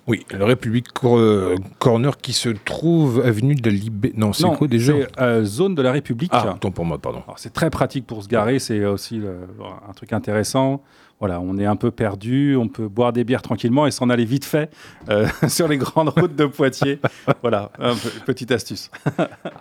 Oui, 0.07 0.25
le 0.31 0.43
République 0.43 0.91
Cor- 0.93 1.17
euh, 1.17 1.55
Corner 1.79 2.17
qui 2.17 2.33
se 2.33 2.49
trouve 2.49 3.21
avenue 3.25 3.55
de 3.55 3.69
la 3.69 3.75
Libé... 3.75 4.13
Non, 4.15 4.33
c'est 4.33 4.47
quoi 4.57 4.67
déjà 4.67 4.93
euh, 5.19 5.43
zone 5.43 5.75
de 5.75 5.81
la 5.81 5.91
République. 5.91 6.31
Ah, 6.33 6.55
pour 6.59 6.85
moi, 6.85 6.97
pardon. 6.97 7.23
C'est 7.37 7.53
très 7.53 7.69
pratique 7.69 8.05
pour 8.07 8.23
se 8.23 8.27
garer, 8.27 8.59
c'est 8.59 8.85
aussi 8.85 9.21
euh, 9.23 9.45
un 9.87 9.93
truc 9.93 10.13
intéressant. 10.13 10.81
Voilà, 11.19 11.41
on 11.41 11.57
est 11.57 11.65
un 11.65 11.75
peu 11.75 11.91
perdu, 11.91 12.55
on 12.55 12.69
peut 12.69 12.87
boire 12.87 13.11
des 13.11 13.25
bières 13.25 13.41
tranquillement 13.41 13.85
et 13.85 13.91
s'en 13.91 14.09
aller 14.09 14.23
vite 14.23 14.45
fait 14.45 14.69
euh, 15.09 15.27
sur 15.49 15.67
les 15.67 15.75
grandes 15.77 16.09
routes 16.09 16.35
de 16.35 16.45
Poitiers. 16.45 16.99
voilà, 17.41 17.71
un 17.77 17.93
peu- 17.95 18.09
petite 18.25 18.51
astuce. 18.51 18.89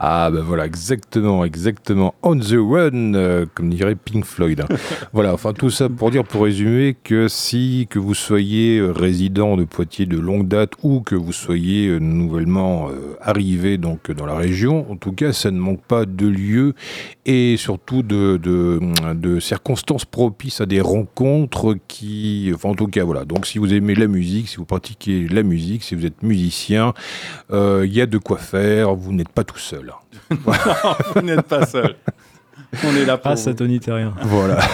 Ah 0.01 0.31
ben 0.33 0.43
voilà, 0.43 0.65
exactement, 0.67 1.45
exactement. 1.45 2.15
On 2.23 2.37
the 2.39 2.55
run, 2.57 3.15
euh, 3.15 3.47
comme 3.55 3.69
dirait 3.71 3.97
Pink 3.97 4.25
Floyd. 4.25 4.61
hein. 4.61 4.77
voilà, 5.13 5.35
enfin 5.35 5.53
tout 5.53 5.71
ça 5.71 5.89
pour 5.89 6.13
dire, 6.13 6.23
pour 6.23 6.45
résumer, 6.45 6.97
que 7.03 7.27
si 7.27 7.89
que 7.91 7.99
vous 7.99 8.15
soyez 8.15 8.79
euh, 8.79 8.93
résident 8.93 9.57
de 9.57 9.65
Poitiers 9.65 10.07
de 10.07 10.17
longue 10.19 10.47
date 10.47 10.73
ou 10.85 11.01
que 11.01 11.17
vous 11.17 11.33
soyez 11.33 11.99
nouvellement 11.99 12.89
euh, 12.91 13.17
arrivé 13.21 13.77
donc 13.79 14.13
dans 14.13 14.27
la 14.27 14.37
région, 14.37 14.89
en 14.91 14.97
tout 14.97 15.13
cas, 15.13 15.33
ça 15.33 15.51
ne 15.51 15.59
manque 15.59 15.83
pas 15.83 16.05
de 16.05 16.27
lieux 16.29 16.75
et 17.29 17.59
surtout 17.59 18.03
de, 18.03 18.39
de, 18.39 19.39
circonstances 19.39 20.07
propices 20.07 20.63
à 20.63 20.67
des 20.67 20.81
rencontres 20.81 21.77
qui, 21.87 22.51
enfin 22.55 22.71
en 22.71 22.75
tout 22.75 22.87
cas 22.87 23.05
voilà. 23.05 23.27
Donc 23.27 23.45
si 23.45 23.59
vous 23.59 23.75
aimez 23.75 23.95
la 23.95 24.07
musique, 24.07 24.49
si 24.49 24.57
vous 24.57 24.65
pratiquez 24.65 25.29
la 25.29 25.43
musique, 25.43 25.85
si 25.85 25.95
vous 25.95 26.07
êtes 26.07 26.23
musicien, 26.23 26.95
euh, 27.53 27.85
il 27.85 27.93
y 27.93 28.01
a 28.01 28.07
de 28.07 28.17
quoi 28.17 28.39
faire. 28.39 28.95
Vous 28.95 29.13
n'êtes 29.13 29.29
pas 29.29 29.45
tout 29.45 29.59
seul. 29.59 29.93
Vous 31.15 31.21
n'êtes 31.21 31.43
pas 31.43 31.67
seul. 31.67 31.97
On 32.85 32.95
est 32.97 33.05
là 33.05 33.17
pour 33.17 33.31
Grâce 33.31 33.47
à 33.47 33.51
vous. 33.51 33.57
Tony 33.57 33.81
Terrien. 33.81 34.13
Voilà. 34.23 34.59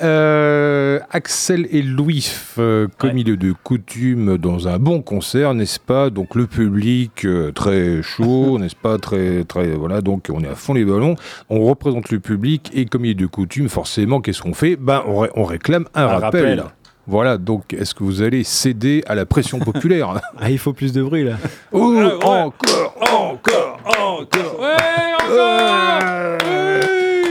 Euh, 0.00 1.00
Axel 1.10 1.66
et 1.72 1.82
Louis, 1.82 2.30
euh, 2.58 2.86
comme 2.98 3.10
Ouais. 3.14 3.20
il 3.22 3.30
est 3.30 3.36
de 3.36 3.52
coutume 3.64 4.38
dans 4.38 4.68
un 4.68 4.78
bon 4.78 5.02
concert, 5.02 5.54
n'est-ce 5.54 5.80
pas? 5.80 6.10
Donc 6.10 6.36
le 6.36 6.46
public 6.46 7.24
euh, 7.24 7.50
très 7.50 8.00
chaud, 8.02 8.58
n'est-ce 8.60 8.76
pas? 8.76 8.98
Très, 8.98 9.42
très, 9.44 9.70
voilà. 9.70 10.00
Donc 10.00 10.28
on 10.32 10.40
est 10.42 10.48
à 10.48 10.54
fond 10.54 10.74
les 10.74 10.84
ballons. 10.84 11.16
On 11.50 11.64
représente 11.64 12.10
le 12.10 12.20
public 12.20 12.70
et 12.74 12.84
comme 12.84 13.04
il 13.06 13.10
est 13.12 13.14
de 13.14 13.26
coutume, 13.26 13.68
forcément, 13.68 14.20
qu'est-ce 14.20 14.42
qu'on 14.42 14.54
fait? 14.54 14.76
Ben 14.76 15.02
on, 15.06 15.18
ré- 15.18 15.30
on 15.34 15.42
réclame 15.44 15.86
un, 15.94 16.04
Un 16.04 16.06
rappel. 16.18 16.60
rappel. 16.60 16.64
Voilà. 17.08 17.38
Donc 17.38 17.72
est-ce 17.72 17.94
que 17.94 18.04
vous 18.04 18.22
allez 18.22 18.44
céder 18.44 19.02
à 19.06 19.14
la 19.14 19.26
pression 19.26 19.58
populaire 19.58 20.20
Ah, 20.38 20.50
il 20.50 20.58
faut 20.58 20.72
plus 20.72 20.92
de 20.92 21.02
bruit 21.02 21.24
là. 21.24 21.36
Oh, 21.72 21.94
ouais. 21.94 22.04
encore, 22.04 22.94
Encore, 23.00 23.78
encore. 23.86 24.60
Ouais, 24.60 24.76
encore. 25.14 25.40
Ouais. 25.40 26.38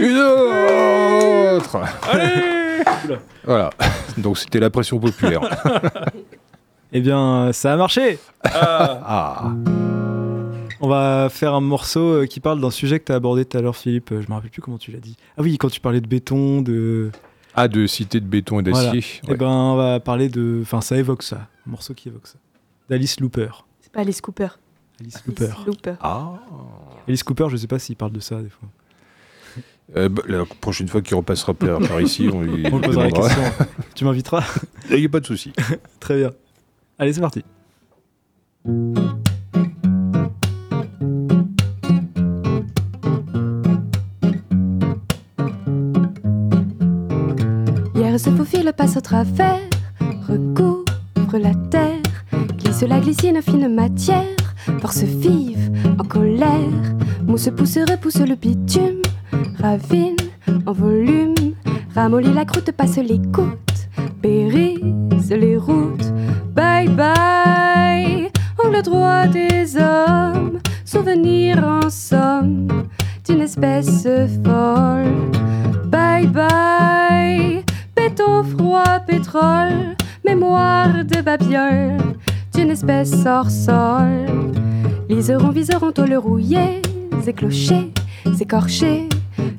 Une 0.01 0.17
autre 0.17 1.79
Allez 2.11 3.15
Voilà, 3.45 3.69
donc 4.17 4.37
c'était 4.37 4.59
la 4.59 4.69
pression 4.69 4.99
populaire. 4.99 5.41
Eh 6.93 7.01
bien, 7.01 7.51
ça 7.51 7.73
a 7.73 7.75
marché 7.75 8.17
ah, 8.45 9.51
On 10.79 10.87
va 10.87 11.27
faire 11.29 11.53
un 11.53 11.59
morceau 11.59 12.21
euh, 12.21 12.25
qui 12.25 12.39
parle 12.39 12.61
d'un 12.61 12.71
sujet 12.71 12.97
que 12.99 13.03
tu 13.03 13.11
as 13.11 13.15
abordé 13.15 13.43
tout 13.43 13.57
à 13.57 13.61
l'heure, 13.61 13.75
Philippe. 13.75 14.09
Je 14.11 14.27
me 14.29 14.33
rappelle 14.33 14.49
plus 14.51 14.61
comment 14.61 14.77
tu 14.77 14.91
l'as 14.91 14.99
dit. 14.99 15.17
Ah 15.37 15.41
oui, 15.41 15.57
quand 15.57 15.69
tu 15.69 15.81
parlais 15.81 15.99
de 15.99 16.07
béton, 16.07 16.61
de. 16.61 17.11
Ah, 17.57 17.67
de 17.67 17.87
cité 17.87 18.19
de 18.19 18.25
béton 18.27 18.59
et 18.59 18.69
Voilà. 18.69 18.91
d'acier. 18.93 19.21
Eh 19.27 19.35
ben, 19.35 19.47
on 19.47 19.75
va 19.75 19.99
parler 19.99 20.29
de. 20.29 20.59
Enfin, 20.61 20.79
ça 20.79 20.95
évoque 20.95 21.23
ça. 21.23 21.47
Un 21.67 21.71
morceau 21.71 21.93
qui 21.95 22.07
évoque 22.07 22.27
ça. 22.27 22.37
D'Alice 22.89 23.19
Looper. 23.19 23.49
C'est 23.81 23.91
pas 23.91 24.01
Alice 24.01 24.21
Cooper. 24.21 24.47
Alice 24.99 25.15
Alice 25.15 25.25
Looper. 25.25 25.53
Looper. 25.65 25.95
Ah. 26.01 26.33
Alice 27.07 27.23
Cooper, 27.23 27.47
je 27.49 27.57
sais 27.57 27.67
pas 27.67 27.79
s'il 27.79 27.95
parle 27.95 28.11
de 28.11 28.19
ça 28.19 28.41
des 28.41 28.49
fois. 28.49 28.69
Euh, 29.95 30.07
bah, 30.09 30.21
la 30.27 30.45
prochaine 30.45 30.87
fois 30.87 31.01
qu'il 31.01 31.15
repassera 31.15 31.53
par, 31.53 31.79
par 31.87 31.99
ici, 32.01 32.29
on 32.31 32.41
lui 32.41 32.65
On 32.71 32.79
posera 32.79 33.05
la 33.05 33.11
question. 33.11 33.41
tu 33.95 34.05
m'inviteras 34.05 34.43
Il 34.91 34.99
n'y 34.99 35.05
a 35.05 35.09
pas 35.09 35.19
de 35.19 35.25
souci. 35.25 35.51
Très 35.99 36.17
bien. 36.17 36.31
Allez, 36.99 37.13
c'est 37.13 37.21
parti. 37.21 37.43
Se 48.17 48.29
faufile, 48.31 48.71
passe 48.75 48.97
au 48.97 49.01
travers, 49.01 49.59
recouvre 50.27 51.37
la 51.39 51.53
terre, 51.69 52.01
glisse 52.57 52.81
la 52.81 52.99
glycine, 52.99 53.41
fine 53.41 53.67
matière, 53.67 54.23
force 54.79 55.03
vive, 55.03 55.71
en 55.99 56.03
colère, 56.03 56.95
mousse 57.25 57.49
pousse, 57.55 57.77
repousse 57.77 58.19
le 58.19 58.35
bitume, 58.35 59.01
ravine, 59.61 60.15
en 60.65 60.71
volume, 60.71 61.35
ramollit 61.93 62.33
la 62.33 62.45
croûte, 62.45 62.71
passe 62.71 62.97
les 62.97 63.21
côtes, 63.31 63.87
périsse 64.21 65.29
les 65.29 65.57
routes, 65.57 66.11
bye 66.55 66.87
bye, 66.87 68.31
angle 68.63 68.81
droit 68.81 69.27
des 69.27 69.77
hommes, 69.77 70.59
souvenir 70.85 71.63
en 71.63 71.89
somme 71.89 72.67
d'une 73.27 73.41
espèce 73.41 74.07
folle. 74.43 75.13
Bye 75.87 76.27
bye, 76.27 77.63
béton 78.07 78.43
froid, 78.43 78.99
pétrole, 79.05 79.95
mémoire 80.25 81.03
de 81.03 81.21
babiole, 81.21 81.97
d'une 82.53 82.71
espèce 82.71 83.25
hors 83.25 83.49
sol. 83.49 84.53
Liseront, 85.09 85.49
viseront, 85.49 85.91
tôle 85.91 86.15
rouillés, 86.15 86.81
éclochés, 87.25 87.91
écorchés, 88.39 89.09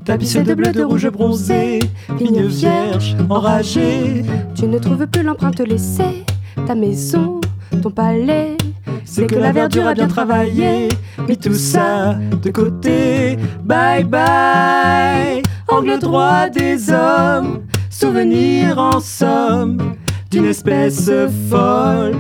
Tapissé 0.05 0.43
de 0.43 0.55
bleu, 0.55 0.73
de 0.73 0.83
rouge 0.83 1.09
bronzé, 1.11 1.81
vigne 2.17 2.47
vierge, 2.47 3.15
enragée. 3.29 4.25
Tu 4.55 4.67
ne 4.67 4.79
trouves 4.79 5.07
plus 5.07 5.23
l'empreinte 5.23 5.61
laissée, 5.61 6.25
ta 6.67 6.75
maison, 6.75 7.41
ton 7.83 7.91
palais. 7.91 8.57
C'est 9.05 9.27
que 9.27 9.37
la 9.37 9.53
verdure 9.53 9.87
a 9.87 9.95
bien 9.95 10.09
travaillé, 10.09 10.89
mis 11.29 11.37
tout 11.37 11.55
ça 11.55 12.15
de 12.15 12.51
côté. 12.51 13.37
Bye 13.63 14.05
bye, 14.05 15.43
angle 15.69 15.99
droit 15.99 16.49
des 16.49 16.91
hommes, 16.91 17.61
souvenir 17.91 18.79
en 18.79 19.01
somme 19.01 19.95
d'une 20.31 20.47
espèce 20.47 21.11
folle. 21.49 22.17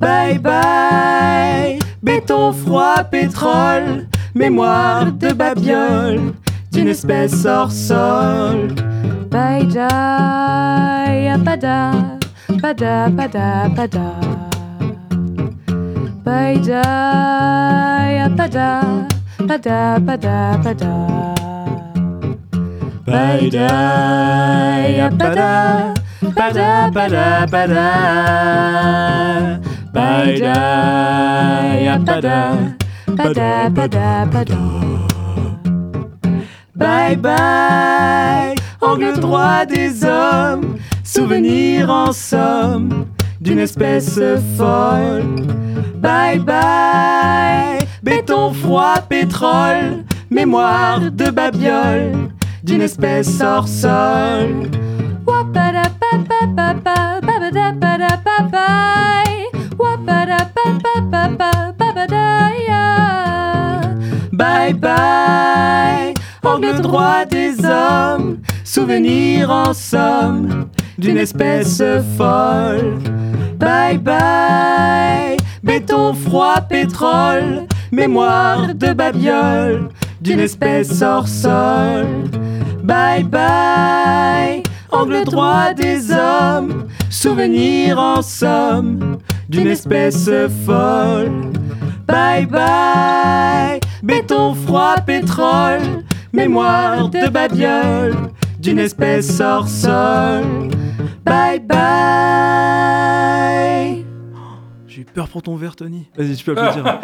Bye 0.00 0.38
bye, 0.38 1.78
béton 2.02 2.52
froid, 2.52 3.04
pétrole, 3.10 4.06
mémoire 4.34 5.12
de 5.12 5.32
babiole 5.32 6.34
d'une 6.72 6.88
espèce 6.88 7.46
hors 7.46 7.70
sol. 7.70 8.74
Bye 9.30 9.66
die, 9.66 9.76
pada, 11.44 11.92
pada, 12.60 13.10
pada, 13.16 13.68
pada. 13.74 14.14
Bye 16.24 16.60
die, 16.60 16.72
pada, 18.36 18.80
pada, 19.46 20.00
pada, 20.06 20.58
pada. 20.62 21.43
Pada, 26.34 26.88
pada, 26.90 27.46
pada. 27.50 27.90
Bye 29.92 30.40
die, 30.40 30.44
pada, 32.06 32.56
Pada, 33.14 33.70
pada, 33.70 34.26
pada. 34.32 34.58
Bye 36.74 37.16
bye, 37.16 38.54
angle 38.80 39.20
droit 39.20 39.66
des 39.66 40.02
hommes, 40.02 40.78
souvenir 41.04 41.90
en 41.90 42.12
somme 42.12 43.06
d'une 43.40 43.58
espèce 43.58 44.18
folle. 44.56 45.44
Bye 45.96 46.38
bye, 46.38 47.86
béton 48.02 48.52
froid, 48.54 49.02
pétrole, 49.08 50.04
mémoire 50.30 51.10
de 51.12 51.30
babiole 51.30 52.33
d'une 52.64 52.80
espèce 52.80 53.40
hors 53.42 53.68
sol. 53.68 54.70
Bye 64.32 64.72
bye, 64.72 66.14
angle 66.42 66.80
droit 66.80 67.24
des 67.26 67.64
hommes, 67.64 68.38
souvenir 68.64 69.50
en 69.50 69.74
somme 69.74 70.68
d'une 70.98 71.18
espèce 71.18 71.82
folle. 72.16 72.98
Bye 73.58 73.98
bye, 73.98 75.36
béton 75.62 76.14
froid, 76.14 76.62
pétrole, 76.68 77.66
mémoire 77.92 78.74
de 78.74 78.94
babiole 78.94 79.90
d'une 80.22 80.40
espèce 80.40 81.02
hors 81.02 81.28
sol. 81.28 82.06
Bye 82.84 83.24
bye, 83.24 84.62
angle 84.90 85.24
droit 85.24 85.72
des 85.72 86.12
hommes, 86.12 86.86
souvenir 87.08 87.98
en 87.98 88.20
somme 88.20 89.16
d'une 89.48 89.68
espèce 89.68 90.28
folle. 90.66 91.50
Bye 92.06 92.44
bye, 92.44 93.80
béton 94.02 94.52
froid, 94.54 94.96
pétrole, 95.06 96.04
mémoire 96.34 97.08
de 97.08 97.26
babiole 97.30 98.14
d'une 98.58 98.80
espèce 98.80 99.40
hors 99.40 99.66
sol. 99.66 100.44
Bye 101.24 101.60
bye. 101.60 101.84
J'ai 104.86 105.00
eu 105.00 105.04
peur 105.06 105.28
pour 105.28 105.40
ton 105.40 105.56
verre, 105.56 105.74
Tony. 105.74 106.06
Vas-y, 106.18 106.36
tu 106.36 106.44
peux 106.44 106.52
applaudir. 106.52 106.84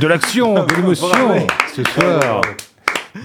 De 0.00 0.06
l'action, 0.06 0.64
de 0.66 0.74
l'émotion 0.74 1.46
ce 1.74 1.82
soir. 1.84 2.42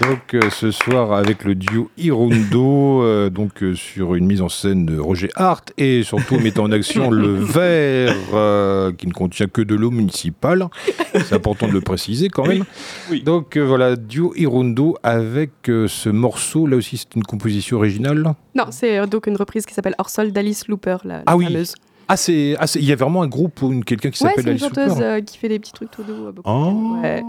Donc 0.00 0.34
euh, 0.34 0.50
ce 0.50 0.70
soir 0.70 1.12
avec 1.12 1.44
le 1.44 1.54
duo 1.54 1.90
Hirundo, 1.98 3.02
euh, 3.02 3.30
donc 3.30 3.62
euh, 3.62 3.74
sur 3.74 4.14
une 4.14 4.26
mise 4.26 4.40
en 4.40 4.48
scène 4.48 4.86
de 4.86 4.98
Roger 4.98 5.28
Hart 5.34 5.72
et 5.78 6.02
surtout 6.02 6.38
mettant 6.38 6.64
en 6.64 6.72
action 6.72 7.10
le 7.10 7.34
verre 7.34 8.14
euh, 8.34 8.92
qui 8.92 9.06
ne 9.06 9.12
contient 9.12 9.46
que 9.46 9.62
de 9.62 9.74
l'eau 9.74 9.90
municipale. 9.90 10.66
C'est 11.14 11.32
important 11.34 11.68
de 11.68 11.72
le 11.72 11.80
préciser 11.80 12.28
quand 12.28 12.46
même. 12.46 12.64
oui. 13.10 13.22
Donc 13.22 13.56
euh, 13.56 13.60
voilà, 13.66 13.96
duo 13.96 14.32
Hirundo 14.36 14.96
avec 15.02 15.68
euh, 15.68 15.86
ce 15.88 16.08
morceau, 16.08 16.66
là 16.66 16.76
aussi 16.76 16.96
c'est 16.96 17.14
une 17.14 17.24
composition 17.24 17.76
originale. 17.76 18.22
Non, 18.54 18.64
c'est 18.70 18.98
euh, 18.98 19.06
donc 19.06 19.26
une 19.26 19.36
reprise 19.36 19.66
qui 19.66 19.74
s'appelle 19.74 19.94
Hors 19.98 20.10
sol 20.10 20.32
d'Alice 20.32 20.68
Looper, 20.68 20.98
la, 21.04 21.16
la 21.18 21.22
Ah 21.26 21.36
oui, 21.36 21.44
fameuse. 21.46 21.74
Ah 22.08 22.16
c'est, 22.16 22.56
ah, 22.58 22.66
c'est- 22.66 22.80
il 22.80 22.84
y 22.84 22.92
a 22.92 22.96
vraiment 22.96 23.22
un 23.22 23.28
groupe 23.28 23.62
ou 23.62 23.72
une- 23.72 23.84
quelqu'un 23.84 24.10
qui 24.10 24.22
Ouais, 24.22 24.30
s'appelle 24.30 24.44
c'est 24.44 24.50
une 24.50 24.56
Alice 24.56 24.62
chanteuse 24.76 25.00
euh, 25.00 25.20
qui 25.20 25.38
fait 25.38 25.48
des 25.48 25.58
petits 25.58 25.72
trucs 25.72 25.90
tout 25.90 26.02
doux. 26.02 26.32
beaucoup. 26.32 26.42
Oh, 26.50 26.98
Ouais. 27.02 27.22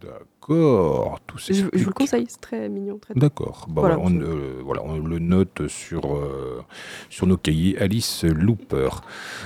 d'accord. 0.00 0.26
Tout 1.26 1.38
Je, 1.48 1.54
je 1.54 1.60
vous 1.84 1.90
le 1.90 1.92
conseille, 1.92 2.26
c'est 2.28 2.40
très 2.40 2.68
mignon. 2.68 2.98
Très 3.00 3.14
D'accord. 3.14 3.66
Bah, 3.68 3.82
Voilà. 3.82 3.96
voilà, 3.96 4.10
on, 4.16 4.20
euh, 4.20 4.60
voilà, 4.64 4.82
on 4.84 4.98
le 4.98 5.18
note 5.20 5.68
sur, 5.68 6.16
euh, 6.16 6.60
sur 7.08 7.26
nos 7.28 7.36
cahiers. 7.36 7.78
Alice 7.80 8.24
Looper. 8.24 8.88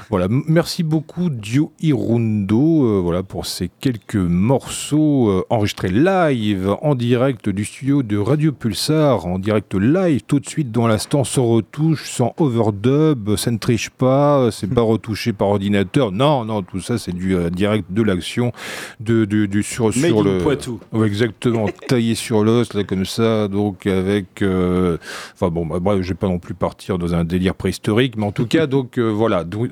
Voilà. 0.09 0.29
Merci 0.31 0.83
beaucoup, 0.83 1.29
Dio 1.29 1.73
Hirundo, 1.81 2.87
euh, 2.87 3.01
voilà, 3.03 3.23
pour 3.23 3.45
ces 3.47 3.71
quelques 3.81 4.17
morceaux 4.17 5.29
euh, 5.29 5.45
enregistrés 5.51 5.91
live, 5.91 6.75
en 6.81 6.95
direct 6.95 7.49
du 7.51 7.65
studio 7.65 8.03
de 8.03 8.17
Radio 8.17 8.53
Pulsar, 8.53 9.27
en 9.27 9.39
direct 9.39 9.75
live, 9.75 10.23
tout 10.27 10.41
de 10.41 10.49
suite 10.49 10.73
dans 10.73 10.87
l'instant, 10.87 11.25
sans 11.25 11.47
retouche, 11.47 12.09
sans 12.11 12.35
overdub, 12.39 13.37
ça 13.37 13.51
ne 13.51 13.59
triche 13.59 13.91
pas, 13.91 14.51
c'est 14.51 14.73
pas 14.73 14.81
retouché 14.95 15.33
par 15.35 15.49
ordinateur. 15.49 16.13
Non, 16.13 16.45
non, 16.47 16.63
tout 16.63 16.81
ça, 16.81 16.97
c'est 16.97 17.13
du 17.13 17.35
euh, 17.37 17.51
direct 17.51 17.93
de 17.93 18.03
l'action, 18.03 18.53
de, 19.01 19.25
de- 19.27 19.45
du 19.47 19.63
sur, 19.63 19.87
Made 19.87 19.95
sur 19.95 20.23
le. 20.25 20.39
Poitou. 20.39 20.81
Ouais, 20.95 21.07
exactement, 21.07 21.67
taillé 21.89 22.15
sur 22.15 22.45
l'os, 22.45 22.73
là, 22.73 22.85
comme 22.85 23.05
ça, 23.05 23.49
donc 23.49 23.87
avec... 23.87 24.43
euh, 24.43 24.97
Enfin 25.35 25.49
bon, 25.49 25.67
bah, 25.67 25.79
bref, 25.81 26.01
je 26.03 26.09
vais 26.09 26.15
pas 26.15 26.29
non 26.29 26.39
plus 26.39 26.55
partir 26.55 26.99
dans 26.99 27.15
un 27.15 27.25
délire 27.25 27.55
préhistorique, 27.55 28.17
mais 28.17 28.25
en 28.25 28.33
tout 28.33 28.47
cas, 28.47 28.67
donc 28.69 28.99
euh, 28.99 29.09
voilà. 29.11 29.45
Donc, 29.45 29.71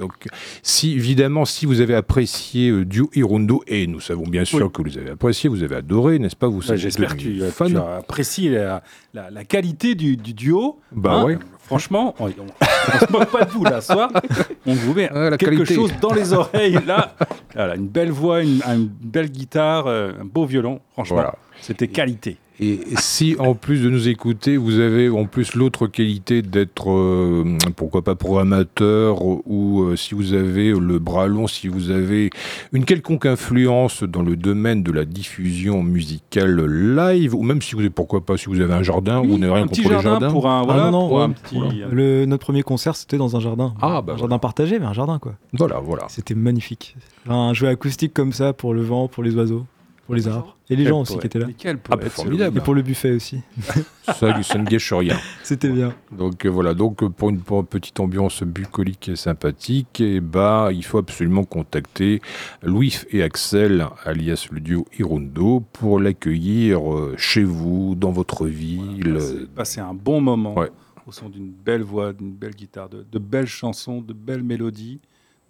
si, 0.63 0.93
évidemment, 0.93 1.45
si 1.45 1.65
vous 1.67 1.81
avez 1.81 1.95
apprécié 1.95 2.71
euh, 2.71 2.85
Dio 2.85 3.11
et 3.67 3.87
nous 3.87 4.01
savons 4.01 4.25
bien 4.25 4.45
sûr 4.45 4.67
Oui. 4.67 4.73
que 4.73 4.83
vous 4.91 4.99
avez 4.99 5.11
apprécié, 5.11 5.49
vous 5.49 5.63
avez 5.63 5.77
adoré, 5.77 6.19
n'est-ce 6.19 6.37
pas? 6.37 6.49
Vous 6.49 6.71
êtes 6.71 6.77
J'espère 6.79 7.17
que 7.17 7.23
tu, 7.23 7.39
tu 7.39 7.51
fan. 7.51 7.77
apprécies 7.77 8.49
la, 8.49 8.83
la- 9.15 9.31
la 9.31 9.45
qualité 9.45 9.95
du, 9.95 10.17
du 10.17 10.35
duo. 10.35 10.81
Bah 10.91 11.13
Hein 11.21 11.25
ouais. 11.25 11.39
Franchement, 11.73 12.15
on, 12.19 12.27
on, 12.27 12.31
on 12.31 12.99
se 13.07 13.11
moque 13.13 13.31
pas 13.31 13.45
de 13.47 13.51
vous 13.51 13.65
là 13.65 13.81
ce 13.81 13.95
soir. 13.95 14.11
On 14.67 14.75
vous 14.75 14.93
met 14.93 15.09
Ah, 15.11 15.31
quelque 15.39 15.47
qualité. 15.57 15.75
chose 15.75 15.91
dans 16.03 16.13
les 16.13 16.35
oreilles 16.35 16.79
là. 16.87 17.15
Voilà, 17.55 17.77
une 17.77 17.89
belle 17.89 18.11
voix, 18.11 18.43
une, 18.43 18.61
une 18.67 18.89
belle 18.89 19.31
guitare, 19.31 19.87
euh, 19.87 20.13
un 20.21 20.25
beau 20.27 20.45
violon. 20.45 20.81
Franchement, 20.93 21.17
Voilà. 21.17 21.35
c'était 21.63 21.89
qualité. 21.89 22.37
Et 22.61 22.81
si 22.97 23.35
en 23.39 23.55
plus 23.55 23.83
de 23.83 23.89
nous 23.89 24.09
écouter, 24.09 24.57
vous 24.57 24.79
avez 24.79 25.09
en 25.09 25.25
plus 25.25 25.55
l'autre 25.55 25.87
qualité 25.87 26.43
d'être, 26.43 26.91
euh, 26.91 27.57
pourquoi 27.77 28.03
pas, 28.03 28.15
programmateur, 28.15 29.23
ou 29.25 29.83
euh, 29.83 29.97
si 29.97 30.15
vous 30.15 30.35
avez 30.35 30.71
le 30.71 30.99
bras 30.99 31.27
long, 31.27 31.47
si 31.47 31.69
vous 31.69 31.91
avez 31.91 32.31
une 32.73 32.85
quelconque 32.85 33.27
influence 33.27 34.03
dans 34.03 34.23
le 34.23 34.37
domaine 34.37 34.83
de 34.83 34.93
la 34.93 35.05
diffusion 35.05 35.83
musicale 35.83 36.65
live, 36.95 37.35
ou 37.35 37.43
même 37.43 37.63
si 37.63 37.75
vous 37.75 37.81
avez, 37.81 37.91
pourquoi 37.91 38.25
pas, 38.25 38.37
si 38.37 38.47
vous 38.47 38.61
avez 38.61 38.75
un 38.75 38.83
jardin, 38.83 39.23
vous 39.23 39.39
n'avez 39.39 39.53
rien 39.55 39.67
contre 39.67 39.81
les 39.81 39.89
jardin 39.89 40.11
jardins. 40.11 40.31
pour 40.31 40.49
un, 40.49 40.63
voilà, 40.63 40.85
non, 40.85 40.91
non, 40.91 41.09
pour 41.09 41.17
ouais, 41.17 41.23
un 41.25 41.31
petit. 41.31 41.57
voilà. 41.57 41.89
Le, 41.91 42.27
notre 42.27 42.45
premier 42.45 42.63
concert, 42.63 42.97
c'était 42.97 43.19
dans 43.19 43.35
un 43.35 43.41
jardin. 43.41 43.75
Ah, 43.81 43.89
bah 43.89 43.89
un 43.89 44.03
voilà. 44.03 44.19
jardin 44.19 44.39
partagé, 44.39 44.79
mais 44.79 44.87
un 44.87 44.93
jardin, 44.93 45.19
quoi. 45.19 45.35
Voilà, 45.55 45.81
voilà. 45.81 46.05
C'était 46.09 46.35
magnifique. 46.35 46.97
Un 47.29 47.55
jeu 47.55 47.69
acoustique 47.69 48.13
comme 48.13 48.33
ça 48.33 48.53
pour 48.53 48.75
le 48.75 48.83
vent, 48.83 49.09
pour 49.09 49.23
les 49.23 49.35
oiseaux, 49.35 49.65
pour 50.07 50.15
les 50.15 50.27
arbres. 50.29 50.57
Et 50.69 50.75
les 50.77 50.83
Quel 50.85 50.91
gens 50.93 51.01
aussi 51.03 51.19
qui 51.19 51.27
étaient 51.27 51.39
là. 51.39 51.47
Mais 51.47 51.55
quel 51.57 51.79
Ah, 51.91 51.97
bah, 51.97 52.09
formidable. 52.11 52.59
Et 52.59 52.61
pour 52.61 52.75
le 52.75 52.83
buffet 52.83 53.13
aussi. 53.13 53.41
Ça, 54.05 54.43
ça 54.43 54.59
ne 54.59 54.65
gâche 54.65 54.93
rien. 54.93 55.17
C'était 55.45 55.69
bien. 55.69 55.95
Donc 56.11 56.45
euh, 56.45 56.49
voilà, 56.49 56.75
donc 56.75 57.03
euh, 57.03 57.09
pour 57.09 57.31
une, 57.31 57.39
pour 57.41 57.61
une 57.61 57.67
petite 57.67 58.01
ambiance 58.01 58.43
bucolique 58.43 59.09
et 59.11 59.17
sympathique, 59.17 60.01
et 60.01 60.21
bah, 60.21 60.71
il 60.73 60.85
faut 60.85 60.99
absolument 60.99 61.45
contacter 61.45 62.21
Louis 62.63 62.99
et 63.11 63.23
Axel, 63.23 63.87
alias 64.05 64.49
le 64.51 64.59
duo 64.61 64.87
Hirundo, 64.99 65.63
pour 65.73 66.01
l'accueillir 66.01 66.93
euh, 66.93 67.15
chez 67.17 67.45
vous, 67.45 67.95
dans 67.95 68.11
votre 68.11 68.47
ville. 68.47 69.15
Passer, 69.15 69.47
passer 69.55 69.81
un 69.81 69.95
bon 69.95 70.21
moment 70.21 70.55
Ouais. 70.59 70.71
au 71.07 71.13
son 71.13 71.29
d'une 71.29 71.51
belle 71.53 71.83
voix, 71.83 72.13
d'une 72.13 72.33
belle 72.33 72.55
guitare, 72.57 72.89
de, 72.89 73.07
de 73.11 73.19
belles 73.21 73.47
chansons, 73.47 74.01
de 74.01 74.13
belles 74.13 74.43
mélodies, 74.43 74.99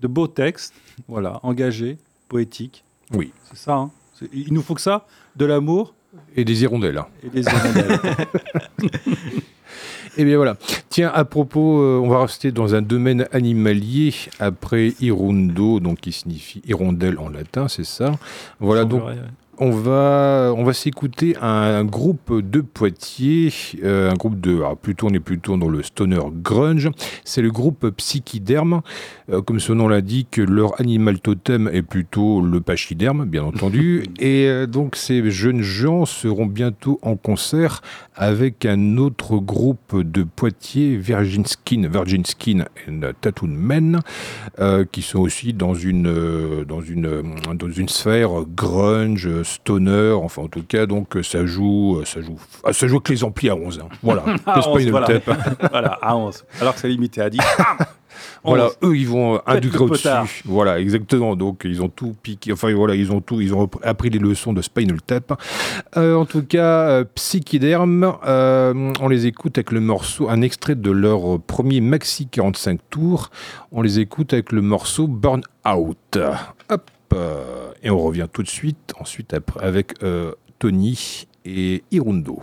de 0.00 0.08
beaux 0.08 0.26
textes, 0.28 0.74
voilà, 1.08 1.40
engagés, 1.42 1.96
poétiques. 2.28 2.84
Oui. 3.14 3.32
C'est 3.44 3.56
ça. 3.56 3.74
hein? 3.76 3.90
Il 4.32 4.52
nous 4.52 4.62
faut 4.62 4.74
que 4.74 4.80
ça, 4.80 5.06
de 5.36 5.44
l'amour 5.44 5.94
Et 6.36 6.44
des 6.44 6.62
hirondelles. 6.62 6.98
hein. 6.98 7.06
et 7.24 7.30
des 7.30 7.42
hirondelles. 7.42 7.98
Eh 10.18 10.24
bien 10.26 10.36
voilà. 10.36 10.56
Tiens, 10.90 11.10
à 11.14 11.24
propos, 11.24 11.80
euh, 11.80 11.98
on 11.98 12.08
va 12.08 12.20
rester 12.20 12.52
dans 12.52 12.74
un 12.74 12.82
domaine 12.82 13.26
animalier 13.32 14.12
après 14.40 14.92
Irundo, 15.00 15.80
donc 15.80 16.00
qui 16.00 16.12
signifie 16.12 16.60
hirondelle 16.66 17.18
en 17.18 17.30
latin, 17.30 17.66
c'est 17.66 17.84
ça? 17.84 18.12
Voilà 18.60 18.84
donc. 18.84 19.06
Ouais. 19.06 19.14
On 19.64 19.70
va, 19.70 20.52
on 20.56 20.64
va 20.64 20.72
s'écouter 20.72 21.36
un, 21.40 21.84
groupe 21.84 22.40
de 22.40 22.60
Poitiers, 22.60 23.52
euh, 23.84 24.10
un 24.10 24.14
groupe 24.14 24.40
de, 24.40 24.56
alors 24.56 24.76
plutôt 24.76 25.06
on 25.06 25.14
est 25.14 25.20
plutôt 25.20 25.56
dans 25.56 25.68
le 25.68 25.84
stoner 25.84 26.18
grunge. 26.42 26.90
C'est 27.24 27.42
le 27.42 27.52
groupe 27.52 27.88
Psychiderme, 27.90 28.82
Euh, 29.30 29.40
comme 29.40 29.60
son 29.60 29.76
nom 29.76 29.86
l'indique. 29.86 30.38
Leur 30.38 30.80
animal 30.80 31.20
totem 31.20 31.70
est 31.72 31.82
plutôt 31.82 32.40
le 32.40 32.60
pachyderme, 32.60 33.24
bien 33.24 33.44
entendu. 33.44 34.02
Et 34.18 34.48
euh, 34.48 34.66
donc 34.66 34.96
ces 34.96 35.30
jeunes 35.30 35.62
gens 35.62 36.06
seront 36.06 36.46
bientôt 36.46 36.98
en 37.02 37.14
concert 37.14 37.82
avec 38.16 38.66
un 38.66 38.96
autre 38.96 39.36
groupe 39.36 40.02
de 40.02 40.24
Poitiers, 40.24 40.96
Virgin 40.96 41.46
Skin, 41.46 41.88
Virgin 41.88 42.24
Skin 42.24 42.64
and 42.88 43.12
Tattoo 43.20 43.46
Men, 43.46 44.00
qui 44.90 45.02
sont 45.02 45.20
aussi 45.20 45.54
dans 45.54 45.74
une, 45.74 46.64
dans 46.64 46.82
une, 46.82 47.22
dans 47.54 47.70
une 47.70 47.88
sphère 47.88 48.44
grunge, 48.54 49.28
stoner, 49.52 50.12
enfin 50.12 50.42
en 50.42 50.48
tout 50.48 50.62
cas, 50.62 50.86
donc 50.86 51.16
euh, 51.16 51.22
ça 51.22 51.44
joue, 51.46 51.98
euh, 52.00 52.04
ça 52.04 52.20
joue, 52.20 52.36
ah, 52.64 52.72
ça 52.72 52.86
joue 52.86 52.96
avec 52.96 53.08
les 53.08 53.24
amplis 53.24 53.48
à 53.48 53.56
11. 53.56 53.80
hein. 53.80 53.88
Voilà, 54.02 54.22
À 54.46 54.56
Le 54.56 54.68
11, 54.68 54.74
Spinal 54.74 54.90
voilà. 54.90 55.06
Tap. 55.06 55.70
voilà, 55.70 55.98
à 56.02 56.16
11. 56.16 56.44
Alors 56.60 56.74
que 56.74 56.80
c'est 56.80 56.88
limité 56.88 57.20
à 57.20 57.30
10. 57.30 57.38
Voilà, 58.44 58.66
11. 58.82 58.90
eux 58.90 58.96
ils 58.96 59.08
vont 59.08 59.36
euh, 59.36 59.38
un 59.46 59.58
degré 59.60 59.84
au-dessus. 59.84 60.42
Voilà, 60.44 60.80
exactement. 60.80 61.36
Donc 61.36 61.62
ils 61.64 61.80
ont 61.82 61.88
tout 61.88 62.14
piqué. 62.22 62.52
Enfin 62.52 62.72
voilà, 62.74 62.94
ils 62.94 63.12
ont 63.12 63.20
tout, 63.20 63.40
ils 63.40 63.54
ont 63.54 63.68
appris 63.82 64.10
les 64.10 64.18
leçons 64.18 64.52
de 64.52 64.60
Spinal 64.62 65.00
Tap. 65.00 65.40
Euh, 65.96 66.14
en 66.16 66.24
tout 66.24 66.42
cas, 66.42 66.88
euh, 66.88 67.04
Psychiderm, 67.14 68.12
euh, 68.26 68.92
on 69.00 69.08
les 69.08 69.26
écoute 69.26 69.58
avec 69.58 69.70
le 69.70 69.80
morceau, 69.80 70.28
un 70.28 70.42
extrait 70.42 70.74
de 70.74 70.90
leur 70.90 71.40
premier 71.40 71.80
maxi 71.80 72.26
45 72.26 72.80
tours. 72.90 73.30
On 73.70 73.80
les 73.82 74.00
écoute 74.00 74.32
avec 74.32 74.52
le 74.52 74.60
morceau 74.60 75.06
Burn 75.06 75.42
Out. 75.66 76.18
Hop, 76.68 76.90
et 77.82 77.90
on 77.90 77.98
revient 77.98 78.28
tout 78.32 78.42
de 78.42 78.48
suite. 78.48 78.92
Ensuite 78.98 79.34
avec 79.60 80.02
euh, 80.02 80.32
Tony 80.58 81.26
et 81.44 81.82
Hirundo. 81.90 82.40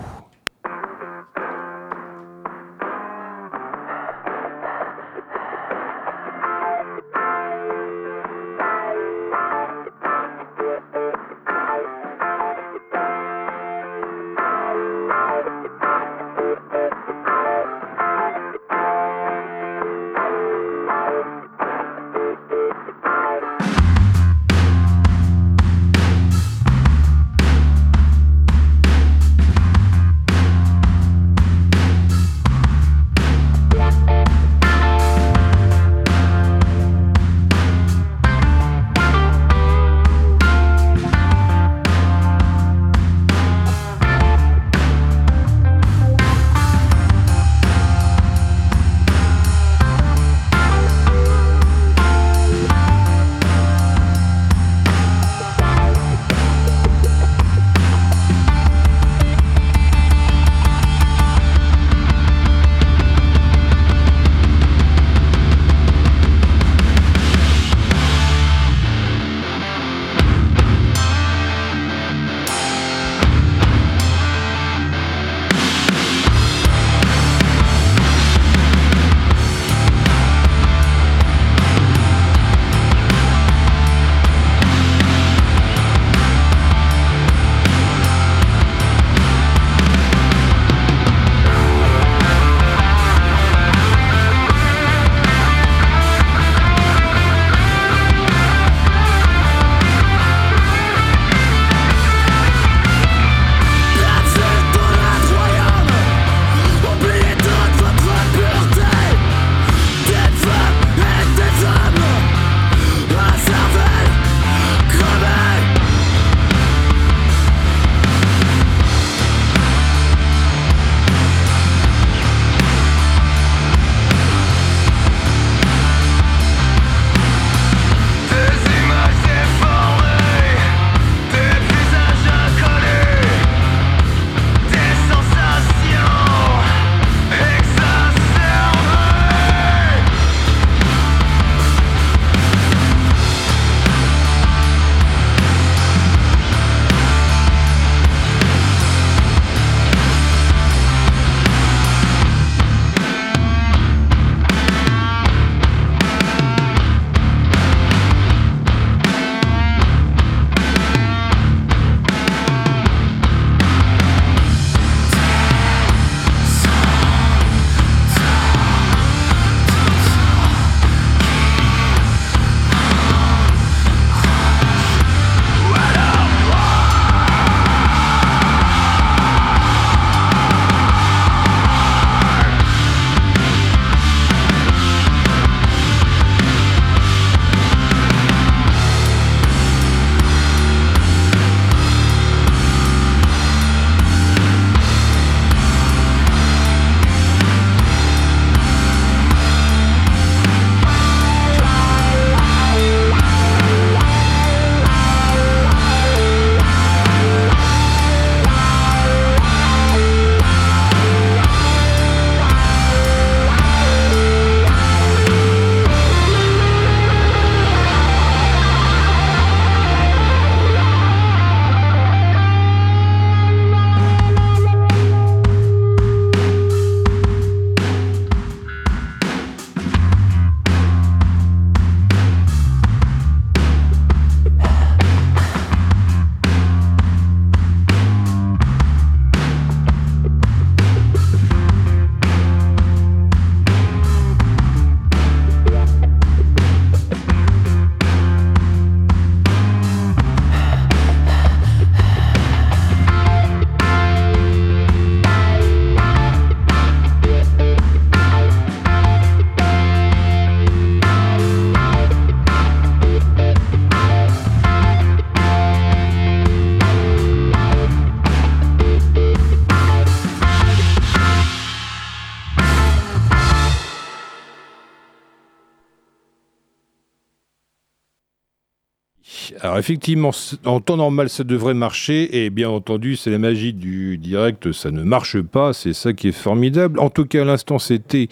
Effectivement, 279.80 280.32
en 280.66 280.80
temps 280.80 280.98
normal, 280.98 281.30
ça 281.30 281.44
devrait 281.44 281.74
marcher, 281.74 282.44
et 282.44 282.50
bien 282.50 282.70
entendu, 282.70 283.16
c'est 283.16 283.32
la 283.32 283.38
magie 283.38 283.74
du 283.74 284.18
direct, 284.18 284.72
ça 284.72 284.92
ne 284.92 285.04
marche 285.04 285.42
pas, 285.42 285.74
c'est 285.74 285.94
ça 285.94 286.14
qui 286.14 286.28
est 286.28 286.34
formidable. 286.34 287.00
En 287.00 287.10
tout 287.10 287.26
cas, 287.26 287.42
à 287.42 287.46
l'instant, 287.46 287.80
c'était 287.80 288.28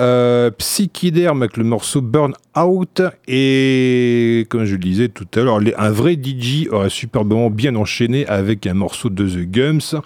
euh, 0.00 0.50
Psychiderm 0.50 1.42
avec 1.42 1.56
le 1.56 1.64
morceau 1.64 2.00
Burn 2.00 2.34
Out, 2.56 3.02
et 3.28 4.46
comme 4.48 4.64
je 4.64 4.72
le 4.72 4.80
disais 4.80 5.08
tout 5.08 5.26
à 5.34 5.40
l'heure, 5.40 5.60
un 5.76 5.90
vrai 5.90 6.14
DJ 6.14 6.68
aurait 6.70 6.90
superbement 6.90 7.50
bien 7.50 7.74
enchaîné 7.76 8.26
avec 8.26 8.66
un 8.66 8.74
morceau 8.74 9.10
de 9.10 9.28
The 9.28 9.50
Gums. 9.50 10.00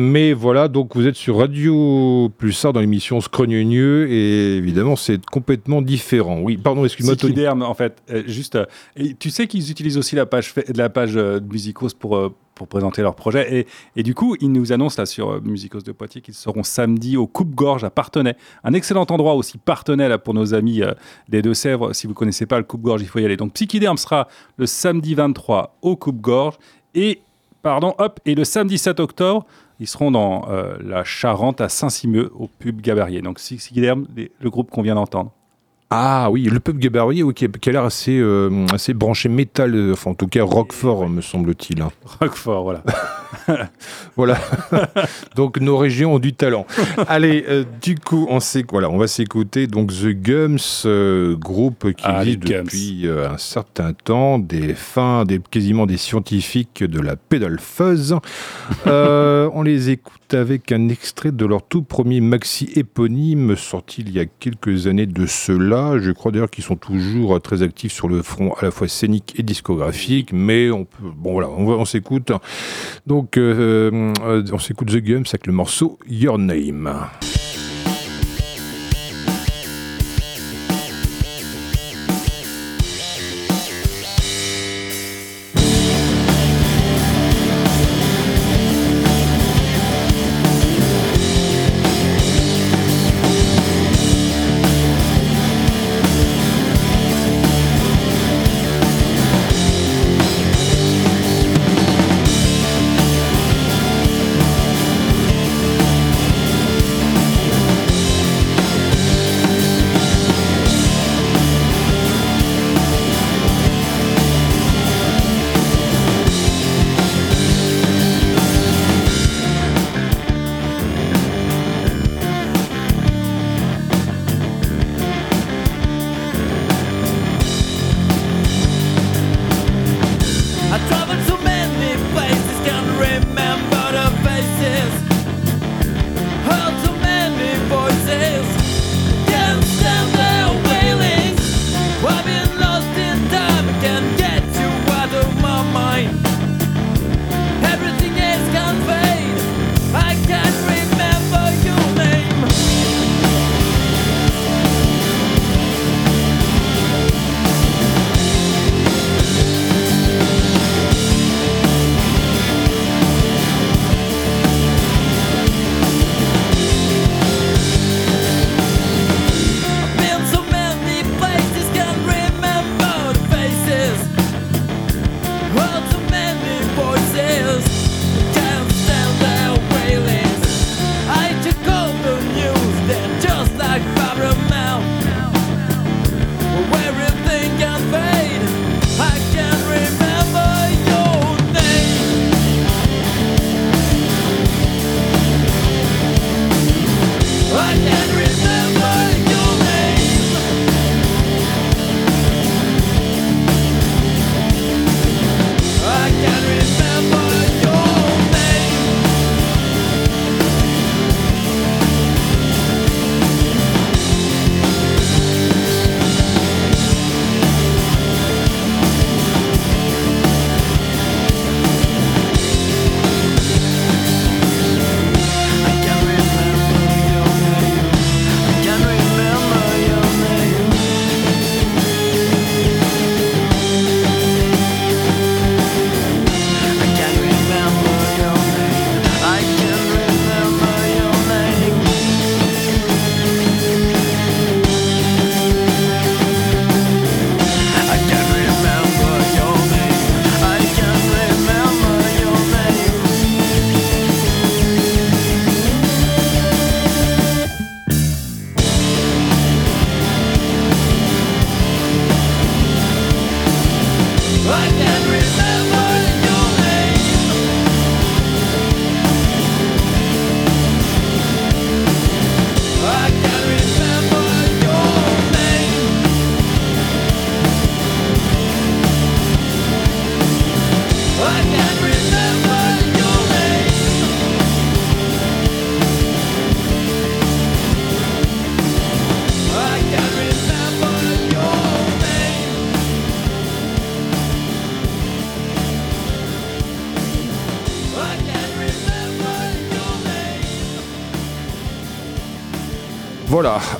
Mais 0.00 0.32
voilà, 0.32 0.68
donc 0.68 0.94
vous 0.94 1.08
êtes 1.08 1.16
sur 1.16 1.38
Radio 1.38 2.30
Pulsar 2.38 2.72
dans 2.72 2.78
l'émission 2.78 3.20
Scrogneux 3.20 4.08
et 4.08 4.56
évidemment 4.56 4.94
c'est 4.94 5.26
complètement 5.26 5.82
différent. 5.82 6.38
Oui, 6.40 6.56
pardon, 6.56 6.84
excuse-moi 6.84 7.16
Tony. 7.16 7.48
En 7.48 7.74
fait, 7.74 8.00
euh, 8.12 8.22
juste. 8.28 8.54
euh, 8.54 8.66
et 8.94 9.14
tu 9.14 9.30
sais 9.30 9.48
qu'ils 9.48 9.72
utilisent 9.72 9.98
aussi 9.98 10.14
la 10.14 10.24
page, 10.24 10.54
la 10.72 10.88
page 10.88 11.16
euh, 11.16 11.40
Musicos 11.40 11.94
pour, 11.98 12.32
pour 12.54 12.68
présenter 12.68 13.02
leur 13.02 13.16
projet. 13.16 13.52
Et, 13.52 13.66
et 13.96 14.04
du 14.04 14.14
coup, 14.14 14.36
ils 14.40 14.52
nous 14.52 14.70
annoncent 14.70 15.02
là 15.02 15.04
sur 15.04 15.42
Musicos 15.42 15.82
de 15.82 15.90
Poitiers 15.90 16.20
qu'ils 16.20 16.34
seront 16.34 16.62
samedi 16.62 17.16
au 17.16 17.26
Coupe-Gorge 17.26 17.82
à 17.82 17.90
Partenay. 17.90 18.36
Un 18.62 18.74
excellent 18.74 19.06
endroit 19.10 19.34
aussi, 19.34 19.58
Partenay, 19.58 20.08
là, 20.08 20.18
pour 20.18 20.32
nos 20.32 20.54
amis 20.54 20.80
des 21.28 21.42
Deux-Sèvres. 21.42 21.92
Si 21.92 22.06
vous 22.06 22.14
connaissez 22.14 22.46
pas 22.46 22.58
le 22.58 22.64
Coupe-Gorge, 22.64 23.02
il 23.02 23.08
faut 23.08 23.18
y 23.18 23.24
aller. 23.24 23.36
Donc, 23.36 23.52
Psychiderm 23.54 23.96
sera 23.96 24.28
le 24.58 24.66
samedi 24.66 25.16
23 25.16 25.76
au 25.82 25.96
Coupe-Gorge. 25.96 26.54
Et, 26.94 27.20
pardon, 27.62 27.96
hop, 27.98 28.20
et 28.24 28.36
le 28.36 28.44
samedi 28.44 28.78
7 28.78 29.00
octobre, 29.00 29.44
ils 29.80 29.86
seront 29.86 30.10
dans 30.10 30.48
euh, 30.50 30.76
la 30.84 31.04
Charente 31.04 31.60
à 31.60 31.68
Saint-Simeux 31.68 32.30
au 32.34 32.48
pub 32.48 32.80
Gabarier. 32.80 33.22
Donc, 33.22 33.36
Psychiderm, 33.38 34.06
les- 34.16 34.30
le 34.40 34.50
groupe 34.50 34.70
qu'on 34.70 34.82
vient 34.82 34.94
d'entendre. 34.94 35.30
Ah 35.90 36.28
oui, 36.30 36.42
le 36.44 36.60
pub 36.60 36.78
Gabarier 36.78 37.22
oui, 37.22 37.32
qui, 37.32 37.46
a, 37.46 37.48
l'air 37.72 37.84
assez, 37.84 38.18
euh, 38.18 38.66
assez 38.72 38.92
branché 38.92 39.28
métal, 39.30 39.74
euh, 39.74 39.92
enfin 39.92 40.10
en 40.10 40.14
tout 40.14 40.26
cas 40.26 40.44
rockfort 40.44 41.08
me 41.08 41.22
semble-t-il. 41.22 41.80
hein. 41.80 41.90
Roquefort, 42.20 42.62
voilà. 42.64 42.82
Voilà. 44.16 44.38
donc 45.36 45.60
nos 45.60 45.76
régions 45.76 46.14
ont 46.14 46.18
du 46.18 46.32
talent. 46.32 46.66
Allez, 47.06 47.44
euh, 47.48 47.64
du 47.80 47.94
coup, 47.96 48.26
on, 48.28 48.38
voilà, 48.70 48.90
on 48.90 48.98
va 48.98 49.06
s'écouter 49.06 49.66
donc 49.66 49.92
The 49.92 50.08
Gums, 50.08 50.58
euh, 50.86 51.36
groupe 51.36 51.92
qui 51.92 52.04
Ah, 52.04 52.24
Gums. 52.24 52.64
depuis 52.64 53.06
euh, 53.06 53.30
un 53.30 53.38
certain 53.38 53.92
temps, 53.92 54.38
des 54.38 54.74
fins, 54.74 55.24
des, 55.24 55.38
quasiment 55.38 55.86
des 55.86 55.96
scientifiques 55.96 56.82
de 56.82 57.00
la 57.00 57.16
pedal 57.16 57.58
fuzz. 57.60 58.16
On 58.86 59.62
les 59.62 59.90
écoute 59.90 60.34
avec 60.34 60.72
un 60.72 60.88
extrait 60.88 61.32
de 61.32 61.46
leur 61.46 61.62
tout 61.62 61.82
premier 61.82 62.20
maxi 62.20 62.70
éponyme 62.76 63.56
sorti 63.56 64.02
il 64.02 64.12
y 64.12 64.20
a 64.20 64.26
quelques 64.26 64.86
années 64.86 65.06
de 65.06 65.26
cela. 65.26 65.98
Je 65.98 66.10
crois 66.10 66.32
d'ailleurs 66.32 66.50
qu'ils 66.50 66.64
sont 66.64 66.76
toujours 66.76 67.40
très 67.40 67.62
actifs 67.62 67.92
sur 67.92 68.08
le 68.08 68.22
front 68.22 68.52
à 68.54 68.66
la 68.66 68.70
fois 68.70 68.88
scénique 68.88 69.34
et 69.38 69.42
discographique, 69.42 70.32
mais 70.32 70.70
on 70.70 70.84
peut, 70.84 71.10
bon 71.16 71.32
voilà, 71.32 71.48
on, 71.48 71.66
on 71.68 71.84
s'écoute. 71.84 72.32
Donc, 73.06 73.17
euh, 73.36 74.12
euh, 74.22 74.44
on 74.52 74.58
s'écoute 74.58 74.88
The 74.88 75.02
Gums 75.02 75.24
avec 75.28 75.46
le 75.46 75.52
morceau 75.52 75.98
Your 76.08 76.38
Name. 76.38 76.88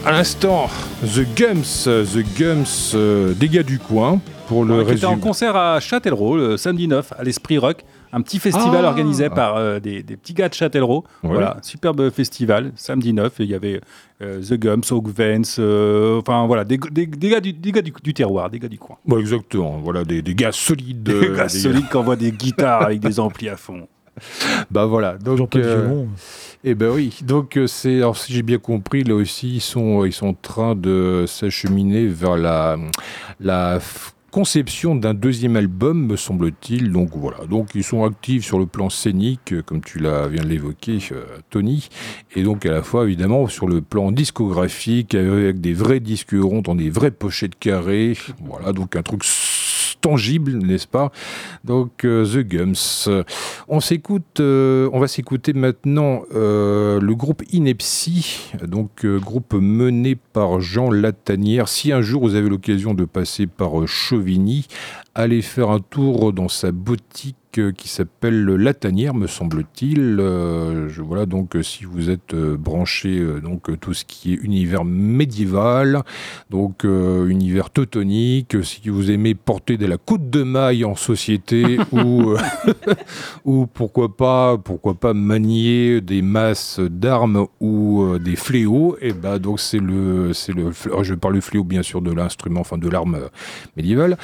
À 0.05 0.12
l'instant, 0.12 0.68
The 1.05 1.26
Gums, 1.36 1.84
The 1.84 2.38
Gums, 2.38 2.92
euh, 2.94 3.34
des 3.34 3.48
gars 3.48 3.62
du 3.62 3.78
coin, 3.78 4.20
pour 4.48 4.64
le 4.64 4.70
Ouais, 4.78 4.78
qui 4.78 4.82
était 4.92 5.06
résumé. 5.06 5.12
en 5.12 5.18
concert 5.18 5.56
à 5.56 5.78
Châtellerault 5.80 6.36
le 6.36 6.56
samedi 6.56 6.88
9 6.88 7.12
à 7.18 7.22
l'Esprit 7.24 7.59
Rock, 7.59 7.84
un 8.12 8.20
petit 8.22 8.38
festival 8.38 8.80
Ah. 8.84 8.88
organisé 8.88 9.28
par 9.28 9.56
euh, 9.56 9.78
des, 9.80 10.02
des 10.02 10.16
petits 10.16 10.32
gars 10.32 10.48
de 10.48 10.55
Châtellerault. 10.55 11.05
Ouais. 11.22 11.30
Voilà, 11.32 11.59
superbe 11.62 12.09
festival, 12.10 12.72
samedi 12.76 13.12
9. 13.12 13.40
et 13.40 13.44
Il 13.44 13.50
y 13.50 13.55
avait 13.55 13.80
euh, 14.22 14.40
The 14.42 14.55
Gums, 14.55 14.82
Oak 14.90 15.09
Vance, 15.09 15.59
enfin 16.18 16.46
voilà, 16.46 16.64
des, 16.64 16.78
des- 16.90 17.06
des 17.06 17.28
gars, 17.28 17.40
du, 17.40 17.52
gars 17.52 17.82
du, 17.82 17.92
du 18.02 18.14
terroir, 18.14 18.48
des 18.50 18.59
gars 18.59 18.68
du 18.68 18.78
coin. 18.78 18.96
Ouais, 19.06 19.20
exactement, 19.20 19.78
voilà, 19.84 20.05
des, 20.05 20.22
gars 20.34 20.52
solides. 20.52 21.02
Des 21.02 21.30
gars 21.36 21.44
des 21.44 21.48
solides 21.50 21.88
qui 21.90 21.96
envoient 21.96 22.16
des 22.16 22.32
guitares 22.32 22.82
avec 22.82 23.00
des 23.00 23.20
amplis 23.20 23.48
à 23.50 23.56
fond. 23.56 23.86
Bah 24.70 24.86
voilà, 24.86 25.16
donc. 25.18 25.52
De 25.52 25.62
euh. 25.64 26.04
Eh 26.64 26.74
ben 26.74 26.90
oui, 26.90 27.16
donc 27.22 27.56
euh, 27.56 27.66
c'est, 27.68 27.98
alors 27.98 28.16
si 28.16 28.32
j'ai 28.32 28.42
bien 28.42 28.58
compris, 28.58 29.04
là 29.04 29.14
aussi 29.14 29.54
ils 29.56 29.60
sont, 29.60 30.04
ils 30.04 30.12
sont 30.12 30.28
en 30.28 30.34
train 30.34 30.74
de 30.74 31.24
s'acheminer 31.26 32.06
vers 32.08 32.36
la, 32.36 32.76
la 33.38 33.78
conception 34.30 34.94
d'un 34.94 35.14
deuxième 35.14 35.56
album, 35.56 36.06
me 36.06 36.16
semble-t-il. 36.16 36.92
Donc 36.92 37.10
voilà, 37.14 37.46
donc 37.46 37.70
ils 37.74 37.84
sont 37.84 38.04
actifs 38.04 38.44
sur 38.44 38.58
le 38.58 38.66
plan 38.66 38.90
scénique, 38.90 39.52
euh, 39.52 39.62
comme 39.62 39.80
tu 39.80 39.98
l'as 39.98 40.28
viens 40.28 40.42
de 40.42 40.48
l'évoquer, 40.48 40.98
euh, 41.12 41.24
Tony, 41.50 41.88
et 42.36 42.42
donc 42.42 42.66
à 42.66 42.70
la 42.70 42.82
fois 42.82 43.04
évidemment 43.04 43.46
sur 43.48 43.66
le 43.66 43.80
plan 43.80 44.12
discographique 44.12 45.14
avec 45.14 45.60
des 45.60 45.74
vrais 45.74 46.00
disques 46.00 46.34
ronds 46.38 46.62
dans 46.62 46.74
des 46.74 46.90
vraies 46.90 47.10
pochettes 47.10 47.58
carrées. 47.58 48.16
Voilà, 48.44 48.72
donc 48.72 48.96
un 48.96 49.02
truc 49.02 49.22
tangible, 50.01 50.52
n'est-ce 50.59 50.86
pas? 50.86 51.10
Donc 51.65 52.05
euh, 52.05 52.24
The 52.24 52.47
Gums. 52.47 53.24
On 53.69 53.81
s'écoute, 53.81 54.40
euh, 54.40 54.89
on 54.93 55.01
va 55.01 55.09
s'écouter 55.09 55.52
maintenant 55.52 56.23
euh, 56.35 57.01
le 57.01 57.15
groupe 57.15 57.43
Inepsi, 57.52 58.51
donc 58.66 59.05
euh, 59.05 59.19
groupe 59.19 59.55
mené 59.55 60.16
par 60.16 60.60
Jean 60.60 60.90
Latanière. 60.90 61.69
Si 61.69 61.93
un 61.93 62.02
jour 62.02 62.23
vous 62.23 62.35
avez 62.35 62.48
l'occasion 62.48 62.94
de 62.94 63.05
passer 63.05 63.47
par 63.47 63.81
euh, 63.81 63.86
Chauvigny, 63.86 64.66
allez 65.15 65.43
faire 65.43 65.70
un 65.70 65.81
tour 65.81 66.32
dans 66.32 66.48
sa 66.48 66.73
boutique 66.73 67.36
euh, 67.36 67.38
qui 67.52 67.88
s'appelle 67.88 68.44
Latanière, 68.44 69.14
me 69.14 69.26
semble-t-il. 69.26 70.18
Euh, 70.20 70.88
voilà, 70.98 71.26
donc 71.26 71.56
euh, 71.56 71.62
si 71.62 71.84
vous 71.84 72.10
êtes 72.10 72.34
euh, 72.34 72.56
branché 72.56 73.24
donc 73.42 73.78
tout 73.80 73.94
ce 73.94 74.04
qui 74.04 74.32
est 74.34 74.36
univers 74.36 74.84
médiéval, 74.84 76.02
donc 76.50 76.84
euh, 76.84 77.26
univers 77.28 77.70
teutonique, 77.70 78.56
si 78.64 78.88
vous 78.88 79.10
aimez 79.10 79.34
porter 79.34 79.76
de 79.76 79.86
la 79.86 79.96
côte 79.96 80.28
de 80.30 80.42
maille 80.42 80.84
en 80.84 80.94
société 80.94 81.78
ou 81.92 82.32
euh, 82.32 82.38
ou 83.44 83.66
pourquoi 83.66 84.14
pas 84.16 84.58
pourquoi 84.58 84.94
pas 84.94 85.14
manier 85.14 86.00
des 86.00 86.22
masses 86.22 86.80
d'armes 86.80 87.46
ou 87.60 88.18
des 88.18 88.36
fléaux 88.36 88.96
et 89.00 89.12
ben 89.12 89.38
donc 89.38 89.60
c'est 89.60 89.78
le 89.80 90.32
c'est 90.32 90.52
le 90.52 90.70
fl- 90.70 91.02
je 91.02 91.14
parle 91.14 91.34
du 91.34 91.40
fléau 91.40 91.64
bien 91.64 91.82
sûr 91.82 92.02
de 92.02 92.12
l'instrument 92.12 92.60
enfin 92.60 92.78
de 92.78 92.88
l'arme 92.88 93.18
médiévale 93.76 94.16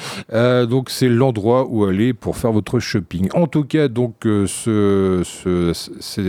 donc 0.67 0.89
c'est 0.89 1.09
l'endroit 1.09 1.65
où 1.69 1.85
aller 1.85 2.13
pour 2.13 2.37
faire 2.37 2.51
votre 2.51 2.79
shopping 2.79 3.14
en 3.33 3.47
tout 3.47 3.63
cas 3.63 3.87
donc 3.87 4.25
euh, 4.25 4.47
ce, 4.47 5.21
ce 5.23 5.71
c'est 5.99 6.23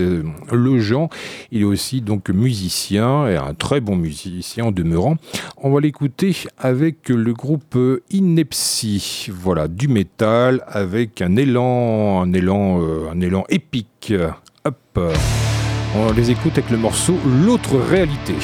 le 0.51 0.79
Jean 0.79 1.09
il 1.51 1.61
est 1.61 1.65
aussi 1.65 2.01
donc 2.01 2.29
musicien 2.29 3.27
et 3.27 3.35
un 3.35 3.53
très 3.53 3.79
bon 3.81 3.95
musicien 3.95 4.65
en 4.65 4.71
demeurant 4.71 5.17
on 5.57 5.71
va 5.71 5.79
l'écouter 5.79 6.35
avec 6.57 7.09
le 7.09 7.33
groupe 7.33 7.75
euh, 7.75 8.03
Inepsi. 8.11 9.27
Voilà, 9.31 9.67
du 9.67 9.87
métal 9.87 10.63
avec 10.67 11.21
un 11.21 11.35
élan, 11.35 12.21
un 12.21 12.33
élan, 12.33 12.81
euh, 12.81 13.09
un 13.11 13.19
élan 13.21 13.43
épique. 13.49 14.13
Hop. 14.65 14.99
On 15.95 16.11
les 16.13 16.31
écoute 16.31 16.53
avec 16.53 16.69
le 16.69 16.77
morceau 16.77 17.15
L'autre 17.45 17.77
réalité. 17.77 18.35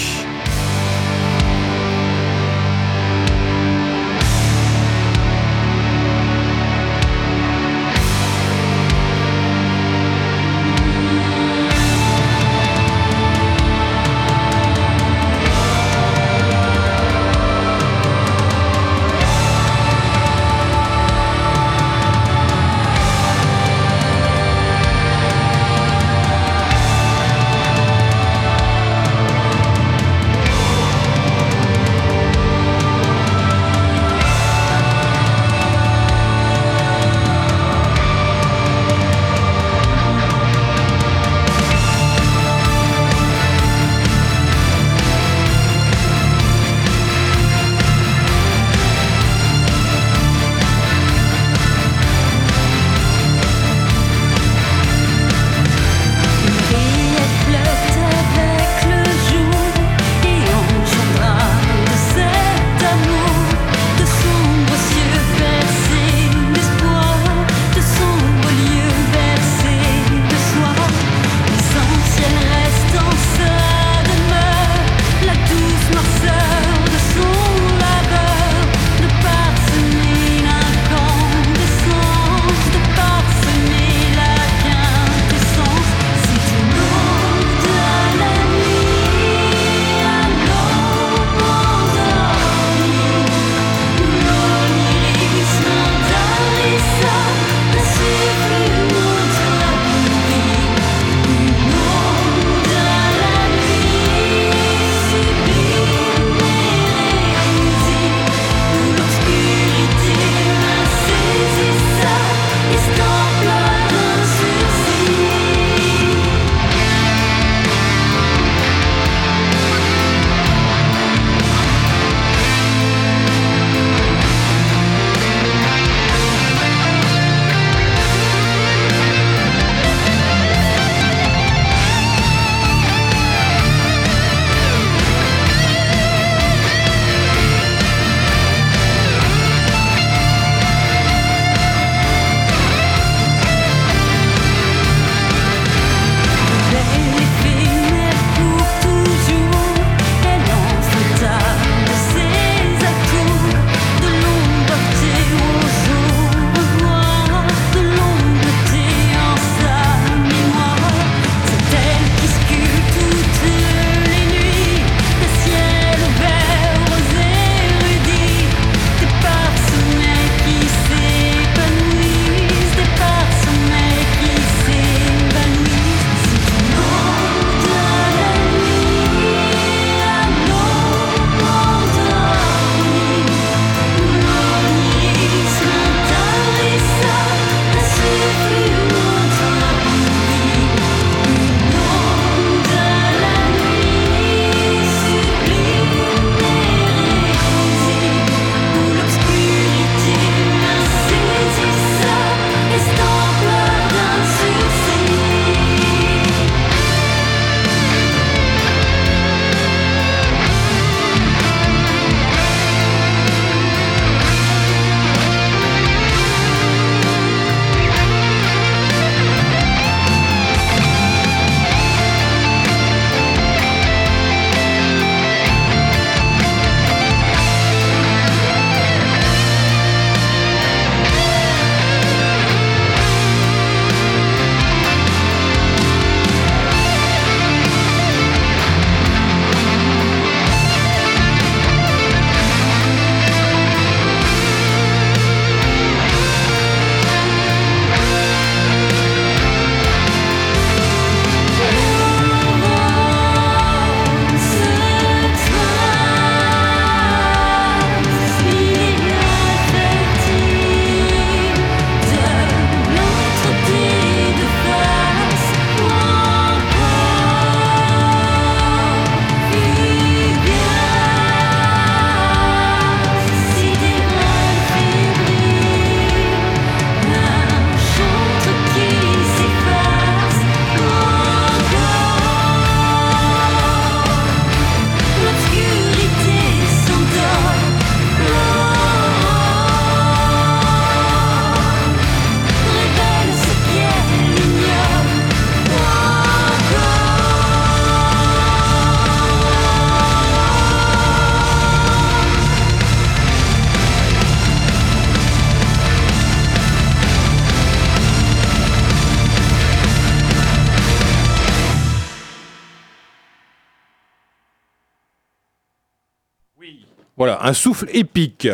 Un 317.53 317.55
souffle 317.55 317.85
épique. 317.93 318.47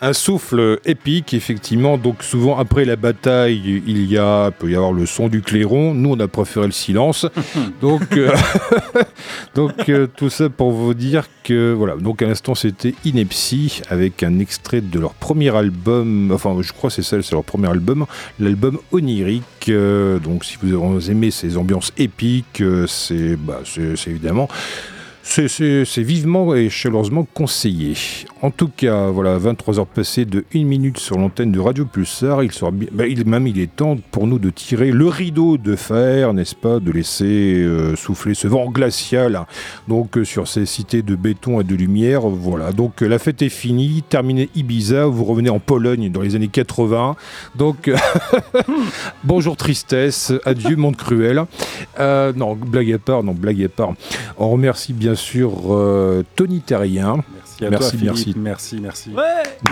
Un 0.00 0.14
souffle 0.14 0.80
épique, 0.86 1.34
effectivement. 1.34 1.98
Donc 1.98 2.22
souvent 2.22 2.56
après 2.56 2.86
la 2.86 2.96
bataille, 2.96 3.82
il 3.86 4.10
y 4.10 4.16
a 4.16 4.50
peut 4.50 4.70
y 4.70 4.74
avoir 4.74 4.94
le 4.94 5.04
son 5.04 5.28
du 5.28 5.42
clairon. 5.42 5.92
Nous, 5.92 6.12
on 6.12 6.18
a 6.18 6.26
préféré 6.26 6.64
le 6.64 6.72
silence. 6.72 7.26
donc, 7.82 8.16
euh, 8.16 8.34
donc 9.54 9.90
euh, 9.90 10.06
tout 10.06 10.30
ça 10.30 10.48
pour 10.48 10.70
vous 10.70 10.94
dire 10.94 11.26
que 11.44 11.74
voilà. 11.74 11.96
Donc 11.96 12.22
à 12.22 12.26
l'instant, 12.28 12.54
c'était 12.54 12.94
Inepsy 13.04 13.82
avec 13.90 14.22
un 14.22 14.38
extrait 14.38 14.80
de 14.80 14.98
leur 14.98 15.12
premier 15.12 15.54
album. 15.54 16.32
Enfin, 16.32 16.56
je 16.62 16.72
crois 16.72 16.88
c'est 16.88 17.02
ça, 17.02 17.20
c'est 17.20 17.32
leur 17.32 17.44
premier 17.44 17.68
album, 17.68 18.06
l'album 18.40 18.78
Onirique. 18.90 19.68
Euh, 19.68 20.18
donc 20.18 20.46
si 20.46 20.56
vous 20.62 21.10
aimez 21.10 21.30
ces 21.30 21.58
ambiances 21.58 21.92
épiques, 21.98 22.62
c'est 22.86 23.36
bah, 23.36 23.60
c'est 23.66 24.08
évidemment 24.08 24.48
c'est- 25.22 26.02
vivement 26.02 26.54
et 26.54 26.68
chaleureusement 26.68 27.26
conseillé. 27.32 27.94
En 28.42 28.50
tout 28.50 28.68
cas, 28.76 29.06
voilà, 29.08 29.38
23 29.38 29.78
heures 29.78 29.86
passées 29.86 30.24
de 30.24 30.44
1 30.52 30.64
minute 30.64 30.98
sur 30.98 31.16
l'antenne 31.16 31.52
de 31.52 31.60
Radio 31.60 31.84
Pulsar. 31.84 32.42
Il 32.42 32.50
sera 32.50 32.72
bah, 32.72 33.06
il, 33.06 33.24
même 33.26 33.46
il 33.46 33.60
est 33.60 33.74
temps 33.74 33.96
pour 34.10 34.26
nous 34.26 34.40
de 34.40 34.50
tirer 34.50 34.90
le 34.90 35.06
rideau 35.06 35.58
de 35.58 35.76
fer, 35.76 36.34
n'est-ce 36.34 36.56
pas, 36.56 36.80
de 36.80 36.90
laisser 36.90 37.24
euh, 37.62 37.94
souffler 37.94 38.34
ce 38.34 38.48
vent 38.48 38.66
glacial. 38.68 39.46
Donc 39.86 40.18
euh, 40.18 40.24
sur 40.24 40.48
ces 40.48 40.66
cités 40.66 41.02
de 41.02 41.14
béton 41.14 41.60
et 41.60 41.64
de 41.64 41.74
lumière, 41.76 42.22
voilà. 42.22 42.72
Donc 42.72 43.02
euh, 43.02 43.06
la 43.08 43.20
fête 43.20 43.42
est 43.42 43.48
finie, 43.48 44.02
terminé 44.08 44.48
Ibiza, 44.56 45.06
vous 45.06 45.24
revenez 45.24 45.50
en 45.50 45.60
Pologne 45.60 46.10
dans 46.10 46.20
les 46.20 46.34
années 46.34 46.48
80. 46.48 47.14
Donc 47.54 47.90
bonjour 49.24 49.56
tristesse, 49.56 50.32
adieu 50.44 50.74
monde 50.74 50.96
cruel. 50.96 51.44
Non, 51.98 52.56
blague 52.56 52.92
à 52.92 52.98
part, 52.98 53.22
non, 53.22 53.32
blague 53.34 53.62
à 53.62 53.68
part. 53.68 53.92
On 54.36 54.50
remercie 54.50 54.92
bien 54.92 55.11
sûr 55.14 55.52
euh, 55.74 56.22
Tony 56.36 56.60
Terrien. 56.60 57.22
Merci 57.34 57.64
à 57.64 57.70
Merci, 57.70 57.90
toi, 57.96 58.00
merci. 58.06 58.34
Merci, 58.36 58.80
merci. 58.80 59.10
Ouais 59.10 59.22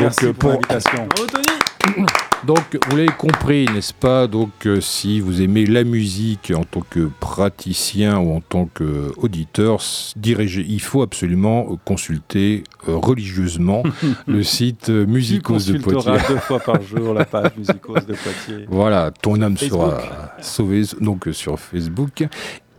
Merci 0.00 0.24
Donc, 0.26 0.28
euh, 0.28 0.32
pour 0.32 0.50
pour- 0.50 0.50
l'invitation. 0.52 1.06
Bravo 1.14 1.26
Tony 1.30 2.06
Donc, 2.46 2.78
vous 2.88 2.96
l'avez 2.96 3.08
compris, 3.18 3.66
n'est-ce 3.66 3.92
pas? 3.92 4.26
Donc, 4.26 4.50
euh, 4.66 4.80
si 4.80 5.20
vous 5.20 5.42
aimez 5.42 5.66
la 5.66 5.84
musique 5.84 6.52
en 6.56 6.64
tant 6.64 6.80
que 6.88 7.10
praticien 7.20 8.18
ou 8.18 8.34
en 8.34 8.40
tant 8.40 8.66
qu'auditeur, 8.72 9.80
dirigez, 10.16 10.64
il 10.66 10.80
faut 10.80 11.02
absolument 11.02 11.66
euh, 11.70 11.76
consulter 11.84 12.64
euh, 12.88 12.96
religieusement 12.96 13.82
le 14.26 14.42
site 14.42 14.88
euh, 14.88 15.04
Tu 15.04 15.10
Musicos 15.10 15.66
de 15.66 15.78
Poitiers. 15.78 16.12
deux 16.28 16.36
fois 16.38 16.60
par 16.60 16.80
jour 16.82 17.12
la 17.12 17.24
page 17.26 17.52
Musicos 17.58 17.94
de 18.06 18.14
Poitiers. 18.14 18.66
Voilà, 18.68 19.10
ton 19.10 19.40
âme 19.42 19.56
Facebook. 19.58 19.80
sera 19.80 20.32
sauvée 20.40 20.82
donc 21.00 21.28
euh, 21.28 21.32
sur 21.32 21.58
Facebook. 21.58 22.24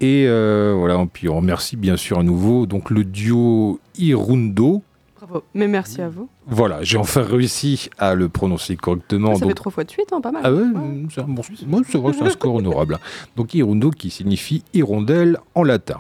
Et 0.02 0.26
euh, 0.28 0.74
voilà, 0.78 1.06
puis 1.12 1.30
on 1.30 1.38
remercie 1.38 1.78
bien 1.78 1.96
sûr 1.96 2.20
à 2.20 2.24
nouveau 2.24 2.66
donc 2.66 2.90
le 2.90 3.04
duo 3.06 3.80
Irundo. 3.98 4.82
Bravo. 5.18 5.44
Mais 5.54 5.68
merci 5.68 6.02
à 6.02 6.10
vous. 6.10 6.28
Voilà, 6.48 6.82
j'ai 6.82 6.98
enfin 6.98 7.22
réussi 7.22 7.90
à 8.00 8.16
le 8.16 8.28
prononcer 8.28 8.76
correctement. 8.76 9.36
ça 9.36 9.42
donc 9.42 9.50
fait 9.50 9.56
trois 9.56 9.72
fois 9.72 9.84
de 9.84 9.92
suite, 9.92 10.12
hein, 10.12 10.20
pas 10.20 10.32
mal. 10.32 10.42
Ah 10.44 10.52
ouais, 10.52 10.62
Ouais. 10.64 11.06
c'est 11.14 11.22
un 11.22 11.26
bon- 11.26 11.44
vrai 11.68 11.84
que 11.84 12.18
c'est 12.18 12.24
un 12.26 12.30
score 12.32 12.56
honorable. 12.56 12.98
Donc 13.38 13.54
Hirundo 13.54 13.92
qui 13.92 14.10
signifie 14.10 14.64
hirondelle 14.74 15.38
en 15.54 15.64
latin. 15.64 16.00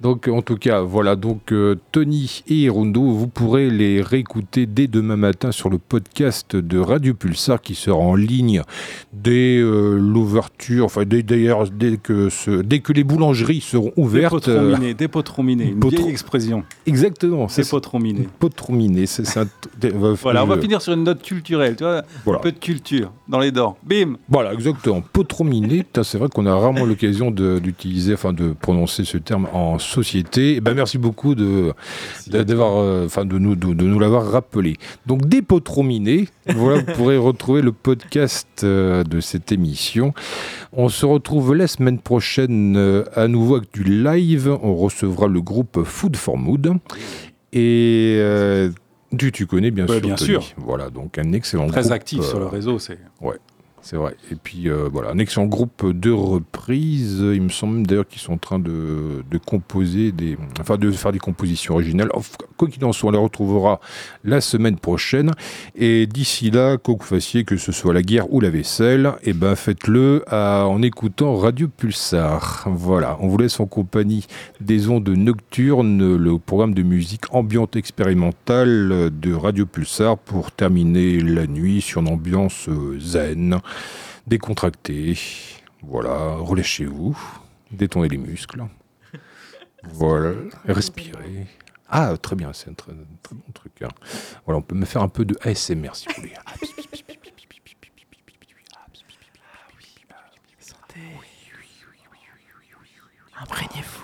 Donc 0.00 0.28
en 0.28 0.42
tout 0.42 0.56
cas, 0.56 0.80
voilà, 0.82 1.16
donc 1.16 1.52
euh, 1.52 1.76
Tony 1.92 2.42
et 2.48 2.54
Hirundo, 2.54 3.02
vous 3.02 3.26
pourrez 3.26 3.70
les 3.70 4.00
réécouter 4.02 4.66
dès 4.66 4.86
demain 4.86 5.16
matin 5.16 5.52
sur 5.52 5.68
le 5.70 5.78
podcast 5.78 6.56
de 6.56 6.78
Radio 6.78 7.14
Pulsar 7.14 7.60
qui 7.60 7.74
sera 7.74 7.96
en 7.98 8.14
ligne 8.14 8.62
dès 9.12 9.58
euh, 9.58 9.98
l'ouverture, 9.98 10.84
enfin 10.84 11.04
dès- 11.04 11.22
d'ailleurs 11.22 11.68
dès 11.70 11.96
que, 11.96 12.28
ce- 12.28 12.62
dès 12.62 12.80
que 12.80 12.92
les 12.92 13.04
boulangeries 13.04 13.60
seront 13.60 13.92
ouvertes. 13.96 14.48
euh, 14.48 14.60
Dépotrominé, 14.70 14.94
dépotrominé, 14.94 15.64
une 15.66 15.78
Potro- 15.80 15.90
vieille 16.02 16.10
expression. 16.10 16.62
exactement, 16.86 17.48
c'est 17.48 17.62
Dépotrominé. 17.62 18.28
Potrominé, 18.38 19.06
c'est 19.06 19.24
Voilà, 20.22 20.44
on 20.44 20.46
va 20.46 20.58
finir 20.58 20.80
sur 20.82 20.92
une 20.92 21.04
note 21.04 21.22
culturelle, 21.22 21.76
tu 21.76 21.84
vois, 21.84 22.02
Voilà. 22.24 22.38
un 22.40 22.42
peu 22.42 22.52
de 22.52 22.58
culture 22.58 23.12
dans 23.28 23.38
les 23.38 23.50
dents. 23.50 23.76
Bim 23.84 24.16
Voilà, 24.28 24.52
exactement. 24.52 25.02
Potrominé, 25.12 25.78
putain, 25.78 26.02
c'est 26.02 26.18
vrai 26.18 26.28
qu'on 26.28 26.46
a 26.46 26.54
rarement 26.54 26.84
l'occasion 26.84 27.30
d'utiliser, 27.30 28.14
enfin 28.14 28.32
de 28.32 28.52
prononcer 28.60 29.04
ce 29.04 29.18
terme 29.18 29.46
en 29.52 29.59
société. 29.78 30.56
Et 30.56 30.60
ben, 30.60 30.74
merci 30.74 30.98
beaucoup 30.98 31.34
de, 31.34 31.72
d'avoir, 32.28 32.78
euh, 32.78 33.06
enfin 33.06 33.24
de 33.24 33.38
nous, 33.38 33.56
de, 33.56 33.74
de 33.74 33.84
nous 33.84 33.98
l'avoir 33.98 34.26
rappelé. 34.30 34.76
Donc, 35.06 35.26
dépotrominé, 35.26 36.28
voilà, 36.54 36.80
vous 36.82 36.92
pourrez 36.94 37.16
retrouver 37.16 37.62
le 37.62 37.72
podcast 37.72 38.48
euh, 38.64 39.04
de 39.04 39.20
cette 39.20 39.52
émission. 39.52 40.12
On 40.72 40.88
se 40.88 41.04
retrouve 41.06 41.54
la 41.54 41.66
semaine 41.66 41.98
prochaine 41.98 42.76
euh, 42.76 43.04
à 43.14 43.28
nouveau 43.28 43.56
avec 43.56 43.72
du 43.72 43.84
live. 43.84 44.56
On 44.62 44.74
recevra 44.76 45.26
le 45.28 45.40
groupe 45.40 45.82
Food 45.84 46.16
for 46.16 46.36
Mood. 46.36 46.74
Et 47.52 48.20
tu, 49.18 49.32
tu 49.32 49.46
connais 49.46 49.70
bien 49.72 49.86
Ouais, 49.86 49.94
sûr. 49.94 50.00
bien 50.02 50.14
Tony. 50.14 50.30
sûr. 50.30 50.44
Voilà, 50.56 50.88
donc 50.90 51.18
un 51.18 51.32
excellent 51.32 51.66
Très 51.66 51.80
groupe, 51.80 51.92
actif 51.92 52.22
sur 52.22 52.38
le 52.38 52.46
réseau, 52.46 52.78
c'est. 52.78 52.98
C'est 53.82 53.96
vrai. 53.96 54.16
Et 54.30 54.34
puis 54.34 54.68
euh, 54.68 54.88
voilà, 54.92 55.10
un 55.10 55.18
excellent 55.18 55.46
groupe 55.46 55.90
de 55.90 56.10
reprises. 56.10 57.20
Il 57.20 57.42
me 57.42 57.48
semble 57.48 57.74
même 57.76 57.86
d'ailleurs 57.86 58.06
qu'ils 58.06 58.20
sont 58.20 58.34
en 58.34 58.38
train 58.38 58.58
de, 58.58 59.24
de 59.30 59.38
composer 59.38 60.12
des, 60.12 60.36
enfin 60.60 60.76
de 60.76 60.90
faire 60.90 61.12
des 61.12 61.18
compositions 61.18 61.74
originales. 61.74 62.10
Quoi 62.56 62.68
qu'il 62.68 62.84
en 62.84 62.92
soit, 62.92 63.08
on 63.08 63.12
les 63.12 63.18
retrouvera 63.18 63.80
la 64.24 64.40
semaine 64.40 64.76
prochaine. 64.76 65.32
Et 65.74 66.06
d'ici 66.06 66.50
là, 66.50 66.76
quoi 66.76 66.94
que 66.94 67.00
vous 67.00 67.06
fassiez, 67.06 67.44
que 67.44 67.56
ce 67.56 67.72
soit 67.72 67.94
la 67.94 68.02
guerre 68.02 68.32
ou 68.32 68.40
la 68.40 68.50
vaisselle, 68.50 69.12
et 69.22 69.32
ben 69.32 69.54
faites-le 69.54 70.24
en 70.30 70.82
écoutant 70.82 71.36
Radio 71.36 71.68
Pulsar. 71.68 72.66
Voilà, 72.66 73.16
on 73.20 73.28
vous 73.28 73.38
laisse 73.38 73.60
en 73.60 73.66
compagnie 73.66 74.26
des 74.60 74.88
ondes 74.88 75.08
nocturnes, 75.08 76.16
le 76.16 76.38
programme 76.38 76.74
de 76.74 76.82
musique 76.82 77.32
ambiante 77.34 77.76
expérimentale 77.76 79.10
de 79.10 79.32
Radio 79.32 79.66
Pulsar 79.66 80.18
pour 80.18 80.52
terminer 80.52 81.20
la 81.20 81.46
nuit 81.46 81.80
sur 81.80 82.00
une 82.00 82.08
ambiance 82.08 82.68
euh, 82.68 82.98
zen, 82.98 83.60
décontracter, 84.26 85.18
voilà, 85.82 86.36
relâchez-vous, 86.36 87.18
détournez 87.70 88.08
les 88.08 88.18
muscles, 88.18 88.64
voilà, 89.84 90.34
respirez. 90.66 91.46
Ah, 91.88 92.16
très 92.16 92.36
bien, 92.36 92.52
c'est 92.52 92.70
un 92.70 92.74
très, 92.74 92.92
très 93.22 93.34
bon 93.34 93.52
truc. 93.52 93.72
Voilà, 94.44 94.58
on 94.58 94.62
peut 94.62 94.76
me 94.76 94.84
faire 94.84 95.02
un 95.02 95.08
peu 95.08 95.24
de 95.24 95.36
ASMR 95.42 95.90
si 95.94 96.06
vous 96.08 96.14
voulez. 96.22 96.34
Imprégnez-vous. 103.40 103.99